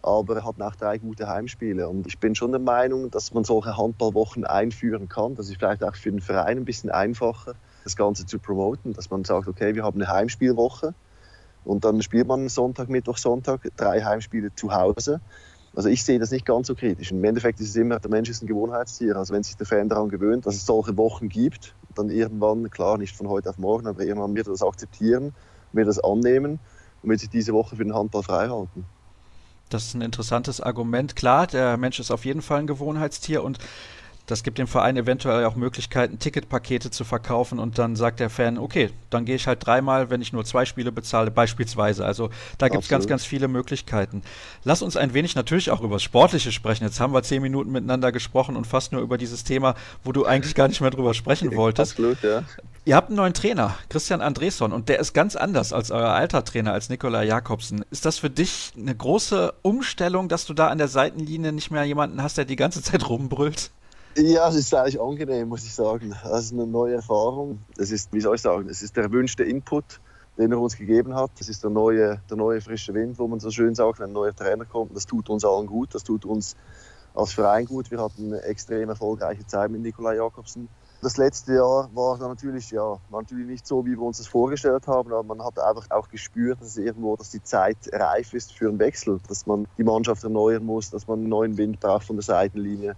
aber 0.03 0.45
hatten 0.45 0.61
auch 0.61 0.77
drei 0.77 0.99
gute 0.99 1.29
Heimspiele. 1.29 1.89
Und 1.89 2.07
ich 2.07 2.19
bin 2.19 2.35
schon 2.35 2.53
der 2.53 2.61
Meinung, 2.61 3.11
dass 3.11 3.33
man 3.33 3.45
solche 3.45 3.77
Handballwochen 3.79 4.45
einführen 4.45 5.09
kann. 5.09 5.35
Das 5.35 5.49
ist 5.49 5.57
vielleicht 5.57 5.83
auch 5.83 5.95
für 5.95 6.11
den 6.11 6.21
Verein 6.21 6.59
ein 6.59 6.65
bisschen 6.67 6.91
einfacher, 6.91 7.55
das 7.85 7.97
Ganze 7.97 8.27
zu 8.27 8.39
promoten, 8.39 8.93
dass 8.93 9.09
man 9.09 9.25
sagt, 9.25 9.49
okay, 9.49 9.75
wir 9.75 9.83
haben 9.83 10.01
eine 10.01 10.13
Heimspielwoche 10.13 10.93
und 11.65 11.87
dann 11.87 12.03
spielt 12.03 12.29
man 12.29 12.51
Sonntag, 12.51 12.91
Mittwoch, 12.91 13.17
Sonntag 13.17 13.63
drei 13.77 14.03
Heimspiele 14.03 14.55
zu 14.55 14.73
Hause 14.73 15.23
also 15.77 15.91
ich 15.91 16.03
sehe 16.03 16.19
das 16.19 16.31
nicht 16.31 16.47
ganz 16.47 16.69
so 16.69 16.75
kritisch. 16.75 17.13
Im 17.13 17.23
Endeffekt 17.23 17.61
ist 17.61 17.69
es 17.69 17.77
immer, 17.77 18.01
der 18.01 18.11
Mensch 18.11 18.31
ist 18.31 18.43
ein 18.43 18.47
Gewohnheitstier. 18.47 19.15
Also 19.15 19.35
wenn 19.35 19.43
sich 19.43 19.57
der 19.57 19.67
Fan 19.67 19.91
daran 19.91 20.09
gewöhnt, 20.09 20.47
dass 20.47 20.55
es 20.55 20.65
solche 20.65 20.97
Wochen 20.97 21.29
gibt, 21.29 21.75
dann 21.95 22.09
irgendwann, 22.09 22.71
klar, 22.71 22.97
nicht 22.97 23.15
von 23.15 23.29
heute 23.29 23.51
auf 23.51 23.59
morgen, 23.59 23.87
aber 23.87 24.03
irgendwann 24.03 24.35
wird 24.35 24.49
er 24.49 24.53
das 24.53 24.63
akzeptieren, 24.63 25.35
wird 25.73 25.87
das 25.87 26.03
annehmen 26.03 26.59
und 27.03 27.11
wird 27.11 27.21
sich 27.21 27.29
diese 27.29 27.53
Woche 27.53 27.77
für 27.77 27.85
den 27.85 27.95
Handball 27.95 28.23
freihalten. 28.23 28.87
Das 29.69 29.85
ist 29.85 29.95
ein 29.95 30.01
interessantes 30.01 30.61
Argument. 30.61 31.15
Klar, 31.15 31.47
der 31.47 31.77
Mensch 31.77 32.01
ist 32.01 32.11
auf 32.11 32.25
jeden 32.25 32.41
Fall 32.41 32.61
ein 32.61 32.67
Gewohnheitstier 32.67 33.45
und 33.45 33.59
das 34.27 34.43
gibt 34.43 34.59
dem 34.59 34.67
Verein 34.67 34.97
eventuell 34.97 35.45
auch 35.45 35.55
Möglichkeiten, 35.55 36.19
Ticketpakete 36.19 36.91
zu 36.91 37.05
verkaufen 37.05 37.59
und 37.59 37.79
dann 37.79 37.95
sagt 37.95 38.21
der 38.21 38.29
Fan, 38.29 38.59
okay, 38.59 38.91
dann 39.11 39.25
gehe 39.25 39.37
ich 39.37 39.47
halt 39.47 39.65
dreimal, 39.65 40.11
wenn 40.11 40.21
ich 40.21 40.33
nur 40.33 40.45
zwei 40.45 40.65
Spiele 40.65 40.91
bezahle, 40.91 41.31
beispielsweise. 41.31 42.05
Also 42.05 42.31
da 42.59 42.69
gibt 42.69 42.83
es 42.83 42.89
ganz, 42.89 43.07
ganz 43.07 43.25
viele 43.25 43.49
Möglichkeiten. 43.49 44.23
Lass 44.65 44.83
uns 44.83 44.97
ein 44.97 45.15
wenig 45.15 45.37
natürlich 45.37 45.71
auch 45.71 45.81
über 45.81 45.97
das 45.97 46.03
Sportliche 46.03 46.51
sprechen. 46.51 46.85
Jetzt 46.85 46.99
haben 46.99 47.13
wir 47.13 47.23
zehn 47.23 47.41
Minuten 47.41 47.71
miteinander 47.71 48.11
gesprochen 48.11 48.57
und 48.57 48.67
fast 48.67 48.93
nur 48.93 49.01
über 49.01 49.17
dieses 49.17 49.45
Thema, 49.45 49.75
wo 50.03 50.13
du 50.13 50.27
eigentlich 50.27 50.55
gar 50.55 50.69
nicht 50.69 50.81
mehr 50.81 50.91
drüber 50.91 51.15
sprechen 51.15 51.55
wolltest. 51.57 51.93
Absolut, 51.93 52.23
ja. 52.23 52.43
Ihr 52.85 52.95
habt 52.95 53.09
einen 53.09 53.17
neuen 53.17 53.35
Trainer, 53.35 53.77
Christian 53.89 54.21
Andresson, 54.21 54.73
und 54.73 54.89
der 54.89 55.01
ist 55.01 55.13
ganz 55.13 55.35
anders 55.35 55.73
als 55.73 55.91
euer 55.91 56.11
alter 56.11 56.45
Trainer, 56.45 56.73
als 56.73 56.89
Nikola 56.89 57.25
Jakobsen. 57.25 57.85
Ist 57.91 58.05
das 58.05 58.19
für 58.19 58.31
dich 58.31 58.73
eine 58.77 58.95
große 58.95 59.55
Umstellung, 59.63 60.29
dass 60.29 60.47
du 60.47 60.55
da 60.55 60.69
an 60.69 60.79
der 60.79 60.87
Seitenlinie 60.87 61.53
nicht 61.53 61.73
mehr 61.73 61.83
jemanden 61.83 62.23
hast, 62.23 62.39
der 62.39 62.45
die 62.45 62.55
ganze 62.55 62.83
Zeit 62.83 63.09
rumbrüllt? 63.09 63.71
Ja, 64.19 64.49
es 64.49 64.55
ist 64.55 64.73
eigentlich 64.73 64.99
angenehm, 64.99 65.49
muss 65.49 65.65
ich 65.65 65.75
sagen. 65.75 66.17
Das 66.25 66.45
ist 66.45 66.53
eine 66.55 66.67
neue 66.67 66.95
Erfahrung. 66.95 67.59
Das 67.77 67.91
ist, 67.91 68.11
wie 68.15 68.21
soll 68.23 68.37
ich 68.37 68.41
sagen, 68.41 68.67
es 68.71 68.81
ist 68.81 68.97
der 68.97 69.05
erwünschte 69.05 69.45
Input, 69.45 70.01
den 70.39 70.53
er 70.53 70.59
uns 70.59 70.79
gegeben 70.79 71.15
hat. 71.15 71.33
Das 71.39 71.51
ist 71.51 71.63
der 71.63 71.69
neue, 71.69 72.23
der 72.31 72.37
neue 72.39 72.63
frische 72.63 72.95
Wind, 72.95 73.19
wo 73.19 73.29
man 73.29 73.41
so 73.41 73.51
schön 73.51 73.75
sagt, 73.75 74.01
wenn 74.01 74.07
ein 74.07 74.13
neuer 74.15 74.35
Trainer 74.35 74.65
kommt. 74.65 74.97
Das 74.97 75.05
tut 75.05 75.29
uns 75.29 75.45
allen 75.45 75.67
gut, 75.67 75.95
das 75.95 76.03
tut 76.03 76.25
uns 76.25 76.57
als 77.15 77.35
Verein 77.35 77.67
gut. 77.67 77.91
Wir 77.91 78.01
hatten 78.01 78.33
eine 78.33 78.43
extrem 78.45 78.89
erfolgreiche 78.89 79.47
Zeit 79.47 79.71
mit 79.71 79.83
Nikolai 79.83 80.17
Jakobsen. 80.17 80.71
Das 81.03 81.19
letzte 81.19 81.53
Jahr 81.53 81.91
war 81.93 82.17
natürlich, 82.17 82.71
ja, 82.71 82.99
war 83.11 83.21
natürlich 83.21 83.47
nicht 83.47 83.67
so, 83.67 83.85
wie 83.85 83.91
wir 83.91 84.03
uns 84.03 84.17
das 84.17 84.29
vorgestellt 84.29 84.87
haben, 84.87 85.13
aber 85.13 85.25
man 85.25 85.45
hat 85.45 85.59
einfach 85.59 85.91
auch 85.91 86.09
gespürt, 86.09 86.63
dass 86.63 86.79
irgendwo, 86.79 87.17
dass 87.17 87.29
die 87.29 87.43
Zeit 87.43 87.77
reif 87.93 88.33
ist 88.33 88.53
für 88.55 88.69
einen 88.69 88.79
Wechsel, 88.79 89.21
dass 89.29 89.45
man 89.45 89.69
die 89.77 89.85
Mannschaft 89.85 90.25
erneuern 90.25 90.65
muss, 90.65 90.89
dass 90.89 91.07
man 91.07 91.19
einen 91.19 91.29
neuen 91.29 91.59
Wind 91.59 91.81
braucht 91.81 92.07
von 92.07 92.17
der 92.17 92.23
Seitenlinie. 92.23 92.97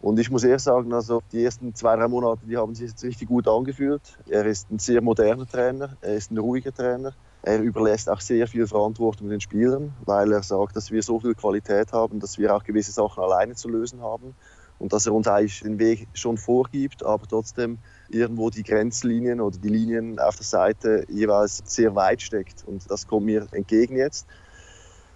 Und 0.00 0.18
ich 0.18 0.30
muss 0.30 0.44
ehrlich 0.44 0.62
sagen, 0.62 0.94
also 0.94 1.20
die 1.30 1.44
ersten 1.44 1.74
zwei, 1.74 1.94
drei 1.96 2.08
Monate, 2.08 2.46
die 2.46 2.56
haben 2.56 2.74
sich 2.74 2.88
jetzt 2.88 3.04
richtig 3.04 3.28
gut 3.28 3.46
angefühlt. 3.46 4.18
Er 4.28 4.46
ist 4.46 4.70
ein 4.70 4.78
sehr 4.78 5.02
moderner 5.02 5.46
Trainer, 5.46 5.96
er 6.00 6.14
ist 6.14 6.30
ein 6.30 6.38
ruhiger 6.38 6.72
Trainer. 6.72 7.12
Er 7.42 7.60
überlässt 7.60 8.08
auch 8.08 8.20
sehr 8.20 8.46
viel 8.46 8.66
Verantwortung 8.66 9.28
den 9.28 9.40
Spielern, 9.40 9.94
weil 10.04 10.32
er 10.32 10.42
sagt, 10.42 10.76
dass 10.76 10.90
wir 10.90 11.02
so 11.02 11.20
viel 11.20 11.34
Qualität 11.34 11.92
haben, 11.92 12.18
dass 12.18 12.38
wir 12.38 12.54
auch 12.54 12.64
gewisse 12.64 12.92
Sachen 12.92 13.22
alleine 13.22 13.54
zu 13.54 13.68
lösen 13.68 14.00
haben 14.00 14.34
und 14.78 14.94
dass 14.94 15.06
er 15.06 15.12
uns 15.12 15.28
eigentlich 15.28 15.60
den 15.60 15.78
Weg 15.78 16.08
schon 16.14 16.38
vorgibt, 16.38 17.04
aber 17.04 17.26
trotzdem 17.26 17.78
irgendwo 18.08 18.48
die 18.48 18.62
Grenzlinien 18.62 19.40
oder 19.40 19.58
die 19.58 19.68
Linien 19.68 20.18
auf 20.18 20.36
der 20.36 20.46
Seite 20.46 21.04
jeweils 21.08 21.62
sehr 21.64 21.94
weit 21.94 22.22
steckt. 22.22 22.64
Und 22.66 22.90
das 22.90 23.06
kommt 23.06 23.26
mir 23.26 23.46
entgegen 23.52 23.96
jetzt. 23.96 24.26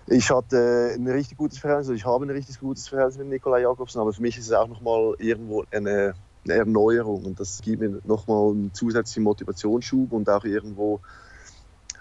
Ich 0.07 0.31
hatte 0.31 0.93
ein 0.95 1.09
richtig 1.09 1.39
gutes 1.39 1.59
Verhältnis, 1.59 1.97
ich 1.97 2.05
habe 2.05 2.27
ein 2.27 2.31
richtig 2.31 2.59
gutes 2.59 2.89
Verhältnis 2.89 3.17
mit 3.17 3.29
Nikolai 3.29 3.63
Jakobsen, 3.63 4.01
aber 4.01 4.13
für 4.13 4.21
mich 4.21 4.37
ist 4.37 4.47
es 4.47 4.53
auch 4.53 4.69
nochmal 4.69 5.15
irgendwo 5.19 5.65
eine, 5.71 6.15
eine 6.45 6.55
Erneuerung 6.55 7.25
und 7.25 7.41
das 7.41 7.63
gibt 7.63 7.81
mir 7.81 8.01
nochmal 8.05 8.51
einen 8.51 8.75
zusätzlichen 8.75 9.23
Motivationsschub 9.23 10.13
und 10.13 10.29
auch 10.29 10.45
irgendwo 10.45 11.01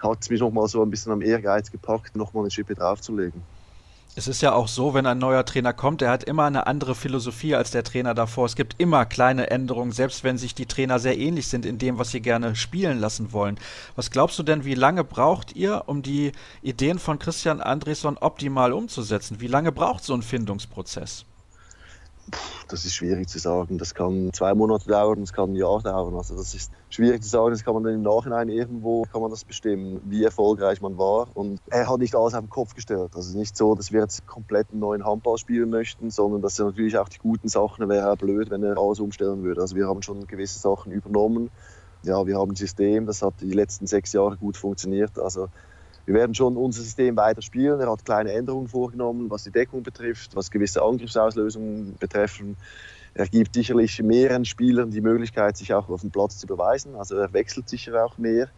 hat 0.00 0.18
es 0.20 0.28
mich 0.28 0.40
nochmal 0.40 0.68
so 0.68 0.82
ein 0.82 0.90
bisschen 0.90 1.12
am 1.12 1.22
Ehrgeiz 1.22 1.70
gepackt, 1.70 2.14
nochmal 2.14 2.42
eine 2.42 2.50
Schippe 2.50 2.74
draufzulegen. 2.74 3.42
Es 4.16 4.28
ist 4.28 4.42
ja 4.42 4.52
auch 4.52 4.68
so, 4.68 4.94
wenn 4.94 5.06
ein 5.06 5.18
neuer 5.18 5.44
Trainer 5.44 5.72
kommt, 5.72 6.00
er 6.00 6.12
hat 6.12 6.22
immer 6.22 6.44
eine 6.44 6.68
andere 6.68 6.94
Philosophie 6.94 7.56
als 7.56 7.72
der 7.72 7.82
Trainer 7.82 8.14
davor. 8.14 8.46
Es 8.46 8.54
gibt 8.54 8.76
immer 8.78 9.06
kleine 9.06 9.50
Änderungen, 9.50 9.90
selbst 9.90 10.22
wenn 10.22 10.38
sich 10.38 10.54
die 10.54 10.66
Trainer 10.66 11.00
sehr 11.00 11.18
ähnlich 11.18 11.48
sind 11.48 11.66
in 11.66 11.78
dem, 11.78 11.98
was 11.98 12.12
sie 12.12 12.20
gerne 12.20 12.54
spielen 12.54 13.00
lassen 13.00 13.32
wollen. 13.32 13.58
Was 13.96 14.12
glaubst 14.12 14.38
du 14.38 14.44
denn, 14.44 14.64
wie 14.64 14.76
lange 14.76 15.02
braucht 15.02 15.56
ihr, 15.56 15.82
um 15.86 16.02
die 16.02 16.30
Ideen 16.62 17.00
von 17.00 17.18
Christian 17.18 17.60
Andresson 17.60 18.16
optimal 18.16 18.72
umzusetzen? 18.72 19.40
Wie 19.40 19.48
lange 19.48 19.72
braucht 19.72 20.04
so 20.04 20.14
ein 20.14 20.22
Findungsprozess? 20.22 21.24
Das 22.68 22.84
ist 22.84 22.94
schwierig 22.94 23.28
zu 23.28 23.38
sagen. 23.38 23.78
Das 23.78 23.94
kann 23.94 24.30
zwei 24.32 24.54
Monate 24.54 24.88
dauern, 24.88 25.20
das 25.20 25.32
kann 25.32 25.52
ein 25.52 25.56
Jahr 25.56 25.82
dauern. 25.82 26.14
Also 26.14 26.36
das 26.36 26.54
ist 26.54 26.72
schwierig 26.88 27.22
zu 27.22 27.28
sagen. 27.28 27.50
Das 27.50 27.64
kann 27.64 27.74
man 27.74 27.84
dann 27.84 27.94
im 27.94 28.02
Nachhinein 28.02 28.48
irgendwo 28.48 29.04
kann 29.12 29.20
man 29.20 29.30
das 29.30 29.44
bestimmen, 29.44 30.00
wie 30.04 30.24
erfolgreich 30.24 30.80
man 30.80 30.98
war. 30.98 31.28
Und 31.34 31.60
er 31.70 31.88
hat 31.88 31.98
nicht 31.98 32.14
alles 32.14 32.34
auf 32.34 32.40
den 32.40 32.50
Kopf 32.50 32.74
gestellt. 32.74 33.12
Also 33.14 33.36
nicht 33.38 33.56
so, 33.56 33.74
dass 33.74 33.92
wir 33.92 34.00
jetzt 34.00 34.26
komplett 34.26 34.70
einen 34.70 34.80
neuen 34.80 35.04
Handball 35.04 35.38
spielen 35.38 35.70
möchten, 35.70 36.10
sondern 36.10 36.42
dass 36.42 36.58
er 36.58 36.66
natürlich 36.66 36.98
auch 36.98 37.08
die 37.08 37.18
guten 37.18 37.48
Sachen 37.48 37.88
wäre 37.88 38.16
blöd, 38.16 38.50
wenn 38.50 38.62
er 38.62 38.78
alles 38.78 39.00
umstellen 39.00 39.42
würde. 39.42 39.60
Also 39.60 39.76
wir 39.76 39.86
haben 39.86 40.02
schon 40.02 40.26
gewisse 40.26 40.58
Sachen 40.58 40.92
übernommen 40.92 41.50
ja, 42.04 42.26
wir 42.26 42.38
haben 42.38 42.52
ein 42.52 42.56
System, 42.56 43.06
das 43.06 43.22
hat 43.22 43.34
die 43.40 43.52
letzten 43.52 43.86
sechs 43.86 44.12
Jahre 44.12 44.36
gut 44.36 44.56
funktioniert. 44.56 45.18
Also 45.18 45.48
wir 46.06 46.14
werden 46.14 46.34
schon 46.34 46.56
unser 46.56 46.82
System 46.82 47.16
weiter 47.16 47.42
spielen. 47.42 47.80
Er 47.80 47.90
hat 47.90 48.04
kleine 48.04 48.32
Änderungen 48.32 48.68
vorgenommen, 48.68 49.30
was 49.30 49.44
die 49.44 49.50
Deckung 49.50 49.82
betrifft, 49.82 50.36
was 50.36 50.50
gewisse 50.50 50.82
Angriffsauslösungen 50.82 51.96
betreffen. 51.98 52.56
Er 53.14 53.26
gibt 53.26 53.54
sicherlich 53.54 54.02
mehreren 54.02 54.44
Spielern 54.44 54.90
die 54.90 55.00
Möglichkeit, 55.00 55.56
sich 55.56 55.72
auch 55.72 55.88
auf 55.88 56.00
dem 56.00 56.10
Platz 56.10 56.38
zu 56.38 56.46
beweisen. 56.46 56.94
Also 56.96 57.16
er 57.16 57.32
wechselt 57.32 57.68
sicher 57.68 58.04
auch 58.04 58.18
mehr. 58.18 58.48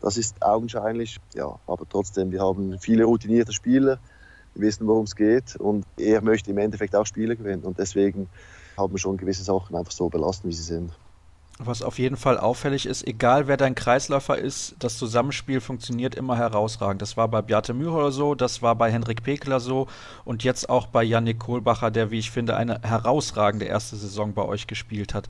Das 0.00 0.16
ist 0.16 0.42
augenscheinlich, 0.42 1.18
ja, 1.34 1.58
aber 1.66 1.84
trotzdem, 1.88 2.30
wir 2.30 2.40
haben 2.40 2.78
viele 2.78 3.04
routinierte 3.04 3.52
Spieler, 3.52 3.98
wir 4.54 4.66
wissen, 4.66 4.86
worum 4.86 5.04
es 5.04 5.16
geht 5.16 5.56
und 5.56 5.84
er 5.96 6.22
möchte 6.22 6.50
im 6.50 6.58
Endeffekt 6.58 6.94
auch 6.94 7.04
Spiele 7.04 7.36
gewinnen 7.36 7.64
und 7.64 7.78
deswegen 7.78 8.28
haben 8.76 8.94
wir 8.94 8.98
schon 8.98 9.16
gewisse 9.16 9.42
Sachen 9.42 9.74
einfach 9.74 9.90
so 9.90 10.08
belassen, 10.08 10.48
wie 10.48 10.54
sie 10.54 10.62
sind. 10.62 10.92
Was 11.60 11.82
auf 11.82 11.98
jeden 11.98 12.16
Fall 12.16 12.38
auffällig 12.38 12.86
ist, 12.86 13.04
egal 13.04 13.48
wer 13.48 13.56
dein 13.56 13.74
Kreisläufer 13.74 14.38
ist, 14.38 14.76
das 14.78 14.96
Zusammenspiel 14.96 15.60
funktioniert 15.60 16.14
immer 16.14 16.36
herausragend. 16.36 17.02
Das 17.02 17.16
war 17.16 17.26
bei 17.26 17.42
Beate 17.42 17.74
Mührer 17.74 18.12
so, 18.12 18.36
das 18.36 18.62
war 18.62 18.76
bei 18.76 18.92
Henrik 18.92 19.24
Pekler 19.24 19.58
so 19.58 19.88
und 20.24 20.44
jetzt 20.44 20.70
auch 20.70 20.86
bei 20.86 21.02
Yannick 21.02 21.40
Kohlbacher, 21.40 21.90
der, 21.90 22.12
wie 22.12 22.20
ich 22.20 22.30
finde, 22.30 22.56
eine 22.56 22.80
herausragende 22.82 23.64
erste 23.64 23.96
Saison 23.96 24.34
bei 24.34 24.42
euch 24.42 24.68
gespielt 24.68 25.14
hat. 25.14 25.28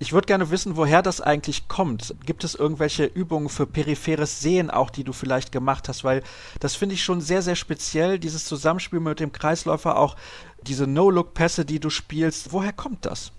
Ich 0.00 0.12
würde 0.12 0.26
gerne 0.26 0.50
wissen, 0.50 0.76
woher 0.76 1.00
das 1.00 1.20
eigentlich 1.20 1.68
kommt. 1.68 2.12
Gibt 2.26 2.42
es 2.42 2.56
irgendwelche 2.56 3.04
Übungen 3.04 3.48
für 3.48 3.66
peripheres 3.66 4.40
Sehen 4.40 4.70
auch, 4.70 4.90
die 4.90 5.04
du 5.04 5.12
vielleicht 5.12 5.52
gemacht 5.52 5.88
hast? 5.88 6.02
Weil 6.02 6.24
das 6.58 6.74
finde 6.74 6.96
ich 6.96 7.04
schon 7.04 7.20
sehr, 7.20 7.42
sehr 7.42 7.54
speziell, 7.54 8.18
dieses 8.18 8.46
Zusammenspiel 8.46 8.98
mit 8.98 9.20
dem 9.20 9.30
Kreisläufer, 9.30 9.96
auch 9.96 10.16
diese 10.62 10.88
No-Look-Pässe, 10.88 11.64
die 11.64 11.78
du 11.78 11.88
spielst. 11.88 12.52
Woher 12.52 12.72
kommt 12.72 13.06
das? 13.06 13.30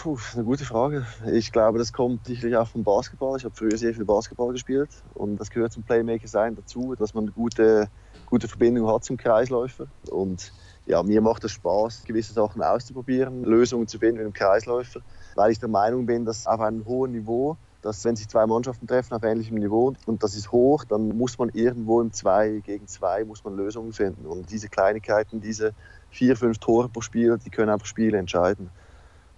Puh, 0.00 0.16
eine 0.34 0.44
gute 0.44 0.64
Frage. 0.64 1.04
Ich 1.32 1.50
glaube, 1.50 1.78
das 1.78 1.92
kommt 1.92 2.24
sicherlich 2.24 2.56
auch 2.56 2.68
vom 2.68 2.84
Basketball. 2.84 3.36
Ich 3.36 3.44
habe 3.44 3.56
früher 3.56 3.76
sehr 3.76 3.92
viel 3.92 4.04
Basketball 4.04 4.52
gespielt 4.52 4.90
und 5.14 5.38
das 5.38 5.50
gehört 5.50 5.72
zum 5.72 5.82
Playmaker 5.82 6.28
sein 6.28 6.54
dazu, 6.54 6.94
dass 6.96 7.14
man 7.14 7.24
eine 7.24 7.32
gute, 7.32 7.88
gute 8.26 8.46
Verbindung 8.46 8.86
hat 8.86 9.02
zum 9.02 9.16
Kreisläufer. 9.16 9.88
Und 10.08 10.52
ja, 10.86 11.02
mir 11.02 11.20
macht 11.20 11.42
es 11.42 11.50
Spaß, 11.50 12.04
gewisse 12.04 12.32
Sachen 12.32 12.62
auszuprobieren, 12.62 13.42
Lösungen 13.42 13.88
zu 13.88 13.98
finden 13.98 14.18
mit 14.18 14.26
dem 14.26 14.32
Kreisläufer, 14.32 15.00
weil 15.34 15.50
ich 15.50 15.58
der 15.58 15.68
Meinung 15.68 16.06
bin, 16.06 16.24
dass 16.24 16.46
auf 16.46 16.60
einem 16.60 16.84
hohen 16.84 17.10
Niveau, 17.10 17.56
dass 17.82 18.04
wenn 18.04 18.14
sich 18.14 18.28
zwei 18.28 18.46
Mannschaften 18.46 18.86
treffen 18.86 19.14
auf 19.14 19.24
ähnlichem 19.24 19.56
Niveau 19.56 19.94
und 20.06 20.22
das 20.22 20.36
ist 20.36 20.52
hoch, 20.52 20.84
dann 20.84 21.08
muss 21.08 21.38
man 21.38 21.48
irgendwo 21.48 22.00
im 22.00 22.12
2 22.12 22.62
gegen 22.64 22.86
2 22.86 23.24
muss 23.24 23.42
man 23.42 23.56
Lösungen 23.56 23.92
finden. 23.92 24.26
Und 24.26 24.52
diese 24.52 24.68
Kleinigkeiten, 24.68 25.40
diese 25.40 25.72
vier, 26.08 26.36
fünf 26.36 26.58
Tore 26.58 26.88
pro 26.88 27.00
Spiel, 27.00 27.36
die 27.44 27.50
können 27.50 27.70
einfach 27.70 27.86
Spiele 27.86 28.16
entscheiden. 28.16 28.70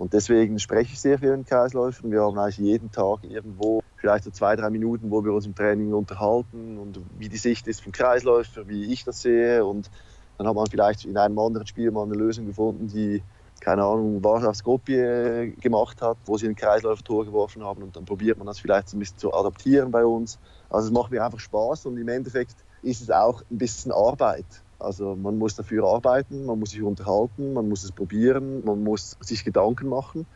Und 0.01 0.15
deswegen 0.15 0.59
spreche 0.59 0.95
ich 0.95 0.99
sehr 0.99 1.19
viel 1.19 1.37
mit 1.37 1.47
Kreisläufern. 1.47 2.11
Wir 2.11 2.23
haben 2.23 2.39
eigentlich 2.39 2.57
jeden 2.57 2.91
Tag 2.91 3.19
irgendwo 3.23 3.83
vielleicht 3.97 4.25
so 4.25 4.31
zwei, 4.31 4.57
drei 4.57 4.71
Minuten, 4.71 5.11
wo 5.11 5.23
wir 5.23 5.35
uns 5.35 5.45
im 5.45 5.55
Training 5.55 5.93
unterhalten 5.93 6.79
und 6.79 7.01
wie 7.19 7.29
die 7.29 7.37
Sicht 7.37 7.69
ist 7.69 7.83
vom 7.83 7.93
Kreisläufer, 7.93 8.67
wie 8.67 8.91
ich 8.91 9.05
das 9.05 9.21
sehe. 9.21 9.63
Und 9.63 9.91
dann 10.39 10.47
hat 10.47 10.55
man 10.55 10.67
vielleicht 10.69 11.05
in 11.05 11.19
einem 11.19 11.39
anderen 11.39 11.67
Spiel 11.67 11.91
mal 11.91 12.05
eine 12.05 12.15
Lösung 12.15 12.47
gefunden, 12.47 12.89
die, 12.89 13.23
keine 13.61 13.85
Ahnung, 13.85 14.25
Warschau 14.25 14.55
Skopje 14.55 15.51
gemacht 15.61 16.01
hat, 16.01 16.17
wo 16.25 16.39
sie 16.39 16.49
ein 16.49 16.57
Kreisläufer-Tor 16.57 17.27
geworfen 17.27 17.63
haben. 17.63 17.83
Und 17.83 17.95
dann 17.95 18.07
probiert 18.07 18.39
man 18.39 18.47
das 18.47 18.59
vielleicht 18.59 18.95
ein 18.95 19.01
bisschen 19.01 19.19
zu 19.19 19.35
adaptieren 19.35 19.91
bei 19.91 20.07
uns. 20.07 20.39
Also 20.71 20.87
es 20.87 20.95
macht 20.95 21.11
mir 21.11 21.23
einfach 21.23 21.41
Spaß 21.41 21.85
und 21.85 21.99
im 21.99 22.09
Endeffekt 22.09 22.57
ist 22.81 23.03
es 23.03 23.11
auch 23.11 23.43
ein 23.51 23.59
bisschen 23.59 23.93
Arbeit. 23.93 24.47
Also 24.81 25.17
man 25.17 25.39
muss 25.39 25.55
dafür 25.55 25.87
arbeiten, 25.87 26.47
man 26.47 26.59
muss 26.59 26.71
sich 26.71 26.83
unterhalten, 26.83 27.53
man 27.53 27.69
muss 27.69 27.85
es 27.85 27.93
probieren, 27.93 28.65
man 28.65 28.83
muss 28.83 29.17
sich 29.21 29.45
Gedanken 29.45 29.89
machen. 29.89 30.27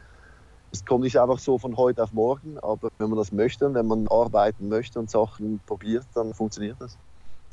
Es 0.73 0.85
kommt 0.85 1.05
nicht 1.05 1.19
einfach 1.19 1.39
so 1.39 1.59
von 1.59 1.77
heute 1.77 2.03
auf 2.03 2.13
morgen, 2.13 2.59
aber 2.59 2.89
wenn 2.99 3.09
man 3.09 3.19
das 3.19 3.33
möchte, 3.33 3.73
wenn 3.75 3.87
man 3.87 4.07
arbeiten 4.09 4.69
möchte 4.69 4.99
und 4.99 5.11
Sachen 5.11 5.61
probiert, 5.67 6.07
dann 6.15 6.35
funktioniert 6.35 6.81
das. 6.81 6.99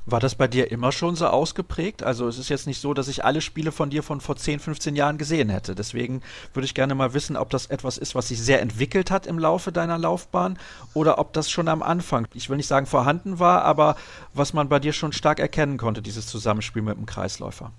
War 0.08 0.20
das 0.20 0.34
bei 0.34 0.48
dir 0.48 0.72
immer 0.72 0.92
schon 0.92 1.16
so 1.16 1.28
ausgeprägt? 1.28 2.02
Also 2.02 2.28
es 2.28 2.40
ist 2.40 2.50
jetzt 2.50 2.66
nicht 2.66 2.82
so, 2.82 2.96
dass 2.96 3.08
ich 3.08 3.24
alle 3.24 3.40
Spiele 3.40 3.72
von 3.72 3.92
dir 3.92 4.02
von 4.02 4.20
vor 4.20 4.36
10, 4.36 4.60
15 4.60 4.96
Jahren 4.96 5.20
gesehen 5.20 5.50
hätte. 5.50 5.76
Deswegen 5.76 6.22
würde 6.54 6.66
ich 6.66 6.74
gerne 6.74 6.96
mal 6.96 7.14
wissen, 7.14 7.38
ob 7.38 7.52
das 7.52 7.68
etwas 7.68 8.00
ist, 8.00 8.16
was 8.16 8.30
sich 8.30 8.42
sehr 8.42 8.62
entwickelt 8.62 9.12
hat 9.12 9.28
im 9.28 9.38
Laufe 9.38 9.72
deiner 9.72 10.00
Laufbahn 10.00 10.58
oder 10.96 11.20
ob 11.20 11.34
das 11.34 11.52
schon 11.52 11.68
am 11.68 11.84
Anfang, 11.84 12.28
ich 12.34 12.50
will 12.50 12.58
nicht 12.58 12.68
sagen 12.68 12.88
vorhanden 12.88 13.38
war, 13.38 13.64
aber 13.64 13.96
was 14.34 14.54
man 14.54 14.70
bei 14.70 14.80
dir 14.80 14.92
schon 14.92 15.14
stark 15.14 15.40
erkennen 15.40 15.78
konnte, 15.78 16.02
dieses 16.02 16.26
Zusammenspiel 16.26 16.82
mit 16.82 16.98
dem 16.98 17.06
Kreisläufer. 17.06 17.72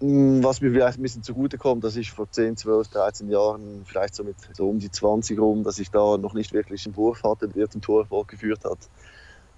Mm, 0.00 0.42
was 0.42 0.60
mir 0.60 0.72
vielleicht 0.72 0.98
ein 0.98 1.02
bisschen 1.02 1.22
zugutekommt, 1.22 1.84
dass 1.84 1.96
ich 1.96 2.10
vor 2.10 2.30
10, 2.30 2.56
12, 2.56 2.88
13 2.88 3.30
Jahren, 3.30 3.82
vielleicht 3.84 4.16
so 4.16 4.24
mit 4.24 4.36
so 4.52 4.68
um 4.68 4.80
die 4.80 4.90
20 4.90 5.38
rum, 5.38 5.62
dass 5.62 5.78
ich 5.78 5.90
da 5.90 6.16
noch 6.18 6.34
nicht 6.34 6.52
wirklich 6.52 6.84
einen 6.86 6.96
Wurf 6.96 7.22
hatte, 7.22 7.48
der 7.48 7.70
zum 7.70 7.80
Torerfolg 7.80 8.28
geführt 8.28 8.64
hat. 8.64 8.78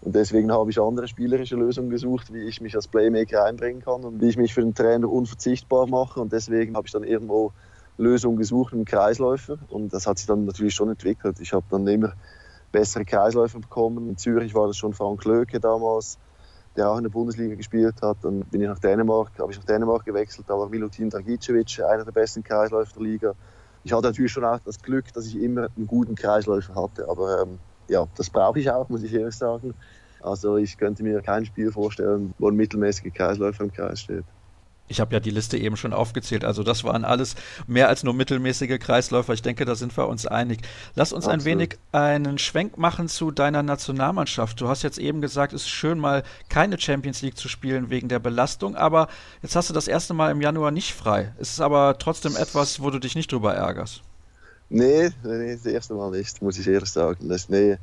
Und 0.03 0.15
deswegen 0.15 0.51
habe 0.51 0.71
ich 0.71 0.81
andere 0.81 1.09
spielerische 1.09 1.57
Lösungen 1.57 1.91
gesucht, 1.91 2.33
wie 2.33 2.43
ich 2.43 2.61
mich 2.61 2.75
als 2.75 2.89
Playmaker 2.89 3.45
einbringen 3.45 3.83
kann 3.83 4.03
und 4.05 4.21
wie 4.21 4.29
ich 4.29 4.39
mich 4.39 4.55
für 4.55 4.63
den 4.63 4.75
Trainer 4.75 5.11
unverzichtbar 5.11 5.87
mache. 5.87 6.21
Und 6.21 6.33
deswegen 6.33 6.75
habe 6.75 6.87
ich 6.87 6.93
dann 6.93 7.05
irgendwo 7.05 7.53
Lösungen 7.99 8.39
gesucht 8.39 8.73
dem 8.73 8.87
Kreisläufer. 8.87 9.59
Und 9.69 9.93
das 9.93 10.07
hat 10.07 10.19
sich 10.19 10.27
dann 10.27 10.47
natürlich 10.47 10.75
schon 10.75 10.89
entwickelt. 10.89 11.39
Ich 11.41 11.53
habe 11.53 11.67
dann 11.71 11.87
immer 11.87 12.15
bessere 12.73 13.05
Kreisläufer 13.05 13.61
bekommen. 13.61 14.09
In 14.09 14.17
Zürich 14.17 14.55
war 14.55 14.67
das 14.67 14.79
schon 14.79 14.95
Frank 14.95 15.23
Löke 15.27 15.61
damals, 15.61 16.19
der 16.77 16.91
auch 16.91 16.97
in 16.97 17.03
der 17.03 17.11
Bundesliga 17.11 17.55
gespielt 17.55 17.97
hat. 18.01 18.19
Dann 18.23 18.41
bin 18.41 18.63
ich 18.63 18.69
nach 18.69 18.79
Dänemark, 18.79 19.39
habe 19.39 19.53
ich 19.53 19.59
nach 19.59 19.67
Dänemark 19.67 20.07
gewechselt. 20.07 20.47
Da 20.49 20.59
war 20.59 20.69
Milutin 20.71 21.11
Dragicevic, 21.11 21.81
einer 21.81 22.05
der 22.05 22.13
besten 22.13 22.43
Kreisläufer 22.43 22.95
der 22.95 23.03
Liga. 23.03 23.35
Ich 23.85 23.93
hatte 23.93 24.07
natürlich 24.07 24.33
schon 24.33 24.45
auch 24.45 24.61
das 24.65 24.81
Glück, 24.81 25.13
dass 25.13 25.27
ich 25.27 25.37
immer 25.37 25.69
einen 25.77 25.87
guten 25.87 26.15
Kreisläufer 26.15 26.75
hatte. 26.75 27.07
Aber 27.09 27.43
ähm, 27.43 27.59
ja, 27.91 28.07
das 28.17 28.31
brauche 28.31 28.59
ich 28.61 28.71
auch, 28.71 28.89
muss 28.89 29.03
ich 29.03 29.13
ehrlich 29.13 29.35
sagen. 29.35 29.75
Also 30.23 30.57
ich 30.57 30.77
könnte 30.77 31.03
mir 31.03 31.21
kein 31.23 31.45
Spiel 31.45 31.73
vorstellen, 31.73 32.35
wo 32.39 32.49
ein 32.49 32.57
mittelmäßiger 32.57 33.11
Kreisläufer 33.11 33.65
im 33.65 33.73
Kreis 33.73 34.01
steht. 34.01 34.25
Ich 34.87 34.99
habe 34.99 35.15
ja 35.15 35.21
die 35.21 35.31
Liste 35.31 35.57
eben 35.57 35.77
schon 35.77 35.93
aufgezählt. 35.93 36.45
Also 36.45 36.65
das 36.65 36.83
waren 36.83 37.05
alles 37.05 37.37
mehr 37.69 37.89
als 37.89 38.03
nur 38.03 38.13
mittelmäßige 38.13 38.81
Kreisläufer. 38.81 39.33
Ich 39.33 39.41
denke, 39.41 39.65
da 39.65 39.77
sind 39.77 39.97
wir 39.97 40.09
uns 40.09 40.27
einig. 40.27 40.63
Lass 40.97 41.13
uns 41.13 41.27
Absolut. 41.27 41.43
ein 41.43 41.45
wenig 41.45 41.79
einen 41.93 42.39
Schwenk 42.39 42.77
machen 42.77 43.09
zu 43.09 43.31
deiner 43.31 43.63
Nationalmannschaft. 43.63 44.61
Du 44.61 44.67
hast 44.67 44.83
jetzt 44.83 44.99
eben 44.99 45.21
gesagt, 45.21 45.53
es 45.53 45.63
ist 45.63 45.69
schön 45.69 46.01
mal 46.01 46.25
keine 46.49 46.79
Champions 46.79 47.23
League 47.23 47.37
zu 47.37 47.49
spielen 47.49 47.89
wegen 47.89 48.09
der 48.09 48.19
Belastung, 48.19 48.75
aber 48.75 49.07
jetzt 49.43 49.55
hast 49.55 49.71
du 49.71 49.75
das 49.75 49.87
erste 49.87 50.13
Mal 50.13 50.33
im 50.33 50.41
Januar 50.41 50.73
nicht 50.73 50.93
frei. 50.93 51.33
Es 51.39 51.53
ist 51.53 51.61
aber 51.61 51.97
trotzdem 51.99 52.35
etwas, 52.35 52.83
wo 52.83 52.91
du 52.91 52.99
dich 52.99 53.15
nicht 53.15 53.31
drüber 53.31 53.55
ärgerst. 53.55 54.03
Nee, 54.73 55.11
nee, 55.25 55.57
das 55.57 55.67
erste 55.67 55.95
Mal 55.95 56.13
nicht, 56.13 56.41
muss 56.43 56.57
ich 56.57 56.69
ehrlich 56.69 56.91
sagen. 56.91 57.29
Das, 57.29 57.49
nee, 57.49 57.77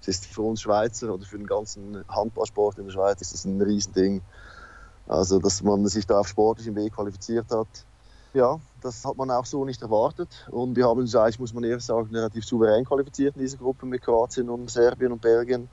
es 0.00 0.08
ist 0.08 0.24
für 0.24 0.40
uns 0.40 0.62
Schweizer 0.62 1.12
oder 1.12 1.26
für 1.26 1.36
den 1.36 1.46
ganzen 1.46 2.02
Handballsport 2.08 2.78
in 2.78 2.86
der 2.86 2.92
Schweiz 2.92 3.20
ist 3.20 3.34
das 3.34 3.44
ein 3.44 3.60
Riesending. 3.60 4.22
Also, 5.06 5.38
dass 5.38 5.62
man 5.62 5.86
sich 5.86 6.06
da 6.06 6.20
auf 6.20 6.28
sportlichem 6.28 6.74
Weg 6.76 6.94
qualifiziert 6.94 7.50
hat. 7.50 7.68
Ja, 8.32 8.58
das 8.80 9.04
hat 9.04 9.18
man 9.18 9.30
auch 9.30 9.44
so 9.44 9.66
nicht 9.66 9.82
erwartet. 9.82 10.28
Und 10.50 10.76
wir 10.76 10.86
haben 10.86 11.00
uns 11.00 11.14
eigentlich, 11.14 11.40
muss 11.40 11.52
man 11.52 11.64
ehrlich 11.64 11.84
sagen, 11.84 12.08
relativ 12.14 12.46
souverän 12.46 12.86
qualifiziert 12.86 13.36
in 13.36 13.42
dieser 13.42 13.58
Gruppe 13.58 13.84
mit 13.84 14.00
Kroatien 14.00 14.48
und 14.48 14.70
Serbien 14.70 15.12
und 15.12 15.20
Belgien. 15.20 15.68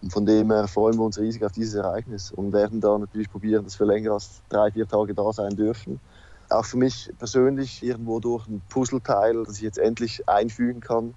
Und 0.00 0.12
von 0.12 0.24
dem 0.24 0.50
her 0.50 0.66
freuen 0.66 0.96
wir 0.96 1.04
uns 1.04 1.18
riesig 1.18 1.44
auf 1.44 1.52
dieses 1.52 1.74
Ereignis 1.74 2.30
und 2.30 2.54
werden 2.54 2.80
da 2.80 2.96
natürlich 2.96 3.30
probieren, 3.30 3.64
dass 3.64 3.78
wir 3.78 3.86
länger 3.86 4.12
als 4.12 4.40
drei, 4.48 4.70
vier 4.70 4.88
Tage 4.88 5.12
da 5.12 5.30
sein 5.32 5.56
dürfen 5.56 6.00
auch 6.50 6.64
für 6.64 6.76
mich 6.76 7.10
persönlich 7.18 7.82
irgendwo 7.82 8.20
durch 8.20 8.46
ein 8.46 8.62
Puzzleteil, 8.68 9.44
das 9.44 9.56
ich 9.56 9.62
jetzt 9.62 9.78
endlich 9.78 10.28
einfügen 10.28 10.80
kann. 10.80 11.14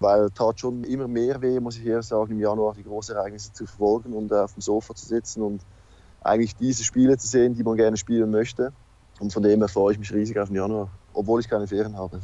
Weil 0.00 0.30
tat 0.30 0.60
schon 0.60 0.84
immer 0.84 1.08
mehr 1.08 1.40
weh, 1.40 1.60
muss 1.60 1.76
ich 1.76 1.86
ehrlich 1.86 2.06
sagen, 2.06 2.32
im 2.32 2.40
Januar 2.40 2.74
die 2.74 2.82
großen 2.82 3.14
Ereignisse 3.14 3.52
zu 3.52 3.66
verfolgen 3.66 4.12
und 4.12 4.32
auf 4.32 4.52
dem 4.54 4.60
Sofa 4.60 4.94
zu 4.94 5.06
sitzen 5.06 5.42
und 5.42 5.62
eigentlich 6.22 6.56
diese 6.56 6.84
Spiele 6.84 7.16
zu 7.16 7.28
sehen, 7.28 7.54
die 7.54 7.62
man 7.62 7.76
gerne 7.76 7.96
spielen 7.96 8.30
möchte. 8.30 8.72
Und 9.20 9.32
von 9.32 9.42
dem 9.42 9.60
her 9.60 9.68
freue 9.68 9.92
ich 9.92 9.98
mich 9.98 10.12
riesig 10.12 10.38
auf 10.38 10.48
den 10.48 10.56
Januar, 10.56 10.88
obwohl 11.12 11.40
ich 11.40 11.48
keine 11.48 11.66
Ferien 11.66 11.96
habe. 11.96 12.20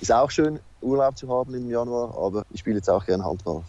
Ist 0.00 0.10
auch 0.10 0.30
schön, 0.30 0.58
Urlaub 0.80 1.16
zu 1.16 1.28
haben 1.28 1.54
im 1.54 1.68
Januar, 1.68 2.16
aber 2.16 2.44
ich 2.50 2.60
spiele 2.60 2.76
jetzt 2.76 2.88
auch 2.88 3.04
gerne 3.04 3.24
Handball. 3.24 3.62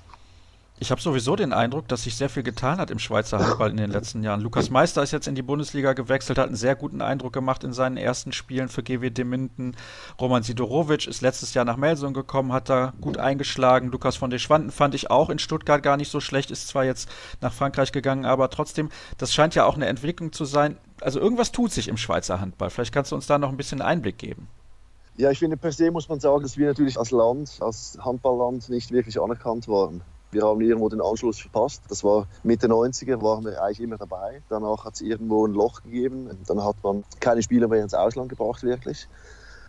Ich 0.84 0.92
habe 0.92 1.00
sowieso 1.00 1.38
den 1.38 1.54
Eindruck, 1.54 1.88
dass 1.88 2.04
sich 2.04 2.18
sehr 2.18 2.28
viel 2.28 2.44
getan 2.44 2.78
hat 2.78 2.92
im 2.92 3.00
Schweizer 3.00 3.40
Handball 3.40 3.72
in 3.72 3.78
den 3.78 3.90
letzten 3.90 4.22
Jahren. 4.22 4.42
Lukas 4.42 4.70
Meister 4.70 5.02
ist 5.02 5.14
jetzt 5.14 5.30
in 5.30 5.34
die 5.34 5.42
Bundesliga 5.42 5.94
gewechselt, 5.94 6.38
hat 6.38 6.48
einen 6.48 6.58
sehr 6.58 6.76
guten 6.76 7.02
Eindruck 7.02 7.32
gemacht 7.32 7.64
in 7.64 7.72
seinen 7.72 7.96
ersten 7.96 8.34
Spielen 8.34 8.68
für 8.68 8.84
GW 8.84 9.24
Minden. 9.24 9.78
Roman 10.20 10.44
Sidorovic 10.44 11.08
ist 11.08 11.22
letztes 11.22 11.54
Jahr 11.54 11.64
nach 11.64 11.78
Melsung 11.78 12.14
gekommen, 12.14 12.52
hat 12.52 12.68
da 12.68 12.92
gut 13.00 13.18
eingeschlagen. 13.18 13.92
Lukas 13.92 14.18
von 14.18 14.30
der 14.30 14.40
Schwanden 14.40 14.72
fand 14.72 14.94
ich 14.94 15.10
auch 15.10 15.30
in 15.30 15.40
Stuttgart 15.40 15.82
gar 15.82 15.96
nicht 15.96 16.12
so 16.12 16.20
schlecht, 16.20 16.52
ist 16.52 16.68
zwar 16.68 16.84
jetzt 16.84 17.08
nach 17.40 17.54
Frankreich 17.54 17.94
gegangen, 17.94 18.26
aber 18.26 18.50
trotzdem, 18.50 18.90
das 19.18 19.34
scheint 19.34 19.56
ja 19.56 19.64
auch 19.64 19.76
eine 19.76 19.86
Entwicklung 19.86 20.34
zu 20.34 20.44
sein. 20.44 20.76
Also 21.00 21.18
irgendwas 21.18 21.54
tut 21.54 21.72
sich 21.72 21.88
im 21.88 21.96
Schweizer 21.96 22.42
Handball. 22.42 22.70
Vielleicht 22.70 22.94
kannst 22.94 23.14
du 23.14 23.16
uns 23.16 23.26
da 23.26 23.38
noch 23.38 23.48
ein 23.48 23.58
bisschen 23.58 23.82
Einblick 23.82 24.18
geben. 24.18 24.50
Ja, 25.16 25.32
ich 25.32 25.40
finde 25.40 25.56
per 25.56 25.72
se 25.72 25.92
muss 25.92 26.10
man 26.10 26.20
sagen, 26.20 26.42
dass 26.42 26.58
wir 26.58 26.68
natürlich 26.68 27.00
als 27.00 27.12
Land, 27.12 27.60
als 27.62 27.98
Handballland 28.02 28.68
nicht 28.68 28.92
wirklich 28.92 29.22
anerkannt 29.22 29.70
waren. 29.70 30.02
Wir 30.34 30.44
haben 30.44 30.62
irgendwo 30.62 30.90
den 30.90 31.02
Anschluss 31.02 31.40
verpasst. 31.40 31.84
Das 31.90 32.04
war 32.04 32.28
Mitte 32.44 32.68
90er, 32.68 33.22
waren 33.22 33.46
wir 33.46 33.62
eigentlich 33.62 33.82
immer 33.82 33.98
dabei. 33.98 34.42
Danach 34.50 34.86
hat 34.86 34.96
es 34.96 35.02
irgendwo 35.02 35.46
ein 35.46 35.54
Loch 35.54 35.84
gegeben. 35.84 36.30
Dann 36.48 36.64
hat 36.64 36.76
man 36.84 37.04
keine 37.20 37.44
Spieler 37.44 37.68
mehr 37.68 37.84
ins 37.84 37.94
Ausland 37.94 38.30
gebracht, 38.30 38.64
wirklich. 38.64 39.08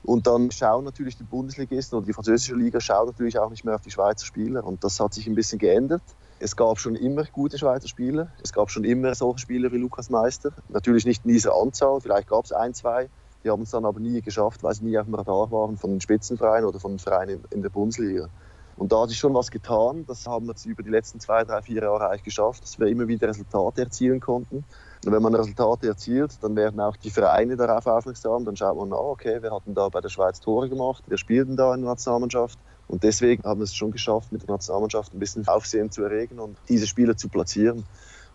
Und 0.02 0.26
dann 0.26 0.50
schauen 0.50 0.84
natürlich 0.84 1.16
die 1.16 1.22
Bundesligisten 1.22 1.96
oder 1.96 2.06
die 2.06 2.12
französische 2.12 2.54
Liga 2.54 2.78
schauen 2.80 3.06
natürlich 3.06 3.38
auch 3.38 3.48
nicht 3.50 3.64
mehr 3.64 3.74
auf 3.74 3.80
die 3.80 3.90
Schweizer 3.90 4.26
Spieler. 4.26 4.64
Und 4.64 4.84
das 4.84 5.00
hat 5.00 5.14
sich 5.14 5.26
ein 5.26 5.34
bisschen 5.34 5.58
geändert. 5.58 6.02
Es 6.40 6.56
gab 6.56 6.78
schon 6.78 6.94
immer 6.94 7.24
gute 7.24 7.56
Schweizer 7.56 7.88
Spieler. 7.88 8.28
Es 8.42 8.52
gab 8.52 8.70
schon 8.70 8.84
immer 8.84 9.14
solche 9.14 9.38
Spieler 9.38 9.72
wie 9.72 9.78
Lukas 9.78 10.10
Meister. 10.10 10.52
Natürlich 10.68 11.06
nicht 11.06 11.24
in 11.24 11.30
dieser 11.30 11.54
Anzahl, 11.54 12.00
vielleicht 12.00 12.28
gab 12.28 12.44
es 12.44 12.52
ein, 12.52 12.74
zwei. 12.74 13.08
Die 13.44 13.50
haben 13.50 13.62
es 13.62 13.70
dann 13.70 13.84
aber 13.84 14.00
nie 14.00 14.20
geschafft, 14.20 14.62
weil 14.62 14.74
sie 14.74 14.84
nie 14.84 14.98
auf 14.98 15.06
dem 15.06 15.14
Radar 15.14 15.50
waren 15.50 15.76
von 15.76 15.90
den 15.90 16.00
Spitzenvereinen 16.00 16.66
oder 16.66 16.80
von 16.80 16.92
den 16.92 16.98
Vereinen 16.98 17.44
in 17.50 17.62
der 17.62 17.68
Bundesliga. 17.68 18.28
Und 18.76 18.92
da 18.92 19.02
hat 19.02 19.08
sich 19.08 19.18
schon 19.18 19.34
was 19.34 19.50
getan. 19.50 20.04
Das 20.06 20.26
haben 20.26 20.46
wir 20.46 20.54
über 20.64 20.82
die 20.82 20.90
letzten 20.90 21.20
zwei, 21.20 21.44
drei, 21.44 21.62
vier 21.62 21.82
Jahre 21.82 22.08
eigentlich 22.08 22.24
geschafft, 22.24 22.62
dass 22.62 22.78
wir 22.78 22.88
immer 22.88 23.06
wieder 23.06 23.28
Resultate 23.28 23.82
erzielen 23.82 24.20
konnten. 24.20 24.64
Und 25.04 25.12
wenn 25.12 25.22
man 25.22 25.34
Resultate 25.34 25.86
erzielt, 25.86 26.42
dann 26.42 26.56
werden 26.56 26.80
auch 26.80 26.96
die 26.96 27.10
Vereine 27.10 27.56
darauf 27.56 27.86
aufmerksam. 27.86 28.44
Dann 28.44 28.56
schaut 28.56 28.76
man, 28.76 28.92
oh, 28.92 29.10
okay, 29.10 29.42
wir 29.42 29.52
hatten 29.52 29.74
da 29.74 29.88
bei 29.88 30.00
der 30.00 30.08
Schweiz 30.08 30.40
Tore 30.40 30.68
gemacht, 30.68 31.04
wir 31.06 31.18
spielten 31.18 31.56
da 31.56 31.74
in 31.74 31.82
der 31.82 31.90
Nationalmannschaft. 31.90 32.58
Und 32.88 33.02
deswegen 33.02 33.42
haben 33.44 33.60
wir 33.60 33.64
es 33.64 33.74
schon 33.74 33.92
geschafft, 33.92 34.32
mit 34.32 34.42
der 34.42 34.50
Nationalmannschaft 34.50 35.14
ein 35.14 35.18
bisschen 35.18 35.46
Aufsehen 35.46 35.90
zu 35.90 36.02
erregen 36.02 36.38
und 36.38 36.56
diese 36.68 36.86
Spieler 36.86 37.16
zu 37.16 37.28
platzieren. 37.28 37.84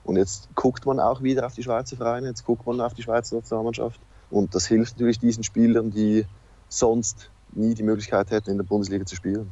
Und 0.04 0.16
jetzt 0.16 0.50
guckt 0.56 0.86
man 0.86 1.00
auch 1.00 1.22
wieder 1.22 1.46
auf 1.46 1.54
die 1.54 1.64
Schweizer 1.64 1.98
Vereine, 1.98 2.28
jetzt 2.28 2.46
guckt 2.46 2.66
man 2.66 2.80
auf 2.82 2.94
die 2.94 3.04
Schweizer 3.04 3.36
Nationalmannschaft. 3.36 4.00
Und 4.32 4.56
das 4.56 4.66
hilft 4.66 4.94
natürlich 4.94 5.20
diesen 5.20 5.44
Spielern, 5.44 5.92
die 5.92 6.26
sonst 6.68 7.30
nie 7.52 7.74
die 7.74 7.84
Möglichkeit 7.84 8.32
hätten, 8.32 8.52
in 8.52 8.58
der 8.58 8.64
Bundesliga 8.64 9.06
zu 9.06 9.16
spielen. 9.16 9.52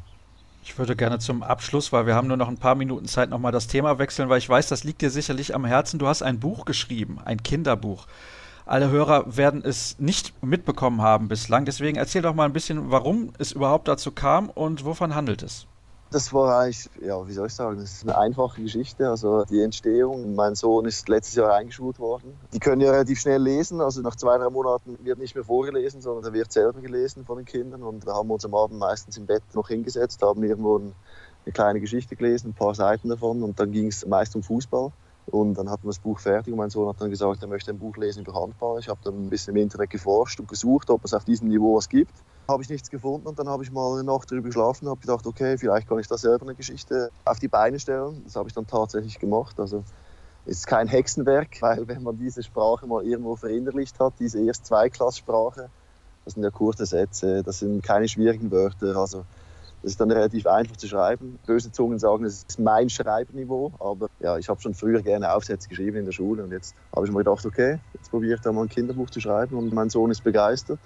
Ich 0.63 0.77
würde 0.77 0.95
gerne 0.95 1.19
zum 1.19 1.43
Abschluss, 1.43 1.91
weil 1.93 2.05
wir 2.05 2.15
haben 2.15 2.27
nur 2.27 2.37
noch 2.37 2.49
ein 2.49 2.57
paar 2.57 2.75
Minuten 2.75 3.05
Zeit, 3.07 3.29
nochmal 3.29 3.51
das 3.51 3.67
Thema 3.67 3.99
wechseln, 3.99 4.29
weil 4.29 4.39
ich 4.39 4.49
weiß, 4.49 4.67
das 4.67 4.83
liegt 4.83 5.01
dir 5.01 5.09
sicherlich 5.09 5.55
am 5.55 5.65
Herzen. 5.65 5.97
Du 5.99 6.07
hast 6.07 6.21
ein 6.21 6.39
Buch 6.39 6.65
geschrieben, 6.65 7.19
ein 7.23 7.41
Kinderbuch. 7.41 8.07
Alle 8.65 8.89
Hörer 8.89 9.37
werden 9.37 9.63
es 9.63 9.97
nicht 9.97 10.33
mitbekommen 10.43 11.01
haben 11.01 11.29
bislang. 11.29 11.63
Deswegen 11.63 11.97
erzähl 11.97 12.21
doch 12.21 12.35
mal 12.35 12.45
ein 12.45 12.53
bisschen, 12.53 12.91
warum 12.91 13.31
es 13.37 13.53
überhaupt 13.53 13.87
dazu 13.87 14.11
kam 14.11 14.49
und 14.49 14.83
wovon 14.83 15.15
handelt 15.15 15.41
es. 15.41 15.67
Das 16.09 16.33
war 16.33 16.61
eigentlich, 16.61 16.89
ja, 17.01 17.27
wie 17.27 17.33
soll 17.33 17.47
ich 17.47 17.53
sagen, 17.53 17.77
das 17.77 17.91
ist 17.91 18.03
eine 18.03 18.17
einfache 18.17 18.61
Geschichte. 18.61 19.09
Also 19.09 19.43
die 19.43 19.61
Entstehung, 19.61 20.35
mein 20.35 20.55
Sohn 20.55 20.85
ist 20.85 21.09
letztes 21.09 21.35
Jahr 21.35 21.53
eingeschult 21.53 21.99
worden. 21.99 22.39
Die 22.53 22.59
können 22.59 22.81
ja 22.81 22.91
relativ 22.91 23.19
schnell 23.19 23.41
lesen, 23.41 23.81
also 23.81 24.01
nach 24.01 24.15
zwei, 24.15 24.37
drei 24.37 24.49
Monaten 24.49 24.97
wird 25.03 25.19
nicht 25.19 25.35
mehr 25.35 25.43
vorgelesen, 25.43 26.01
sondern 26.01 26.23
er 26.23 26.33
wird 26.33 26.51
selber 26.53 26.79
gelesen 26.79 27.25
von 27.25 27.37
den 27.37 27.45
Kindern. 27.45 27.83
Und 27.83 28.07
da 28.07 28.13
haben 28.13 28.29
wir 28.29 28.35
uns 28.35 28.45
am 28.45 28.55
Abend 28.55 28.79
meistens 28.79 29.17
im 29.17 29.25
Bett 29.25 29.43
noch 29.53 29.67
hingesetzt, 29.67 30.21
haben 30.21 30.43
irgendwo 30.43 30.77
eine 30.77 31.53
kleine 31.53 31.81
Geschichte 31.81 32.15
gelesen, 32.15 32.51
ein 32.51 32.53
paar 32.53 32.73
Seiten 32.73 33.09
davon 33.09 33.43
und 33.43 33.59
dann 33.59 33.71
ging 33.71 33.87
es 33.87 34.05
meist 34.05 34.35
um 34.35 34.43
Fußball. 34.43 34.93
Und 35.29 35.55
dann 35.55 35.69
hatten 35.69 35.83
wir 35.83 35.89
das 35.89 35.99
Buch 35.99 36.19
fertig 36.19 36.53
und 36.53 36.57
mein 36.57 36.69
Sohn 36.69 36.87
hat 36.87 37.01
dann 37.01 37.09
gesagt, 37.09 37.41
er 37.41 37.49
möchte 37.49 37.71
ein 37.71 37.79
Buch 37.79 37.97
lesen 37.97 38.23
über 38.23 38.33
Handball. 38.33 38.79
Ich 38.79 38.87
habe 38.87 38.99
dann 39.03 39.25
ein 39.25 39.29
bisschen 39.29 39.55
im 39.55 39.61
Internet 39.61 39.89
geforscht 39.89 40.39
und 40.39 40.47
gesucht, 40.47 40.89
ob 40.89 41.03
es 41.03 41.13
auf 41.13 41.25
diesem 41.25 41.49
Niveau 41.49 41.75
was 41.75 41.89
gibt. 41.89 42.13
Habe 42.47 42.63
ich 42.63 42.69
nichts 42.69 42.89
gefunden 42.89 43.27
und 43.27 43.37
dann 43.37 43.49
habe 43.49 43.61
ich 43.61 43.71
mal 43.71 43.93
eine 43.93 44.05
Nacht 44.05 44.31
darüber 44.31 44.47
geschlafen 44.47 44.85
und 44.85 44.91
habe 44.91 45.01
gedacht, 45.01 45.27
okay, 45.27 45.57
vielleicht 45.57 45.89
kann 45.89 45.99
ich 45.99 46.07
da 46.07 46.17
selber 46.17 46.45
eine 46.45 46.55
Geschichte 46.55 47.11
auf 47.25 47.39
die 47.39 47.49
Beine 47.49 47.77
stellen. 47.77 48.21
Das 48.23 48.37
habe 48.37 48.47
ich 48.47 48.55
dann 48.55 48.67
tatsächlich 48.67 49.19
gemacht. 49.19 49.59
Also 49.59 49.83
ist 50.45 50.65
kein 50.65 50.87
Hexenwerk, 50.87 51.57
weil 51.61 51.87
wenn 51.89 52.03
man 52.03 52.17
diese 52.17 52.41
Sprache 52.41 52.87
mal 52.87 53.05
irgendwo 53.05 53.35
verinnerlicht 53.35 53.99
hat, 53.99 54.13
diese 54.19 54.39
erst 54.41 54.65
Zweiklasssprache, 54.65 55.69
das 56.23 56.33
sind 56.35 56.43
ja 56.43 56.51
kurze 56.51 56.85
Sätze, 56.85 57.43
das 57.43 57.59
sind 57.59 57.83
keine 57.83 58.07
schwierigen 58.07 58.49
Wörter. 58.49 58.95
Also 58.95 59.25
das 59.81 59.91
ist 59.91 60.01
dann 60.01 60.11
relativ 60.11 60.47
einfach 60.47 60.75
zu 60.75 60.87
schreiben. 60.87 61.39
Böse 61.45 61.71
Zungen 61.71 61.99
sagen, 61.99 62.25
es 62.25 62.43
ist 62.47 62.59
mein 62.59 62.89
Schreibniveau, 62.89 63.73
aber 63.79 64.07
ja, 64.19 64.37
ich 64.37 64.49
habe 64.49 64.59
schon 64.59 64.73
früher 64.73 65.01
gerne 65.01 65.33
Aufsätze 65.33 65.69
geschrieben 65.69 65.97
in 65.97 66.05
der 66.05 66.11
Schule 66.11 66.43
und 66.43 66.51
jetzt 66.51 66.75
habe 66.95 67.05
ich 67.05 67.11
mir 67.11 67.19
gedacht, 67.19 67.45
okay, 67.45 67.79
jetzt 67.93 68.09
probiere 68.09 68.35
ich 68.35 68.41
da 68.41 68.51
mal 68.51 68.63
ein 68.63 68.69
Kinderbuch 68.69 69.09
zu 69.09 69.19
schreiben 69.19 69.55
und 69.55 69.73
mein 69.73 69.89
Sohn 69.89 70.11
ist 70.11 70.23
begeistert. 70.23 70.79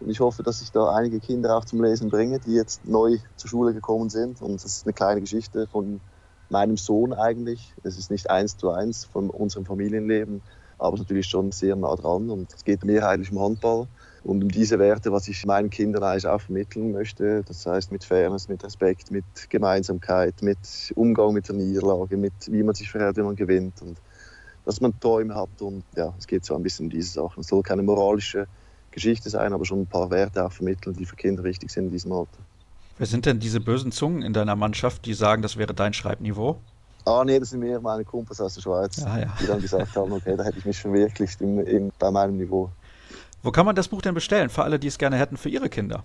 Und 0.00 0.10
ich 0.10 0.20
hoffe, 0.20 0.42
dass 0.42 0.62
ich 0.62 0.70
da 0.70 0.94
einige 0.94 1.18
Kinder 1.18 1.56
auch 1.56 1.64
zum 1.64 1.82
Lesen 1.82 2.08
bringe, 2.08 2.38
die 2.38 2.54
jetzt 2.54 2.86
neu 2.86 3.18
zur 3.36 3.50
Schule 3.50 3.74
gekommen 3.74 4.10
sind. 4.10 4.40
Und 4.40 4.54
das 4.62 4.64
ist 4.64 4.86
eine 4.86 4.92
kleine 4.92 5.20
Geschichte 5.20 5.66
von 5.66 6.00
meinem 6.48 6.76
Sohn 6.76 7.12
eigentlich. 7.12 7.74
Es 7.82 7.98
ist 7.98 8.10
nicht 8.10 8.30
eins 8.30 8.56
zu 8.56 8.70
eins 8.70 9.04
von 9.04 9.28
unserem 9.28 9.66
Familienleben, 9.66 10.40
aber 10.78 10.96
natürlich 10.96 11.26
schon 11.26 11.50
sehr 11.50 11.74
nah 11.74 11.96
dran. 11.96 12.30
Und 12.30 12.52
es 12.54 12.64
geht 12.64 12.84
mehrheitlich 12.84 13.32
um 13.32 13.40
Handball 13.40 13.88
und 14.24 14.42
um 14.42 14.48
diese 14.48 14.78
Werte, 14.78 15.12
was 15.12 15.28
ich 15.28 15.46
meinen 15.46 15.70
Kindern 15.70 16.02
eigentlich 16.02 16.26
auch 16.26 16.40
vermitteln 16.40 16.92
möchte. 16.92 17.42
Das 17.46 17.64
heißt 17.66 17.92
mit 17.92 18.04
Fairness, 18.04 18.48
mit 18.48 18.62
Respekt, 18.64 19.10
mit 19.10 19.24
Gemeinsamkeit, 19.48 20.42
mit 20.42 20.58
Umgang 20.96 21.34
mit 21.34 21.48
der 21.48 21.56
Niederlage, 21.56 22.16
mit 22.16 22.32
wie 22.50 22.62
man 22.62 22.74
sich 22.74 22.90
verhält, 22.90 23.16
wenn 23.16 23.24
man 23.24 23.36
gewinnt 23.36 23.80
und 23.82 23.98
dass 24.64 24.80
man 24.80 24.98
Träume 25.00 25.34
hat. 25.34 25.60
Und 25.60 25.84
ja, 25.96 26.12
es 26.18 26.26
geht 26.26 26.44
so 26.44 26.54
ein 26.54 26.62
bisschen 26.62 26.86
um 26.86 26.90
diese 26.90 27.12
Sachen. 27.12 27.40
Es 27.40 27.48
soll 27.48 27.62
keine 27.62 27.82
moralische 27.82 28.46
Geschichte 28.90 29.30
sein, 29.30 29.52
aber 29.52 29.64
schon 29.64 29.82
ein 29.82 29.86
paar 29.86 30.10
Werte 30.10 30.44
auch 30.44 30.52
vermitteln, 30.52 30.94
die 30.96 31.06
für 31.06 31.16
Kinder 31.16 31.44
wichtig 31.44 31.70
sind 31.70 31.86
in 31.86 31.90
diesem 31.92 32.12
Alter. 32.12 32.38
Wer 32.98 33.06
sind 33.06 33.26
denn 33.26 33.38
diese 33.38 33.60
bösen 33.60 33.92
Zungen 33.92 34.22
in 34.22 34.32
deiner 34.32 34.56
Mannschaft, 34.56 35.06
die 35.06 35.14
sagen, 35.14 35.40
das 35.40 35.56
wäre 35.56 35.72
dein 35.72 35.92
Schreibniveau? 35.92 36.58
Ah, 37.04 37.22
nee, 37.24 37.38
das 37.38 37.50
sind 37.50 37.60
mehr 37.60 37.80
meine 37.80 38.04
Kumpels 38.04 38.40
aus 38.40 38.54
der 38.54 38.60
Schweiz, 38.60 39.02
ah, 39.04 39.20
ja. 39.20 39.34
die 39.40 39.46
dann 39.46 39.60
gesagt 39.60 39.96
haben, 39.96 40.12
okay, 40.12 40.36
da 40.36 40.44
hätte 40.44 40.58
ich 40.58 40.66
mich 40.66 40.78
verwirklicht 40.78 41.40
in, 41.40 41.58
in, 41.60 41.92
bei 41.98 42.10
meinem 42.10 42.36
Niveau. 42.36 42.70
Wo 43.42 43.50
kann 43.50 43.66
man 43.66 43.76
das 43.76 43.88
Buch 43.88 44.02
denn 44.02 44.14
bestellen, 44.14 44.50
für 44.50 44.62
alle, 44.64 44.78
die 44.78 44.88
es 44.88 44.98
gerne 44.98 45.16
hätten 45.16 45.36
für 45.36 45.48
ihre 45.48 45.68
Kinder? 45.68 46.04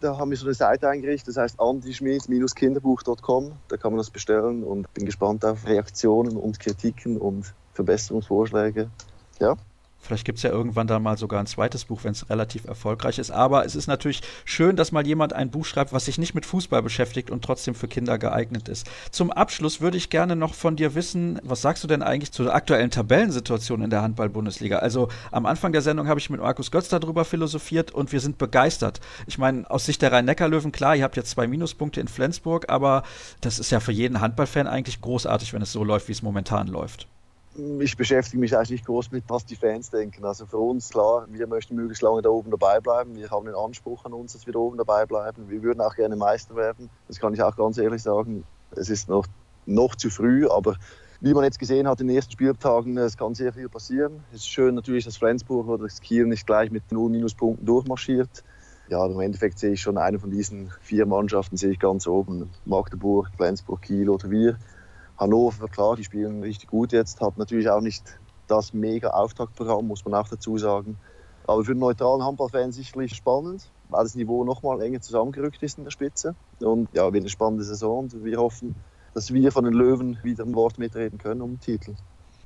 Da 0.00 0.18
haben 0.18 0.30
wir 0.30 0.36
so 0.36 0.46
eine 0.46 0.54
Seite 0.54 0.88
eingerichtet, 0.88 1.28
das 1.28 1.36
heißt 1.36 1.60
antischmied-kinderbuch.com. 1.60 3.52
Da 3.68 3.76
kann 3.76 3.92
man 3.92 3.98
das 3.98 4.10
bestellen 4.10 4.64
und 4.64 4.92
bin 4.94 5.06
gespannt 5.06 5.44
auf 5.44 5.66
Reaktionen 5.66 6.36
und 6.36 6.58
Kritiken 6.58 7.18
und 7.18 7.54
Verbesserungsvorschläge. 7.74 8.90
Ja. 9.38 9.56
Vielleicht 10.02 10.24
gibt 10.24 10.38
es 10.38 10.42
ja 10.42 10.50
irgendwann 10.50 10.88
dann 10.88 11.02
mal 11.02 11.16
sogar 11.16 11.38
ein 11.38 11.46
zweites 11.46 11.84
Buch, 11.84 12.02
wenn 12.02 12.10
es 12.10 12.28
relativ 12.28 12.64
erfolgreich 12.64 13.20
ist. 13.20 13.30
Aber 13.30 13.64
es 13.64 13.76
ist 13.76 13.86
natürlich 13.86 14.20
schön, 14.44 14.74
dass 14.74 14.90
mal 14.90 15.06
jemand 15.06 15.32
ein 15.32 15.50
Buch 15.50 15.64
schreibt, 15.64 15.92
was 15.92 16.06
sich 16.06 16.18
nicht 16.18 16.34
mit 16.34 16.44
Fußball 16.44 16.82
beschäftigt 16.82 17.30
und 17.30 17.44
trotzdem 17.44 17.76
für 17.76 17.86
Kinder 17.86 18.18
geeignet 18.18 18.68
ist. 18.68 18.90
Zum 19.12 19.30
Abschluss 19.30 19.80
würde 19.80 19.96
ich 19.96 20.10
gerne 20.10 20.34
noch 20.34 20.54
von 20.54 20.74
dir 20.74 20.96
wissen, 20.96 21.40
was 21.44 21.62
sagst 21.62 21.84
du 21.84 21.88
denn 21.88 22.02
eigentlich 22.02 22.32
zur 22.32 22.52
aktuellen 22.52 22.90
Tabellensituation 22.90 23.80
in 23.80 23.90
der 23.90 24.02
Handball-Bundesliga? 24.02 24.80
Also 24.80 25.08
am 25.30 25.46
Anfang 25.46 25.72
der 25.72 25.82
Sendung 25.82 26.08
habe 26.08 26.18
ich 26.18 26.30
mit 26.30 26.40
Markus 26.40 26.72
Götz 26.72 26.88
darüber 26.88 27.24
philosophiert 27.24 27.92
und 27.92 28.10
wir 28.10 28.20
sind 28.20 28.38
begeistert. 28.38 29.00
Ich 29.28 29.38
meine, 29.38 29.70
aus 29.70 29.86
Sicht 29.86 30.02
der 30.02 30.10
Rhein-Neckar-Löwen, 30.10 30.72
klar, 30.72 30.96
ihr 30.96 31.04
habt 31.04 31.16
jetzt 31.16 31.30
zwei 31.30 31.46
Minuspunkte 31.46 32.00
in 32.00 32.08
Flensburg, 32.08 32.68
aber 32.68 33.04
das 33.40 33.60
ist 33.60 33.70
ja 33.70 33.78
für 33.78 33.92
jeden 33.92 34.20
Handballfan 34.20 34.66
eigentlich 34.66 35.00
großartig, 35.00 35.52
wenn 35.52 35.62
es 35.62 35.70
so 35.70 35.84
läuft, 35.84 36.08
wie 36.08 36.12
es 36.12 36.22
momentan 36.22 36.66
läuft 36.66 37.06
ich 37.80 37.96
beschäftige 37.96 38.38
mich 38.38 38.56
eigentlich 38.56 38.70
nicht 38.70 38.86
groß 38.86 39.10
mit, 39.10 39.24
was 39.28 39.44
die 39.44 39.56
Fans 39.56 39.90
denken. 39.90 40.24
Also 40.24 40.46
für 40.46 40.58
uns, 40.58 40.88
klar, 40.90 41.26
wir 41.30 41.46
möchten 41.46 41.74
möglichst 41.74 42.02
lange 42.02 42.22
da 42.22 42.30
oben 42.30 42.50
dabei 42.50 42.80
bleiben. 42.80 43.14
Wir 43.14 43.30
haben 43.30 43.46
den 43.46 43.54
Anspruch 43.54 44.04
an 44.04 44.12
uns, 44.12 44.32
dass 44.32 44.46
wir 44.46 44.52
da 44.52 44.58
oben 44.58 44.78
dabei 44.78 45.04
bleiben. 45.06 45.48
Wir 45.48 45.62
würden 45.62 45.80
auch 45.80 45.94
gerne 45.94 46.16
Meister 46.16 46.56
werden. 46.56 46.88
Das 47.08 47.18
kann 47.18 47.34
ich 47.34 47.42
auch 47.42 47.56
ganz 47.56 47.76
ehrlich 47.78 48.02
sagen. 48.02 48.44
Es 48.70 48.88
ist 48.88 49.08
noch, 49.08 49.26
noch 49.66 49.94
zu 49.94 50.08
früh, 50.08 50.48
aber 50.48 50.76
wie 51.20 51.34
man 51.34 51.44
jetzt 51.44 51.58
gesehen 51.58 51.86
hat 51.86 52.00
in 52.00 52.08
den 52.08 52.16
ersten 52.16 52.32
Spieltagen, 52.32 52.96
es 52.98 53.16
kann 53.16 53.34
sehr 53.34 53.52
viel 53.52 53.68
passieren. 53.68 54.24
Es 54.30 54.38
ist 54.38 54.48
schön 54.48 54.74
natürlich, 54.74 55.04
dass 55.04 55.18
Flensburg 55.18 55.68
oder 55.68 55.84
das 55.84 56.00
Kiel 56.00 56.26
nicht 56.26 56.46
gleich 56.46 56.70
mit 56.70 56.90
0 56.90 57.10
Minuspunkten 57.10 57.64
durchmarschiert. 57.66 58.42
Ja, 58.88 59.06
im 59.06 59.20
Endeffekt 59.20 59.58
sehe 59.58 59.72
ich 59.72 59.80
schon 59.80 59.98
eine 59.98 60.18
von 60.18 60.30
diesen 60.30 60.72
vier 60.80 61.06
Mannschaften 61.06 61.56
sehe 61.56 61.70
ich 61.70 61.78
ganz 61.78 62.06
oben. 62.06 62.50
Magdeburg, 62.64 63.30
Flensburg, 63.36 63.82
Kiel 63.82 64.08
oder 64.08 64.30
wir. 64.30 64.56
Hannover, 65.18 65.68
klar, 65.68 65.96
die 65.96 66.04
spielen 66.04 66.42
richtig 66.42 66.68
gut 66.68 66.92
jetzt, 66.92 67.20
hat 67.20 67.38
natürlich 67.38 67.68
auch 67.68 67.80
nicht 67.80 68.18
das 68.48 68.72
mega 68.72 69.10
Auftaktprogramm, 69.10 69.86
muss 69.86 70.04
man 70.04 70.14
auch 70.14 70.28
dazu 70.28 70.58
sagen. 70.58 70.98
Aber 71.46 71.64
für 71.64 71.74
den 71.74 71.80
neutralen 71.80 72.22
Handballfan 72.24 72.72
sicherlich 72.72 73.14
spannend, 73.14 73.68
weil 73.88 74.04
das 74.04 74.14
Niveau 74.14 74.44
nochmal 74.44 74.80
enger 74.82 75.00
zusammengerückt 75.00 75.62
ist 75.62 75.78
in 75.78 75.84
der 75.84 75.90
Spitze. 75.90 76.34
Und 76.60 76.88
ja, 76.92 77.12
wird 77.12 77.22
eine 77.22 77.30
spannende 77.30 77.64
Saison 77.64 78.04
und 78.04 78.24
wir 78.24 78.38
hoffen, 78.38 78.74
dass 79.14 79.32
wir 79.32 79.52
von 79.52 79.64
den 79.64 79.74
Löwen 79.74 80.18
wieder 80.22 80.44
ein 80.44 80.54
Wort 80.54 80.78
mitreden 80.78 81.18
können 81.18 81.42
um 81.42 81.50
den 81.52 81.60
Titel. 81.60 81.94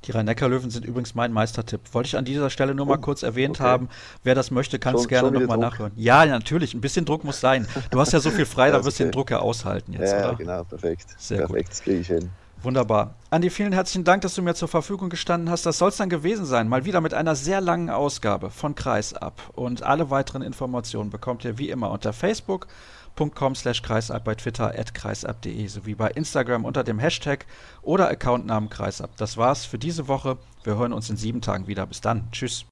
Die 0.05 0.11
Rhein-Neckar-Löwen 0.11 0.69
sind 0.69 0.85
übrigens 0.85 1.15
mein 1.15 1.33
Meistertipp. 1.33 1.81
Wollte 1.91 2.07
ich 2.07 2.17
an 2.17 2.23
dieser 2.23 2.49
Stelle 2.49 2.75
nur 2.75 2.85
mal 2.85 2.97
oh, 2.97 3.01
kurz 3.01 3.23
erwähnt 3.23 3.59
okay. 3.59 3.67
haben. 3.67 3.89
Wer 4.23 4.35
das 4.35 4.51
möchte, 4.51 4.79
kann 4.79 4.95
es 4.95 5.07
gerne 5.07 5.31
nochmal 5.31 5.57
nachhören. 5.57 5.91
Ja, 5.95 6.25
natürlich. 6.25 6.73
Ein 6.73 6.81
bisschen 6.81 7.03
Druck 7.05 7.23
muss 7.23 7.39
sein. 7.39 7.67
Du 7.89 7.99
hast 7.99 8.13
ja 8.13 8.19
so 8.19 8.29
viel 8.29 8.45
frei, 8.45 8.71
da 8.71 8.85
wirst 8.85 8.99
du 8.99 9.03
okay. 9.03 9.09
den 9.09 9.11
Druck 9.11 9.31
ja 9.31 9.39
aushalten 9.39 9.93
jetzt, 9.93 10.11
ja, 10.11 10.29
oder? 10.29 10.35
genau, 10.35 10.63
perfekt. 10.63 11.15
Sehr 11.17 11.39
perfekt, 11.39 11.65
gut. 11.65 11.71
das 11.71 11.81
kriege 11.81 11.99
ich 11.99 12.07
hin. 12.07 12.29
Wunderbar. 12.63 13.15
Andi, 13.29 13.49
vielen 13.49 13.71
herzlichen 13.71 14.03
Dank, 14.03 14.23
dass 14.23 14.33
du 14.33 14.41
mir 14.41 14.55
zur 14.55 14.67
Verfügung 14.67 15.09
gestanden 15.09 15.49
hast. 15.49 15.65
Das 15.65 15.77
soll 15.77 15.89
es 15.89 15.97
dann 15.97 16.09
gewesen 16.09 16.45
sein. 16.45 16.67
Mal 16.67 16.85
wieder 16.85 17.01
mit 17.01 17.13
einer 17.13 17.35
sehr 17.35 17.61
langen 17.61 17.89
Ausgabe 17.89 18.49
von 18.49 18.73
Kreisab. 18.73 19.41
Und 19.53 19.83
alle 19.83 20.09
weiteren 20.09 20.41
Informationen 20.41 21.09
bekommt 21.09 21.45
ihr 21.45 21.57
wie 21.57 21.69
immer 21.69 21.91
unter 21.91 22.13
facebook.com 22.13 23.53
slash 23.55 23.83
kreisab, 23.83 24.23
bei 24.23 24.35
Twitter 24.35 24.69
kreisab.de 24.71 25.67
sowie 25.67 25.95
bei 25.95 26.09
Instagram 26.09 26.65
unter 26.65 26.83
dem 26.83 26.99
Hashtag 26.99 27.45
oder 27.83 28.09
Accountnamen 28.09 28.69
kreisab. 28.69 29.15
Das 29.17 29.37
war's 29.37 29.65
für 29.65 29.77
diese 29.77 30.07
Woche. 30.07 30.37
Wir 30.63 30.77
hören 30.77 30.93
uns 30.93 31.09
in 31.09 31.17
sieben 31.17 31.41
Tagen 31.41 31.67
wieder. 31.67 31.85
Bis 31.85 32.01
dann. 32.01 32.27
Tschüss. 32.31 32.65